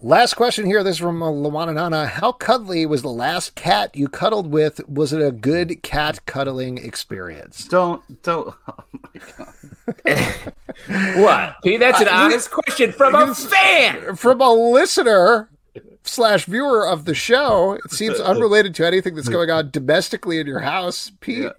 Last 0.00 0.34
question 0.34 0.66
here. 0.66 0.82
This 0.84 0.96
is 0.96 0.98
from 1.00 1.22
uh, 1.22 1.30
Nana. 1.72 2.06
How 2.06 2.32
cuddly 2.32 2.84
was 2.84 3.00
the 3.00 3.08
last 3.08 3.54
cat 3.54 3.96
you 3.96 4.08
cuddled 4.08 4.50
with? 4.50 4.86
Was 4.86 5.14
it 5.14 5.22
a 5.22 5.30
good 5.32 5.82
cat 5.82 6.26
cuddling 6.26 6.76
experience? 6.78 7.66
Don't 7.68 8.02
don't. 8.22 8.54
What? 11.16 11.56
Pete, 11.62 11.80
that's 11.80 12.00
an 12.00 12.08
Uh, 12.08 12.12
honest 12.12 12.50
question 12.50 12.92
from 12.92 13.14
a 13.14 13.34
fan. 13.34 14.16
From 14.16 14.40
a 14.40 14.52
listener 14.52 15.48
slash 16.02 16.44
viewer 16.46 16.86
of 16.86 17.04
the 17.04 17.14
show, 17.14 17.78
it 17.84 17.90
seems 17.92 18.18
unrelated 18.20 18.74
to 18.76 18.86
anything 18.86 19.14
that's 19.14 19.28
going 19.28 19.50
on 19.50 19.70
domestically 19.70 20.38
in 20.40 20.46
your 20.46 20.60
house. 20.60 21.12
Pete, 21.20 21.50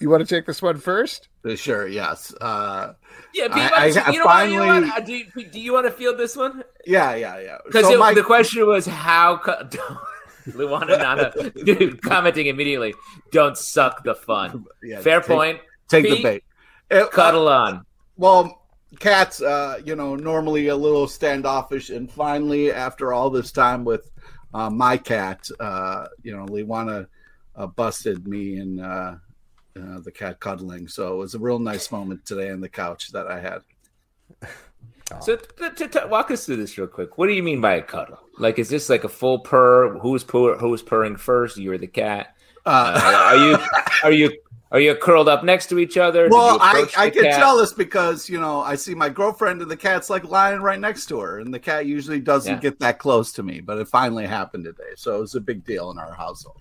you 0.00 0.10
want 0.10 0.26
to 0.26 0.34
take 0.34 0.46
this 0.46 0.60
one 0.62 0.78
first? 0.78 1.28
Sure. 1.56 1.86
Yes. 1.86 2.34
Uh, 2.40 2.94
Yeah, 3.34 3.48
Pete, 3.48 3.56
I- 3.56 3.70
why 3.70 3.90
don't 3.92 4.06
I 4.06 4.10
you, 4.10 4.12
you 4.12 4.18
know 4.18 4.24
what? 4.24 4.48
You 4.48 4.56
know 4.58 4.64
finally- 4.64 4.88
what? 4.88 5.02
Uh, 5.02 5.04
Do 5.04 5.12
you, 5.14 5.24
do 5.50 5.60
you 5.60 5.72
want 5.72 5.86
to 5.86 5.92
field 5.92 6.18
this 6.18 6.36
one? 6.36 6.64
yeah. 6.86 7.14
Yeah. 7.14 7.38
Yeah. 7.40 7.58
Because 7.64 7.86
So 7.86 7.98
my- 7.98 8.14
the 8.14 8.22
question 8.22 8.66
was 8.66 8.86
how. 8.86 9.36
Cu- 9.38 9.52
Luana 10.48 10.98
Nana 10.98 11.50
dude, 11.64 12.00
commenting 12.02 12.46
immediately. 12.46 12.94
Don't 13.30 13.56
suck 13.58 14.02
the 14.04 14.14
fun. 14.14 14.64
yeah, 14.82 15.00
Fair 15.00 15.20
take- 15.20 15.28
point. 15.28 15.60
Take 15.88 16.04
the 16.04 16.22
bait. 16.22 16.44
It- 16.90 17.10
Cuddle 17.12 17.46
on. 17.48 17.84
well, 18.16 18.62
cats, 18.98 19.40
uh, 19.42 19.80
you 19.84 19.94
know, 19.94 20.16
normally 20.16 20.68
a 20.68 20.74
little 20.76 21.06
standoffish, 21.06 21.90
and 21.90 22.10
finally, 22.10 22.72
after 22.72 23.12
all 23.12 23.30
this 23.30 23.52
time 23.52 23.84
with 23.84 24.10
uh, 24.54 24.68
my 24.70 24.96
cat, 24.96 25.48
uh, 25.60 26.06
you 26.22 26.34
know, 26.36 26.46
Liwana 26.46 27.06
uh, 27.60 27.66
busted 27.66 28.26
me 28.26 28.58
in 28.58 28.80
uh, 28.80 29.18
uh, 29.76 30.00
the 30.00 30.10
cat 30.10 30.40
cuddling. 30.40 30.88
So 30.88 31.14
it 31.14 31.16
was 31.16 31.34
a 31.34 31.38
real 31.38 31.58
nice 31.58 31.92
moment 31.92 32.24
today 32.24 32.50
on 32.50 32.60
the 32.60 32.68
couch 32.68 33.10
that 33.12 33.26
I 33.26 33.40
had. 33.40 33.60
So 35.22 35.34
t- 35.34 35.66
t- 35.76 35.88
t- 35.88 35.98
walk 36.08 36.30
us 36.30 36.46
through 36.46 36.58
this 36.58 36.78
real 36.78 36.86
quick. 36.86 37.18
What 37.18 37.26
do 37.26 37.32
you 37.32 37.42
mean 37.42 37.60
by 37.60 37.74
a 37.74 37.82
cuddle? 37.82 38.20
Like, 38.38 38.60
is 38.60 38.68
this 38.68 38.88
like 38.88 39.02
a 39.02 39.08
full 39.08 39.40
purr? 39.40 39.98
Who's 39.98 40.22
purr? 40.22 40.56
Who's 40.56 40.82
purring 40.82 41.16
first? 41.16 41.56
You 41.56 41.72
or 41.72 41.78
the 41.78 41.88
cat? 41.88 42.36
Uh, 42.64 43.00
are 43.24 43.36
you 43.36 43.58
are 44.04 44.12
you 44.12 44.38
are 44.70 44.78
you 44.78 44.94
curled 44.94 45.28
up 45.28 45.42
next 45.42 45.66
to 45.70 45.80
each 45.80 45.96
other? 45.96 46.28
Well, 46.30 46.58
I, 46.60 46.86
I 46.96 47.10
get 47.10 47.24
cat? 47.24 47.40
jealous 47.40 47.72
because 47.72 48.28
you 48.28 48.40
know 48.40 48.60
I 48.60 48.76
see 48.76 48.94
my 48.94 49.08
girlfriend 49.08 49.60
and 49.62 49.68
the 49.70 49.76
cat's 49.76 50.10
like 50.10 50.22
lying 50.22 50.60
right 50.60 50.78
next 50.78 51.06
to 51.06 51.18
her, 51.18 51.40
and 51.40 51.52
the 51.52 51.58
cat 51.58 51.86
usually 51.86 52.20
doesn't 52.20 52.54
Yeah. 52.54 52.60
get 52.60 52.78
that 52.78 53.00
close 53.00 53.32
to 53.32 53.42
me, 53.42 53.60
but 53.60 53.78
it 53.78 53.88
finally 53.88 54.26
happened 54.28 54.62
today, 54.64 54.92
so 54.96 55.16
it 55.16 55.20
was 55.20 55.34
a 55.34 55.40
big 55.40 55.64
deal 55.64 55.90
in 55.90 55.98
our 55.98 56.12
household. 56.14 56.60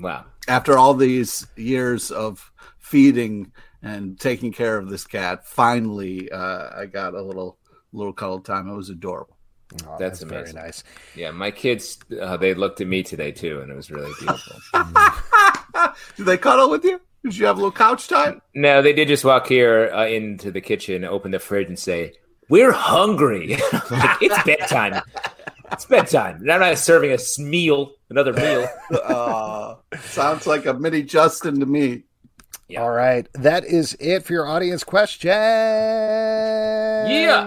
Wow. 0.00 0.24
After 0.48 0.78
all 0.78 0.94
these 0.94 1.46
years 1.56 2.10
of 2.10 2.50
feeding 2.78 3.52
and 3.82 4.18
taking 4.18 4.52
care 4.52 4.76
of 4.78 4.88
this 4.88 5.06
cat, 5.06 5.46
finally 5.46 6.30
uh, 6.32 6.70
I 6.80 6.86
got 6.86 7.14
a 7.14 7.22
little 7.22 7.58
little 7.92 8.12
cuddle 8.12 8.40
time. 8.40 8.68
It 8.68 8.74
was 8.74 8.90
adorable. 8.90 9.36
Oh, 9.86 9.96
That's 9.98 10.22
very 10.22 10.40
amazing. 10.42 10.56
nice. 10.56 10.84
Yeah, 11.14 11.30
my 11.30 11.50
kids 11.52 11.98
uh, 12.20 12.36
they 12.36 12.54
looked 12.54 12.80
at 12.80 12.86
me 12.88 13.02
today 13.04 13.30
too, 13.30 13.60
and 13.60 13.70
it 13.70 13.74
was 13.76 13.90
really 13.90 14.12
beautiful. 14.18 14.56
Did 16.16 16.26
they 16.26 16.36
cuddle 16.38 16.70
with 16.70 16.84
you? 16.84 17.00
Did 17.22 17.36
you 17.36 17.46
have 17.46 17.56
a 17.56 17.60
little 17.60 17.70
couch 17.72 18.08
time? 18.08 18.40
no, 18.54 18.80
they 18.82 18.92
did 18.94 19.06
just 19.08 19.24
walk 19.24 19.46
here 19.46 19.90
uh, 19.92 20.06
into 20.06 20.50
the 20.50 20.60
kitchen, 20.62 21.04
open 21.04 21.30
the 21.32 21.38
fridge, 21.38 21.68
and 21.68 21.78
say, 21.78 22.14
"We're 22.48 22.72
hungry." 22.72 23.58
Like, 23.90 24.22
it's 24.22 24.42
bedtime. 24.44 25.02
It's 25.72 25.84
bedtime. 25.86 26.36
And 26.36 26.50
I'm 26.50 26.60
not 26.60 26.78
serving 26.78 27.10
a 27.10 27.14
s- 27.14 27.38
meal, 27.38 27.92
another 28.10 28.32
meal. 28.32 28.68
Uh, 29.04 29.76
sounds 30.02 30.46
like 30.46 30.66
a 30.66 30.74
mini 30.74 31.02
Justin 31.02 31.60
to 31.60 31.66
me. 31.66 32.02
Yeah. 32.68 32.82
All 32.82 32.90
right. 32.90 33.26
That 33.34 33.64
is 33.64 33.96
it 34.00 34.24
for 34.24 34.32
your 34.32 34.46
audience 34.46 34.84
questions. 34.84 35.30
Yeah. 37.10 37.46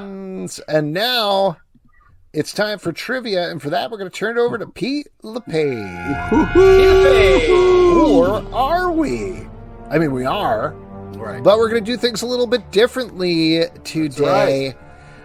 And 0.68 0.94
now 0.94 1.58
it's 2.34 2.52
time 2.54 2.80
for 2.80 2.92
trivia. 2.92 3.50
And 3.50 3.62
for 3.62 3.70
that, 3.70 3.90
we're 3.92 3.98
going 3.98 4.10
to 4.10 4.16
turn 4.18 4.38
it 4.38 4.42
over 4.42 4.58
to 4.58 4.68
Pete 4.68 5.08
LePage. 5.22 6.34
Or 7.50 8.30
are 8.54 8.92
we? 8.92 9.48
I 9.90 9.98
mean, 10.00 10.12
we 10.12 10.26
are, 10.26 10.72
Right. 11.18 11.42
but 11.44 11.58
we're 11.58 11.70
going 11.70 11.84
to 11.86 11.92
do 11.92 11.98
things 11.98 12.22
a 12.22 12.26
little 12.26 12.48
bit 12.48 12.72
differently 12.72 13.66
today. 13.84 14.74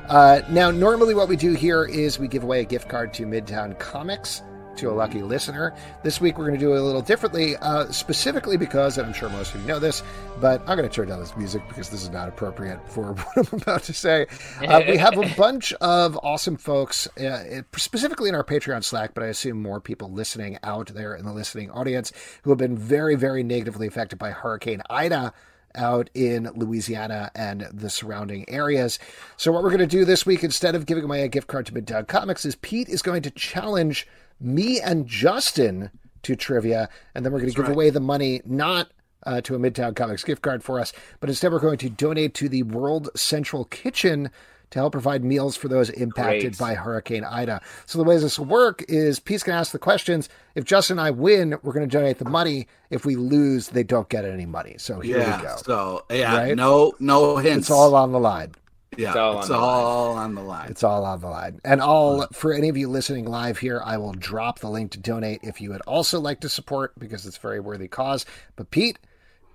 Uh, 0.08 0.40
now, 0.48 0.70
normally 0.70 1.14
what 1.14 1.28
we 1.28 1.36
do 1.36 1.52
here 1.52 1.84
is 1.84 2.18
we 2.18 2.28
give 2.28 2.42
away 2.42 2.60
a 2.60 2.64
gift 2.64 2.88
card 2.88 3.12
to 3.12 3.26
Midtown 3.26 3.78
Comics 3.78 4.42
to 4.78 4.88
a 4.88 4.92
lucky 4.92 5.20
listener. 5.20 5.74
This 6.02 6.18
week 6.18 6.38
we're 6.38 6.46
going 6.46 6.58
to 6.58 6.64
do 6.64 6.72
it 6.72 6.78
a 6.78 6.82
little 6.82 7.02
differently, 7.02 7.56
uh, 7.56 7.90
specifically 7.90 8.56
because, 8.56 8.96
and 8.96 9.06
I'm 9.06 9.12
sure 9.12 9.28
most 9.28 9.54
of 9.54 9.60
you 9.60 9.66
know 9.66 9.78
this, 9.78 10.02
but 10.40 10.60
I'm 10.62 10.78
going 10.78 10.88
to 10.88 10.94
turn 10.94 11.08
down 11.08 11.20
this 11.20 11.36
music 11.36 11.62
because 11.68 11.90
this 11.90 12.02
is 12.02 12.08
not 12.08 12.26
appropriate 12.28 12.80
for 12.88 13.12
what 13.34 13.52
I'm 13.52 13.60
about 13.60 13.82
to 13.82 13.92
say. 13.92 14.26
Uh, 14.66 14.82
we 14.88 14.96
have 14.96 15.18
a 15.18 15.34
bunch 15.36 15.74
of 15.74 16.18
awesome 16.22 16.56
folks, 16.56 17.06
uh, 17.18 17.62
specifically 17.76 18.30
in 18.30 18.34
our 18.34 18.44
Patreon 18.44 18.82
Slack, 18.82 19.12
but 19.12 19.24
I 19.24 19.26
assume 19.26 19.60
more 19.60 19.80
people 19.80 20.10
listening 20.10 20.58
out 20.62 20.86
there 20.94 21.16
in 21.16 21.26
the 21.26 21.32
listening 21.34 21.70
audience 21.70 22.12
who 22.44 22.50
have 22.50 22.58
been 22.58 22.78
very, 22.78 23.14
very 23.14 23.42
negatively 23.42 23.86
affected 23.86 24.18
by 24.18 24.30
Hurricane 24.30 24.80
Ida 24.88 25.34
out 25.78 26.10
in 26.12 26.50
Louisiana 26.54 27.30
and 27.34 27.68
the 27.72 27.88
surrounding 27.88 28.48
areas. 28.48 28.98
So, 29.36 29.52
what 29.52 29.62
we're 29.62 29.70
going 29.70 29.80
to 29.80 29.86
do 29.86 30.04
this 30.04 30.26
week, 30.26 30.44
instead 30.44 30.74
of 30.74 30.84
giving 30.84 31.04
away 31.04 31.22
a 31.22 31.28
gift 31.28 31.46
card 31.46 31.66
to 31.66 31.72
Midtown 31.72 32.06
Comics, 32.06 32.44
is 32.44 32.56
Pete 32.56 32.88
is 32.88 33.00
going 33.00 33.22
to 33.22 33.30
challenge 33.30 34.06
me 34.40 34.80
and 34.80 35.06
Justin 35.06 35.90
to 36.22 36.36
trivia, 36.36 36.88
and 37.14 37.24
then 37.24 37.32
we're 37.32 37.40
going 37.40 37.52
to 37.52 37.56
give 37.56 37.68
away 37.68 37.90
the 37.90 38.00
money 38.00 38.42
not 38.44 38.90
uh, 39.24 39.40
to 39.42 39.54
a 39.54 39.58
Midtown 39.58 39.94
Comics 39.94 40.24
gift 40.24 40.42
card 40.42 40.62
for 40.62 40.80
us, 40.80 40.92
but 41.20 41.28
instead 41.28 41.52
we're 41.52 41.58
going 41.58 41.78
to 41.78 41.90
donate 41.90 42.34
to 42.34 42.48
the 42.48 42.62
World 42.64 43.08
Central 43.14 43.64
Kitchen 43.64 44.30
to 44.70 44.78
help 44.78 44.92
provide 44.92 45.24
meals 45.24 45.56
for 45.56 45.68
those 45.68 45.90
impacted 45.90 46.56
Great. 46.56 46.58
by 46.58 46.74
Hurricane 46.74 47.24
Ida. 47.24 47.60
So 47.86 47.98
the 47.98 48.04
way 48.04 48.18
this 48.18 48.38
will 48.38 48.46
work 48.46 48.84
is 48.88 49.18
Pete's 49.20 49.42
going 49.42 49.54
to 49.56 49.60
ask 49.60 49.72
the 49.72 49.78
questions. 49.78 50.28
If 50.54 50.64
Justin 50.64 50.98
and 50.98 51.06
I 51.06 51.10
win, 51.10 51.56
we're 51.62 51.72
going 51.72 51.88
to 51.88 51.96
donate 51.98 52.18
the 52.18 52.28
money. 52.28 52.66
If 52.90 53.04
we 53.06 53.16
lose, 53.16 53.68
they 53.68 53.82
don't 53.82 54.08
get 54.08 54.24
any 54.24 54.46
money. 54.46 54.76
So 54.78 55.00
here 55.00 55.18
yeah. 55.18 55.36
we 55.38 55.42
go. 55.42 55.56
So 55.64 56.04
yeah, 56.10 56.36
Right? 56.36 56.56
no 56.56 56.94
no 56.98 57.36
hints. 57.38 57.68
It's 57.68 57.70
all 57.70 57.94
on 57.94 58.12
the 58.12 58.20
line. 58.20 58.52
yeah, 58.96 59.08
it's 59.08 59.16
all 59.16 59.32
on 59.34 59.38
it's 59.38 59.48
the 59.48 59.54
all 59.54 60.12
on 60.16 60.34
the 60.34 60.42
line. 60.42 60.70
It's 60.70 60.82
all 60.82 61.04
on 61.04 61.20
the 61.20 61.28
line. 61.28 61.60
And 61.64 61.80
I'll, 61.80 62.26
for 62.32 62.52
any 62.52 62.68
of 62.68 62.76
you 62.76 62.88
listening 62.88 63.26
live 63.26 63.58
here, 63.58 63.80
I 63.84 63.96
will 63.98 64.12
drop 64.14 64.58
the 64.60 64.68
link 64.70 64.90
to 64.92 64.98
donate 64.98 65.40
if 65.42 65.60
you 65.60 65.70
would 65.70 65.82
also 65.82 66.18
like 66.20 66.40
to 66.40 66.48
support 66.48 66.98
because 66.98 67.24
it's 67.26 67.36
a 67.36 67.40
very 67.40 67.60
worthy 67.60 67.88
cause. 67.88 68.24
But 68.56 68.70
Pete, 68.70 68.98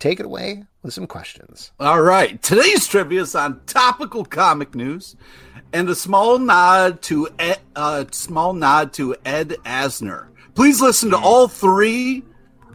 take 0.04 0.20
it 0.20 0.26
away 0.26 0.66
with 0.82 0.94
some 0.94 1.08
questions. 1.08 1.72
All 1.80 2.02
right. 2.02 2.42
Today's 2.42 2.86
trivia 2.88 3.22
is 3.22 3.36
on 3.36 3.62
topical 3.66 4.26
comic 4.26 4.76
news 4.76 5.16
and 5.72 5.88
a 5.90 5.96
small 5.96 6.40
nod 6.40 7.02
to 7.04 7.30
Ed, 7.40 7.60
uh, 7.74 8.04
small 8.12 8.52
nod 8.52 8.92
to 8.94 9.16
Ed 9.24 9.56
Asner. 9.64 10.28
Please 10.56 10.82
listen 10.82 11.12
to 11.12 11.18
all 11.18 11.48
three 11.48 12.22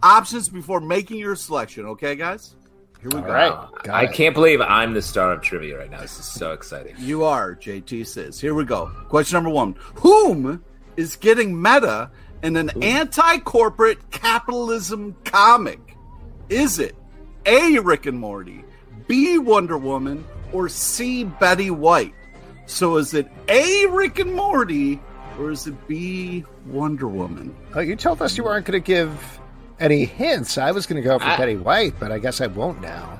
options 0.03 0.49
before 0.49 0.81
making 0.81 1.19
your 1.19 1.37
selection, 1.37 1.85
okay 1.85 2.17
guys? 2.17 2.55
Here 3.03 3.11
we 3.13 3.21
go. 3.21 3.29
right. 3.31 3.53
Got 3.85 3.95
I 3.95 4.05
it. 4.05 4.13
can't 4.15 4.35
believe 4.35 4.63
I'm 4.63 4.95
the 4.95 5.03
star 5.03 5.35
of 5.35 5.43
trivia 5.43 5.77
right 5.77 5.91
now. 5.91 6.01
This 6.01 6.19
is 6.19 6.25
so 6.25 6.53
exciting. 6.53 6.95
You 6.99 7.25
are, 7.25 7.55
JT 7.55 8.07
says. 8.07 8.41
Here 8.41 8.55
we 8.55 8.65
go. 8.65 8.87
Question 9.11 9.37
number 9.37 9.51
1. 9.51 9.77
Whom 9.97 10.65
is 10.97 11.15
getting 11.15 11.61
meta 11.61 12.11
in 12.43 12.57
an 12.57 12.71
anti-corporate 12.83 14.11
capitalism 14.11 15.15
comic? 15.27 15.79
Is 16.49 16.79
it 16.79 16.97
A 17.49 17.79
Rick 17.81 18.07
and 18.07 18.19
Morty, 18.21 18.65
B 19.07 19.39
Wonder 19.39 19.79
Woman, 19.79 20.25
or 20.53 20.69
C 20.69 21.25
Betty 21.25 21.71
White? 21.71 22.15
So 22.67 22.97
is 22.99 23.15
it 23.15 23.31
A 23.49 23.87
Rick 23.91 24.19
and 24.19 24.35
Morty 24.35 25.01
or 25.39 25.51
is 25.51 25.67
it 25.67 25.89
B 25.89 26.45
Wonder 26.67 27.09
Woman? 27.09 27.57
Oh, 27.75 27.81
you 27.81 27.97
told 27.97 28.21
us 28.23 28.37
you 28.37 28.45
weren't 28.45 28.67
going 28.67 28.81
to 28.81 28.87
give 28.87 29.41
any 29.81 30.05
hints. 30.05 30.59
I 30.59 30.73
was 30.73 30.87
going 30.87 31.01
to 31.03 31.07
go 31.09 31.19
for 31.19 31.25
I- 31.25 31.37
Betty 31.39 31.57
White, 31.57 31.95
but 31.99 32.13
I 32.13 32.19
guess 32.19 32.41
I 32.41 32.49
won't 32.49 32.81
now. 32.83 33.19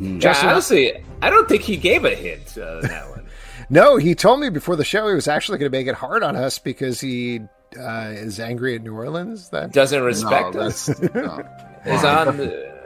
Yeah, 0.00 0.18
Justin- 0.18 0.48
honestly, 0.50 1.04
I 1.20 1.28
don't 1.28 1.48
think 1.48 1.62
he 1.62 1.76
gave 1.76 2.04
a 2.04 2.14
hint 2.14 2.56
uh, 2.56 2.76
on 2.76 2.80
that 2.82 3.10
one. 3.10 3.26
No, 3.68 3.96
he 3.96 4.14
told 4.14 4.40
me 4.40 4.48
before 4.48 4.76
the 4.76 4.84
show 4.84 5.08
he 5.08 5.14
was 5.14 5.28
actually 5.28 5.58
going 5.58 5.70
to 5.70 5.76
make 5.76 5.88
it 5.88 5.94
hard 5.96 6.22
on 6.22 6.36
us 6.36 6.58
because 6.58 7.00
he 7.00 7.40
uh, 7.78 8.12
is 8.14 8.38
angry 8.40 8.76
at 8.76 8.82
New 8.82 8.94
Orleans. 8.94 9.50
That 9.50 9.72
Doesn't 9.72 10.02
respect 10.02 10.54
No, 10.54 10.60
us. 10.62 10.88
no. 11.14 11.42
Is 11.84 12.04
on. 12.04 12.38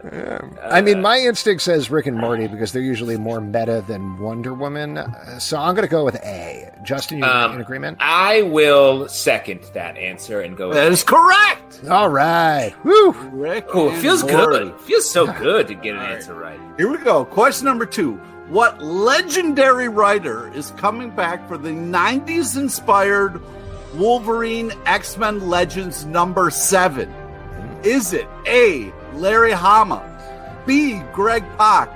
The, 0.02 0.58
I 0.62 0.80
mean, 0.80 1.00
my 1.00 1.18
instinct 1.18 1.62
says 1.62 1.90
Rick 1.90 2.06
and 2.06 2.18
Morty 2.18 2.48
because 2.48 2.72
they're 2.72 2.82
usually 2.82 3.16
more 3.16 3.40
meta 3.40 3.84
than 3.86 4.18
Wonder 4.18 4.52
Woman. 4.52 4.98
Uh, 4.98 5.38
So 5.38 5.58
I'm 5.58 5.74
going 5.74 5.86
to 5.86 5.90
go 5.90 6.04
with 6.04 6.16
A. 6.24 6.70
Justin, 6.82 7.18
you 7.18 7.24
Um, 7.24 7.52
in 7.54 7.60
agreement? 7.60 7.98
I 8.00 8.42
will 8.42 9.08
second 9.08 9.60
that 9.74 9.96
answer 9.96 10.40
and 10.40 10.56
go. 10.56 10.72
That 10.72 10.90
is 10.90 11.04
correct. 11.04 11.80
All 11.88 12.08
right. 12.08 12.74
Woo! 12.84 13.12
Rick 13.32 13.66
Oh, 13.72 13.90
it 13.90 13.98
feels 13.98 14.22
Morty. 14.24 14.36
good. 14.70 14.80
Feels 14.80 15.08
so 15.08 15.26
good 15.32 15.68
to 15.68 15.74
get 15.74 15.94
an 15.94 16.00
answer 16.02 16.34
right. 16.34 16.58
Here 16.76 16.90
we 16.90 16.98
go. 16.98 17.24
Question 17.24 17.66
number 17.66 17.86
two. 17.86 18.14
What 18.48 18.82
legendary 18.82 19.88
writer 19.88 20.52
is 20.52 20.72
coming 20.72 21.10
back 21.10 21.46
for 21.48 21.56
the 21.56 21.70
90s 21.70 22.56
inspired 22.58 23.40
Wolverine 23.94 24.72
X 24.86 25.16
Men 25.16 25.48
Legends 25.48 26.04
number 26.04 26.50
seven? 26.50 27.12
Is 27.84 28.12
it 28.12 28.26
A. 28.46 28.92
Larry 29.14 29.52
Hama, 29.52 30.02
B. 30.66 31.00
Greg 31.12 31.44
Pak, 31.58 31.88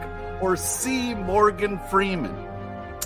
or 0.43 0.57
C. 0.57 1.15
Morgan 1.15 1.79
Freeman? 1.91 2.35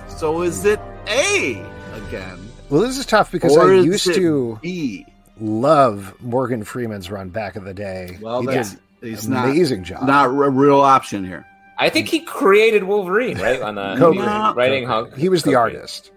So 0.09 0.43
is 0.43 0.65
it 0.65 0.81
A 1.09 1.65
again? 1.95 2.39
Well, 2.69 2.83
this 2.83 2.99
is 2.99 3.07
tough 3.07 3.33
because 3.33 3.57
or 3.57 3.73
I 3.73 3.81
used 3.81 4.13
to 4.15 4.59
B. 4.63 5.07
love 5.41 6.15
Morgan 6.21 6.63
Freeman's 6.65 7.11
run 7.11 7.29
back 7.31 7.57
in 7.57 7.65
the 7.65 7.75
day. 7.75 8.19
Well, 8.21 8.41
he 8.43 8.47
that's 8.49 8.71
did 8.73 8.81
he's 9.11 9.27
an 9.27 9.33
not 9.35 9.49
amazing 9.49 9.85
job. 9.85 10.03
not 10.07 10.27
a 10.27 10.31
real 10.51 10.81
option 10.81 11.25
here. 11.25 11.47
I 11.79 11.89
think 11.89 12.09
he 12.09 12.21
created 12.21 12.85
Wolverine, 12.85 13.39
right? 13.39 13.61
On 13.63 13.75
the 13.75 13.97
Co-created. 13.99 14.57
writing 14.57 14.87
hunk. 14.87 15.17
he 15.17 15.29
was 15.31 15.43
the 15.43 15.53
Co-created. 15.53 15.79
artist. 15.81 16.11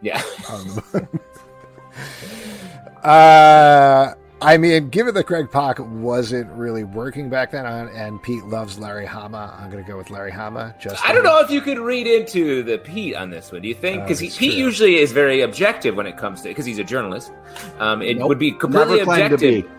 Yeah. 0.00 0.22
Um, 0.50 0.82
uh, 3.02 4.14
I 4.42 4.56
mean, 4.56 4.88
given 4.88 5.12
that 5.14 5.26
Greg 5.26 5.50
Pak 5.50 5.78
wasn't 5.80 6.50
really 6.52 6.82
working 6.84 7.28
back 7.28 7.50
then, 7.50 7.66
on, 7.66 7.88
and 7.88 8.22
Pete 8.22 8.44
loves 8.44 8.78
Larry 8.78 9.04
Hama, 9.04 9.54
I'm 9.58 9.70
going 9.70 9.84
to 9.84 9.88
go 9.88 9.98
with 9.98 10.08
Larry 10.10 10.30
Hama. 10.30 10.74
Just 10.80 11.04
I 11.04 11.12
don't 11.12 11.24
know 11.24 11.40
if 11.40 11.50
you 11.50 11.60
could 11.60 11.78
read 11.78 12.06
into 12.06 12.62
the 12.62 12.78
Pete 12.78 13.14
on 13.14 13.28
this 13.30 13.52
one. 13.52 13.60
Do 13.60 13.68
you 13.68 13.74
think? 13.74 14.00
Uh, 14.00 14.04
Because 14.04 14.22
it's 14.22 14.38
Pete 14.38 14.54
usually 14.54 14.96
is 14.96 15.12
very 15.12 15.42
objective 15.42 15.94
when 15.94 16.06
it 16.06 16.16
comes 16.16 16.40
to 16.42 16.48
because 16.48 16.64
he's 16.64 16.78
a 16.78 16.84
journalist. 16.84 17.32
Um, 17.78 18.00
it 18.00 18.16
Nope. 18.16 18.28
would 18.28 18.38
be 18.38 18.52
completely 18.52 18.98
Never 19.04 19.12
objective. 19.34 19.70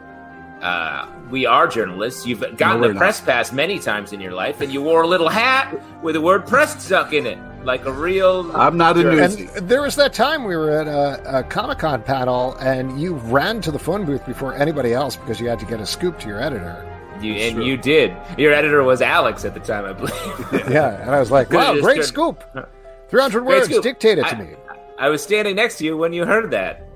Uh, 0.62 1.08
we 1.32 1.48
are 1.48 1.68
journalists. 1.68 2.28
You've 2.28 2.42
gotten 2.58 2.82
No, 2.82 2.88
the 2.90 2.94
press 2.94 3.20
pass 3.20 3.52
many 3.52 3.80
times 3.80 4.14
in 4.14 4.22
your 4.22 4.34
life, 4.34 4.62
and 4.62 4.72
you 4.72 4.84
wore 4.84 5.02
a 5.02 5.08
little 5.08 5.30
hat 5.30 5.74
with 6.04 6.14
the 6.14 6.22
word 6.22 6.46
"press" 6.46 6.84
stuck 6.86 7.14
in 7.14 7.26
it, 7.26 7.40
like 7.64 7.86
a 7.86 7.92
real. 7.92 8.52
I'm 8.56 8.78
not 8.78 8.98
a 8.98 9.04
journalist. 9.04 9.40
news. 9.40 9.56
And 9.56 9.70
there 9.70 9.82
was 9.82 9.96
that 9.98 10.14
time 10.14 10.44
we 10.46 10.56
were 10.56 10.72
at 10.72 10.88
a, 10.88 11.40
a 11.40 11.44
Comic 11.44 11.80
Con 11.80 12.02
panel, 12.04 12.56
and 12.60 13.00
you 13.02 13.16
ran 13.16 13.62
to 13.62 13.72
the 13.72 13.80
phone 13.80 14.06
booth 14.06 14.26
before 14.26 14.54
anybody 14.56 14.94
else 14.94 15.16
because 15.16 15.40
you 15.40 15.48
had 15.48 15.60
to 15.60 15.66
get 15.66 15.80
a 15.80 15.86
scoop 15.86 16.20
to 16.20 16.28
your 16.28 16.42
editor. 16.42 16.88
You, 17.22 17.34
and 17.34 17.64
you 17.64 17.78
did. 17.78 18.16
Your 18.38 18.52
editor 18.52 18.82
was 18.84 19.02
Alex 19.02 19.46
at 19.46 19.54
the 19.54 19.60
time, 19.60 19.86
I 19.86 19.94
believe. 19.94 20.68
Yeah, 20.72 21.02
and 21.02 21.12
I 21.12 21.20
was 21.20 21.30
like, 21.32 21.50
"Wow, 21.54 21.80
great 21.80 21.96
turned- 21.98 22.08
scoop! 22.08 22.44
300 23.10 23.46
words. 23.46 23.66
scoop. 23.66 23.84
Dictate 23.84 24.18
it 24.18 24.26
to 24.28 24.36
I- 24.36 24.42
me. 24.42 24.56
I 24.98 25.10
was 25.10 25.22
standing 25.24 25.56
next 25.56 25.78
to 25.80 25.86
you 25.86 25.98
when 25.98 26.14
you 26.14 26.26
heard 26.26 26.52
that. 26.52 26.88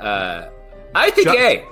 Uh, 0.00 0.48
I 0.94 1.10
think 1.10 1.28
Ju- 1.28 1.36
A. 1.38 1.64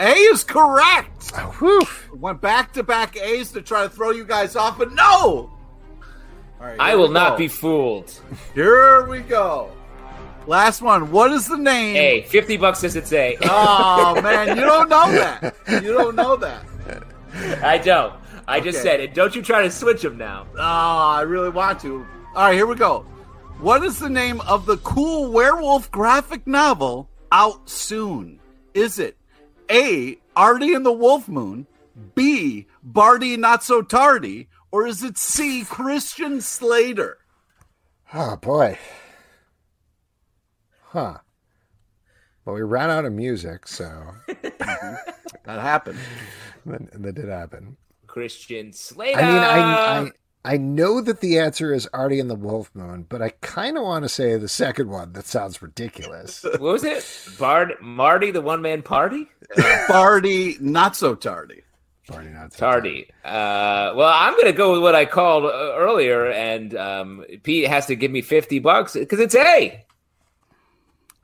A 0.00 0.10
is 0.12 0.44
correct. 0.44 1.32
Oh. 1.34 1.88
Went 2.12 2.40
back 2.40 2.72
to 2.74 2.82
back 2.82 3.16
A's 3.16 3.52
to 3.52 3.62
try 3.62 3.84
to 3.84 3.88
throw 3.88 4.10
you 4.10 4.24
guys 4.24 4.56
off, 4.56 4.76
but 4.76 4.92
no. 4.92 5.55
Right, 6.60 6.76
I 6.80 6.94
will 6.96 7.10
not 7.10 7.36
be 7.38 7.48
fooled. 7.48 8.10
Here 8.54 9.06
we 9.06 9.20
go. 9.20 9.70
Last 10.46 10.80
one. 10.80 11.10
What 11.10 11.32
is 11.32 11.46
the 11.48 11.56
name? 11.58 11.96
A. 11.96 12.22
50 12.28 12.56
bucks 12.56 12.78
says 12.78 12.96
it's 12.96 13.12
A. 13.12 13.36
Oh 13.42 14.20
man, 14.22 14.56
you 14.56 14.62
don't 14.64 14.88
know 14.88 15.10
that. 15.12 15.56
You 15.82 15.92
don't 15.92 16.14
know 16.16 16.36
that. 16.36 16.62
I 17.62 17.78
don't. 17.78 18.14
I 18.48 18.60
just 18.60 18.78
Okay. 18.78 18.88
said 18.88 19.00
it. 19.00 19.12
Don't 19.12 19.34
you 19.34 19.42
try 19.42 19.62
to 19.62 19.70
switch 19.70 20.02
them 20.02 20.16
now. 20.16 20.46
Oh, 20.56 20.60
I 20.60 21.22
really 21.22 21.48
want 21.50 21.80
to. 21.80 22.06
All 22.34 22.44
right, 22.46 22.54
here 22.54 22.66
we 22.66 22.76
go. 22.76 23.00
What 23.58 23.82
is 23.84 23.98
the 23.98 24.08
name 24.10 24.40
of 24.42 24.66
the 24.66 24.76
cool 24.78 25.32
werewolf 25.32 25.90
graphic 25.90 26.46
novel 26.46 27.08
out 27.32 27.68
soon? 27.68 28.38
Is 28.72 28.98
it 28.98 29.16
A. 29.70 30.18
Artie 30.36 30.74
and 30.74 30.86
the 30.86 30.92
Wolf 30.92 31.28
Moon, 31.28 31.66
B. 32.14 32.66
Barty 32.82 33.36
Not 33.36 33.64
So 33.64 33.82
Tardy, 33.82 34.48
or 34.76 34.86
is 34.86 35.02
it 35.02 35.16
C. 35.16 35.64
Christian 35.64 36.42
Slater? 36.42 37.16
Oh, 38.12 38.36
boy. 38.36 38.78
Huh. 40.88 41.16
Well, 42.44 42.56
we 42.56 42.60
ran 42.60 42.90
out 42.90 43.06
of 43.06 43.14
music, 43.14 43.66
so 43.68 43.88
That 44.58 45.14
happened. 45.46 45.98
that, 46.66 46.92
that 46.92 47.14
did 47.14 47.28
happen. 47.28 47.78
Christian 48.06 48.74
Slater. 48.74 49.18
I 49.18 49.22
mean, 49.22 49.42
I, 49.42 50.00
I 50.02 50.10
I 50.44 50.56
know 50.58 51.00
that 51.00 51.20
the 51.20 51.38
answer 51.38 51.72
is 51.72 51.88
Artie 51.94 52.20
and 52.20 52.28
the 52.28 52.34
Wolf 52.34 52.70
Moon, 52.74 53.06
but 53.08 53.22
I 53.22 53.30
kind 53.40 53.78
of 53.78 53.82
want 53.82 54.04
to 54.04 54.10
say 54.10 54.36
the 54.36 54.46
second 54.46 54.90
one. 54.90 55.14
That 55.14 55.24
sounds 55.24 55.62
ridiculous. 55.62 56.42
What 56.44 56.60
was 56.60 56.84
it? 56.84 57.02
Bard 57.38 57.76
Marty, 57.80 58.30
the 58.30 58.42
one 58.42 58.60
man 58.60 58.82
party? 58.82 59.26
Barty 59.88 60.58
Not 60.60 60.94
So 60.96 61.14
Tardy. 61.14 61.62
Barty 62.08 62.28
not 62.28 62.52
Tardy. 62.52 63.08
Uh, 63.24 63.92
well, 63.96 64.12
I'm 64.12 64.34
going 64.34 64.46
to 64.46 64.52
go 64.52 64.72
with 64.72 64.82
what 64.82 64.94
I 64.94 65.06
called 65.06 65.44
uh, 65.44 65.74
earlier, 65.76 66.30
and 66.30 66.76
um, 66.76 67.24
Pete 67.42 67.66
has 67.66 67.86
to 67.86 67.96
give 67.96 68.10
me 68.10 68.22
50 68.22 68.60
bucks 68.60 68.94
because 68.94 69.18
it's 69.18 69.34
A. 69.34 69.84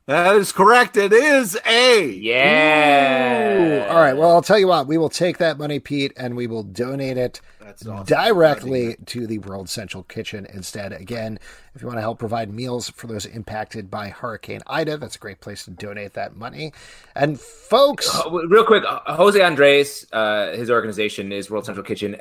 That 0.07 0.35
is 0.35 0.51
correct. 0.51 0.97
It 0.97 1.13
is 1.13 1.57
A. 1.65 2.09
Yeah. 2.09 3.87
Ooh, 3.87 3.89
all 3.89 4.01
right. 4.01 4.17
Well, 4.17 4.31
I'll 4.31 4.43
tell 4.43 4.59
you 4.59 4.67
what. 4.67 4.89
We 4.89 4.99
will 4.99 5.09
take 5.09 5.39
that 5.39 5.59
money, 5.59 5.79
Pete, 5.79 6.13
and 6.17 6.35
we 6.35 6.49
will 6.49 6.65
donate 6.65 7.17
it 7.17 7.41
awesome. 7.65 8.05
directly 8.05 8.97
to 9.07 9.29
the 9.29 9.39
World 9.39 9.69
Central 9.69 10.03
Kitchen 10.03 10.45
instead. 10.53 10.93
Again, 10.93 11.39
if 11.77 11.83
you 11.83 11.87
want 11.87 11.99
to 11.99 12.03
help 12.03 12.19
provide 12.19 12.53
meals 12.53 12.91
for 12.91 13.07
those 13.07 13.27
impacted 13.27 13.93
by 13.93 14.09
Hurricane 14.09 14.61
Ida, 14.67 14.97
that's 14.97 15.15
a 15.15 15.21
great 15.21 15.41
place 15.41 15.65
to 15.67 15.71
donate 15.71 16.15
that 16.15 16.37
money. 16.37 16.73
And 17.15 17.41
folks, 17.41 18.11
Real 18.29 18.65
quick, 18.65 18.83
uh, 18.87 19.01
Jose 19.15 19.41
Andres, 19.41 20.07
uh, 20.13 20.51
his 20.53 20.69
organization 20.69 21.31
is 21.31 21.49
World 21.49 21.67
Central 21.67 21.85
Kitchen. 21.85 22.17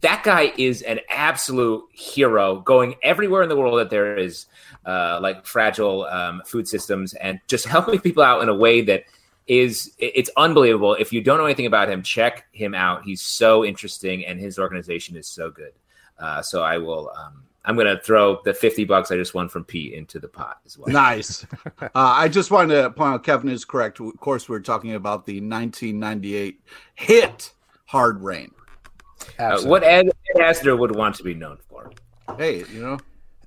That 0.00 0.24
guy 0.24 0.52
is 0.58 0.82
an 0.82 0.98
absolute 1.08 1.84
hero, 1.92 2.56
going 2.56 2.96
everywhere 3.04 3.44
in 3.44 3.48
the 3.48 3.56
world 3.56 3.78
that 3.78 3.90
there 3.90 4.18
is 4.18 4.46
uh, 4.86 5.18
like 5.22 5.46
fragile 5.46 6.04
um, 6.04 6.42
food 6.46 6.68
systems, 6.68 7.14
and 7.14 7.40
just 7.48 7.66
helping 7.66 8.00
people 8.00 8.22
out 8.22 8.42
in 8.42 8.48
a 8.48 8.54
way 8.54 8.80
that 8.82 9.04
is 9.46 9.94
it's 9.98 10.30
unbelievable. 10.36 10.94
If 10.94 11.12
you 11.12 11.20
don't 11.20 11.38
know 11.38 11.46
anything 11.46 11.66
about 11.66 11.88
him, 11.88 12.02
check 12.02 12.46
him 12.52 12.74
out. 12.74 13.04
He's 13.04 13.20
so 13.20 13.64
interesting, 13.64 14.24
and 14.24 14.38
his 14.38 14.58
organization 14.58 15.16
is 15.16 15.26
so 15.26 15.50
good. 15.50 15.72
Uh, 16.18 16.42
so 16.42 16.62
I 16.62 16.78
will. 16.78 17.12
Um, 17.16 17.44
I'm 17.64 17.76
going 17.76 17.86
to 17.86 18.02
throw 18.02 18.40
the 18.44 18.52
50 18.52 18.84
bucks 18.84 19.12
I 19.12 19.16
just 19.16 19.34
won 19.34 19.48
from 19.48 19.64
Pete 19.64 19.94
into 19.94 20.18
the 20.18 20.26
pot 20.26 20.58
as 20.66 20.76
well. 20.76 20.88
Nice. 20.88 21.46
uh, 21.80 21.88
I 21.94 22.28
just 22.28 22.50
wanted 22.50 22.82
to 22.82 22.90
point 22.90 23.14
out 23.14 23.24
Kevin 23.24 23.48
is 23.48 23.64
correct. 23.64 24.00
Of 24.00 24.18
course, 24.18 24.48
we're 24.48 24.60
talking 24.60 24.94
about 24.94 25.26
the 25.26 25.34
1998 25.34 26.60
hit 26.96 27.52
Hard 27.84 28.20
Rain. 28.20 28.52
Uh, 29.38 29.62
what 29.62 29.84
Ed, 29.84 30.10
Ed 30.34 30.40
Asner 30.40 30.76
would 30.76 30.96
want 30.96 31.14
to 31.16 31.22
be 31.22 31.34
known 31.34 31.58
for. 31.68 31.92
Hey, 32.36 32.64
you 32.72 32.82
know, 32.82 32.98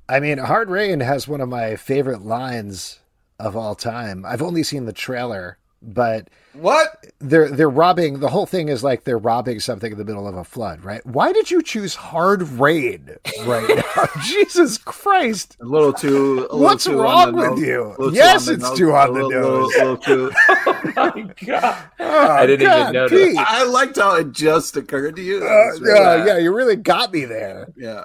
I 0.07 0.19
mean, 0.19 0.38
Hard 0.38 0.69
Rain 0.69 0.99
has 0.99 1.27
one 1.27 1.41
of 1.41 1.49
my 1.49 1.76
favorite 1.76 2.22
lines 2.22 2.99
of 3.40 3.56
all 3.56 3.76
time. 3.76 4.23
I've 4.26 4.41
only 4.41 4.61
seen 4.64 4.86
the 4.86 4.94
trailer, 4.94 5.57
but 5.82 6.30
what? 6.53 7.06
they're 7.19 7.49
they're 7.49 7.69
robbing. 7.69 8.19
The 8.19 8.30
whole 8.30 8.45
thing 8.45 8.69
is 8.69 8.84
like 8.84 9.03
they're 9.03 9.18
robbing 9.18 9.60
something 9.60 9.91
in 9.91 9.98
the 9.98 10.06
middle 10.06 10.27
of 10.27 10.36
a 10.38 10.44
flood, 10.44 10.84
right? 10.84 11.03
Why 11.06 11.34
did 11.34 11.49
you 11.52 11.61
choose 11.64 11.95
Hard 11.95 12.44
Rain 12.44 13.10
right 13.45 13.68
now? 13.95 14.06
Jesus 14.23 14.77
Christ! 14.77 15.57
A 15.60 15.65
little 15.65 15.91
too. 15.91 16.38
a 16.38 16.53
little 16.53 16.60
What's 16.60 16.84
too 16.86 17.02
wrong 17.02 17.34
with 17.36 17.49
nose. 17.52 17.60
you? 17.60 17.82
A 17.84 17.90
little 17.90 18.11
too 18.11 18.15
Yes, 18.15 18.48
on 18.48 18.53
the 18.53 18.53
it's 18.61 18.69
nose. 18.69 18.77
too 18.77 18.94
on 18.94 19.10
A 19.10 19.11
the 19.11 19.26
little- 19.26 19.30
little- 19.30 19.60
nose. 19.61 19.76
little 19.76 19.98
too- 19.98 20.32
oh 20.49 21.11
my 21.15 21.34
god! 21.45 21.84
Oh, 21.99 22.27
I 22.30 22.45
didn't 22.45 22.72
even 22.72 22.94
notice. 22.94 23.27
Pete. 23.32 23.38
I 23.40 23.64
liked 23.64 23.95
how 23.98 24.15
it 24.15 24.32
just 24.32 24.77
occurred 24.77 25.15
to 25.18 25.22
you. 25.23 25.40
That 25.41 25.48
Uh, 25.49 25.80
really- 25.82 25.99
yeah, 25.99 26.26
yeah, 26.26 26.38
you 26.38 26.56
really 26.56 26.76
got 26.77 27.11
me 27.11 27.26
there. 27.26 27.68
yeah. 27.76 28.03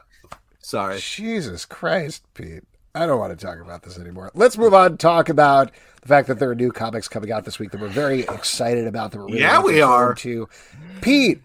Sorry. 0.70 1.00
Jesus 1.00 1.64
Christ, 1.64 2.22
Pete. 2.32 2.62
I 2.94 3.04
don't 3.04 3.18
want 3.18 3.36
to 3.36 3.44
talk 3.44 3.58
about 3.58 3.82
this 3.82 3.98
anymore. 3.98 4.30
Let's 4.34 4.56
move 4.56 4.72
on. 4.72 4.98
Talk 4.98 5.28
about 5.28 5.72
the 6.02 6.06
fact 6.06 6.28
that 6.28 6.38
there 6.38 6.48
are 6.48 6.54
new 6.54 6.70
comics 6.70 7.08
coming 7.08 7.32
out 7.32 7.44
this 7.44 7.58
week 7.58 7.72
that 7.72 7.80
we're 7.80 7.88
very 7.88 8.20
excited 8.20 8.86
about. 8.86 9.10
That 9.10 9.18
we're 9.18 9.26
really 9.26 9.40
Yeah, 9.40 9.60
we 9.60 9.80
are. 9.80 10.14
To 10.14 10.48
Pete, 11.00 11.40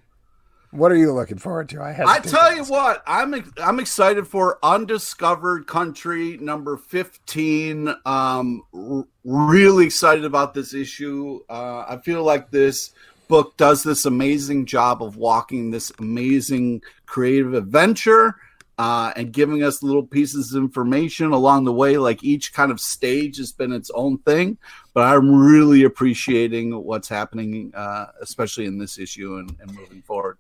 what 0.70 0.92
are 0.92 0.96
you 0.96 1.12
looking 1.12 1.40
forward 1.40 1.70
to? 1.70 1.82
I 1.82 1.92
have. 1.92 2.08
I 2.08 2.20
tell 2.20 2.56
you 2.56 2.66
what, 2.66 3.02
I'm 3.08 3.52
I'm 3.58 3.80
excited 3.80 4.28
for 4.28 4.60
Undiscovered 4.62 5.66
Country 5.66 6.38
number 6.38 6.78
15. 6.78 7.96
Um, 8.06 8.62
r- 8.76 9.08
really 9.24 9.88
excited 9.88 10.24
about 10.24 10.54
this 10.54 10.76
issue. 10.76 11.40
Uh, 11.50 11.84
I 11.90 11.98
feel 11.98 12.24
like 12.24 12.52
this 12.52 12.92
book 13.28 13.58
does 13.58 13.82
this 13.82 14.06
amazing 14.06 14.68
job 14.68 15.02
of 15.02 15.18
walking 15.18 15.72
this 15.72 15.92
amazing 15.98 16.84
creative 17.08 17.56
adventure. 17.56 18.36
Uh, 18.78 19.14
and 19.16 19.32
giving 19.32 19.64
us 19.64 19.82
little 19.82 20.04
pieces 20.04 20.54
of 20.54 20.62
information 20.62 21.32
along 21.32 21.64
the 21.64 21.72
way. 21.72 21.98
Like 21.98 22.24
each 22.26 22.52
kind 22.52 22.72
of 22.72 22.82
stage 22.82 23.38
has 23.38 23.54
been 23.54 23.72
its 23.72 23.90
own 23.96 24.18
thing, 24.18 24.58
but 24.94 25.04
I'm 25.04 25.34
really 25.34 25.84
appreciating 25.84 26.76
what's 26.84 27.08
happening, 27.08 27.72
uh, 27.74 28.08
especially 28.22 28.66
in 28.66 28.78
this 28.78 29.00
issue 29.00 29.38
and, 29.38 29.56
and 29.62 29.74
moving 29.74 30.02
forward. 30.02 30.38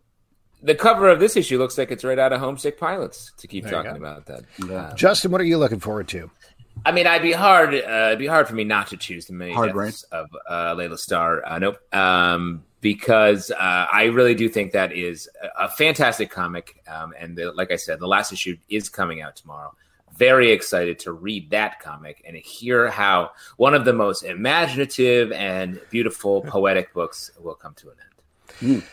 The 0.61 0.75
cover 0.75 1.09
of 1.09 1.19
this 1.19 1.37
issue 1.37 1.59
looks 1.59 1.77
like 1.77 1.91
it's 1.91 2.03
right 2.03 2.17
out 2.17 2.33
of 2.33 2.39
Homesick 2.39 2.79
Pilots. 2.79 3.31
To 3.37 3.47
keep 3.47 3.65
There 3.65 3.73
talking 3.73 3.95
about 3.95 4.25
that. 4.25 4.43
Yeah. 4.67 4.75
Uh, 4.75 4.95
Justin, 4.95 5.31
what 5.31 5.39
are 5.39 5.45
you 5.45 5.57
looking 5.57 5.79
forward 5.79 6.07
to? 6.09 6.29
I 6.83 6.91
mean, 6.91 7.07
I'd 7.07 7.21
be 7.21 7.31
hard. 7.31 7.73
Uh, 7.73 8.07
it'd 8.07 8.19
be 8.19 8.27
hard 8.27 8.47
for 8.47 8.55
me 8.55 8.63
not 8.63 8.87
to 8.87 8.97
choose 8.97 9.25
the 9.25 9.33
many 9.33 9.53
Hard 9.53 9.73
deaths 9.73 10.03
of 10.11 10.27
uh, 10.49 10.73
Laila 10.73 10.97
Starr. 10.97 11.45
Uh, 11.45 11.59
nope, 11.59 11.95
um, 11.95 12.63
because 12.81 13.51
uh, 13.51 13.87
I 13.91 14.05
really 14.05 14.35
do 14.35 14.49
think 14.49 14.71
that 14.73 14.91
is 14.91 15.29
a, 15.41 15.65
a 15.65 15.69
fantastic 15.69 16.29
comic. 16.29 16.83
Um, 16.87 17.13
and 17.19 17.37
the, 17.37 17.51
like 17.53 17.71
I 17.71 17.75
said, 17.75 17.99
the 17.99 18.07
last 18.07 18.31
issue 18.33 18.57
is 18.69 18.89
coming 18.89 19.21
out 19.21 19.35
tomorrow. 19.35 19.73
Very 20.17 20.51
excited 20.51 20.99
to 20.99 21.11
read 21.11 21.49
that 21.49 21.79
comic 21.79 22.23
and 22.25 22.37
hear 22.37 22.89
how 22.89 23.31
one 23.57 23.73
of 23.73 23.83
the 23.83 23.93
most 23.93 24.23
imaginative 24.23 25.31
and 25.31 25.81
beautiful 25.89 26.41
poetic 26.41 26.93
books 26.93 27.31
will 27.39 27.55
come 27.55 27.73
to 27.75 27.89
an 27.89 27.95
end. 28.61 28.83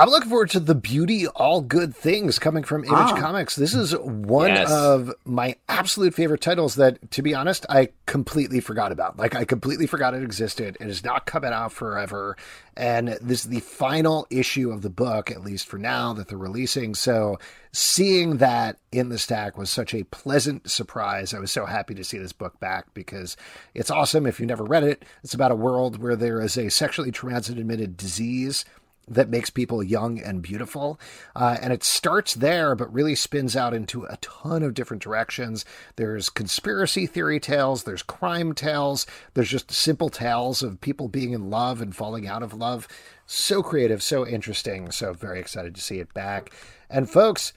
I'm 0.00 0.08
looking 0.08 0.30
forward 0.30 0.48
to 0.50 0.60
the 0.60 0.74
beauty, 0.74 1.26
all 1.26 1.60
good 1.60 1.94
things 1.94 2.38
coming 2.38 2.64
from 2.64 2.84
Image 2.84 2.96
Ah. 2.96 3.20
Comics. 3.20 3.54
This 3.54 3.74
is 3.74 3.94
one 3.98 4.48
Yes. 4.48 4.70
of 4.70 5.12
my 5.26 5.56
absolute 5.68 6.14
favorite 6.14 6.40
titles 6.40 6.76
that, 6.76 7.10
to 7.10 7.20
be 7.20 7.34
honest, 7.34 7.66
I 7.68 7.90
completely 8.06 8.60
forgot 8.60 8.92
about. 8.92 9.18
Like, 9.18 9.34
I 9.34 9.44
completely 9.44 9.86
forgot 9.86 10.14
it 10.14 10.22
existed. 10.22 10.78
It 10.80 10.88
is 10.88 11.04
not 11.04 11.26
coming 11.26 11.52
out 11.52 11.72
forever. 11.72 12.34
And 12.78 13.18
this 13.20 13.40
is 13.44 13.50
the 13.50 13.60
final 13.60 14.26
issue 14.30 14.70
of 14.70 14.80
the 14.80 14.88
book, 14.88 15.30
at 15.30 15.44
least 15.44 15.66
for 15.66 15.76
now, 15.76 16.14
that 16.14 16.28
they're 16.28 16.38
releasing. 16.38 16.94
So, 16.94 17.38
seeing 17.72 18.38
that 18.38 18.78
in 18.90 19.10
the 19.10 19.18
stack 19.18 19.58
was 19.58 19.68
such 19.68 19.92
a 19.94 20.04
pleasant 20.04 20.70
surprise. 20.70 21.34
I 21.34 21.40
was 21.40 21.52
so 21.52 21.66
happy 21.66 21.94
to 21.94 22.04
see 22.04 22.16
this 22.16 22.32
book 22.32 22.58
back 22.58 22.86
because 22.94 23.36
it's 23.74 23.90
awesome. 23.90 24.26
If 24.26 24.40
you 24.40 24.46
never 24.46 24.64
read 24.64 24.82
it, 24.82 25.04
it's 25.22 25.34
about 25.34 25.52
a 25.52 25.56
world 25.56 26.02
where 26.02 26.16
there 26.16 26.40
is 26.40 26.56
a 26.56 26.70
sexually 26.70 27.12
transmitted 27.12 27.60
admitted 27.60 27.96
disease 27.98 28.64
that 29.08 29.28
makes 29.28 29.50
people 29.50 29.82
young 29.82 30.20
and 30.20 30.42
beautiful. 30.42 31.00
Uh, 31.34 31.56
and 31.60 31.72
it 31.72 31.82
starts 31.82 32.34
there, 32.34 32.74
but 32.74 32.92
really 32.92 33.14
spins 33.14 33.56
out 33.56 33.74
into 33.74 34.04
a 34.04 34.16
ton 34.18 34.62
of 34.62 34.74
different 34.74 35.02
directions. 35.02 35.64
There's 35.96 36.28
conspiracy 36.28 37.06
theory 37.06 37.40
tales, 37.40 37.84
there's 37.84 38.02
crime 38.02 38.54
tales, 38.54 39.06
there's 39.34 39.50
just 39.50 39.72
simple 39.72 40.10
tales 40.10 40.62
of 40.62 40.80
people 40.80 41.08
being 41.08 41.32
in 41.32 41.50
love 41.50 41.80
and 41.80 41.94
falling 41.94 42.28
out 42.28 42.42
of 42.42 42.54
love. 42.54 42.86
So 43.26 43.62
creative, 43.62 44.02
so 44.02 44.26
interesting. 44.26 44.90
So 44.90 45.12
very 45.12 45.40
excited 45.40 45.74
to 45.74 45.80
see 45.80 45.98
it 45.98 46.14
back. 46.14 46.52
And 46.88 47.10
folks, 47.10 47.52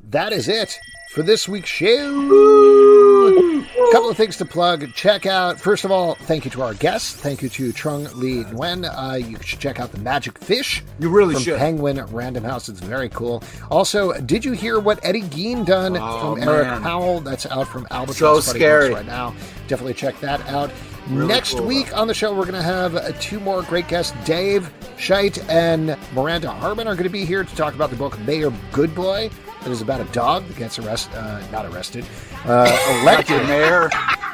that 0.00 0.32
is 0.32 0.48
it 0.48 0.78
for 1.12 1.22
this 1.22 1.48
week's 1.48 1.70
show. 1.70 2.97
Couple, 3.34 3.58
of, 3.60 3.92
couple 3.92 4.10
of 4.10 4.16
things 4.16 4.36
to 4.38 4.44
plug. 4.44 4.92
Check 4.94 5.26
out, 5.26 5.60
first 5.60 5.84
of 5.84 5.90
all, 5.90 6.14
thank 6.14 6.44
you 6.44 6.50
to 6.52 6.62
our 6.62 6.74
guests. 6.74 7.12
Thank 7.14 7.42
you 7.42 7.48
to 7.50 7.72
Trung 7.72 8.04
Le 8.14 8.44
Nguyen. 8.44 8.84
Uh, 8.84 9.16
you 9.16 9.36
should 9.42 9.60
check 9.60 9.80
out 9.80 9.92
the 9.92 9.98
Magic 10.00 10.38
Fish. 10.38 10.82
You 10.98 11.08
really 11.10 11.34
from 11.34 11.42
should. 11.42 11.58
Penguin 11.58 12.04
Random 12.06 12.44
House. 12.44 12.68
It's 12.68 12.80
very 12.80 13.08
cool. 13.10 13.42
Also, 13.70 14.12
did 14.20 14.44
you 14.44 14.52
hear 14.52 14.80
what 14.80 14.98
Eddie 15.04 15.22
Gein 15.22 15.64
done 15.66 15.96
Oh, 15.98 16.34
from 16.36 16.48
Eric 16.48 16.66
man. 16.68 16.82
Powell? 16.82 17.20
That's 17.20 17.46
out 17.46 17.68
from 17.68 17.86
Albatross 17.90 18.44
So 18.46 18.52
Buddy 18.52 18.58
scary. 18.60 18.94
Right 18.94 19.06
now. 19.06 19.34
Definitely 19.68 19.94
check 19.94 20.18
that 20.20 20.40
out. 20.48 20.70
Really 21.08 21.26
Next 21.28 21.54
cool, 21.54 21.66
week 21.66 21.96
on 21.96 22.06
the 22.06 22.12
show, 22.12 22.34
we're 22.34 22.42
going 22.44 22.52
to 22.54 22.62
have 22.62 22.94
uh, 22.94 23.12
two 23.18 23.40
more 23.40 23.62
great 23.62 23.88
guests. 23.88 24.12
Dave 24.26 24.70
Scheidt 24.98 25.42
and 25.48 25.96
Miranda 26.14 26.50
Harmon 26.50 26.86
are 26.86 26.94
going 26.94 27.04
to 27.04 27.08
be 27.10 27.24
here 27.24 27.44
to 27.44 27.56
talk 27.56 27.74
about 27.74 27.88
the 27.88 27.96
book 27.96 28.18
Mayor 28.20 28.52
Good 28.72 28.94
Boy. 28.94 29.30
That 29.62 29.70
is 29.70 29.80
about 29.80 30.00
a 30.02 30.04
dog 30.12 30.46
that 30.48 30.56
gets 30.58 30.78
arrested, 30.78 31.14
uh, 31.16 31.40
not 31.50 31.64
arrested, 31.66 32.04
uh, 32.44 33.00
Elected 33.02 33.40
elected 33.40 33.48
mayor. 33.48 33.88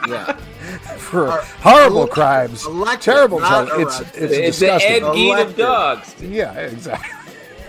Yeah. 0.09 0.33
for 0.99 1.29
Or- 1.29 1.41
horrible 1.61 2.01
ele- 2.03 2.07
crimes, 2.09 2.65
elected, 2.67 3.01
terrible. 3.03 3.41
not 3.41 3.69
charge- 3.69 3.81
It's 3.83 4.01
it's 4.01 4.11
It's 4.17 4.33
the 4.33 4.43
disgusting. 4.67 4.93
Ed 4.93 5.03
Gein 5.03 5.43
of 5.43 5.57
dogs. 5.57 6.15
Yeah, 6.21 6.53
exactly. 6.55 7.11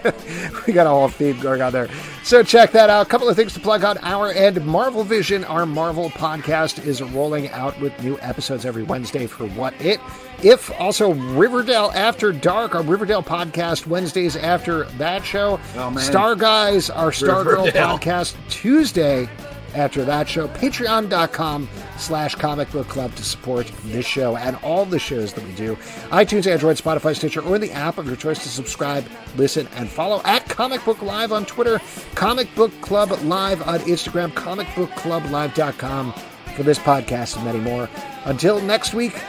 we 0.67 0.73
got 0.73 0.85
a 0.85 0.89
whole 0.89 1.07
theme 1.07 1.39
going 1.39 1.61
on 1.63 1.71
there. 1.73 1.89
So 2.23 2.43
check 2.43 2.71
that 2.73 2.91
out. 2.91 3.07
A 3.07 3.09
couple 3.09 3.27
of 3.27 3.35
things 3.35 3.53
to 3.55 3.59
plug 3.59 3.83
on 3.83 3.97
our 3.99 4.29
end. 4.31 4.63
Marvel 4.63 5.03
Vision, 5.03 5.43
our 5.45 5.65
Marvel 5.65 6.11
podcast, 6.11 6.85
is 6.85 7.01
rolling 7.01 7.49
out 7.49 7.79
with 7.81 7.91
new 8.03 8.15
episodes 8.21 8.65
every 8.67 8.83
Wednesday 8.83 9.25
for 9.25 9.47
What 9.49 9.73
It. 9.81 9.99
If 10.43 10.69
also 10.79 11.13
Riverdale 11.13 11.91
After 11.95 12.31
Dark, 12.31 12.75
our 12.75 12.83
Riverdale 12.83 13.23
podcast, 13.23 13.87
Wednesdays 13.87 14.35
after 14.35 14.83
that 14.99 15.25
show. 15.25 15.59
Oh, 15.75 15.89
man. 15.89 16.03
Star 16.03 16.35
Guys, 16.35 16.91
our 16.91 17.09
Stargirl 17.09 17.45
Riverdale. 17.65 17.97
podcast, 17.97 18.35
Tuesday 18.49 19.27
after 19.75 20.03
that 20.05 20.27
show. 20.27 20.47
Patreon.com 20.47 21.69
slash 21.97 22.35
comic 22.35 22.71
book 22.71 22.87
club 22.87 23.13
to 23.15 23.23
support 23.23 23.67
this 23.85 24.05
show 24.05 24.37
and 24.37 24.55
all 24.57 24.85
the 24.85 24.99
shows 24.99 25.33
that 25.33 25.43
we 25.45 25.53
do. 25.53 25.75
iTunes, 26.09 26.47
Android, 26.47 26.77
Spotify, 26.77 27.15
Stitcher, 27.15 27.41
or 27.41 27.59
the 27.59 27.71
app 27.71 27.97
of 27.97 28.07
your 28.07 28.15
choice 28.15 28.41
to 28.43 28.49
subscribe, 28.49 29.05
listen, 29.35 29.67
and 29.75 29.89
follow 29.89 30.21
at 30.25 30.47
Comic 30.49 30.83
Book 30.85 31.01
Live 31.01 31.31
on 31.31 31.45
Twitter, 31.45 31.79
Comic 32.15 32.53
Book 32.55 32.71
Club 32.81 33.11
Live 33.23 33.61
on 33.67 33.79
Instagram, 33.81 34.31
comicbookclublive.com 34.31 36.13
for 36.55 36.63
this 36.63 36.79
podcast 36.79 37.35
and 37.35 37.45
many 37.45 37.59
more. 37.59 37.89
Until 38.25 38.61
next 38.61 38.93
week, 38.93 39.21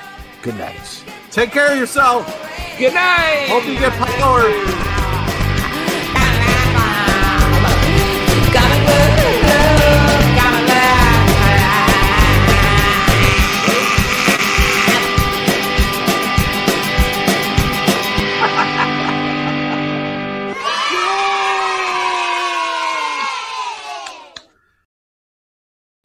good 0.43 0.56
night. 0.56 1.05
Take 1.31 1.51
care 1.51 1.73
of 1.73 1.78
yourself. 1.78 2.27
Good 2.78 2.94
night. 2.94 3.47
Hope 3.48 3.66
you 3.66 3.74
get 3.78 3.93
power. 3.93 5.06